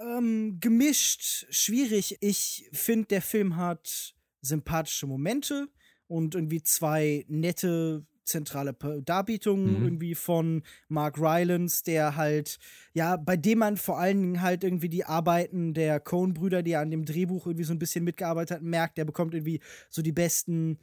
Ähm, 0.00 0.58
gemischt, 0.60 1.46
schwierig. 1.50 2.16
Ich 2.20 2.68
finde, 2.72 3.06
der 3.06 3.22
Film 3.22 3.56
hat 3.56 4.14
sympathische 4.40 5.06
Momente 5.06 5.68
und 6.06 6.34
irgendwie 6.34 6.62
zwei 6.62 7.24
nette 7.28 8.06
zentrale 8.24 8.74
Darbietungen 8.74 9.78
mhm. 9.78 9.84
irgendwie 9.84 10.14
von 10.14 10.62
Mark 10.88 11.18
Rylance, 11.18 11.82
der 11.82 12.16
halt, 12.16 12.58
ja, 12.92 13.16
bei 13.16 13.36
dem 13.36 13.58
man 13.58 13.76
vor 13.76 13.98
allen 13.98 14.20
Dingen 14.20 14.42
halt 14.42 14.64
irgendwie 14.64 14.90
die 14.90 15.04
Arbeiten 15.04 15.72
der 15.72 15.98
Coen-Brüder, 15.98 16.62
die 16.62 16.76
an 16.76 16.90
dem 16.90 17.06
Drehbuch 17.06 17.46
irgendwie 17.46 17.64
so 17.64 17.72
ein 17.72 17.78
bisschen 17.78 18.04
mitgearbeitet 18.04 18.56
hat, 18.56 18.62
merkt, 18.62 18.98
der 18.98 19.06
bekommt 19.06 19.34
irgendwie 19.34 19.60
so 19.88 20.02
die 20.02 20.12
besten 20.12 20.78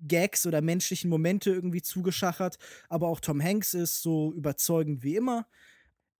Gags 0.00 0.46
oder 0.46 0.62
menschlichen 0.62 1.10
Momente 1.10 1.50
irgendwie 1.50 1.82
zugeschachert. 1.82 2.56
Aber 2.88 3.08
auch 3.08 3.20
Tom 3.20 3.42
Hanks 3.42 3.74
ist 3.74 4.02
so 4.02 4.32
überzeugend 4.32 5.02
wie 5.02 5.16
immer 5.16 5.46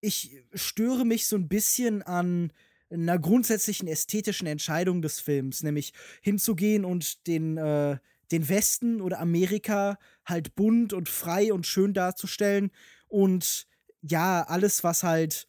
ich 0.05 0.37
störe 0.53 1.05
mich 1.05 1.27
so 1.27 1.37
ein 1.37 1.49
bisschen 1.49 2.03
an 2.03 2.53
einer 2.91 3.19
grundsätzlichen 3.19 3.89
ästhetischen 3.89 4.47
Entscheidung 4.47 5.01
des 5.01 5.19
Films, 5.19 5.63
nämlich 5.63 5.93
hinzugehen 6.21 6.85
und 6.85 7.27
den, 7.27 7.57
äh, 7.57 7.97
den 8.31 8.49
Westen 8.49 9.01
oder 9.01 9.19
Amerika 9.19 9.99
halt 10.27 10.55
bunt 10.55 10.93
und 10.93 11.09
frei 11.09 11.53
und 11.53 11.67
schön 11.67 11.95
darzustellen 11.95 12.71
und 13.09 13.67
ja, 14.03 14.43
alles, 14.43 14.85
was 14.85 15.03
halt 15.03 15.49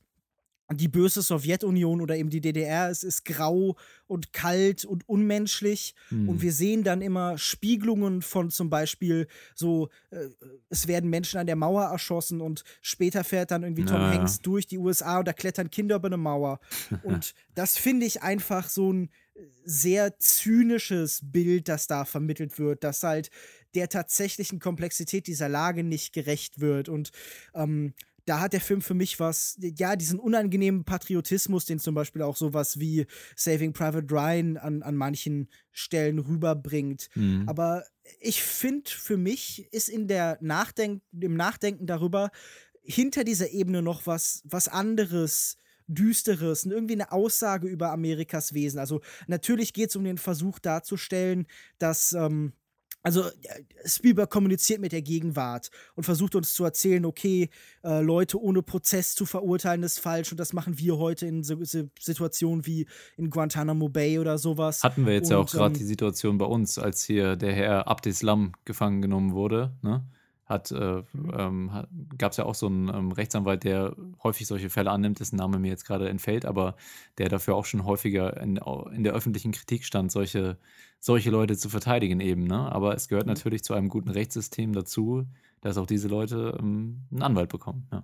die 0.73 0.87
böse 0.87 1.21
Sowjetunion 1.21 2.01
oder 2.01 2.17
eben 2.17 2.29
die 2.29 2.41
DDR 2.41 2.89
ist, 2.89 3.03
ist 3.03 3.23
grau 3.23 3.75
und 4.07 4.33
kalt 4.33 4.83
und 4.83 5.07
unmenschlich. 5.07 5.93
Mhm. 6.09 6.29
Und 6.29 6.41
wir 6.41 6.51
sehen 6.51 6.83
dann 6.83 7.01
immer 7.01 7.37
Spiegelungen 7.37 8.21
von 8.23 8.49
zum 8.49 8.69
Beispiel 8.69 9.27
so, 9.53 9.89
äh, 10.09 10.27
es 10.69 10.87
werden 10.87 11.09
Menschen 11.09 11.39
an 11.39 11.45
der 11.45 11.55
Mauer 11.55 11.85
erschossen 11.85 12.41
und 12.41 12.63
später 12.81 13.23
fährt 13.23 13.51
dann 13.51 13.63
irgendwie 13.63 13.85
Tom 13.85 13.99
naja. 13.99 14.19
Hanks 14.19 14.41
durch 14.41 14.65
die 14.65 14.79
USA 14.79 15.19
und 15.19 15.27
da 15.27 15.33
klettern 15.33 15.69
Kinder 15.69 15.97
über 15.97 16.07
eine 16.07 16.17
Mauer. 16.17 16.59
und 17.03 17.35
das 17.53 17.77
finde 17.77 18.07
ich 18.07 18.23
einfach 18.23 18.67
so 18.67 18.91
ein 18.91 19.09
sehr 19.65 20.17
zynisches 20.17 21.19
Bild, 21.23 21.67
das 21.67 21.87
da 21.87 22.05
vermittelt 22.05 22.57
wird, 22.57 22.83
dass 22.83 23.03
halt 23.03 23.29
der 23.75 23.89
tatsächlichen 23.89 24.59
Komplexität 24.59 25.27
dieser 25.27 25.49
Lage 25.49 25.83
nicht 25.83 26.13
gerecht 26.13 26.59
wird. 26.59 26.87
Und 26.87 27.11
ähm, 27.53 27.93
da 28.25 28.39
hat 28.39 28.53
der 28.53 28.61
Film 28.61 28.81
für 28.81 28.93
mich 28.93 29.19
was, 29.19 29.57
ja, 29.59 29.95
diesen 29.95 30.19
unangenehmen 30.19 30.83
Patriotismus, 30.83 31.65
den 31.65 31.79
zum 31.79 31.95
Beispiel 31.95 32.21
auch 32.21 32.35
sowas 32.35 32.79
wie 32.79 33.05
Saving 33.35 33.73
Private 33.73 34.07
Ryan 34.11 34.57
an, 34.57 34.81
an 34.81 34.95
manchen 34.95 35.49
Stellen 35.71 36.19
rüberbringt. 36.19 37.09
Mhm. 37.15 37.43
Aber 37.47 37.85
ich 38.19 38.41
finde, 38.41 38.89
für 38.89 39.17
mich 39.17 39.71
ist 39.71 39.89
in 39.89 40.07
der 40.07 40.37
Nachdenk 40.41 41.03
im 41.19 41.35
Nachdenken 41.35 41.85
darüber 41.85 42.31
hinter 42.81 43.23
dieser 43.23 43.51
Ebene 43.51 43.81
noch 43.81 44.05
was, 44.05 44.41
was 44.45 44.67
anderes. 44.67 45.57
Düsteres 45.87 46.65
und 46.65 46.71
irgendwie 46.71 46.95
eine 46.95 47.11
Aussage 47.11 47.67
über 47.67 47.91
Amerikas 47.91 48.55
Wesen. 48.55 48.79
Also 48.79 49.01
natürlich 49.27 49.71
geht 49.71 49.89
es 49.89 49.95
um 49.95 50.03
den 50.03 50.17
Versuch 50.17 50.57
darzustellen, 50.57 51.45
dass 51.77 52.11
ähm, 52.13 52.53
also 53.05 53.23
Spielberg 53.85 54.31
kommuniziert 54.31 54.81
mit 54.81 54.91
der 54.91 55.03
Gegenwart 55.03 55.69
und 55.93 56.05
versucht 56.05 56.33
uns 56.33 56.55
zu 56.55 56.63
erzählen, 56.63 57.05
okay, 57.05 57.49
äh, 57.83 58.01
Leute 58.01 58.41
ohne 58.41 58.63
Prozess 58.63 59.13
zu 59.13 59.27
verurteilen 59.27 59.83
ist 59.83 59.99
falsch 59.99 60.31
und 60.31 60.39
das 60.39 60.53
machen 60.53 60.79
wir 60.79 60.97
heute 60.97 61.27
in 61.27 61.43
so, 61.43 61.63
so 61.63 61.83
Situationen 61.99 62.65
wie 62.65 62.87
in 63.15 63.29
Guantanamo 63.29 63.89
Bay 63.89 64.17
oder 64.17 64.39
sowas. 64.39 64.83
Hatten 64.83 65.05
wir 65.05 65.13
jetzt 65.13 65.25
und, 65.25 65.33
ja 65.33 65.37
auch 65.37 65.51
gerade 65.51 65.75
ähm, 65.75 65.79
die 65.79 65.85
Situation 65.85 66.39
bei 66.39 66.45
uns, 66.45 66.79
als 66.79 67.03
hier 67.03 67.35
der 67.35 67.53
Herr 67.53 67.87
Abdeslam 67.87 68.53
gefangen 68.65 69.03
genommen 69.03 69.33
wurde, 69.33 69.77
ne? 69.83 70.03
Hat, 70.45 70.71
äh, 70.71 71.03
ähm, 71.33 71.71
gab 72.17 72.31
es 72.31 72.37
ja 72.37 72.45
auch 72.45 72.53
so 72.53 72.67
einen 72.67 72.87
ähm, 72.89 73.11
Rechtsanwalt, 73.11 73.63
der 73.63 73.95
häufig 74.23 74.45
solche 74.45 74.69
Fälle 74.69 74.91
annimmt, 74.91 75.19
dessen 75.19 75.37
Name 75.37 75.57
mir 75.57 75.69
jetzt 75.69 75.85
gerade 75.85 76.07
entfällt, 76.07 76.45
aber 76.45 76.75
der 77.17 77.29
dafür 77.29 77.55
auch 77.55 77.65
schon 77.65 77.83
häufiger 77.83 78.39
in, 78.39 78.57
in 78.93 79.03
der 79.03 79.13
öffentlichen 79.13 79.51
Kritik 79.51 79.85
stand, 79.85 80.11
solche, 80.11 80.57
solche 80.99 81.31
Leute 81.31 81.57
zu 81.57 81.69
verteidigen 81.69 82.19
eben. 82.19 82.45
Ne? 82.45 82.71
Aber 82.71 82.93
es 82.93 83.07
gehört 83.07 83.25
mhm. 83.25 83.33
natürlich 83.33 83.63
zu 83.63 83.73
einem 83.73 83.89
guten 83.89 84.09
Rechtssystem 84.09 84.73
dazu, 84.73 85.25
dass 85.61 85.77
auch 85.77 85.87
diese 85.87 86.07
Leute 86.07 86.55
ähm, 86.59 87.01
einen 87.11 87.23
Anwalt 87.23 87.49
bekommen. 87.49 87.87
Ja. 87.91 88.03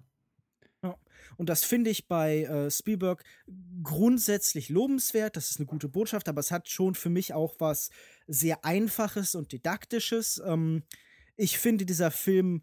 ja. 0.82 0.96
Und 1.38 1.48
das 1.48 1.64
finde 1.64 1.92
ich 1.92 2.08
bei 2.08 2.44
äh, 2.46 2.72
Spielberg 2.72 3.24
grundsätzlich 3.84 4.70
lobenswert. 4.70 5.38
Das 5.38 5.52
ist 5.52 5.60
eine 5.60 5.68
gute 5.68 5.90
Botschaft, 5.90 6.28
aber 6.28 6.40
es 6.40 6.50
hat 6.50 6.70
schon 6.70 6.96
für 6.96 7.10
mich 7.12 7.36
auch 7.36 7.54
was 7.60 7.92
sehr 8.26 8.66
Einfaches 8.66 9.36
und 9.36 9.52
Didaktisches. 9.52 10.42
Ähm, 10.44 10.82
ich 11.42 11.58
finde, 11.58 11.86
dieser 11.86 12.12
Film 12.12 12.62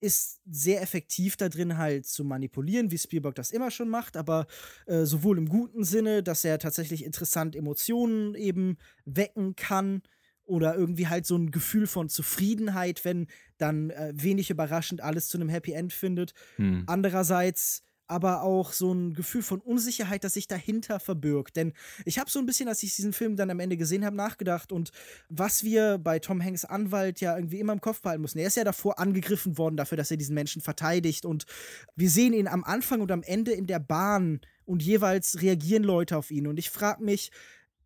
ist 0.00 0.40
sehr 0.46 0.82
effektiv 0.82 1.36
da 1.36 1.48
drin, 1.48 1.76
halt 1.76 2.06
zu 2.06 2.24
manipulieren, 2.24 2.90
wie 2.90 2.98
Spielberg 2.98 3.34
das 3.34 3.50
immer 3.50 3.70
schon 3.70 3.88
macht, 3.88 4.16
aber 4.16 4.46
äh, 4.86 5.04
sowohl 5.04 5.38
im 5.38 5.48
guten 5.48 5.84
Sinne, 5.84 6.22
dass 6.22 6.44
er 6.44 6.58
tatsächlich 6.58 7.04
interessant 7.04 7.56
Emotionen 7.56 8.34
eben 8.34 8.78
wecken 9.04 9.56
kann 9.56 10.02
oder 10.44 10.76
irgendwie 10.76 11.08
halt 11.08 11.26
so 11.26 11.36
ein 11.36 11.50
Gefühl 11.50 11.86
von 11.86 12.08
Zufriedenheit, 12.08 13.04
wenn 13.04 13.26
dann 13.58 13.90
äh, 13.90 14.12
wenig 14.14 14.50
überraschend 14.50 15.02
alles 15.02 15.28
zu 15.28 15.38
einem 15.38 15.48
Happy 15.48 15.72
End 15.72 15.92
findet. 15.92 16.32
Hm. 16.56 16.84
Andererseits 16.86 17.82
aber 18.08 18.42
auch 18.42 18.72
so 18.72 18.92
ein 18.92 19.14
Gefühl 19.14 19.42
von 19.42 19.60
Unsicherheit, 19.60 20.24
das 20.24 20.34
sich 20.34 20.46
dahinter 20.46 21.00
verbirgt. 21.00 21.56
Denn 21.56 21.72
ich 22.04 22.18
habe 22.18 22.30
so 22.30 22.38
ein 22.38 22.46
bisschen, 22.46 22.68
als 22.68 22.82
ich 22.82 22.94
diesen 22.94 23.12
Film 23.12 23.36
dann 23.36 23.50
am 23.50 23.60
Ende 23.60 23.76
gesehen 23.76 24.04
habe, 24.04 24.16
nachgedacht 24.16 24.72
und 24.72 24.90
was 25.28 25.64
wir 25.64 25.98
bei 25.98 26.18
Tom 26.18 26.42
Hanks 26.42 26.64
Anwalt 26.64 27.20
ja 27.20 27.36
irgendwie 27.36 27.60
immer 27.60 27.72
im 27.72 27.80
Kopf 27.80 28.02
behalten 28.02 28.22
müssen. 28.22 28.38
Er 28.38 28.46
ist 28.46 28.56
ja 28.56 28.64
davor 28.64 28.98
angegriffen 28.98 29.58
worden 29.58 29.76
dafür, 29.76 29.96
dass 29.96 30.10
er 30.10 30.16
diesen 30.16 30.34
Menschen 30.34 30.62
verteidigt 30.62 31.24
und 31.24 31.46
wir 31.94 32.10
sehen 32.10 32.32
ihn 32.32 32.48
am 32.48 32.64
Anfang 32.64 33.00
und 33.00 33.10
am 33.10 33.22
Ende 33.22 33.52
in 33.52 33.66
der 33.66 33.80
Bahn 33.80 34.40
und 34.64 34.82
jeweils 34.82 35.40
reagieren 35.42 35.84
Leute 35.84 36.16
auf 36.16 36.30
ihn 36.30 36.46
und 36.46 36.58
ich 36.58 36.70
frage 36.70 37.02
mich, 37.02 37.30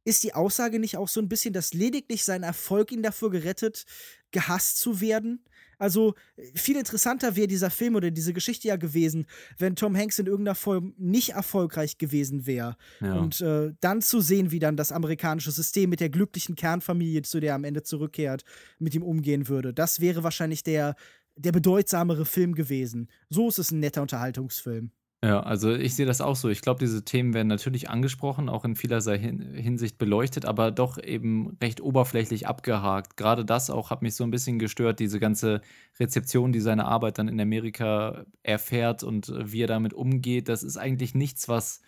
ist 0.05 0.23
die 0.23 0.35
Aussage 0.35 0.79
nicht 0.79 0.97
auch 0.97 1.09
so 1.09 1.21
ein 1.21 1.29
bisschen, 1.29 1.53
dass 1.53 1.75
lediglich 1.75 2.25
sein 2.25 2.43
Erfolg 2.43 2.91
ihn 2.91 3.03
dafür 3.03 3.31
gerettet, 3.31 3.85
gehasst 4.31 4.79
zu 4.79 5.01
werden? 5.01 5.45
Also 5.81 6.15
viel 6.55 6.77
interessanter 6.77 7.37
wäre 7.37 7.49
dieser 7.49 7.71
Film 7.71 7.95
oder 7.95 8.11
diese 8.11 8.33
Geschichte 8.33 8.69
ja 8.69 8.77
gewesen, 8.77 9.27
wenn 9.59 9.77
Tom 9.77 9.97
Hanks 9.97 10.19
in 10.19 10.27
irgendeiner 10.27 10.55
Form 10.55 10.95
nicht 10.99 11.31
erfolgreich 11.31 11.99
gewesen 11.99 12.47
wäre. 12.47 12.77
Ja. 13.01 13.15
Und 13.15 13.41
äh, 13.41 13.73
dann 13.81 14.03
zu 14.03 14.21
sehen, 14.21 14.51
wie 14.51 14.59
dann 14.59 14.77
das 14.77 14.93
amerikanische 14.93 15.51
System 15.51 15.91
mit 15.91 16.01
der 16.01 16.11
glücklichen 16.11 16.55
Kernfamilie, 16.55 17.23
zu 17.23 17.41
der 17.41 17.51
er 17.51 17.55
am 17.57 17.65
Ende 17.65 17.83
zurückkehrt, 17.83 18.45
mit 18.79 18.95
ihm 18.95 19.03
umgehen 19.03 19.49
würde. 19.49 19.73
Das 19.73 20.01
wäre 20.01 20.23
wahrscheinlich 20.23 20.63
der, 20.63 20.97
der 21.37 21.53
bedeutsamere 21.53 22.27
Film 22.27 22.55
gewesen. 22.55 23.09
So 23.31 23.49
ist 23.49 23.59
es 23.59 23.71
ein 23.71 23.81
netter 23.81 24.03
Unterhaltungsfilm. 24.03 24.93
Ja, 25.23 25.41
also 25.41 25.75
ich 25.75 25.95
sehe 25.95 26.07
das 26.07 26.23
auch 26.23 26.35
so. 26.35 26.49
Ich 26.49 26.63
glaube, 26.63 26.81
diese 26.81 27.05
Themen 27.05 27.35
werden 27.35 27.49
natürlich 27.49 27.91
angesprochen, 27.91 28.49
auch 28.49 28.65
in 28.65 28.75
vielerlei 28.75 29.19
Hinsicht 29.19 29.99
beleuchtet, 29.99 30.47
aber 30.47 30.71
doch 30.71 30.97
eben 30.97 31.59
recht 31.63 31.83
oberflächlich 31.83 32.47
abgehakt. 32.47 33.19
Gerade 33.19 33.45
das 33.45 33.69
auch 33.69 33.91
hat 33.91 34.01
mich 34.01 34.15
so 34.15 34.25
ein 34.25 34.31
bisschen 34.31 34.59
gestört, 34.59 34.99
diese 34.99 35.21
ganze 35.21 35.61
Rezeption, 35.99 36.53
die 36.53 36.61
seine 36.61 36.87
Arbeit 36.87 37.19
dann 37.19 37.29
in 37.29 37.39
Amerika 37.39 38.25
erfährt 38.43 39.03
und 39.03 39.31
wie 39.37 39.63
er 39.63 39.67
damit 39.67 39.93
umgeht. 39.93 40.49
Das 40.49 40.63
ist 40.63 40.79
eigentlich 40.79 41.15
nichts, 41.15 41.49
was 41.49 41.83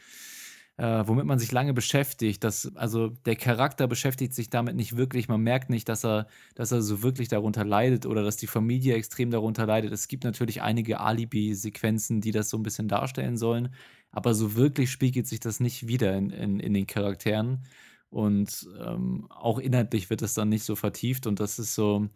äh, 0.83 1.07
womit 1.07 1.27
man 1.27 1.39
sich 1.39 1.53
lange 1.53 1.75
beschäftigt. 1.75 2.43
Das, 2.43 2.75
also 2.75 3.11
der 3.25 3.37
Charakter 3.37 3.87
beschäftigt 3.87 4.35
sich 4.35 4.51
damit 4.51 4.75
nicht 4.75 4.97
wirklich. 4.97 5.29
Man 5.29 5.41
merkt 5.41 5.71
nicht, 5.71 5.89
dass 5.89 6.05
er, 6.05 6.27
dass 6.57 6.73
er 6.73 6.83
so 6.83 7.05
wirklich 7.05 7.29
darunter 7.29 7.65
leidet 7.65 8.05
oder 8.05 8.25
dass 8.25 8.37
die 8.37 8.49
Familie 8.49 8.97
extrem 8.97 9.31
darunter 9.31 9.65
leidet. 9.65 9.93
Es 9.93 10.09
gibt 10.09 10.25
natürlich 10.25 10.61
einige 10.61 10.99
Alibi-Sequenzen, 10.99 12.21
die 12.21 12.33
das 12.33 12.51
so 12.51 12.57
ein 12.57 12.65
bisschen 12.65 12.89
darstellen 12.89 13.37
sollen, 13.37 13.73
aber 14.11 14.35
so 14.35 14.57
wirklich 14.57 14.91
spiegelt 14.91 15.29
sich 15.29 15.39
das 15.39 15.61
nicht 15.61 15.87
wieder 15.87 16.17
in, 16.17 16.31
in, 16.31 16.59
in 16.59 16.75
den 16.75 16.89
Charakteren. 16.89 17.63
Und 18.11 18.69
ähm, 18.85 19.27
auch 19.31 19.61
inhaltlich 19.61 20.11
wird 20.11 20.21
das 20.21 20.35
dann 20.35 20.49
nicht 20.49 20.65
so 20.65 20.75
vertieft. 20.75 21.29
Und 21.29 21.39
das 21.39 21.61
ist 21.61 21.77
so, 21.77 22.09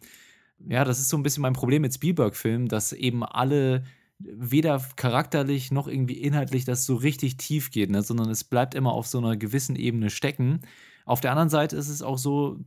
ja, 0.67 0.83
das 0.83 0.99
ist 0.99 1.07
so 1.07 1.15
ein 1.15 1.23
bisschen 1.23 1.41
mein 1.41 1.53
Problem 1.53 1.83
mit 1.83 1.93
Spielberg-Filmen, 1.93 2.67
dass 2.67 2.91
eben 2.91 3.23
alle 3.23 3.83
weder 4.19 4.83
charakterlich 4.95 5.71
noch 5.71 5.87
irgendwie 5.87 6.17
inhaltlich 6.17 6.65
das 6.65 6.85
so 6.85 6.95
richtig 6.95 7.37
tief 7.37 7.71
geht, 7.71 7.91
ne? 7.91 8.01
sondern 8.01 8.29
es 8.29 8.43
bleibt 8.43 8.73
immer 8.75 8.93
auf 8.93 9.07
so 9.07 9.19
einer 9.19 9.37
gewissen 9.37 9.75
Ebene 9.75 10.09
stecken. 10.09 10.61
Auf 11.05 11.21
der 11.21 11.31
anderen 11.31 11.49
Seite 11.49 11.75
ist 11.75 11.89
es 11.89 12.01
auch 12.01 12.17
so, 12.17 12.59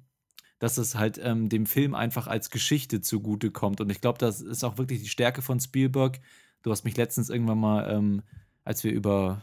dass 0.59 0.79
es 0.79 0.95
halt 0.95 1.21
ähm, 1.23 1.49
dem 1.49 1.67
Film 1.67 1.95
einfach 1.95 2.27
als 2.27 2.51
Geschichte 2.51 3.01
zugute 3.01 3.51
kommt. 3.51 3.81
Und 3.81 3.91
ich 3.91 4.01
glaube, 4.01 4.19
das 4.19 4.41
ist 4.41 4.63
auch 4.63 4.79
wirklich 4.79 5.03
die 5.03 5.09
Stärke 5.09 5.43
von 5.43 5.59
Spielberg. 5.59 6.21
Du 6.63 6.71
hast 6.71 6.85
mich 6.85 6.97
letztens 6.97 7.31
irgendwann 7.31 7.59
mal, 7.59 7.91
ähm, 7.91 8.23
als 8.65 8.85
wir 8.85 8.93
über 8.93 9.43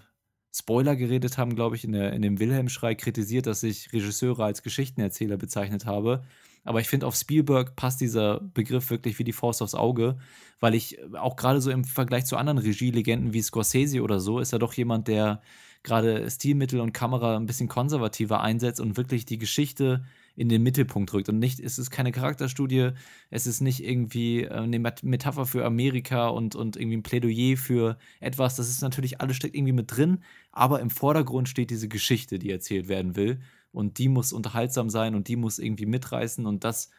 Spoiler 0.54 0.96
geredet 0.96 1.38
haben, 1.38 1.56
glaube 1.56 1.76
ich, 1.76 1.84
in, 1.84 1.92
der, 1.92 2.14
in 2.14 2.22
dem 2.22 2.40
Wilhelm-Schrei 2.40 2.96
kritisiert, 2.96 3.48
dass 3.48 3.64
ich 3.64 3.92
Regisseure 3.94 4.46
als 4.46 4.64
Geschichtenerzähler 4.64 5.38
bezeichnet 5.38 5.86
habe. 5.86 6.24
Aber 6.68 6.82
ich 6.82 6.88
finde, 6.90 7.08
auf 7.08 7.16
Spielberg 7.16 7.76
passt 7.76 8.02
dieser 8.02 8.42
Begriff 8.42 8.90
wirklich 8.90 9.18
wie 9.20 9.24
die 9.24 9.34
Faust 9.34 9.62
aufs 9.62 9.74
Auge, 9.74 10.18
weil 10.60 10.76
ich 10.76 11.00
auch 11.16 11.38
gerade 11.38 11.62
so 11.62 11.72
im 11.72 11.86
Vergleich 11.86 12.26
zu 12.26 12.36
anderen 12.36 12.58
Regielegenden 12.58 13.34
wie 13.34 13.42
Scorsese 13.42 14.02
oder 14.02 14.20
so, 14.20 14.40
ist 14.40 14.52
er 14.52 14.60
doch 14.60 14.74
jemand, 14.74 15.08
der 15.08 15.42
gerade 15.84 16.30
Stilmittel 16.30 16.82
und 16.82 16.92
Kamera 16.92 17.38
ein 17.38 17.46
bisschen 17.46 17.70
konservativer 17.70 18.42
einsetzt 18.42 18.82
und 18.82 18.98
wirklich 18.98 19.26
die 19.26 19.38
Geschichte 19.38 20.04
in 20.36 20.50
den 20.50 20.62
Mittelpunkt 20.62 21.14
rückt. 21.14 21.30
Und 21.30 21.40
nicht, 21.40 21.60
es 21.60 21.80
ist 21.80 21.90
keine 21.90 22.12
Charakterstudie, 22.12 22.92
es 23.30 23.48
ist 23.48 23.62
nicht 23.62 23.84
irgendwie 23.84 24.44
äh, 24.44 24.50
eine 24.50 24.80
Metapher 24.80 25.46
für 25.46 25.66
Amerika 25.66 26.28
und, 26.28 26.56
und 26.56 26.76
irgendwie 26.76 26.98
ein 26.98 27.04
Plädoyer 27.04 27.58
für 27.58 27.98
etwas. 28.20 28.56
Das 28.56 28.70
ist 28.70 28.82
natürlich, 28.82 29.22
alles 29.22 29.38
steckt 29.38 29.56
irgendwie 29.56 29.74
mit 29.74 29.96
drin, 29.96 30.20
aber 30.52 30.82
im 30.82 30.90
Vordergrund 30.90 31.48
steht 31.48 31.70
diese 31.70 31.88
Geschichte, 31.88 32.38
die 32.38 32.52
erzählt 32.52 32.88
werden 32.88 33.16
will. 33.16 33.40
Und 33.72 33.98
die 33.98 34.10
muss 34.10 34.34
unterhaltsam 34.34 34.90
sein 34.90 35.16
und 35.16 35.28
die 35.28 35.36
muss 35.36 35.60
irgendwie 35.60 35.86
mitreißen 35.86 36.46
und 36.46 36.64
das 36.64 36.90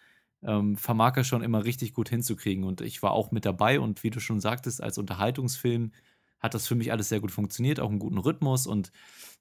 ähm, 0.43 0.77
vermag 0.77 1.17
er 1.17 1.25
schon 1.25 1.43
immer 1.43 1.65
richtig 1.65 1.95
gut 1.95 2.09
hinzukriegen. 2.09 2.65
Und 2.65 2.81
ich 2.81 3.03
war 3.03 3.13
auch 3.13 3.31
mit 3.33 3.45
dabei 3.45 3.81
und 3.81 4.03
wie 4.03 4.11
du 4.11 4.21
schon 4.21 4.41
sagtest, 4.41 4.83
als 4.83 4.99
Unterhaltungsfilm 4.99 5.93
hat 6.41 6.55
das 6.55 6.69
für 6.69 6.77
mich 6.77 6.93
alles 6.93 7.09
sehr 7.09 7.21
gut 7.21 7.33
funktioniert, 7.33 7.81
auch 7.81 7.91
einen 7.91 7.99
guten 7.99 8.19
Rhythmus 8.19 8.67
und 8.67 8.93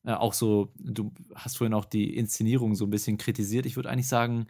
äh, 0.04 0.14
auch 0.14 0.34
so, 0.34 0.74
du 0.80 1.14
hast 1.36 1.58
vorhin 1.58 1.74
auch 1.74 1.86
die 1.86 2.16
Inszenierung 2.16 2.76
so 2.76 2.86
ein 2.86 2.90
bisschen 2.90 3.18
kritisiert. 3.18 3.66
Ich 3.68 3.76
würde 3.76 3.90
eigentlich 3.90 4.08
sagen, 4.08 4.48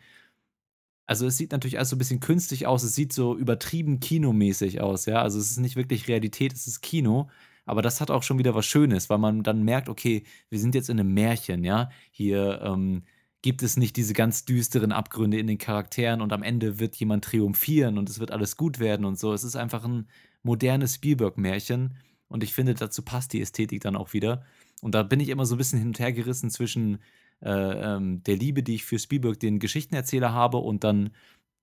also 1.05 1.25
es 1.25 1.37
sieht 1.37 1.51
natürlich 1.51 1.77
alles 1.77 1.89
so 1.89 1.95
ein 1.95 1.99
bisschen 1.99 2.19
künstlich 2.19 2.67
aus, 2.67 2.83
es 2.83 2.95
sieht 2.95 3.13
so 3.13 3.37
übertrieben 3.37 3.99
kinomäßig 3.99 4.81
aus, 4.81 5.05
ja. 5.05 5.21
Also 5.21 5.39
es 5.39 5.51
ist 5.51 5.57
nicht 5.57 5.75
wirklich 5.75 6.07
Realität, 6.07 6.53
es 6.53 6.67
ist 6.67 6.81
Kino. 6.81 7.29
Aber 7.67 7.81
das 7.81 8.01
hat 8.01 8.09
auch 8.09 8.23
schon 8.23 8.39
wieder 8.39 8.55
was 8.55 8.65
Schönes, 8.65 9.09
weil 9.09 9.19
man 9.19 9.43
dann 9.43 9.63
merkt, 9.63 9.89
okay, 9.89 10.23
wir 10.49 10.59
sind 10.59 10.73
jetzt 10.73 10.89
in 10.89 10.99
einem 10.99 11.13
Märchen, 11.13 11.63
ja. 11.63 11.89
Hier 12.11 12.61
ähm, 12.63 13.03
gibt 13.43 13.61
es 13.61 13.77
nicht 13.77 13.95
diese 13.95 14.13
ganz 14.13 14.45
düsteren 14.45 14.91
Abgründe 14.91 15.37
in 15.37 15.47
den 15.47 15.57
Charakteren 15.59 16.21
und 16.21 16.33
am 16.33 16.43
Ende 16.43 16.79
wird 16.79 16.95
jemand 16.95 17.25
triumphieren 17.25 17.97
und 17.97 18.09
es 18.09 18.19
wird 18.19 18.31
alles 18.31 18.57
gut 18.57 18.79
werden 18.79 19.05
und 19.05 19.19
so. 19.19 19.33
Es 19.33 19.43
ist 19.43 19.55
einfach 19.55 19.83
ein 19.83 20.07
modernes 20.41 20.95
Spielberg-Märchen 20.95 21.97
und 22.27 22.43
ich 22.43 22.53
finde, 22.53 22.73
dazu 22.73 23.03
passt 23.03 23.33
die 23.33 23.41
Ästhetik 23.41 23.81
dann 23.81 23.95
auch 23.95 24.13
wieder. 24.13 24.43
Und 24.81 24.95
da 24.95 25.03
bin 25.03 25.19
ich 25.19 25.29
immer 25.29 25.45
so 25.45 25.55
ein 25.55 25.57
bisschen 25.57 25.79
hin 25.79 25.89
und 25.89 25.99
her 25.99 26.13
gerissen 26.13 26.49
zwischen 26.49 26.99
äh, 27.41 27.49
ähm, 27.49 28.23
der 28.23 28.35
Liebe, 28.35 28.63
die 28.63 28.75
ich 28.75 28.85
für 28.85 28.99
Spielberg, 28.99 29.39
den 29.39 29.59
Geschichtenerzähler 29.59 30.33
habe, 30.33 30.57
und 30.57 30.83
dann 30.83 31.11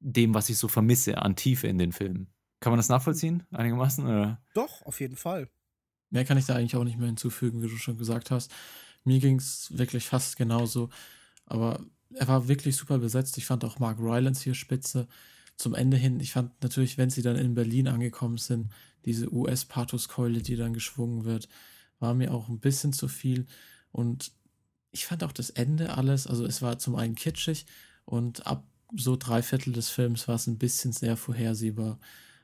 dem, 0.00 0.34
was 0.34 0.48
ich 0.48 0.58
so 0.58 0.68
vermisse 0.68 1.18
an 1.18 1.36
Tiefe 1.36 1.66
in 1.66 1.78
den 1.78 1.92
Filmen. 1.92 2.28
Kann 2.60 2.72
man 2.72 2.78
das 2.78 2.88
nachvollziehen, 2.88 3.42
einigermaßen? 3.50 4.04
Oder? 4.04 4.42
Doch, 4.54 4.82
auf 4.82 5.00
jeden 5.00 5.16
Fall. 5.16 5.48
Mehr 6.14 6.24
kann 6.24 6.38
ich 6.38 6.46
da 6.46 6.54
eigentlich 6.54 6.76
auch 6.76 6.84
nicht 6.84 6.96
mehr 6.96 7.08
hinzufügen, 7.08 7.60
wie 7.60 7.66
du 7.66 7.76
schon 7.76 7.98
gesagt 7.98 8.30
hast. 8.30 8.52
Mir 9.02 9.18
ging 9.18 9.36
es 9.38 9.76
wirklich 9.76 10.06
fast 10.06 10.36
genauso. 10.36 10.88
Aber 11.44 11.84
er 12.14 12.28
war 12.28 12.46
wirklich 12.46 12.76
super 12.76 12.98
besetzt. 12.98 13.36
Ich 13.36 13.46
fand 13.46 13.64
auch 13.64 13.80
Mark 13.80 13.98
Rylance 13.98 14.44
hier 14.44 14.54
spitze. 14.54 15.08
Zum 15.56 15.74
Ende 15.74 15.96
hin, 15.96 16.20
ich 16.20 16.30
fand 16.30 16.52
natürlich, 16.62 16.98
wenn 16.98 17.10
sie 17.10 17.22
dann 17.22 17.34
in 17.34 17.54
Berlin 17.54 17.88
angekommen 17.88 18.38
sind, 18.38 18.70
diese 19.04 19.32
US-Pathos-Keule, 19.32 20.40
die 20.40 20.54
dann 20.54 20.72
geschwungen 20.72 21.24
wird, 21.24 21.48
war 21.98 22.14
mir 22.14 22.32
auch 22.32 22.48
ein 22.48 22.60
bisschen 22.60 22.92
zu 22.92 23.08
viel. 23.08 23.46
Und 23.90 24.30
ich 24.92 25.06
fand 25.06 25.24
auch 25.24 25.32
das 25.32 25.50
Ende 25.50 25.96
alles, 25.96 26.28
also 26.28 26.46
es 26.46 26.62
war 26.62 26.78
zum 26.78 26.94
einen 26.94 27.16
kitschig 27.16 27.66
und 28.04 28.46
ab 28.46 28.64
so 28.96 29.16
drei 29.16 29.42
Viertel 29.42 29.72
des 29.72 29.88
Films 29.88 30.28
war 30.28 30.36
es 30.36 30.46
ein 30.46 30.58
bisschen 30.58 30.92
sehr 30.92 31.16
vorhersehbar. 31.16 31.98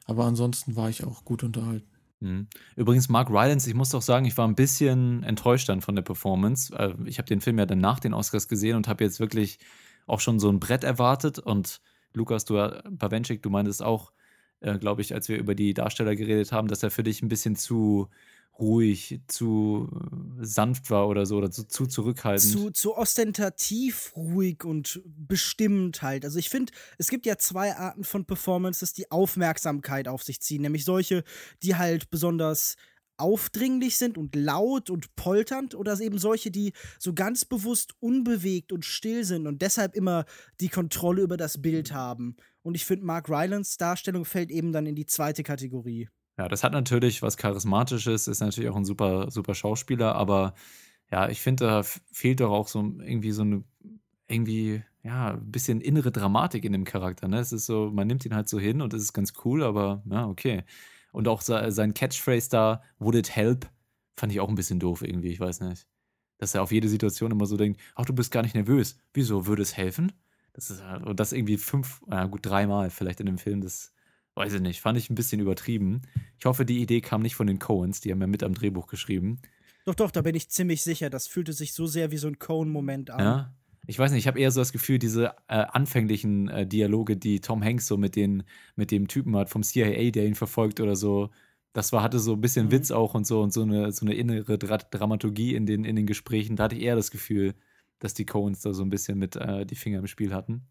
Aber 0.07 0.25
ansonsten 0.25 0.75
war 0.75 0.91
ich 0.91 1.05
auch 1.05 1.25
gut 1.25 1.45
unterhalten. 1.45 1.90
Mhm. 2.21 2.49
Übrigens, 2.77 3.09
Mark 3.09 3.31
Rylance, 3.31 3.69
ich 3.69 3.75
muss 3.75 3.91
doch 3.91 4.03
sagen, 4.03 4.27
ich 4.27 4.37
war 4.37 4.47
ein 4.47 4.55
bisschen 4.55 5.23
enttäuscht 5.23 5.69
dann 5.69 5.81
von 5.81 5.97
der 5.97 6.03
Performance. 6.03 6.75
Äh, 6.77 6.95
ich 7.07 7.19
habe 7.19 7.27
den 7.27 7.41
Film 7.41 7.59
ja 7.59 7.67
dann 7.67 7.81
nach 7.81 7.99
den 7.99 8.15
Oscars 8.15 8.47
gesehen 8.47 8.77
und 8.77 8.89
habe 8.89 9.05
jetzt 9.05 9.21
wirklich 9.21 9.59
auch 10.07 10.21
schon 10.21 10.39
so 10.39 10.51
ein 10.51 10.61
Brett 10.61 10.85
erwartet. 10.85 11.39
Und 11.39 11.81
Lukas, 12.13 12.45
du, 12.45 12.55
Bawenschik, 12.91 13.43
du 13.43 13.51
meintest 13.51 13.83
auch, 13.83 14.13
äh, 14.61 14.79
glaube 14.79 15.01
ich, 15.01 15.15
als 15.15 15.29
wir 15.29 15.39
über 15.39 15.55
die 15.55 15.73
Darsteller 15.73 16.15
geredet 16.15 16.53
haben, 16.53 16.69
dass 16.69 16.83
er 16.83 16.91
für 16.91 17.03
dich 17.03 17.23
ein 17.23 17.29
bisschen 17.29 17.57
zu 17.57 18.09
ruhig, 18.59 19.21
zu 19.27 19.89
sanft 20.41 20.91
war 20.91 21.09
oder 21.09 21.25
so 21.25 21.37
oder 21.37 21.51
zu, 21.51 21.65
zu 21.65 21.87
zurückhaltend. 21.87 22.53
Zu, 22.53 22.71
zu 22.71 22.97
ostentativ 22.97 24.13
ruhig 24.17 24.65
und 24.65 25.03
bestimmt 25.05 26.03
halt. 26.03 26.25
Also 26.25 26.39
ich 26.39 26.51
finde, 26.51 26.73
es 26.99 27.09
gibt 27.09 27.27
ja 27.27 27.39
zwei 27.39 27.75
Arten 27.75 28.05
von 28.05 28.27
Performances, 28.27 28.93
die 28.93 29.11
Aufmerksamkeit 29.11 30.09
auf 30.09 30.23
sich 30.23 30.41
ziehen. 30.41 30.63
Nämlich 30.63 30.85
solche, 30.85 31.25
die 31.63 31.77
halt 31.77 32.11
besonders 32.11 32.77
aufdringlich 33.21 33.99
sind 33.99 34.17
und 34.17 34.35
laut 34.35 34.91
und 34.91 35.15
polternd 35.15 35.75
oder 35.75 35.99
eben 36.01 36.19
solche, 36.19 36.51
die 36.51 36.73
so 36.99 37.13
ganz 37.13 37.45
bewusst 37.45 37.95
unbewegt 38.01 38.73
und 38.73 38.85
still 38.85 39.25
sind 39.25 39.47
und 39.47 39.63
deshalb 39.63 39.95
immer 39.95 40.25
die 40.61 40.71
Kontrolle 40.71 41.23
über 41.23 41.37
das 41.37 41.61
Bild 41.61 41.93
haben. 41.93 42.37
Und 42.63 42.75
ich 42.75 42.87
finde, 42.87 43.05
Mark 43.05 43.29
Rylans 43.29 43.77
Darstellung 43.77 44.25
fällt 44.25 44.51
eben 44.51 44.73
dann 44.73 44.87
in 44.87 44.95
die 44.95 45.07
zweite 45.07 45.43
Kategorie. 45.43 46.09
Ja, 46.41 46.49
das 46.49 46.65
hat 46.65 46.73
natürlich 46.73 47.21
was 47.21 47.37
Charismatisches, 47.37 48.27
ist 48.27 48.41
natürlich 48.41 48.71
auch 48.71 48.77
ein 48.77 48.87
super, 48.87 49.31
super 49.31 49.55
Schauspieler, 49.55 50.15
aber 50.15 50.55
ja, 51.11 51.29
ich 51.29 51.43
finde, 51.43 51.67
da 51.67 51.83
fehlt 51.83 52.41
doch 52.41 52.51
auch 52.51 52.67
so 52.67 52.81
irgendwie 52.81 53.33
so 53.33 53.43
eine, 53.43 53.63
irgendwie, 54.27 54.83
ja, 55.03 55.33
ein 55.33 55.53
bisschen 55.53 55.83
innere 55.83 56.11
Dramatik 56.11 56.65
in 56.65 56.73
dem 56.73 56.85
Charakter. 56.85 57.29
Ne? 57.29 57.41
Es 57.41 57.53
ist 57.53 57.67
so, 57.67 57.91
man 57.91 58.07
nimmt 58.07 58.25
ihn 58.25 58.35
halt 58.35 58.49
so 58.49 58.59
hin 58.59 58.81
und 58.81 58.95
es 58.95 59.03
ist 59.03 59.13
ganz 59.13 59.35
cool, 59.45 59.63
aber 59.63 60.03
ja, 60.11 60.27
okay. 60.29 60.65
Und 61.13 61.29
auch 61.29 61.43
sein 61.43 61.93
Catchphrase 61.93 62.49
da, 62.49 62.83
would 62.99 63.17
it 63.17 63.37
help, 63.37 63.69
fand 64.17 64.33
ich 64.33 64.41
auch 64.41 64.49
ein 64.49 64.55
bisschen 64.55 64.81
doof 64.81 65.03
irgendwie, 65.03 65.33
ich 65.33 65.41
weiß 65.41 65.61
nicht. 65.61 65.87
Dass 66.39 66.55
er 66.55 66.63
auf 66.63 66.73
jede 66.73 66.89
Situation 66.89 67.33
immer 67.33 67.45
so 67.45 67.59
denkt, 67.59 67.79
ach, 67.97 68.07
du 68.07 68.15
bist 68.15 68.33
gar 68.33 68.41
nicht 68.41 68.55
nervös. 68.55 68.97
Wieso, 69.13 69.47
würde 69.47 69.61
es 69.61 69.77
helfen? 69.77 70.11
Das 70.55 70.71
ist, 70.71 70.83
und 71.05 71.21
das 71.21 71.35
irgendwie 71.35 71.59
fünf, 71.59 72.01
ja 72.11 72.25
gut, 72.25 72.47
dreimal 72.47 72.89
vielleicht 72.89 73.21
in 73.21 73.27
dem 73.27 73.37
Film, 73.37 73.61
das 73.61 73.93
weiß 74.41 74.55
ich 74.55 74.61
nicht, 74.63 74.81
fand 74.81 74.97
ich 74.97 75.11
ein 75.11 75.15
bisschen 75.15 75.39
übertrieben. 75.39 76.01
Ich 76.39 76.47
hoffe, 76.47 76.65
die 76.65 76.81
Idee 76.81 77.03
kam 77.03 77.21
nicht 77.21 77.35
von 77.35 77.47
den 77.47 77.59
Coens, 77.59 78.01
die 78.01 78.11
haben 78.11 78.23
ja 78.23 78.27
mit 78.27 78.43
am 78.43 78.55
Drehbuch 78.55 78.87
geschrieben. 78.87 79.39
Doch, 79.85 79.95
doch, 79.95 80.11
da 80.11 80.23
bin 80.23 80.35
ich 80.35 80.49
ziemlich 80.49 80.83
sicher. 80.83 81.11
Das 81.11 81.27
fühlte 81.27 81.53
sich 81.53 81.75
so 81.75 81.87
sehr 81.87 82.11
wie 82.11 82.17
so 82.17 82.27
ein 82.27 82.39
Cohen-Moment 82.39 83.11
an. 83.11 83.21
Ja, 83.21 83.55
ich 83.87 83.99
weiß 83.99 84.13
nicht, 84.13 84.21
ich 84.21 84.27
habe 84.27 84.41
eher 84.41 84.51
so 84.51 84.63
das 84.63 84.73
Gefühl, 84.73 84.99
diese 84.99 85.35
äh, 85.49 85.57
anfänglichen 85.57 86.49
äh, 86.49 86.67
Dialoge, 86.67 87.19
die 87.19 87.41
Tom 87.41 87.63
Hanks 87.63 87.87
so 87.87 87.99
mit, 87.99 88.17
den, 88.17 88.45
mit 88.77 88.91
dem 88.91 89.09
Typen 89.09 89.37
hat 89.37 89.51
vom 89.51 89.63
CIA, 89.63 90.11
der 90.11 90.25
ihn 90.25 90.35
verfolgt 90.35 90.81
oder 90.81 90.97
so, 90.97 91.29
das 91.75 91.93
war, 91.93 92.03
hatte 92.03 92.19
so 92.19 92.33
ein 92.33 92.41
bisschen 92.41 92.67
mhm. 92.67 92.71
Witz 92.73 92.91
auch 92.91 93.13
und 93.13 93.27
so 93.27 93.43
und 93.43 93.53
so 93.53 93.63
eine, 93.63 93.93
so 93.93 94.07
eine 94.07 94.15
innere 94.15 94.57
Dra 94.57 94.79
Dramaturgie 94.79 95.55
in 95.55 95.67
den, 95.67 95.85
in 95.85 95.97
den 95.97 96.07
Gesprächen. 96.07 96.57
Da 96.57 96.65
hatte 96.65 96.77
ich 96.77 96.83
eher 96.83 96.97
das 96.97 97.11
Gefühl, 97.11 97.55
dass 97.99 98.15
die 98.15 98.25
Coens 98.25 98.61
da 98.61 98.73
so 98.73 98.83
ein 98.83 98.91
bisschen 98.91 99.19
mit 99.19 99.37
äh, 99.37 99.67
die 99.67 99.77
Finger 99.77 99.99
im 99.99 100.07
Spiel 100.07 100.33
hatten. 100.33 100.63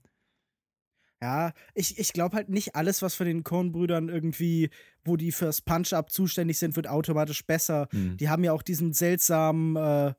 Ja, 1.22 1.52
ich, 1.74 2.00
ich 2.00 2.14
glaube 2.14 2.38
halt 2.38 2.50
nicht 2.50 2.76
alles, 2.76 3.02
was 3.02 3.14
von 3.14 3.26
den 3.26 3.44
Coen-Brüdern 3.44 4.08
irgendwie, 4.08 4.70
wo 5.04 5.18
die 5.18 5.34
fürs 5.34 5.62
Punch-Up 5.62 6.12
zuständig 6.12 6.58
sind, 6.58 6.78
wird 6.78 6.88
automatisch 6.88 7.46
besser. 7.46 7.90
Mhm. 7.92 8.16
Die 8.18 8.30
haben 8.30 8.44
ja 8.44 8.54
auch 8.54 8.62
diesen 8.62 8.94
seltsamen 8.94 9.76
äh, 9.76 10.14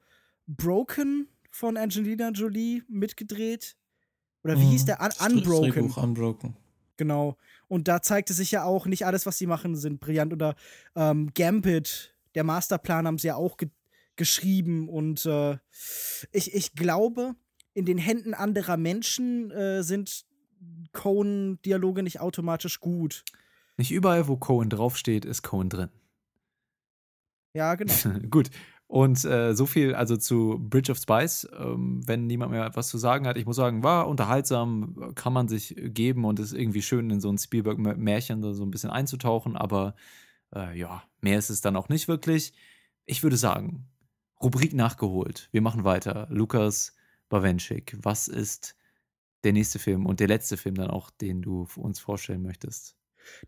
Broken 0.46 1.28
von 1.50 1.78
Angelina 1.78 2.30
Jolie 2.30 2.82
mitgedreht. 2.88 3.76
Oder 4.44 4.58
wie 4.58 4.64
mhm. 4.64 4.70
hieß 4.70 4.84
der? 4.86 5.00
Un 5.00 5.36
Unbroken. 5.36 5.90
Unbroken. 5.90 6.56
Genau. 6.98 7.38
Und 7.66 7.88
da 7.88 8.02
zeigte 8.02 8.34
sich 8.34 8.50
ja 8.50 8.64
auch, 8.64 8.84
nicht 8.84 9.06
alles, 9.06 9.24
was 9.24 9.38
sie 9.38 9.46
machen, 9.46 9.76
sind 9.76 10.00
brillant. 10.00 10.34
Oder 10.34 10.54
ähm, 10.94 11.30
Gambit, 11.34 12.14
der 12.34 12.44
Masterplan 12.44 13.06
haben 13.06 13.18
sie 13.18 13.28
ja 13.28 13.36
auch 13.36 13.56
ge 13.56 13.70
geschrieben. 14.16 14.90
Und 14.90 15.24
äh, 15.24 15.56
ich, 16.30 16.52
ich 16.52 16.74
glaube, 16.74 17.36
in 17.72 17.86
den 17.86 17.96
Händen 17.96 18.34
anderer 18.34 18.76
Menschen 18.76 19.50
äh, 19.50 19.82
sind 19.82 20.26
Cohen-Dialoge 20.92 22.02
nicht 22.02 22.20
automatisch 22.20 22.80
gut. 22.80 23.24
Nicht 23.76 23.90
überall, 23.90 24.28
wo 24.28 24.36
Cohen 24.36 24.70
draufsteht, 24.70 25.24
ist 25.24 25.42
Cohen 25.42 25.68
drin. 25.68 25.90
Ja, 27.54 27.74
genau. 27.74 27.94
gut. 28.30 28.50
Und 28.86 29.24
äh, 29.24 29.54
so 29.54 29.66
viel 29.66 29.94
also 29.94 30.16
zu 30.16 30.58
Bridge 30.58 30.90
of 30.90 30.98
Spice. 30.98 31.48
Ähm, 31.56 32.00
wenn 32.06 32.26
niemand 32.26 32.50
mehr 32.50 32.70
was 32.74 32.88
zu 32.88 32.98
sagen 32.98 33.26
hat, 33.26 33.36
ich 33.36 33.46
muss 33.46 33.56
sagen, 33.56 33.84
war 33.84 34.08
unterhaltsam, 34.08 35.12
kann 35.14 35.32
man 35.32 35.46
sich 35.46 35.76
geben 35.78 36.24
und 36.24 36.40
ist 36.40 36.52
irgendwie 36.52 36.82
schön 36.82 37.08
in 37.08 37.20
so 37.20 37.30
ein 37.30 37.38
Spielberg-Märchen 37.38 38.42
so 38.52 38.64
ein 38.64 38.70
bisschen 38.72 38.90
einzutauchen, 38.90 39.56
aber 39.56 39.94
äh, 40.54 40.76
ja, 40.76 41.04
mehr 41.20 41.38
ist 41.38 41.50
es 41.50 41.60
dann 41.60 41.76
auch 41.76 41.88
nicht 41.88 42.08
wirklich. 42.08 42.52
Ich 43.06 43.22
würde 43.22 43.36
sagen, 43.36 43.86
Rubrik 44.42 44.74
nachgeholt. 44.74 45.48
Wir 45.52 45.62
machen 45.62 45.84
weiter. 45.84 46.26
Lukas 46.30 46.96
Bawenschik, 47.28 47.96
was 48.02 48.26
ist 48.26 48.74
der 49.44 49.52
nächste 49.52 49.78
Film 49.78 50.06
und 50.06 50.20
der 50.20 50.28
letzte 50.28 50.56
Film 50.56 50.74
dann 50.74 50.90
auch, 50.90 51.10
den 51.10 51.42
du 51.42 51.66
uns 51.76 52.00
vorstellen 52.00 52.42
möchtest? 52.42 52.96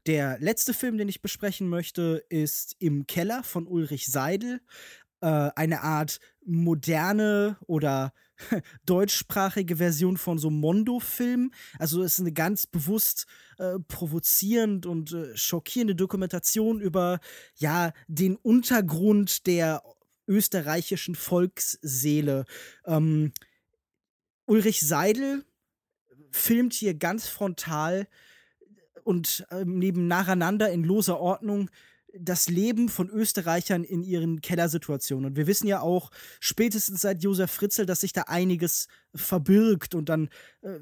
Der 0.07 0.38
letzte 0.38 0.74
Film, 0.74 0.99
den 0.99 1.09
ich 1.09 1.22
besprechen 1.22 1.68
möchte, 1.68 2.24
ist 2.28 2.76
Im 2.78 3.07
Keller 3.07 3.43
von 3.43 3.66
Ulrich 3.66 4.07
Seidel. 4.07 4.61
Äh, 5.20 5.51
eine 5.55 5.82
Art 5.82 6.18
moderne 6.45 7.57
oder 7.66 8.12
deutschsprachige 8.86 9.76
Version 9.76 10.16
von 10.16 10.38
so 10.38 10.51
Mondo-Film. 10.51 11.53
Also 11.78 12.03
es 12.03 12.14
ist 12.14 12.20
eine 12.20 12.32
ganz 12.32 12.66
bewusst 12.66 13.26
äh, 13.59 13.78
provozierend 13.86 14.84
und 14.86 15.12
äh, 15.12 15.36
schockierende 15.36 15.95
Dokumentation 15.95 16.80
über 16.80 17.20
ja 17.57 17.93
den 18.09 18.36
Untergrund 18.36 19.47
der 19.47 19.82
österreichischen 20.26 21.14
Volksseele. 21.14 22.45
Ähm, 22.84 23.32
Ulrich 24.47 24.80
Seidel 24.80 25.45
filmt 26.33 26.72
hier 26.72 26.95
ganz 26.95 27.28
frontal 27.28 28.09
und 29.05 29.47
äh, 29.51 29.64
neben 29.64 30.07
nacheinander 30.07 30.70
in 30.70 30.85
loser 30.85 31.20
Ordnung 31.20 31.70
das 32.14 32.49
Leben 32.49 32.89
von 32.89 33.09
Österreichern 33.09 33.85
in 33.85 34.03
ihren 34.03 34.41
Kellersituationen. 34.41 35.30
Und 35.30 35.37
wir 35.37 35.47
wissen 35.47 35.66
ja 35.66 35.80
auch 35.80 36.11
spätestens 36.41 37.01
seit 37.01 37.22
Josef 37.22 37.51
Fritzl, 37.51 37.87
dass 37.87 38.01
sich 38.01 38.12
da 38.12 38.22
einiges 38.22 38.89
verbirgt 39.14 39.95
und 39.95 40.09
dann 40.09 40.28
äh, 40.62 40.78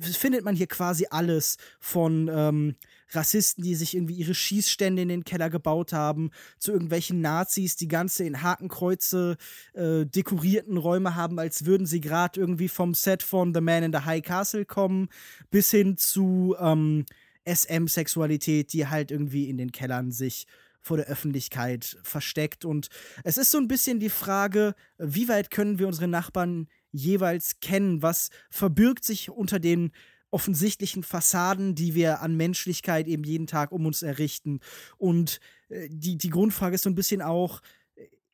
findet 0.00 0.44
man 0.44 0.54
hier 0.54 0.66
quasi 0.66 1.06
alles 1.10 1.56
von 1.78 2.28
ähm, 2.32 2.76
Rassisten, 3.10 3.64
die 3.64 3.74
sich 3.74 3.94
irgendwie 3.94 4.14
ihre 4.14 4.34
Schießstände 4.34 5.02
in 5.02 5.08
den 5.08 5.24
Keller 5.24 5.50
gebaut 5.50 5.92
haben, 5.92 6.30
zu 6.58 6.72
irgendwelchen 6.72 7.20
Nazis, 7.20 7.76
die 7.76 7.88
ganze 7.88 8.24
in 8.24 8.42
Hakenkreuze 8.42 9.36
äh, 9.72 10.06
dekorierten 10.06 10.76
Räume 10.76 11.14
haben, 11.14 11.38
als 11.38 11.64
würden 11.64 11.86
sie 11.86 12.00
gerade 12.00 12.40
irgendwie 12.40 12.68
vom 12.68 12.94
Set 12.94 13.22
von 13.22 13.54
The 13.54 13.60
Man 13.60 13.82
in 13.82 13.92
the 13.92 14.04
High 14.04 14.22
Castle 14.22 14.64
kommen, 14.64 15.08
bis 15.50 15.70
hin 15.70 15.96
zu 15.96 16.56
ähm, 16.58 17.04
SM-Sexualität, 17.46 18.72
die 18.72 18.86
halt 18.86 19.10
irgendwie 19.10 19.48
in 19.48 19.56
den 19.56 19.72
Kellern 19.72 20.12
sich 20.12 20.46
vor 20.82 20.96
der 20.96 21.06
Öffentlichkeit 21.06 21.98
versteckt. 22.02 22.64
Und 22.64 22.88
es 23.24 23.36
ist 23.36 23.50
so 23.50 23.58
ein 23.58 23.68
bisschen 23.68 24.00
die 24.00 24.08
Frage, 24.08 24.74
wie 24.98 25.28
weit 25.28 25.50
können 25.50 25.78
wir 25.78 25.86
unsere 25.86 26.08
Nachbarn 26.08 26.68
jeweils 26.92 27.60
kennen? 27.60 28.02
Was 28.02 28.30
verbirgt 28.50 29.04
sich 29.04 29.30
unter 29.30 29.58
den 29.58 29.92
offensichtlichen 30.30 31.02
Fassaden, 31.02 31.74
die 31.74 31.94
wir 31.94 32.20
an 32.20 32.36
Menschlichkeit 32.36 33.08
eben 33.08 33.24
jeden 33.24 33.46
Tag 33.46 33.72
um 33.72 33.86
uns 33.86 34.02
errichten? 34.02 34.60
Und 34.96 35.40
äh, 35.68 35.88
die, 35.90 36.16
die 36.16 36.30
Grundfrage 36.30 36.74
ist 36.74 36.82
so 36.82 36.90
ein 36.90 36.94
bisschen 36.94 37.22
auch, 37.22 37.60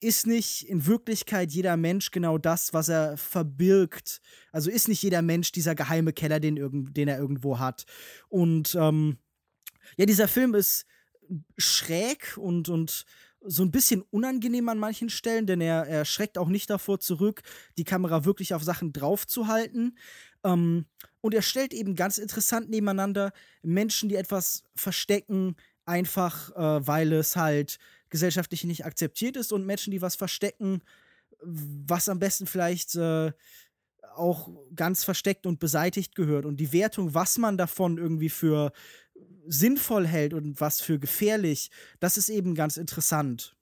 ist 0.00 0.26
nicht 0.26 0.68
in 0.68 0.86
Wirklichkeit 0.86 1.52
jeder 1.52 1.76
Mensch 1.76 2.10
genau 2.10 2.38
das, 2.38 2.74
was 2.74 2.88
er 2.88 3.16
verbirgt? 3.16 4.20
Also 4.52 4.70
ist 4.70 4.88
nicht 4.88 5.02
jeder 5.02 5.22
Mensch 5.22 5.52
dieser 5.52 5.74
geheime 5.74 6.12
Keller, 6.12 6.38
den, 6.38 6.92
den 6.92 7.08
er 7.08 7.18
irgendwo 7.18 7.58
hat. 7.58 7.86
Und 8.28 8.76
ähm, 8.78 9.16
ja, 9.96 10.06
dieser 10.06 10.28
Film 10.28 10.54
ist 10.54 10.86
schräg 11.56 12.36
und, 12.36 12.68
und 12.68 13.04
so 13.46 13.62
ein 13.62 13.70
bisschen 13.70 14.02
unangenehm 14.10 14.68
an 14.68 14.78
manchen 14.78 15.08
Stellen, 15.08 15.46
denn 15.46 15.60
er, 15.60 15.86
er 15.86 16.04
schreckt 16.04 16.38
auch 16.38 16.48
nicht 16.48 16.70
davor 16.70 17.00
zurück, 17.00 17.42
die 17.78 17.84
Kamera 17.84 18.24
wirklich 18.24 18.54
auf 18.54 18.62
Sachen 18.62 18.92
draufzuhalten. 18.92 19.96
Ähm, 20.44 20.86
und 21.20 21.34
er 21.34 21.42
stellt 21.42 21.74
eben 21.74 21.94
ganz 21.96 22.18
interessant 22.18 22.70
nebeneinander 22.70 23.32
Menschen, 23.62 24.08
die 24.08 24.16
etwas 24.16 24.62
verstecken, 24.74 25.56
einfach 25.84 26.50
äh, 26.50 26.86
weil 26.86 27.12
es 27.12 27.36
halt 27.36 27.78
gesellschaftlich 28.10 28.64
nicht 28.64 28.84
akzeptiert 28.84 29.36
ist 29.36 29.52
und 29.52 29.66
Menschen, 29.66 29.90
die 29.90 30.02
was 30.02 30.14
verstecken, 30.14 30.82
was 31.42 32.08
am 32.08 32.18
besten 32.18 32.46
vielleicht 32.46 32.94
äh, 32.94 33.32
auch 34.14 34.48
ganz 34.74 35.04
versteckt 35.04 35.46
und 35.46 35.60
beseitigt 35.60 36.14
gehört. 36.14 36.46
Und 36.46 36.58
die 36.58 36.72
Wertung, 36.72 37.14
was 37.14 37.38
man 37.38 37.58
davon 37.58 37.98
irgendwie 37.98 38.30
für 38.30 38.72
sinnvoll 39.46 40.06
hält 40.06 40.34
und 40.34 40.60
was 40.60 40.80
für 40.80 40.98
gefährlich, 40.98 41.70
das 42.00 42.16
ist 42.16 42.28
eben 42.28 42.54
ganz 42.54 42.76
interessant. 42.76 43.56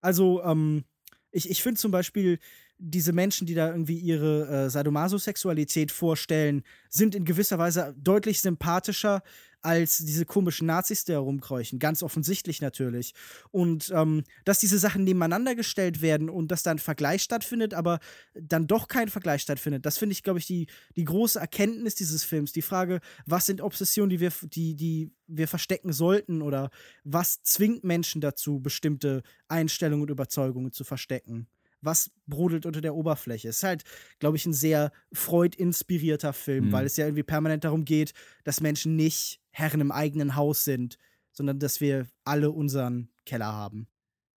Also, 0.00 0.42
ähm, 0.42 0.84
ich, 1.30 1.48
ich 1.50 1.62
finde 1.62 1.80
zum 1.80 1.90
Beispiel, 1.90 2.38
diese 2.78 3.12
Menschen, 3.12 3.46
die 3.46 3.54
da 3.54 3.70
irgendwie 3.70 3.98
ihre 3.98 4.48
äh, 4.48 4.70
Sadomaso-Sexualität 4.70 5.92
vorstellen, 5.92 6.62
sind 6.90 7.14
in 7.14 7.24
gewisser 7.24 7.58
Weise 7.58 7.94
deutlich 7.96 8.40
sympathischer 8.40 9.22
als 9.62 9.98
diese 9.98 10.24
komischen 10.24 10.66
Nazis, 10.66 11.04
die 11.04 11.12
herumkreuchen. 11.12 11.78
Ganz 11.78 12.02
offensichtlich 12.02 12.60
natürlich. 12.60 13.14
Und 13.50 13.90
ähm, 13.94 14.24
dass 14.44 14.58
diese 14.58 14.78
Sachen 14.78 15.04
nebeneinander 15.04 15.54
gestellt 15.54 16.02
werden 16.02 16.28
und 16.28 16.48
dass 16.48 16.62
da 16.62 16.72
ein 16.72 16.78
Vergleich 16.78 17.22
stattfindet, 17.22 17.72
aber 17.72 18.00
dann 18.34 18.66
doch 18.66 18.88
kein 18.88 19.08
Vergleich 19.08 19.42
stattfindet, 19.42 19.86
das 19.86 19.98
finde 19.98 20.12
ich, 20.12 20.22
glaube 20.22 20.40
ich, 20.40 20.46
die, 20.46 20.66
die 20.96 21.04
große 21.04 21.38
Erkenntnis 21.38 21.94
dieses 21.94 22.24
Films. 22.24 22.52
Die 22.52 22.62
Frage, 22.62 23.00
was 23.24 23.46
sind 23.46 23.60
Obsessionen, 23.60 24.10
die 24.10 24.20
wir, 24.20 24.32
die, 24.42 24.74
die 24.74 25.12
wir 25.28 25.48
verstecken 25.48 25.92
sollten 25.92 26.42
oder 26.42 26.70
was 27.04 27.42
zwingt 27.42 27.84
Menschen 27.84 28.20
dazu, 28.20 28.60
bestimmte 28.60 29.22
Einstellungen 29.48 30.02
und 30.02 30.10
Überzeugungen 30.10 30.72
zu 30.72 30.84
verstecken? 30.84 31.46
was 31.82 32.10
brodelt 32.26 32.64
unter 32.64 32.80
der 32.80 32.94
Oberfläche. 32.94 33.48
Es 33.48 33.58
ist 33.58 33.62
halt, 33.64 33.82
glaube 34.20 34.36
ich, 34.36 34.46
ein 34.46 34.52
sehr 34.52 34.92
Freud-inspirierter 35.12 36.32
Film, 36.32 36.66
mhm. 36.66 36.72
weil 36.72 36.86
es 36.86 36.96
ja 36.96 37.06
irgendwie 37.06 37.24
permanent 37.24 37.64
darum 37.64 37.84
geht, 37.84 38.14
dass 38.44 38.60
Menschen 38.60 38.96
nicht 38.96 39.41
Herren 39.52 39.80
im 39.80 39.92
eigenen 39.92 40.34
Haus 40.34 40.64
sind, 40.64 40.98
sondern 41.30 41.58
dass 41.58 41.80
wir 41.80 42.08
alle 42.24 42.50
unseren 42.50 43.08
Keller 43.24 43.52
haben. 43.52 43.86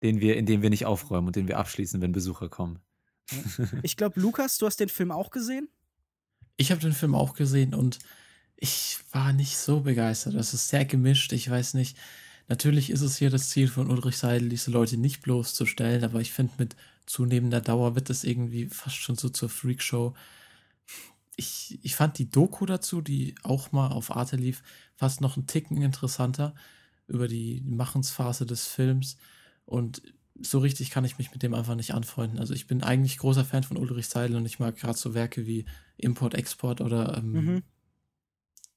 Den 0.03 0.20
wir, 0.20 0.38
in 0.38 0.45
dem 0.45 0.61
wir 0.61 0.70
nicht 0.70 0.86
aufräumen 0.86 1.28
und 1.28 1.36
den 1.36 1.47
wir 1.47 1.57
abschließen, 1.57 2.01
wenn 2.01 2.11
Besucher 2.11 2.49
kommen. 2.49 2.80
Ich 3.82 3.97
glaube, 3.97 4.20
Lukas, 4.20 4.59
du 4.59 4.68
hast 4.68 4.80
den 4.80 4.89
Film 4.89 5.11
auch 5.11 5.32
gesehen? 5.32 5.68
Ich 6.57 6.72
habe 6.72 6.82
den 6.82 6.93
Film 6.93 7.16
auch 7.16 7.34
gesehen 7.34 7.74
und 7.74 7.99
ich 8.55 8.99
war 9.11 9.34
nicht 9.34 9.57
so 9.57 9.82
begeistert. 9.82 10.36
Das 10.36 10.53
ist 10.53 10.70
sehr 10.70 10.86
gemischt. 10.86 11.34
Ich 11.34 11.49
weiß 11.49 11.74
nicht. 11.74 11.97
Natürlich 12.47 12.91
ist 12.91 13.01
es 13.01 13.18
hier 13.18 13.30
das 13.30 13.49
Ziel 13.49 13.68
von 13.68 13.89
Ulrich 13.89 14.18
Seidel, 14.18 14.49
diese 14.49 14.72
Leute 14.72 14.97
nicht 14.97 15.22
bloßzustellen, 15.24 16.03
aber 16.03 16.22
ich 16.22 16.32
finde, 16.32 16.53
mit 16.59 16.76
zunehmender 17.05 17.59
Dauer 17.61 17.95
wird 17.95 18.09
es 18.09 18.24
irgendwie 18.24 18.68
fast 18.68 18.97
schon 18.97 19.16
so 19.16 19.30
zur 19.30 19.49
Freakshow. 19.49 20.13
Ich, 21.38 21.80
ich 21.82 21.96
fand 21.96 22.18
die 22.18 22.30
Doku 22.30 22.66
dazu, 22.66 23.02
die 23.02 23.36
auch 23.44 23.72
mal 23.72 23.90
auf 23.90 24.16
Arte 24.16 24.38
lief, 24.38 24.64
fast 24.96 25.22
noch 25.22 25.36
einen 25.36 25.48
Ticken 25.48 25.82
interessanter 25.82 26.56
über 27.08 27.28
die 27.28 27.62
Machensphase 27.66 28.46
des 28.46 28.68
Films. 28.68 29.18
Und 29.66 30.02
so 30.42 30.60
richtig 30.60 30.90
kann 30.90 31.06
ich 31.06 31.18
mich 31.18 31.32
mit 31.32 31.44
dem 31.44 31.54
einfach 31.54 31.76
nicht 31.76 31.94
anfreunden. 31.94 32.40
Also 32.40 32.54
ich 32.54 32.68
bin 32.68 32.84
eigentlich 32.84 33.18
großer 33.18 33.46
Fan 33.46 33.64
von 33.64 33.78
Ulrich 33.78 34.08
Seidel 34.08 34.38
und 34.38 34.46
ich 34.46 34.60
mag 34.60 34.76
gerade 34.78 34.98
so 34.98 35.14
Werke 35.14 35.46
wie 35.46 35.66
Import, 35.98 36.34
Export 36.34 36.82
oder 36.82 37.18
ähm, 37.18 37.32
mhm. 37.32 37.64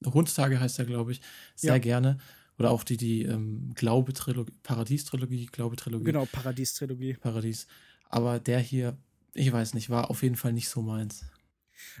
Hundstage 0.05 0.59
heißt 0.59 0.79
er, 0.79 0.85
glaube 0.85 1.11
ich, 1.11 1.21
sehr 1.55 1.73
ja. 1.73 1.79
gerne. 1.79 2.17
Oder 2.57 2.71
auch 2.71 2.83
die, 2.83 2.97
die 2.97 3.23
ähm, 3.23 3.71
Glaube-Trilogie, 3.75 4.53
Paradies-Trilogie, 4.63 5.45
Glaube-Trilogie. 5.47 6.05
Genau, 6.05 6.25
Paradies-Trilogie. 6.25 7.13
Paradies. 7.13 7.67
Aber 8.09 8.39
der 8.39 8.59
hier, 8.59 8.97
ich 9.33 9.51
weiß 9.51 9.73
nicht, 9.73 9.89
war 9.89 10.09
auf 10.09 10.23
jeden 10.23 10.35
Fall 10.35 10.53
nicht 10.53 10.69
so 10.69 10.81
meins. 10.81 11.25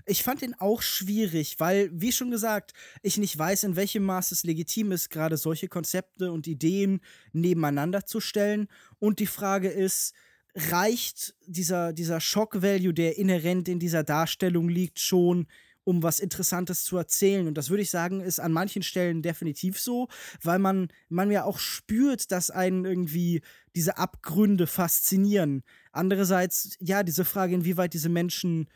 Ich 0.05 0.23
fand 0.23 0.41
ihn 0.41 0.55
auch 0.55 0.81
schwierig, 0.81 1.59
weil, 1.59 1.89
wie 1.93 2.11
schon 2.11 2.31
gesagt, 2.31 2.73
ich 3.01 3.17
nicht 3.17 3.37
weiß, 3.37 3.63
in 3.63 3.75
welchem 3.75 4.03
Maß 4.03 4.31
es 4.31 4.43
legitim 4.43 4.91
ist, 4.91 5.09
gerade 5.09 5.37
solche 5.37 5.67
Konzepte 5.67 6.31
und 6.31 6.47
Ideen 6.47 7.01
nebeneinander 7.33 8.05
zu 8.05 8.19
stellen. 8.19 8.67
Und 8.99 9.19
die 9.19 9.27
Frage 9.27 9.69
ist, 9.69 10.13
reicht 10.55 11.35
dieser, 11.45 11.93
dieser 11.93 12.19
Shock-Value, 12.19 12.93
der 12.93 13.17
inhärent 13.17 13.69
in 13.69 13.79
dieser 13.79 14.03
Darstellung 14.03 14.69
liegt, 14.69 14.99
schon, 14.99 15.47
um 15.83 16.03
was 16.03 16.19
Interessantes 16.19 16.83
zu 16.83 16.97
erzählen. 16.97 17.47
Und 17.47 17.57
das 17.57 17.69
würde 17.69 17.81
ich 17.81 17.89
sagen, 17.89 18.21
ist 18.21 18.39
an 18.39 18.51
manchen 18.51 18.83
Stellen 18.83 19.21
definitiv 19.21 19.79
so, 19.79 20.07
weil 20.43 20.59
man, 20.59 20.89
man 21.09 21.31
ja 21.31 21.43
auch 21.43 21.57
spürt, 21.57 22.31
dass 22.31 22.51
einen 22.51 22.85
irgendwie 22.85 23.41
diese 23.75 23.97
Abgründe 23.97 24.67
faszinieren. 24.67 25.63
Andererseits, 25.91 26.77
ja, 26.79 27.03
diese 27.03 27.25
Frage, 27.25 27.55
inwieweit 27.55 27.93
diese 27.93 28.09
Menschen 28.09 28.69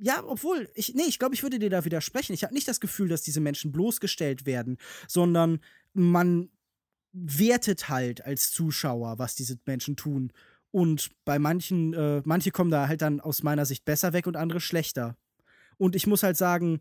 ja, 0.00 0.24
obwohl, 0.24 0.70
ich, 0.74 0.94
nee, 0.94 1.04
ich 1.06 1.18
glaube, 1.18 1.34
ich 1.34 1.42
würde 1.42 1.58
dir 1.58 1.70
da 1.70 1.84
widersprechen. 1.84 2.32
Ich 2.32 2.42
habe 2.42 2.54
nicht 2.54 2.66
das 2.66 2.80
Gefühl, 2.80 3.08
dass 3.08 3.22
diese 3.22 3.40
Menschen 3.40 3.70
bloßgestellt 3.70 4.46
werden, 4.46 4.78
sondern 5.06 5.60
man 5.92 6.48
wertet 7.12 7.88
halt 7.88 8.24
als 8.24 8.50
Zuschauer, 8.50 9.18
was 9.18 9.34
diese 9.34 9.58
Menschen 9.66 9.96
tun. 9.96 10.32
Und 10.70 11.10
bei 11.24 11.38
manchen, 11.38 11.92
äh, 11.92 12.22
manche 12.24 12.50
kommen 12.50 12.70
da 12.70 12.88
halt 12.88 13.02
dann 13.02 13.20
aus 13.20 13.42
meiner 13.42 13.66
Sicht 13.66 13.84
besser 13.84 14.12
weg 14.12 14.26
und 14.26 14.36
andere 14.36 14.60
schlechter. 14.60 15.16
Und 15.76 15.94
ich 15.96 16.06
muss 16.06 16.22
halt 16.22 16.36
sagen, 16.36 16.80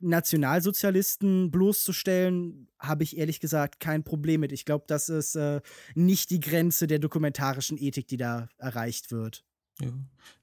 Nationalsozialisten 0.00 1.50
bloßzustellen, 1.50 2.68
habe 2.78 3.02
ich 3.02 3.16
ehrlich 3.16 3.40
gesagt 3.40 3.80
kein 3.80 4.04
Problem 4.04 4.40
mit. 4.40 4.52
Ich 4.52 4.64
glaube, 4.64 4.84
das 4.88 5.08
ist 5.08 5.36
äh, 5.36 5.60
nicht 5.94 6.30
die 6.30 6.40
Grenze 6.40 6.86
der 6.86 6.98
dokumentarischen 6.98 7.78
Ethik, 7.78 8.08
die 8.08 8.16
da 8.16 8.48
erreicht 8.58 9.10
wird. 9.10 9.44
Ja. 9.80 9.92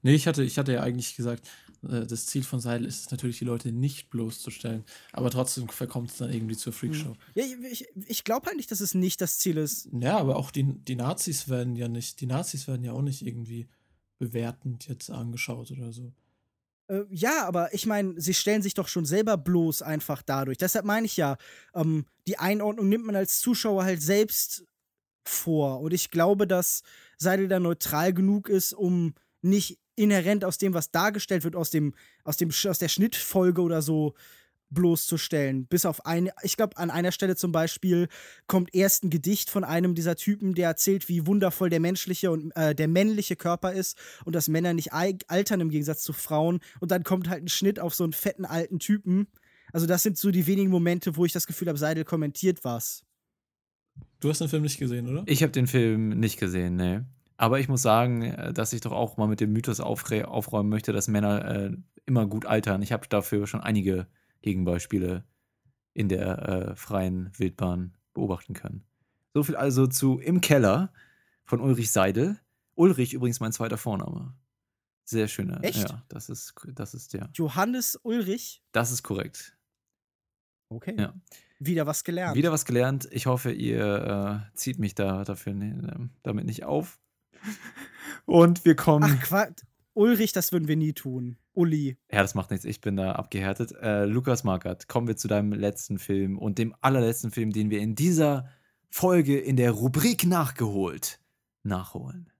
Nee, 0.02 0.14
ich 0.14 0.26
hatte, 0.26 0.42
ich 0.42 0.58
hatte 0.58 0.72
ja 0.72 0.82
eigentlich 0.82 1.16
gesagt, 1.16 1.48
das 1.86 2.26
Ziel 2.26 2.42
von 2.42 2.60
Seidel 2.60 2.86
ist 2.86 3.00
es 3.00 3.10
natürlich, 3.10 3.38
die 3.38 3.44
Leute 3.44 3.72
nicht 3.72 4.10
bloßzustellen. 4.10 4.84
Aber 5.12 5.30
trotzdem 5.30 5.68
verkommt 5.68 6.10
es 6.10 6.18
dann 6.18 6.32
irgendwie 6.32 6.56
zur 6.56 6.72
Freakshow. 6.72 7.10
Hm. 7.10 7.16
Ja, 7.34 7.44
ich, 7.70 7.86
ich 8.06 8.24
glaube 8.24 8.46
halt 8.46 8.56
nicht, 8.56 8.70
dass 8.70 8.80
es 8.80 8.94
nicht 8.94 9.20
das 9.20 9.38
Ziel 9.38 9.56
ist. 9.56 9.88
Ja, 9.92 10.18
aber 10.18 10.36
auch 10.36 10.50
die, 10.50 10.64
die 10.64 10.96
Nazis 10.96 11.48
werden 11.48 11.76
ja 11.76 11.88
nicht, 11.88 12.20
die 12.20 12.26
Nazis 12.26 12.68
werden 12.68 12.84
ja 12.84 12.92
auch 12.92 13.02
nicht 13.02 13.26
irgendwie 13.26 13.68
bewertend 14.18 14.88
jetzt 14.88 15.10
angeschaut 15.10 15.70
oder 15.70 15.92
so. 15.92 16.12
Äh, 16.88 17.04
ja, 17.10 17.46
aber 17.46 17.74
ich 17.74 17.86
meine, 17.86 18.20
sie 18.20 18.34
stellen 18.34 18.62
sich 18.62 18.74
doch 18.74 18.88
schon 18.88 19.06
selber 19.06 19.36
bloß 19.36 19.82
einfach 19.82 20.22
dadurch. 20.22 20.58
Deshalb 20.58 20.84
meine 20.84 21.06
ich 21.06 21.16
ja, 21.16 21.36
ähm, 21.74 22.06
die 22.26 22.38
Einordnung 22.38 22.88
nimmt 22.88 23.06
man 23.06 23.16
als 23.16 23.40
Zuschauer 23.40 23.84
halt 23.84 24.02
selbst 24.02 24.64
vor. 25.24 25.80
Und 25.80 25.92
ich 25.92 26.10
glaube, 26.10 26.46
dass 26.46 26.82
Seidel 27.18 27.48
da 27.48 27.58
neutral 27.58 28.12
genug 28.12 28.48
ist, 28.48 28.72
um 28.72 29.14
nicht 29.42 29.78
inhärent 29.96 30.44
aus 30.44 30.58
dem, 30.58 30.74
was 30.74 30.90
dargestellt 30.90 31.44
wird, 31.44 31.56
aus 31.56 31.70
dem, 31.70 31.94
aus 32.24 32.36
dem, 32.36 32.50
aus 32.50 32.78
der 32.78 32.88
Schnittfolge 32.88 33.62
oder 33.62 33.82
so 33.82 34.14
bloßzustellen. 34.70 35.66
Bis 35.66 35.86
auf 35.86 36.06
eine, 36.06 36.32
ich 36.42 36.56
glaube, 36.56 36.76
an 36.76 36.90
einer 36.90 37.12
Stelle 37.12 37.36
zum 37.36 37.52
Beispiel 37.52 38.08
kommt 38.46 38.74
erst 38.74 39.04
ein 39.04 39.10
Gedicht 39.10 39.50
von 39.50 39.64
einem 39.64 39.94
dieser 39.94 40.16
Typen, 40.16 40.54
der 40.54 40.68
erzählt, 40.68 41.08
wie 41.08 41.26
wundervoll 41.26 41.70
der 41.70 41.80
menschliche 41.80 42.30
und 42.30 42.50
äh, 42.56 42.74
der 42.74 42.88
männliche 42.88 43.36
Körper 43.36 43.72
ist 43.72 43.96
und 44.24 44.34
dass 44.34 44.48
Männer 44.48 44.74
nicht 44.74 44.92
altern 44.92 45.60
im 45.60 45.70
Gegensatz 45.70 46.02
zu 46.02 46.12
Frauen. 46.12 46.60
Und 46.80 46.90
dann 46.90 47.04
kommt 47.04 47.28
halt 47.28 47.44
ein 47.44 47.48
Schnitt 47.48 47.78
auf 47.78 47.94
so 47.94 48.04
einen 48.04 48.12
fetten 48.12 48.44
alten 48.44 48.78
Typen. 48.78 49.28
Also, 49.72 49.86
das 49.86 50.02
sind 50.02 50.16
so 50.16 50.30
die 50.30 50.46
wenigen 50.46 50.70
Momente, 50.70 51.16
wo 51.16 51.24
ich 51.24 51.32
das 51.32 51.46
Gefühl 51.46 51.68
habe, 51.68 51.78
Seidel 51.78 52.04
kommentiert 52.04 52.64
was. 52.64 53.04
Du 54.20 54.28
hast 54.28 54.40
den 54.40 54.48
Film 54.48 54.62
nicht 54.62 54.78
gesehen, 54.78 55.08
oder? 55.08 55.24
Ich 55.26 55.42
habe 55.42 55.52
den 55.52 55.66
Film 55.66 56.20
nicht 56.20 56.38
gesehen, 56.38 56.76
ne. 56.76 57.06
Aber 57.36 57.60
ich 57.60 57.68
muss 57.68 57.82
sagen, 57.82 58.22
äh, 58.22 58.52
dass 58.52 58.72
ich 58.72 58.80
doch 58.80 58.92
auch 58.92 59.16
mal 59.16 59.28
mit 59.28 59.40
dem 59.40 59.52
Mythos 59.52 59.80
aufräumen 59.80 60.68
möchte, 60.68 60.92
dass 60.92 61.08
Männer 61.08 61.44
äh, 61.44 61.76
immer 62.06 62.26
gut 62.26 62.46
altern. 62.46 62.82
Ich 62.82 62.92
habe 62.92 63.06
dafür 63.08 63.46
schon 63.46 63.60
einige 63.60 64.06
Gegenbeispiele 64.42 65.24
in 65.92 66.08
der 66.08 66.48
äh, 66.48 66.76
freien 66.76 67.30
Wildbahn 67.36 67.96
beobachten 68.14 68.54
können. 68.54 68.84
So 69.34 69.42
viel 69.42 69.56
also 69.56 69.86
zu 69.86 70.18
Im 70.18 70.40
Keller 70.40 70.92
von 71.44 71.60
Ulrich 71.60 71.90
Seidel. 71.90 72.38
Ulrich 72.74 73.14
übrigens 73.14 73.40
mein 73.40 73.52
zweiter 73.52 73.76
Vorname. 73.78 74.34
Sehr 75.04 75.28
schöner. 75.28 75.62
Echt? 75.62 75.88
Ja, 75.88 76.02
das 76.08 76.28
ist, 76.28 76.54
das 76.74 76.94
ist 76.94 77.14
der. 77.14 77.30
Johannes 77.34 77.98
Ulrich? 78.02 78.62
Das 78.72 78.90
ist 78.90 79.02
korrekt. 79.02 79.56
Okay. 80.68 80.96
Ja. 80.98 81.14
Wieder 81.58 81.86
was 81.86 82.02
gelernt. 82.02 82.36
Wieder 82.36 82.52
was 82.52 82.64
gelernt. 82.64 83.08
Ich 83.12 83.26
hoffe, 83.26 83.52
ihr 83.52 84.42
äh, 84.50 84.56
zieht 84.56 84.78
mich 84.78 84.94
da 84.94 85.24
dafür 85.24 85.54
ne, 85.54 86.10
damit 86.22 86.44
nicht 86.44 86.64
auf. 86.64 86.98
Und 88.26 88.64
wir 88.64 88.76
kommen. 88.76 89.18
Ach, 89.18 89.24
Quatsch. 89.24 89.62
Ulrich, 89.94 90.32
das 90.32 90.52
würden 90.52 90.68
wir 90.68 90.76
nie 90.76 90.92
tun. 90.92 91.38
Uli. 91.54 91.96
Ja, 92.12 92.20
das 92.20 92.34
macht 92.34 92.50
nichts. 92.50 92.66
Ich 92.66 92.82
bin 92.82 92.96
da 92.96 93.12
abgehärtet. 93.12 93.72
Äh, 93.80 94.04
Lukas 94.04 94.44
Markert, 94.44 94.88
kommen 94.88 95.08
wir 95.08 95.16
zu 95.16 95.26
deinem 95.26 95.52
letzten 95.52 95.98
Film 95.98 96.38
und 96.38 96.58
dem 96.58 96.74
allerletzten 96.82 97.30
Film, 97.30 97.50
den 97.50 97.70
wir 97.70 97.80
in 97.80 97.94
dieser 97.94 98.48
Folge 98.90 99.38
in 99.38 99.56
der 99.56 99.70
Rubrik 99.70 100.26
nachgeholt 100.26 101.18
nachholen. 101.66 102.30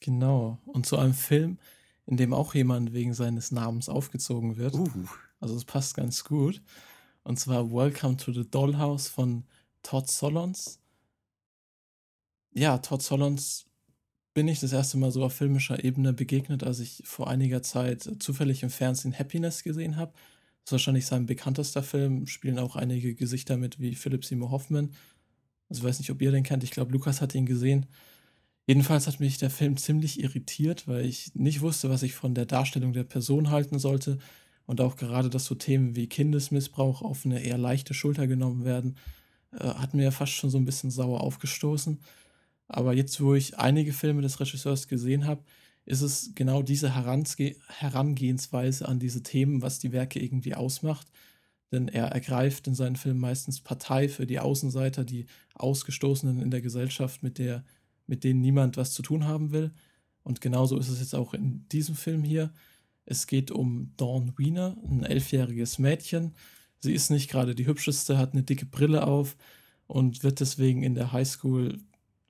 Genau. 0.00 0.58
Und 0.64 0.86
zu 0.86 0.96
einem 0.96 1.14
Film, 1.14 1.58
in 2.06 2.16
dem 2.16 2.32
auch 2.32 2.54
jemand 2.54 2.92
wegen 2.92 3.14
seines 3.14 3.50
Namens 3.50 3.88
aufgezogen 3.88 4.56
wird. 4.56 4.74
Uh. 4.74 4.88
Also 5.40 5.54
es 5.54 5.64
passt 5.64 5.94
ganz 5.94 6.24
gut. 6.24 6.62
Und 7.22 7.38
zwar 7.38 7.70
Welcome 7.70 8.16
to 8.16 8.32
the 8.32 8.48
Dollhouse 8.48 9.08
von 9.08 9.44
Todd 9.82 10.10
Solondz. 10.10 10.80
Ja, 12.52 12.78
Todd 12.78 13.02
Solondz 13.02 13.67
bin 14.38 14.46
ich 14.46 14.60
das 14.60 14.72
erste 14.72 14.98
Mal 14.98 15.10
so 15.10 15.24
auf 15.24 15.32
filmischer 15.32 15.82
Ebene 15.82 16.12
begegnet, 16.12 16.62
als 16.62 16.78
ich 16.78 17.02
vor 17.04 17.26
einiger 17.26 17.60
Zeit 17.60 18.08
zufällig 18.20 18.62
im 18.62 18.70
Fernsehen 18.70 19.18
Happiness 19.18 19.64
gesehen 19.64 19.96
habe. 19.96 20.12
Das 20.12 20.66
ist 20.68 20.70
wahrscheinlich 20.70 21.06
sein 21.06 21.26
bekanntester 21.26 21.82
Film, 21.82 22.28
spielen 22.28 22.60
auch 22.60 22.76
einige 22.76 23.16
Gesichter 23.16 23.56
mit 23.56 23.80
wie 23.80 23.96
Philip 23.96 24.24
Seymour 24.24 24.52
Hoffman. 24.52 24.92
Also 25.68 25.80
ich 25.80 25.88
weiß 25.88 25.98
nicht, 25.98 26.12
ob 26.12 26.22
ihr 26.22 26.30
den 26.30 26.44
kennt, 26.44 26.62
ich 26.62 26.70
glaube, 26.70 26.92
Lukas 26.92 27.20
hat 27.20 27.34
ihn 27.34 27.46
gesehen. 27.46 27.86
Jedenfalls 28.68 29.08
hat 29.08 29.18
mich 29.18 29.38
der 29.38 29.50
Film 29.50 29.76
ziemlich 29.76 30.22
irritiert, 30.22 30.86
weil 30.86 31.04
ich 31.04 31.34
nicht 31.34 31.60
wusste, 31.60 31.90
was 31.90 32.04
ich 32.04 32.14
von 32.14 32.36
der 32.36 32.46
Darstellung 32.46 32.92
der 32.92 33.02
Person 33.02 33.50
halten 33.50 33.80
sollte 33.80 34.18
und 34.66 34.80
auch 34.80 34.94
gerade, 34.94 35.30
dass 35.30 35.46
so 35.46 35.56
Themen 35.56 35.96
wie 35.96 36.06
Kindesmissbrauch 36.06 37.02
auf 37.02 37.26
eine 37.26 37.42
eher 37.42 37.58
leichte 37.58 37.92
Schulter 37.92 38.28
genommen 38.28 38.64
werden, 38.64 38.98
äh, 39.50 39.64
hat 39.64 39.94
mir 39.94 40.12
fast 40.12 40.30
schon 40.30 40.50
so 40.50 40.58
ein 40.58 40.64
bisschen 40.64 40.92
sauer 40.92 41.22
aufgestoßen. 41.22 41.98
Aber 42.68 42.94
jetzt, 42.94 43.20
wo 43.20 43.34
ich 43.34 43.58
einige 43.58 43.92
Filme 43.92 44.22
des 44.22 44.38
Regisseurs 44.40 44.88
gesehen 44.88 45.26
habe, 45.26 45.42
ist 45.86 46.02
es 46.02 46.32
genau 46.34 46.62
diese 46.62 46.94
Herange 46.94 47.56
Herangehensweise 47.66 48.86
an 48.86 48.98
diese 48.98 49.22
Themen, 49.22 49.62
was 49.62 49.78
die 49.78 49.92
Werke 49.92 50.20
irgendwie 50.20 50.54
ausmacht. 50.54 51.06
Denn 51.72 51.88
er 51.88 52.08
ergreift 52.08 52.66
in 52.66 52.74
seinen 52.74 52.96
Filmen 52.96 53.20
meistens 53.20 53.60
Partei 53.60 54.08
für 54.08 54.26
die 54.26 54.38
Außenseiter, 54.38 55.04
die 55.04 55.26
Ausgestoßenen 55.54 56.40
in 56.40 56.50
der 56.50 56.60
Gesellschaft, 56.60 57.22
mit, 57.22 57.38
der, 57.38 57.64
mit 58.06 58.22
denen 58.22 58.40
niemand 58.40 58.76
was 58.76 58.92
zu 58.92 59.02
tun 59.02 59.26
haben 59.26 59.50
will. 59.50 59.72
Und 60.22 60.42
genauso 60.42 60.78
ist 60.78 60.88
es 60.88 61.00
jetzt 61.00 61.14
auch 61.14 61.32
in 61.32 61.66
diesem 61.70 61.94
Film 61.94 62.22
hier. 62.22 62.52
Es 63.06 63.26
geht 63.26 63.50
um 63.50 63.92
Dawn 63.96 64.34
Wiener, 64.36 64.76
ein 64.90 65.04
elfjähriges 65.04 65.78
Mädchen. 65.78 66.34
Sie 66.80 66.92
ist 66.92 67.10
nicht 67.10 67.30
gerade 67.30 67.54
die 67.54 67.66
hübscheste, 67.66 68.18
hat 68.18 68.32
eine 68.32 68.42
dicke 68.42 68.66
Brille 68.66 69.06
auf 69.06 69.36
und 69.86 70.22
wird 70.22 70.40
deswegen 70.40 70.82
in 70.82 70.94
der 70.94 71.12
Highschool 71.12 71.78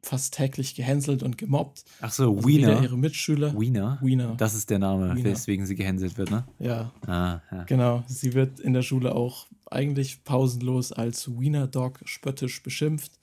fast 0.02 0.34
täglich 0.34 0.74
gehänselt 0.74 1.22
und 1.22 1.36
gemobbt. 1.38 1.84
Ach 2.00 2.12
so, 2.12 2.34
Also 2.36 2.46
Wiener. 2.48 2.68
wieder 2.68 2.82
ihre 2.82 2.96
Mitschüler. 2.98 3.58
Wiener? 3.58 3.98
Wiener. 4.00 4.34
Das 4.36 4.54
ist 4.54 4.70
der 4.70 4.78
Name, 4.78 5.14
Wiener. 5.16 5.30
weswegen 5.30 5.66
sie 5.66 5.74
gehänselt 5.74 6.16
wird, 6.18 6.30
ne? 6.30 6.46
Ja, 6.58 6.92
Ah, 7.06 7.40
ja. 7.50 7.64
genau. 7.64 8.04
Sie 8.06 8.32
wird 8.34 8.60
in 8.60 8.72
der 8.74 8.82
Schule 8.82 9.14
auch 9.14 9.46
eigentlich 9.70 10.24
pausenlos 10.24 10.92
als 10.92 11.28
Wiener 11.38 11.66
Dog 11.66 12.00
spöttisch 12.04 12.62
beschimpft. 12.62 13.18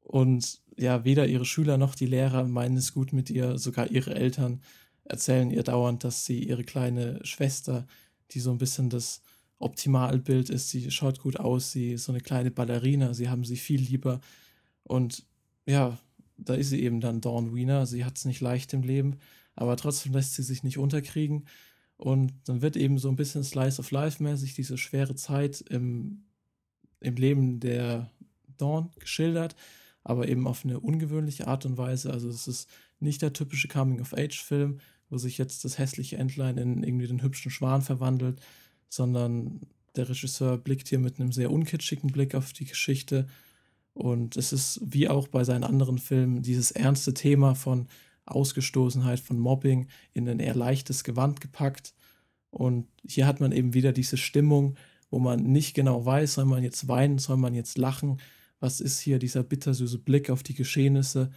Und 0.00 0.60
ja, 0.76 1.04
weder 1.04 1.26
ihre 1.26 1.44
Schüler 1.44 1.76
noch 1.76 1.94
die 1.94 2.06
Lehrer 2.06 2.44
meinen 2.44 2.76
es 2.76 2.92
gut 2.94 3.12
mit 3.12 3.30
ihr, 3.30 3.58
sogar 3.58 3.90
ihre 3.90 4.14
Eltern 4.14 4.62
erzählen 5.04 5.50
ihr 5.50 5.62
dauernd, 5.62 6.04
dass 6.04 6.24
sie 6.24 6.42
ihre 6.42 6.64
kleine 6.64 7.20
Schwester, 7.24 7.86
die 8.30 8.40
so 8.40 8.50
ein 8.50 8.58
bisschen 8.58 8.90
das 8.90 9.22
Optimalbild 9.58 10.48
ist, 10.50 10.70
sie 10.70 10.90
schaut 10.90 11.20
gut 11.20 11.38
aus, 11.38 11.72
sie 11.72 11.92
ist 11.92 12.04
so 12.04 12.12
eine 12.12 12.20
kleine 12.20 12.50
Ballerina, 12.50 13.12
sie 13.12 13.28
haben 13.28 13.44
sie 13.44 13.56
viel 13.56 13.80
lieber. 13.80 14.20
Und 14.84 15.24
ja, 15.70 15.98
da 16.36 16.54
ist 16.54 16.70
sie 16.70 16.82
eben 16.82 17.00
dann 17.00 17.20
Dawn 17.20 17.54
Wiener. 17.54 17.86
Sie 17.86 18.04
hat 18.04 18.16
es 18.16 18.24
nicht 18.24 18.40
leicht 18.40 18.72
im 18.72 18.82
Leben, 18.82 19.18
aber 19.54 19.76
trotzdem 19.76 20.12
lässt 20.12 20.34
sie 20.34 20.42
sich 20.42 20.62
nicht 20.62 20.78
unterkriegen. 20.78 21.46
Und 21.96 22.32
dann 22.44 22.62
wird 22.62 22.76
eben 22.76 22.98
so 22.98 23.08
ein 23.08 23.16
bisschen 23.16 23.44
Slice 23.44 23.78
of 23.78 23.90
Life 23.90 24.22
mäßig 24.22 24.54
diese 24.54 24.78
schwere 24.78 25.14
Zeit 25.14 25.60
im, 25.60 26.24
im 27.00 27.14
Leben 27.16 27.60
der 27.60 28.10
Dawn 28.56 28.90
geschildert, 28.98 29.54
aber 30.02 30.28
eben 30.28 30.46
auf 30.46 30.64
eine 30.64 30.80
ungewöhnliche 30.80 31.46
Art 31.46 31.66
und 31.66 31.76
Weise. 31.76 32.10
Also 32.10 32.28
es 32.28 32.48
ist 32.48 32.70
nicht 33.00 33.20
der 33.22 33.32
typische 33.32 33.68
Coming-of-Age-Film, 33.68 34.80
wo 35.10 35.18
sich 35.18 35.36
jetzt 35.36 35.64
das 35.64 35.78
hässliche 35.78 36.16
Entlein 36.16 36.56
in 36.56 36.82
irgendwie 36.82 37.06
den 37.06 37.22
hübschen 37.22 37.50
Schwan 37.50 37.82
verwandelt, 37.82 38.40
sondern 38.88 39.60
der 39.96 40.08
Regisseur 40.08 40.56
blickt 40.56 40.88
hier 40.88 40.98
mit 40.98 41.20
einem 41.20 41.32
sehr 41.32 41.50
unkitschigen 41.50 42.10
Blick 42.12 42.34
auf 42.34 42.52
die 42.52 42.64
Geschichte. 42.64 43.26
Und 43.94 44.36
es 44.36 44.52
ist 44.52 44.80
wie 44.82 45.08
auch 45.08 45.28
bei 45.28 45.44
seinen 45.44 45.64
anderen 45.64 45.98
Filmen 45.98 46.42
dieses 46.42 46.70
ernste 46.70 47.14
Thema 47.14 47.54
von 47.54 47.88
Ausgestoßenheit, 48.26 49.20
von 49.20 49.38
Mobbing 49.38 49.88
in 50.12 50.28
ein 50.28 50.40
eher 50.40 50.54
leichtes 50.54 51.04
Gewand 51.04 51.40
gepackt. 51.40 51.94
Und 52.50 52.86
hier 53.06 53.26
hat 53.26 53.40
man 53.40 53.52
eben 53.52 53.74
wieder 53.74 53.92
diese 53.92 54.16
Stimmung, 54.16 54.76
wo 55.10 55.18
man 55.18 55.42
nicht 55.42 55.74
genau 55.74 56.04
weiß, 56.04 56.34
soll 56.34 56.44
man 56.44 56.62
jetzt 56.62 56.88
weinen, 56.88 57.18
soll 57.18 57.36
man 57.36 57.54
jetzt 57.54 57.78
lachen, 57.78 58.20
was 58.60 58.80
ist 58.80 59.00
hier 59.00 59.18
dieser 59.18 59.42
bittersüße 59.42 59.98
Blick 59.98 60.30
auf 60.30 60.42
die 60.42 60.54
Geschehnisse. 60.54 61.30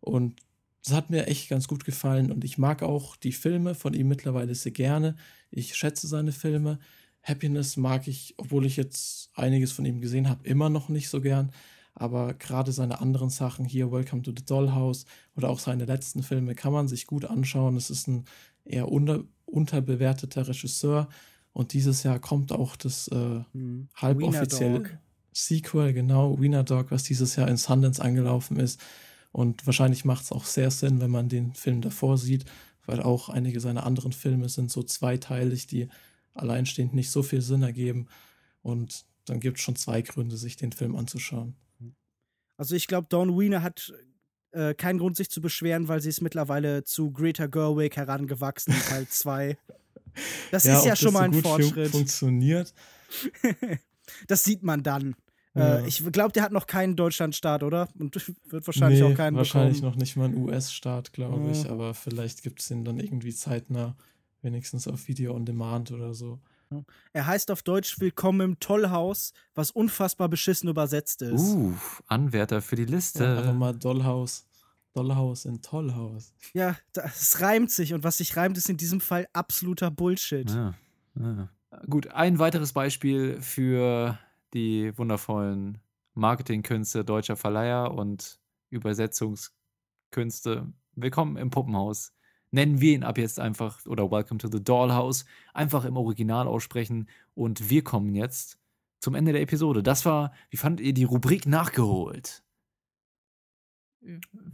Und 0.00 0.40
das 0.84 0.94
hat 0.94 1.10
mir 1.10 1.26
echt 1.26 1.48
ganz 1.48 1.68
gut 1.68 1.84
gefallen 1.84 2.30
und 2.30 2.44
ich 2.44 2.56
mag 2.56 2.82
auch 2.82 3.16
die 3.16 3.32
Filme 3.32 3.74
von 3.74 3.94
ihm 3.94 4.08
mittlerweile 4.08 4.54
sehr 4.54 4.72
gerne. 4.72 5.16
Ich 5.50 5.74
schätze 5.74 6.06
seine 6.06 6.32
Filme. 6.32 6.78
Happiness 7.22 7.76
mag 7.76 8.08
ich, 8.08 8.34
obwohl 8.38 8.64
ich 8.64 8.76
jetzt 8.76 9.30
einiges 9.34 9.72
von 9.72 9.84
ihm 9.84 10.00
gesehen 10.00 10.28
habe, 10.28 10.48
immer 10.48 10.70
noch 10.70 10.88
nicht 10.88 11.08
so 11.08 11.20
gern. 11.20 11.52
Aber 12.00 12.32
gerade 12.34 12.70
seine 12.70 13.00
anderen 13.00 13.28
Sachen 13.28 13.64
hier, 13.64 13.90
Welcome 13.90 14.22
to 14.22 14.30
the 14.30 14.44
Dollhouse 14.44 15.04
oder 15.36 15.50
auch 15.50 15.58
seine 15.58 15.84
letzten 15.84 16.22
Filme, 16.22 16.54
kann 16.54 16.72
man 16.72 16.86
sich 16.86 17.08
gut 17.08 17.24
anschauen. 17.24 17.76
Es 17.76 17.90
ist 17.90 18.06
ein 18.06 18.24
eher 18.64 18.88
unter, 18.88 19.24
unterbewerteter 19.46 20.46
Regisseur. 20.46 21.08
Und 21.52 21.72
dieses 21.72 22.04
Jahr 22.04 22.20
kommt 22.20 22.52
auch 22.52 22.76
das 22.76 23.08
äh, 23.08 23.40
Hm. 23.52 23.88
halboffizielle. 23.96 25.00
Sequel, 25.32 25.92
genau, 25.92 26.40
Wiener 26.40 26.62
Dog, 26.64 26.90
was 26.90 27.02
dieses 27.02 27.34
Jahr 27.36 27.48
in 27.48 27.56
Sundance 27.56 28.00
angelaufen 28.02 28.58
ist. 28.58 28.80
Und 29.32 29.66
wahrscheinlich 29.66 30.04
macht 30.04 30.24
es 30.24 30.32
auch 30.32 30.44
sehr 30.44 30.70
Sinn, 30.70 31.00
wenn 31.00 31.10
man 31.10 31.28
den 31.28 31.54
Film 31.54 31.80
davor 31.80 32.16
sieht, 32.16 32.44
weil 32.86 33.02
auch 33.02 33.28
einige 33.28 33.60
seiner 33.60 33.84
anderen 33.84 34.12
Filme 34.12 34.48
sind 34.48 34.70
so 34.70 34.82
zweiteilig, 34.82 35.66
die 35.66 35.88
alleinstehend 36.34 36.94
nicht 36.94 37.10
so 37.10 37.22
viel 37.22 37.40
Sinn 37.40 37.62
ergeben. 37.62 38.06
Und 38.62 39.04
dann 39.26 39.40
gibt 39.40 39.58
es 39.58 39.64
schon 39.64 39.76
zwei 39.76 40.02
Gründe, 40.02 40.36
sich 40.36 40.56
den 40.56 40.72
Film 40.72 40.96
anzuschauen. 40.96 41.54
Also 42.58 42.74
ich 42.74 42.86
glaube, 42.86 43.06
Dawn 43.08 43.38
Wiener 43.38 43.62
hat 43.62 43.90
äh, 44.52 44.74
keinen 44.74 44.98
Grund, 44.98 45.16
sich 45.16 45.30
zu 45.30 45.40
beschweren, 45.40 45.88
weil 45.88 46.00
sie 46.02 46.10
ist 46.10 46.20
mittlerweile 46.20 46.84
zu 46.84 47.10
Greta 47.12 47.46
Gerwig 47.46 47.96
herangewachsen, 47.96 48.74
Teil 48.88 49.06
2. 49.08 49.56
Das 50.50 50.64
ist 50.66 50.84
ja 50.84 50.96
schon 50.96 51.12
mal 51.14 51.22
ein 51.24 51.32
so 51.32 51.40
Fortschritt. 51.40 51.90
funktioniert. 51.90 52.74
Das 54.26 54.42
sieht 54.42 54.62
man 54.62 54.82
dann. 54.82 55.14
Ja. 55.54 55.80
Äh, 55.80 55.86
ich 55.86 56.02
glaube, 56.12 56.32
der 56.32 56.42
hat 56.42 56.50
noch 56.52 56.66
keinen 56.66 56.96
Deutschlandstart, 56.96 57.62
oder? 57.62 57.88
Und 57.98 58.14
wird 58.50 58.66
wahrscheinlich 58.66 59.00
Nee, 59.00 59.12
auch 59.12 59.14
keinen 59.14 59.36
Wahrscheinlich 59.36 59.78
bekommen. 59.78 59.92
noch 59.92 59.98
nicht 60.00 60.16
mal 60.16 60.24
einen 60.24 60.38
US-Start, 60.38 61.12
glaube 61.12 61.44
Ja. 61.44 61.50
ich, 61.52 61.68
aber 61.70 61.92
vielleicht 61.94 62.42
gibt 62.42 62.60
es 62.60 62.70
ihn 62.70 62.84
dann 62.86 62.98
irgendwie 63.00 63.34
zeitnah. 63.34 63.96
Wenigstens 64.40 64.88
auf 64.88 65.08
Video 65.08 65.34
on 65.34 65.44
Demand 65.44 65.92
oder 65.92 66.14
so. 66.14 66.40
Er 67.12 67.26
heißt 67.26 67.50
auf 67.50 67.62
Deutsch 67.62 68.00
Willkommen 68.00 68.40
im 68.40 68.60
Tollhaus, 68.60 69.32
was 69.54 69.70
unfassbar 69.70 70.28
beschissen 70.28 70.68
übersetzt 70.68 71.22
ist. 71.22 71.54
Uh, 71.54 71.74
Anwärter 72.06 72.60
für 72.60 72.76
die 72.76 72.84
Liste. 72.84 73.24
Ja, 73.24 73.38
einfach 73.38 73.54
mal 73.54 73.74
Dollhaus. 73.74 74.46
Dollhaus 74.94 75.44
in 75.44 75.62
Tollhaus. 75.62 76.34
Ja, 76.54 76.76
das 76.92 77.40
reimt 77.40 77.70
sich 77.70 77.94
und 77.94 78.04
was 78.04 78.18
sich 78.18 78.36
reimt, 78.36 78.56
ist 78.58 78.68
in 78.68 78.76
diesem 78.76 79.00
Fall 79.00 79.28
absoluter 79.32 79.90
Bullshit. 79.90 80.50
Ja, 80.50 80.74
ja. 81.18 81.48
Gut, 81.88 82.08
ein 82.08 82.38
weiteres 82.38 82.72
Beispiel 82.72 83.40
für 83.40 84.18
die 84.54 84.96
wundervollen 84.96 85.78
Marketingkünste 86.14 87.04
deutscher 87.04 87.36
Verleiher 87.36 87.94
und 87.94 88.40
Übersetzungskünste. 88.70 90.72
Willkommen 90.94 91.36
im 91.36 91.50
Puppenhaus. 91.50 92.12
Nennen 92.50 92.80
wir 92.80 92.94
ihn 92.94 93.04
ab 93.04 93.18
jetzt 93.18 93.38
einfach 93.40 93.84
oder 93.86 94.10
Welcome 94.10 94.38
to 94.38 94.48
the 94.50 94.62
Dollhouse. 94.62 95.24
Einfach 95.52 95.84
im 95.84 95.96
Original 95.96 96.46
aussprechen. 96.46 97.08
Und 97.34 97.68
wir 97.70 97.84
kommen 97.84 98.14
jetzt 98.14 98.58
zum 99.00 99.14
Ende 99.14 99.32
der 99.32 99.42
Episode. 99.42 99.82
Das 99.82 100.04
war, 100.06 100.32
wie 100.50 100.56
fandet 100.56 100.86
ihr 100.86 100.94
die 100.94 101.04
Rubrik 101.04 101.46
nachgeholt? 101.46 102.42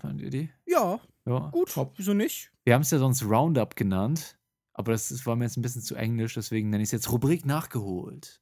Fandet 0.01 0.25
ihr 0.25 0.31
die? 0.31 0.51
Ja, 0.66 1.01
Ja. 1.27 1.51
gut. 1.51 1.75
Wieso 1.97 2.15
nicht? 2.15 2.51
Wir 2.65 2.75
haben 2.75 2.83
es 2.83 2.91
ja 2.91 2.99
sonst 2.99 3.25
Roundup 3.25 3.77
genannt, 3.77 4.39
aber 4.73 4.93
das, 4.93 5.09
das 5.11 5.25
war 5.27 5.37
mir 5.37 5.45
jetzt 5.45 5.57
ein 5.57 5.62
bisschen 5.62 5.83
zu 5.83 5.95
englisch, 5.95 6.35
deswegen 6.35 6.71
nenne 6.71 6.83
ich 6.83 6.89
es 6.89 6.93
jetzt 6.93 7.12
Rubrik 7.12 7.45
nachgeholt. 7.45 8.41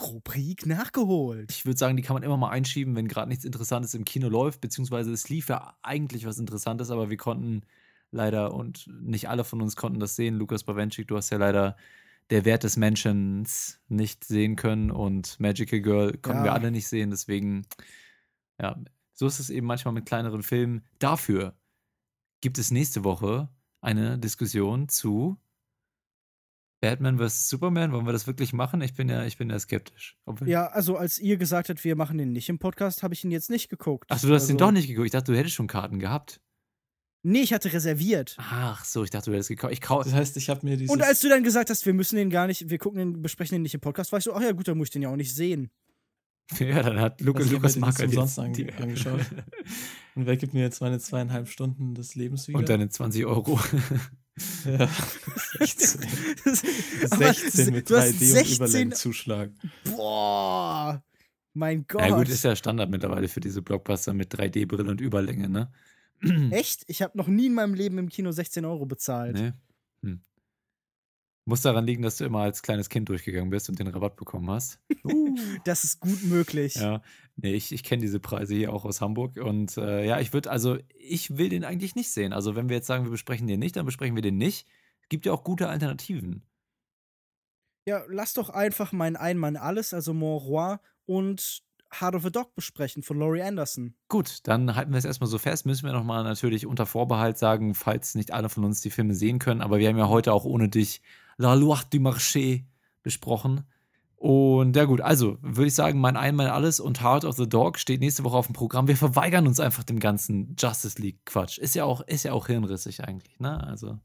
Rubrik 0.00 0.66
nachgeholt. 0.66 1.50
Ich 1.50 1.66
würde 1.66 1.78
sagen, 1.78 1.96
die 1.96 2.02
kann 2.02 2.14
man 2.14 2.22
immer 2.22 2.36
mal 2.36 2.50
einschieben, 2.50 2.94
wenn 2.94 3.08
gerade 3.08 3.28
nichts 3.28 3.44
Interessantes 3.44 3.94
im 3.94 4.04
Kino 4.04 4.28
läuft, 4.28 4.60
beziehungsweise 4.60 5.12
es 5.12 5.28
lief 5.28 5.48
ja 5.48 5.76
eigentlich 5.82 6.26
was 6.26 6.38
Interessantes, 6.38 6.90
aber 6.92 7.10
wir 7.10 7.16
konnten 7.16 7.62
leider 8.10 8.54
und 8.54 8.86
nicht 9.00 9.28
alle 9.28 9.44
von 9.44 9.60
uns 9.62 9.76
konnten 9.76 10.00
das 10.00 10.16
sehen. 10.16 10.36
Lukas 10.36 10.64
Bawenschik, 10.64 11.08
du 11.08 11.16
hast 11.16 11.30
ja 11.30 11.38
leider 11.38 11.76
der 12.30 12.44
Wert 12.44 12.62
des 12.64 12.76
Menschen 12.76 13.46
nicht 13.88 14.24
sehen 14.24 14.56
können 14.56 14.90
und 14.90 15.38
Magical 15.40 15.80
Girl 15.80 16.12
konnten 16.18 16.40
Ja. 16.40 16.44
wir 16.44 16.52
alle 16.52 16.70
nicht 16.70 16.86
sehen, 16.86 17.10
deswegen, 17.10 17.66
ja, 18.60 18.78
so 19.12 19.26
ist 19.26 19.40
es 19.40 19.50
eben 19.50 19.66
manchmal 19.66 19.94
mit 19.94 20.06
kleineren 20.06 20.42
Filmen. 20.42 20.84
Dafür 20.98 21.56
gibt 22.40 22.58
es 22.58 22.70
nächste 22.70 23.04
Woche 23.04 23.48
eine 23.80 24.18
Diskussion 24.18 24.88
zu 24.88 25.38
Batman 26.80 27.18
vs. 27.18 27.48
Superman. 27.50 27.92
Wollen 27.92 28.06
wir 28.06 28.12
das 28.12 28.26
wirklich 28.26 28.52
machen? 28.52 28.80
Ich 28.80 28.94
bin 28.94 29.08
ja, 29.08 29.24
ich 29.24 29.36
bin 29.36 29.50
ja 29.50 29.58
skeptisch. 29.58 30.16
Ja, 30.46 30.68
also 30.68 30.96
als 30.96 31.18
ihr 31.18 31.36
gesagt 31.36 31.68
habt, 31.68 31.84
wir 31.84 31.96
machen 31.96 32.16
den 32.16 32.32
nicht 32.32 32.48
im 32.48 32.58
Podcast, 32.58 33.02
habe 33.02 33.12
ich 33.12 33.22
ihn 33.24 33.30
jetzt 33.30 33.50
nicht 33.50 33.68
geguckt. 33.68 34.06
Ach, 34.08 34.18
du 34.20 34.28
hast 34.28 34.42
also, 34.42 34.48
den 34.48 34.56
doch 34.58 34.72
nicht 34.72 34.86
geguckt. 34.86 35.06
Ich 35.06 35.12
dachte, 35.12 35.32
du 35.32 35.38
hättest 35.38 35.54
schon 35.54 35.66
Karten 35.66 35.98
gehabt. 35.98 36.40
Nee, 37.22 37.40
ich 37.42 37.52
hatte 37.52 37.72
reserviert. 37.72 38.36
Ach 38.38 38.84
so, 38.84 39.04
ich 39.04 39.10
dachte, 39.10 39.30
du 39.30 39.34
hättest 39.34 39.50
gekauft. 39.50 39.72
Ich 39.74 39.80
kau 39.82 40.02
Das 40.02 40.14
heißt, 40.14 40.36
ich 40.38 40.48
habe 40.48 40.64
mir 40.66 40.76
dieses. 40.76 40.92
Und 40.92 41.02
als 41.02 41.20
du 41.20 41.28
dann 41.28 41.42
gesagt 41.44 41.68
hast, 41.68 41.84
wir 41.84 41.92
müssen 41.92 42.16
den 42.16 42.30
gar 42.30 42.46
nicht, 42.46 42.70
wir 42.70 42.78
gucken 42.78 42.98
den, 42.98 43.22
besprechen 43.22 43.56
den 43.56 43.62
nicht 43.62 43.74
im 43.74 43.80
Podcast, 43.80 44.10
war 44.12 44.18
ich 44.18 44.24
so, 44.24 44.32
ach 44.32 44.40
ja, 44.40 44.52
gut, 44.52 44.68
dann 44.68 44.78
muss 44.78 44.86
ich 44.86 44.92
den 44.92 45.02
ja 45.02 45.10
auch 45.10 45.16
nicht 45.16 45.34
sehen. 45.34 45.70
ja, 46.58 46.82
dann 46.82 46.98
hat 46.98 47.20
Lukas, 47.20 47.42
Also 47.44 47.56
Lukas 47.56 47.74
mir 47.76 47.80
Mark 47.82 47.96
den 47.96 48.06
umsonst 48.08 48.38
jetzt 48.38 48.46
ange- 48.46 48.82
angeschaut. 48.82 49.20
und 50.14 50.26
wer 50.26 50.36
gibt 50.36 50.54
mir 50.54 50.62
jetzt 50.62 50.80
meine 50.80 50.98
zweieinhalb 50.98 51.48
Stunden 51.48 51.94
des 51.94 52.14
Lebens 52.14 52.48
wieder? 52.48 52.58
Und 52.58 52.68
deine 52.68 52.88
20 52.88 53.26
Euro. 53.26 53.60
ja. 54.64 54.88
16. 55.58 56.00
Aber 57.10 57.34
16 57.34 57.74
mit 57.74 57.90
du 57.90 57.96
hast 57.96 58.08
3D 58.08 58.12
und 58.12 58.18
16 58.18 58.56
Überlängenzuschlag. 58.56 59.50
Boah, 59.84 61.02
mein 61.52 61.84
Gott. 61.86 62.00
ja, 62.00 62.16
gut, 62.16 62.28
ist 62.28 62.44
ja 62.44 62.56
Standard 62.56 62.90
mittlerweile 62.90 63.28
für 63.28 63.40
diese 63.40 63.60
Blockbuster 63.62 64.14
mit 64.14 64.34
3D-Brille 64.34 64.90
und 64.90 65.00
Überlänge, 65.00 65.48
ne? 65.48 65.70
Echt? 66.50 66.84
Ich 66.86 67.02
habe 67.02 67.16
noch 67.16 67.28
nie 67.28 67.46
in 67.46 67.54
meinem 67.54 67.74
Leben 67.74 67.98
im 67.98 68.08
Kino 68.08 68.30
16 68.30 68.64
Euro 68.64 68.86
bezahlt. 68.86 69.36
Nee. 69.36 69.52
Hm. 70.02 70.22
Muss 71.46 71.62
daran 71.62 71.86
liegen, 71.86 72.02
dass 72.02 72.16
du 72.16 72.24
immer 72.24 72.40
als 72.40 72.62
kleines 72.62 72.88
Kind 72.88 73.08
durchgegangen 73.08 73.50
bist 73.50 73.68
und 73.68 73.78
den 73.78 73.88
Rabatt 73.88 74.16
bekommen 74.16 74.50
hast. 74.50 74.78
Das 75.64 75.84
ist 75.84 76.00
gut 76.00 76.24
möglich. 76.24 76.74
Ja, 76.74 77.02
nee, 77.36 77.54
ich, 77.54 77.72
ich 77.72 77.82
kenne 77.82 78.02
diese 78.02 78.20
Preise 78.20 78.54
hier 78.54 78.72
auch 78.72 78.84
aus 78.84 79.00
Hamburg. 79.00 79.36
Und 79.36 79.76
äh, 79.76 80.04
ja, 80.06 80.20
ich 80.20 80.32
würde, 80.32 80.50
also, 80.50 80.78
ich 80.98 81.36
will 81.38 81.48
den 81.48 81.64
eigentlich 81.64 81.94
nicht 81.94 82.10
sehen. 82.10 82.32
Also, 82.32 82.56
wenn 82.56 82.68
wir 82.68 82.76
jetzt 82.76 82.86
sagen, 82.86 83.04
wir 83.04 83.10
besprechen 83.10 83.46
den 83.46 83.60
nicht, 83.60 83.76
dann 83.76 83.86
besprechen 83.86 84.16
wir 84.16 84.22
den 84.22 84.36
nicht. 84.38 84.66
Es 85.02 85.08
gibt 85.08 85.26
ja 85.26 85.32
auch 85.32 85.44
gute 85.44 85.68
Alternativen. 85.68 86.44
Ja, 87.86 88.04
lass 88.08 88.34
doch 88.34 88.50
einfach 88.50 88.92
mein 88.92 89.16
Einmann 89.16 89.56
alles, 89.56 89.94
also 89.94 90.14
Mon 90.14 90.38
Roi 90.38 90.76
und 91.06 91.62
Heart 91.92 92.14
of 92.14 92.24
a 92.24 92.30
Dog 92.30 92.54
besprechen 92.54 93.02
von 93.02 93.18
Laurie 93.18 93.42
Anderson. 93.42 93.94
Gut, 94.08 94.38
dann 94.44 94.74
halten 94.74 94.92
wir 94.92 94.98
es 94.98 95.04
erstmal 95.04 95.28
so 95.28 95.38
fest. 95.38 95.66
Müssen 95.66 95.86
wir 95.86 95.92
nochmal 95.92 96.22
natürlich 96.24 96.66
unter 96.66 96.86
Vorbehalt 96.86 97.38
sagen, 97.38 97.74
falls 97.74 98.14
nicht 98.14 98.32
alle 98.32 98.48
von 98.48 98.64
uns 98.64 98.80
die 98.80 98.90
Filme 98.90 99.14
sehen 99.14 99.38
können. 99.38 99.60
Aber 99.60 99.78
wir 99.78 99.88
haben 99.88 99.98
ja 99.98 100.08
heute 100.08 100.32
auch 100.32 100.44
ohne 100.44 100.68
dich 100.68 101.02
La 101.36 101.54
Loi 101.54 101.78
du 101.90 101.98
Marché 101.98 102.64
besprochen. 103.02 103.64
Und 104.16 104.76
ja 104.76 104.84
gut, 104.84 105.00
also 105.00 105.38
würde 105.40 105.68
ich 105.68 105.74
sagen, 105.74 105.98
mein 105.98 106.18
Einmal 106.18 106.48
alles 106.48 106.78
und 106.78 107.02
Heart 107.02 107.24
of 107.24 107.36
the 107.36 107.48
Dog 107.48 107.78
steht 107.78 108.00
nächste 108.00 108.22
Woche 108.22 108.36
auf 108.36 108.46
dem 108.46 108.52
Programm. 108.52 108.86
Wir 108.86 108.98
verweigern 108.98 109.46
uns 109.46 109.58
einfach 109.58 109.82
dem 109.82 109.98
ganzen 109.98 110.54
Justice 110.58 111.00
League 111.00 111.24
Quatsch. 111.24 111.56
Ist 111.56 111.74
ja 111.74 111.84
auch, 111.84 112.02
ist 112.02 112.24
ja 112.24 112.34
auch 112.34 112.46
hirnrissig 112.46 113.02
eigentlich, 113.02 113.40
ne? 113.40 113.64
Also 113.64 113.98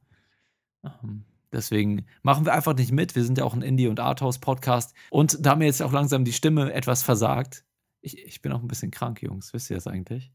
ähm, 0.85 1.25
deswegen 1.51 2.05
machen 2.21 2.45
wir 2.45 2.53
einfach 2.53 2.75
nicht 2.75 2.93
mit. 2.93 3.13
Wir 3.15 3.25
sind 3.25 3.37
ja 3.37 3.43
auch 3.43 3.53
ein 3.53 3.61
Indie- 3.61 3.89
und 3.89 3.99
Arthouse-Podcast. 3.99 4.93
Und 5.09 5.45
da 5.45 5.57
mir 5.57 5.65
jetzt 5.65 5.81
auch 5.81 5.91
langsam 5.91 6.23
die 6.23 6.31
Stimme 6.31 6.71
etwas 6.71 7.03
versagt, 7.03 7.65
ich, 8.05 8.17
ich 8.19 8.41
bin 8.41 8.51
auch 8.51 8.61
ein 8.61 8.67
bisschen 8.67 8.91
krank, 8.91 9.21
Jungs. 9.21 9.53
Wisst 9.53 9.69
ihr 9.69 9.75
das 9.75 9.87
eigentlich? 9.87 10.31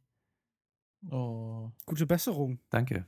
Oh. 1.08 1.70
Gute 1.86 2.06
Besserung. 2.06 2.58
Danke. 2.68 3.06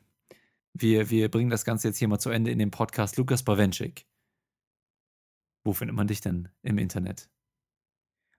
Wir, 0.73 1.11
wir 1.11 1.31
bringen 1.31 1.51
das 1.51 1.65
Ganze 1.65 1.89
jetzt 1.89 1.99
hier 1.99 2.09
mal 2.09 2.19
zu 2.19 2.31
Ende 2.31 2.51
in 2.51 2.59
dem 2.59 2.71
Podcast 2.71 3.17
Lukas 3.17 3.43
Bawenschik. 3.43 4.07
Wo 5.65 5.73
findet 5.73 5.97
man 5.97 6.07
dich 6.07 6.21
denn 6.21 6.49
im 6.63 6.79
Internet? 6.79 7.29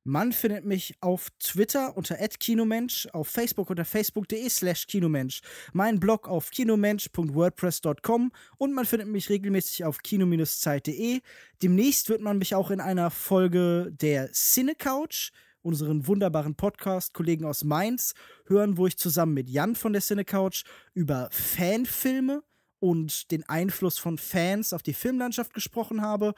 Man 0.05 0.33
findet 0.33 0.65
mich 0.65 0.95
auf 0.99 1.29
Twitter 1.39 1.95
unter 1.95 2.15
@kinomensch, 2.17 3.07
auf 3.13 3.29
Facebook 3.29 3.69
unter 3.69 3.85
facebook.de 3.85 4.49
slash 4.49 4.87
kinomensch, 4.87 5.41
meinen 5.71 6.01
Blog 6.01 6.27
auf 6.27 6.51
kinomensch.wordpress.com 6.51 8.33
und 8.57 8.73
man 8.73 8.85
findet 8.85 9.07
mich 9.07 9.29
regelmäßig 9.29 9.85
auf 9.85 9.99
kino-zeit.de. 9.99 11.21
Demnächst 11.61 12.09
wird 12.09 12.19
man 12.19 12.37
mich 12.37 12.53
auch 12.53 12.69
in 12.69 12.81
einer 12.81 13.11
Folge 13.11 13.93
der 13.93 14.29
Cinecouch, 14.33 15.31
unseren 15.63 16.05
wunderbaren 16.05 16.55
Podcast-Kollegen 16.55 17.45
aus 17.45 17.63
Mainz, 17.63 18.13
hören, 18.45 18.77
wo 18.77 18.85
ich 18.85 18.97
zusammen 18.97 19.33
mit 19.33 19.49
Jan 19.49 19.75
von 19.75 19.93
der 19.93 20.01
Cinecouch 20.01 20.63
über 20.93 21.29
Fanfilme 21.31 22.43
und 22.83 23.31
den 23.31 23.47
Einfluss 23.47 23.97
von 23.97 24.17
Fans 24.17 24.73
auf 24.73 24.83
die 24.83 24.93
Filmlandschaft 24.93 25.53
gesprochen 25.53 26.01
habe. 26.01 26.33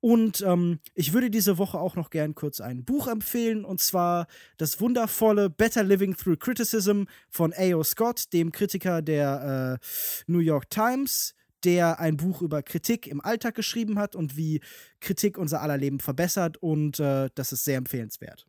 Und 0.00 0.40
ähm, 0.40 0.80
ich 0.94 1.12
würde 1.12 1.30
diese 1.30 1.56
Woche 1.56 1.78
auch 1.78 1.94
noch 1.94 2.10
gern 2.10 2.34
kurz 2.34 2.60
ein 2.60 2.84
Buch 2.84 3.06
empfehlen, 3.06 3.64
und 3.64 3.80
zwar 3.80 4.26
das 4.56 4.80
wundervolle 4.80 5.50
Better 5.50 5.84
Living 5.84 6.16
Through 6.16 6.38
Criticism 6.38 7.04
von 7.30 7.54
A.O. 7.56 7.84
Scott, 7.84 8.32
dem 8.32 8.50
Kritiker 8.50 9.02
der 9.02 9.78
äh, 9.80 9.86
New 10.26 10.40
York 10.40 10.68
Times, 10.68 11.36
der 11.62 12.00
ein 12.00 12.16
Buch 12.16 12.42
über 12.42 12.64
Kritik 12.64 13.06
im 13.06 13.20
Alltag 13.20 13.54
geschrieben 13.54 13.96
hat 13.96 14.16
und 14.16 14.36
wie 14.36 14.62
Kritik 14.98 15.38
unser 15.38 15.62
aller 15.62 15.76
Leben 15.76 16.00
verbessert. 16.00 16.56
Und 16.56 16.98
äh, 16.98 17.30
das 17.36 17.52
ist 17.52 17.62
sehr 17.62 17.78
empfehlenswert. 17.78 18.48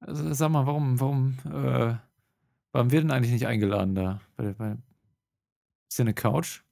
Also 0.00 0.32
sag 0.32 0.50
mal, 0.50 0.66
warum, 0.66 0.98
warum, 0.98 1.38
äh, 1.44 1.96
waren 2.72 2.90
wir 2.90 3.00
denn 3.00 3.10
eigentlich 3.10 3.32
nicht 3.32 3.46
eingeladen 3.46 3.94
da 3.94 4.20
bei, 4.36 4.52
bei 4.54 4.76
Cine 5.90 6.14
Couch? 6.14 6.62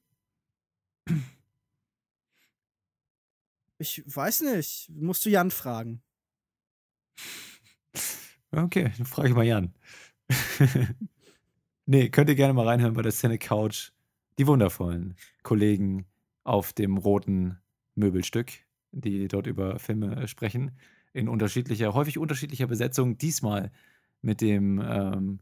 Ich 3.78 4.02
weiß 4.06 4.42
nicht, 4.42 4.90
musst 4.90 5.24
du 5.24 5.30
Jan 5.30 5.50
fragen. 5.50 6.02
Okay, 8.50 8.90
dann 8.96 9.05
frage 9.05 9.28
ich 9.28 9.34
mal 9.34 9.44
Jan. 9.44 9.74
nee, 11.84 12.09
könnt 12.09 12.30
ihr 12.30 12.34
gerne 12.34 12.55
mal 12.55 12.66
reinhören 12.66 12.94
bei 12.94 13.02
der 13.02 13.12
Cine 13.12 13.36
Couch. 13.36 13.90
Die 14.38 14.46
wundervollen 14.46 15.16
Kollegen 15.42 16.06
auf 16.44 16.72
dem 16.72 16.96
roten 16.96 17.59
Möbelstück, 17.94 18.52
die 18.90 19.28
dort 19.28 19.46
über 19.46 19.78
Filme 19.78 20.26
sprechen. 20.28 20.78
In 21.19 21.28
unterschiedlicher, 21.28 21.95
häufig 21.95 22.16
unterschiedlicher 22.16 22.69
Besetzung. 22.69 23.19
Diesmal 23.19 23.73
mit 24.23 24.40
dem 24.40 24.81
ähm, 24.81 25.40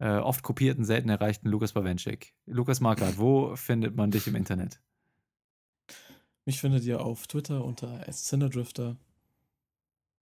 äh, 0.00 0.16
oft 0.16 0.42
kopierten, 0.42 0.84
selten 0.84 1.08
erreichten 1.08 1.48
Lukas 1.48 1.74
Bawenschik. 1.74 2.34
Lukas 2.44 2.80
Markert, 2.80 3.16
wo 3.16 3.54
findet 3.54 3.94
man 3.94 4.10
dich 4.10 4.26
im 4.26 4.34
Internet? 4.34 4.80
Mich 6.44 6.60
findet 6.60 6.82
ihr 6.82 7.00
auf 7.00 7.28
Twitter 7.28 7.64
unter 7.64 8.04
Cinedrifter. 8.10 8.96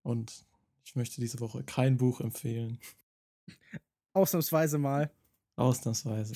Und 0.03 0.45
ich 0.83 0.95
möchte 0.95 1.19
diese 1.19 1.39
Woche 1.39 1.63
kein 1.63 1.97
Buch 1.97 2.21
empfehlen. 2.21 2.77
Ausnahmsweise 4.13 4.77
mal. 4.77 5.09
Ausnahmsweise. 5.55 6.35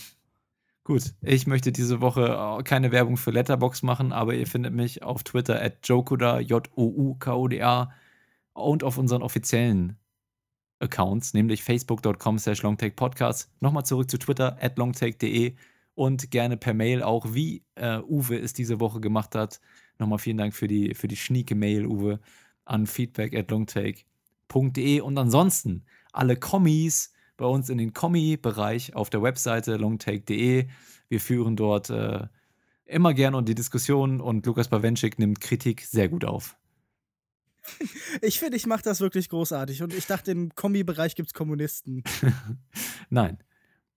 Gut, 0.83 1.13
ich 1.21 1.45
möchte 1.45 1.71
diese 1.71 2.01
Woche 2.01 2.57
äh, 2.59 2.63
keine 2.63 2.91
Werbung 2.91 3.15
für 3.15 3.29
Letterbox 3.29 3.83
machen, 3.83 4.11
aber 4.11 4.33
ihr 4.33 4.47
findet 4.47 4.73
mich 4.73 5.03
auf 5.03 5.23
Twitter 5.23 5.61
at 5.61 5.87
Jokuda, 5.87 6.39
J-O-U-K-O-D-A 6.39 7.93
und 8.53 8.83
auf 8.83 8.97
unseren 8.97 9.21
offiziellen 9.21 9.97
Accounts, 10.79 11.33
nämlich 11.33 11.63
facebook.com 11.63 12.39
slash 12.39 12.61
longtakepodcast. 12.63 13.51
Nochmal 13.59 13.85
zurück 13.85 14.09
zu 14.09 14.17
Twitter 14.17 14.57
at 14.61 14.77
longtake.de 14.77 15.55
und 15.95 16.31
gerne 16.31 16.57
per 16.57 16.73
Mail 16.73 17.03
auch, 17.03 17.33
wie 17.33 17.65
äh, 17.75 17.99
Uwe 17.99 18.37
es 18.39 18.53
diese 18.53 18.79
Woche 18.79 19.01
gemacht 19.01 19.35
hat. 19.35 19.59
Nochmal 19.97 20.19
vielen 20.19 20.37
Dank 20.37 20.55
für 20.55 20.67
die, 20.67 20.93
für 20.95 21.09
die 21.09 21.17
schnieke 21.17 21.55
Mail, 21.55 21.85
Uwe, 21.85 22.19
an 22.65 22.87
feedback 22.87 23.35
at 23.35 23.51
longtake.de 23.51 25.01
und 25.01 25.17
ansonsten 25.17 25.85
alle 26.13 26.37
Kommis 26.37 27.11
bei 27.35 27.45
uns 27.45 27.69
in 27.69 27.77
den 27.77 27.93
Kommi-Bereich 27.93 28.95
auf 28.95 29.09
der 29.09 29.21
Webseite 29.21 29.77
longtake.de. 29.77 30.67
Wir 31.07 31.19
führen 31.19 31.55
dort 31.55 31.89
äh, 31.89 32.27
immer 32.85 33.13
gerne 33.13 33.43
die 33.43 33.55
Diskussion 33.55 34.21
und 34.21 34.45
Lukas 34.45 34.67
Bawenschik 34.67 35.19
nimmt 35.19 35.41
Kritik 35.41 35.81
sehr 35.81 36.09
gut 36.09 36.25
auf. 36.25 36.58
Ich 38.21 38.39
finde, 38.39 38.57
ich 38.57 38.65
mache 38.65 38.81
das 38.81 39.01
wirklich 39.01 39.29
großartig 39.29 39.83
und 39.83 39.93
ich 39.93 40.05
dachte, 40.07 40.31
im 40.31 40.53
Kombi-Bereich 40.55 41.15
gibt 41.15 41.29
es 41.29 41.33
Kommunisten. 41.33 42.03
Nein, 43.09 43.37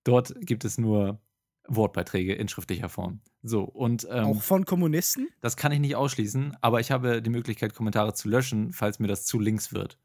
dort 0.05 0.35
gibt 0.41 0.65
es 0.65 0.79
nur 0.79 1.21
Wortbeiträge 1.67 2.35
in 2.35 2.49
schriftlicher 2.49 2.89
Form. 2.89 3.21
So, 3.43 3.63
und. 3.63 4.07
Ähm, 4.11 4.25
Auch 4.27 4.43
von 4.43 4.65
Kommunisten? 4.65 5.29
Das 5.41 5.57
kann 5.57 5.73
ich 5.73 5.81
nicht 5.81 5.97
ausschließen, 5.97 6.57
aber 6.61 6.81
ich 6.81 6.91
habe 6.91 7.23
die 7.23 7.31
Möglichkeit, 7.31 7.75
Kommentare 7.75 8.15
zu 8.15 8.29
löschen, 8.29 8.73
falls 8.73 8.99
mir 8.99 9.09
das 9.09 9.25
zu 9.25 9.39
links 9.39 9.73
wird. 9.73 9.99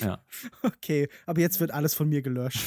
Ja. 0.00 0.24
Okay, 0.62 1.08
aber 1.26 1.40
jetzt 1.40 1.60
wird 1.60 1.70
alles 1.70 1.94
von 1.94 2.08
mir 2.08 2.22
gelöscht. 2.22 2.60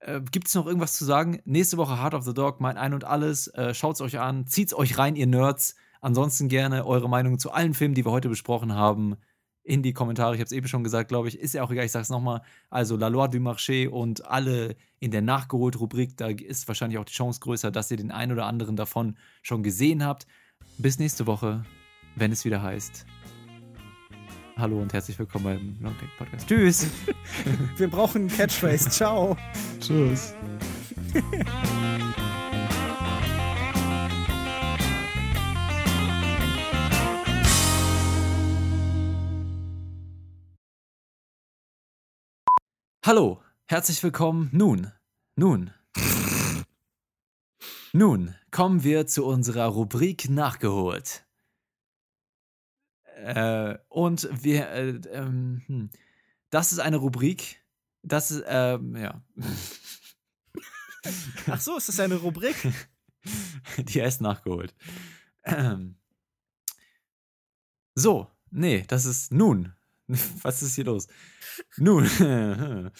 äh, 0.00 0.20
Gibt 0.30 0.48
es 0.48 0.54
noch 0.54 0.66
irgendwas 0.66 0.94
zu 0.94 1.04
sagen? 1.04 1.40
Nächste 1.44 1.76
Woche 1.76 2.00
Heart 2.00 2.14
of 2.14 2.24
the 2.24 2.34
Dog, 2.34 2.60
mein 2.60 2.76
Ein 2.76 2.94
und 2.94 3.04
Alles. 3.04 3.48
Äh, 3.48 3.74
Schaut 3.74 3.96
es 3.96 4.00
euch 4.00 4.18
an, 4.18 4.46
zieht 4.46 4.68
es 4.68 4.74
euch 4.74 4.98
rein, 4.98 5.16
ihr 5.16 5.26
Nerds. 5.26 5.74
Ansonsten 6.00 6.48
gerne 6.48 6.86
eure 6.86 7.08
Meinung 7.08 7.38
zu 7.38 7.50
allen 7.50 7.74
Filmen, 7.74 7.94
die 7.94 8.04
wir 8.04 8.12
heute 8.12 8.28
besprochen 8.28 8.74
haben, 8.74 9.16
in 9.62 9.82
die 9.82 9.92
Kommentare. 9.92 10.34
Ich 10.34 10.40
habe 10.40 10.46
es 10.46 10.52
eben 10.52 10.68
schon 10.68 10.82
gesagt, 10.82 11.08
glaube 11.08 11.28
ich. 11.28 11.38
Ist 11.38 11.54
ja 11.54 11.62
auch 11.62 11.70
egal, 11.70 11.84
ich 11.84 11.92
sage 11.92 12.02
es 12.02 12.08
nochmal. 12.08 12.42
Also 12.70 12.96
La 12.96 13.08
Loi 13.08 13.28
du 13.28 13.38
Marché 13.38 13.88
und 13.88 14.26
alle 14.26 14.76
in 14.98 15.10
der 15.10 15.22
Nachgeholt-Rubrik, 15.22 16.16
da 16.16 16.28
ist 16.28 16.66
wahrscheinlich 16.68 16.98
auch 16.98 17.04
die 17.04 17.12
Chance 17.12 17.40
größer, 17.40 17.70
dass 17.70 17.90
ihr 17.90 17.98
den 17.98 18.10
einen 18.10 18.32
oder 18.32 18.46
anderen 18.46 18.76
davon 18.76 19.16
schon 19.42 19.62
gesehen 19.62 20.04
habt. 20.04 20.26
Bis 20.78 20.98
nächste 20.98 21.26
Woche, 21.26 21.64
wenn 22.16 22.32
es 22.32 22.44
wieder 22.44 22.62
heißt. 22.62 23.04
Hallo 24.56 24.80
und 24.80 24.92
herzlich 24.92 25.18
willkommen 25.18 25.44
beim 25.44 25.76
Longtake 25.80 26.12
Podcast. 26.18 26.48
Tschüss. 26.48 26.86
Wir 27.76 27.88
brauchen 27.88 28.28
Catchphrase. 28.28 28.90
Ciao. 28.90 29.36
Tschüss. 29.80 30.34
Hallo, 43.12 43.42
herzlich 43.66 44.00
willkommen. 44.04 44.50
Nun, 44.52 44.92
nun. 45.34 45.72
nun 47.92 48.36
kommen 48.52 48.84
wir 48.84 49.08
zu 49.08 49.26
unserer 49.26 49.66
Rubrik 49.66 50.30
Nachgeholt. 50.30 51.26
Äh, 53.16 53.78
und 53.88 54.28
wir, 54.44 54.68
äh, 54.68 54.90
ähm, 55.10 55.60
hm. 55.66 55.90
das 56.50 56.70
ist 56.70 56.78
eine 56.78 56.98
Rubrik, 56.98 57.60
das 58.02 58.30
ist, 58.30 58.44
ähm, 58.46 58.94
ja. 58.94 59.20
Ach 61.48 61.60
so, 61.60 61.78
ist 61.78 61.88
das 61.88 61.98
eine 61.98 62.14
Rubrik? 62.14 62.54
Die 63.76 64.00
heißt 64.00 64.20
nachgeholt. 64.20 64.72
Ähm. 65.42 65.96
So, 67.96 68.30
nee, 68.52 68.84
das 68.86 69.04
ist 69.04 69.32
nun. 69.32 69.74
Was 70.42 70.62
ist 70.62 70.74
hier 70.74 70.84
los? 70.84 71.06
Nun. 71.76 72.08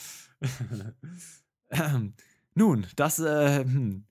ähm, 1.71 2.15
nun, 2.55 2.87
das, 2.97 3.19
äh, 3.19 3.65
hm. 3.65 4.05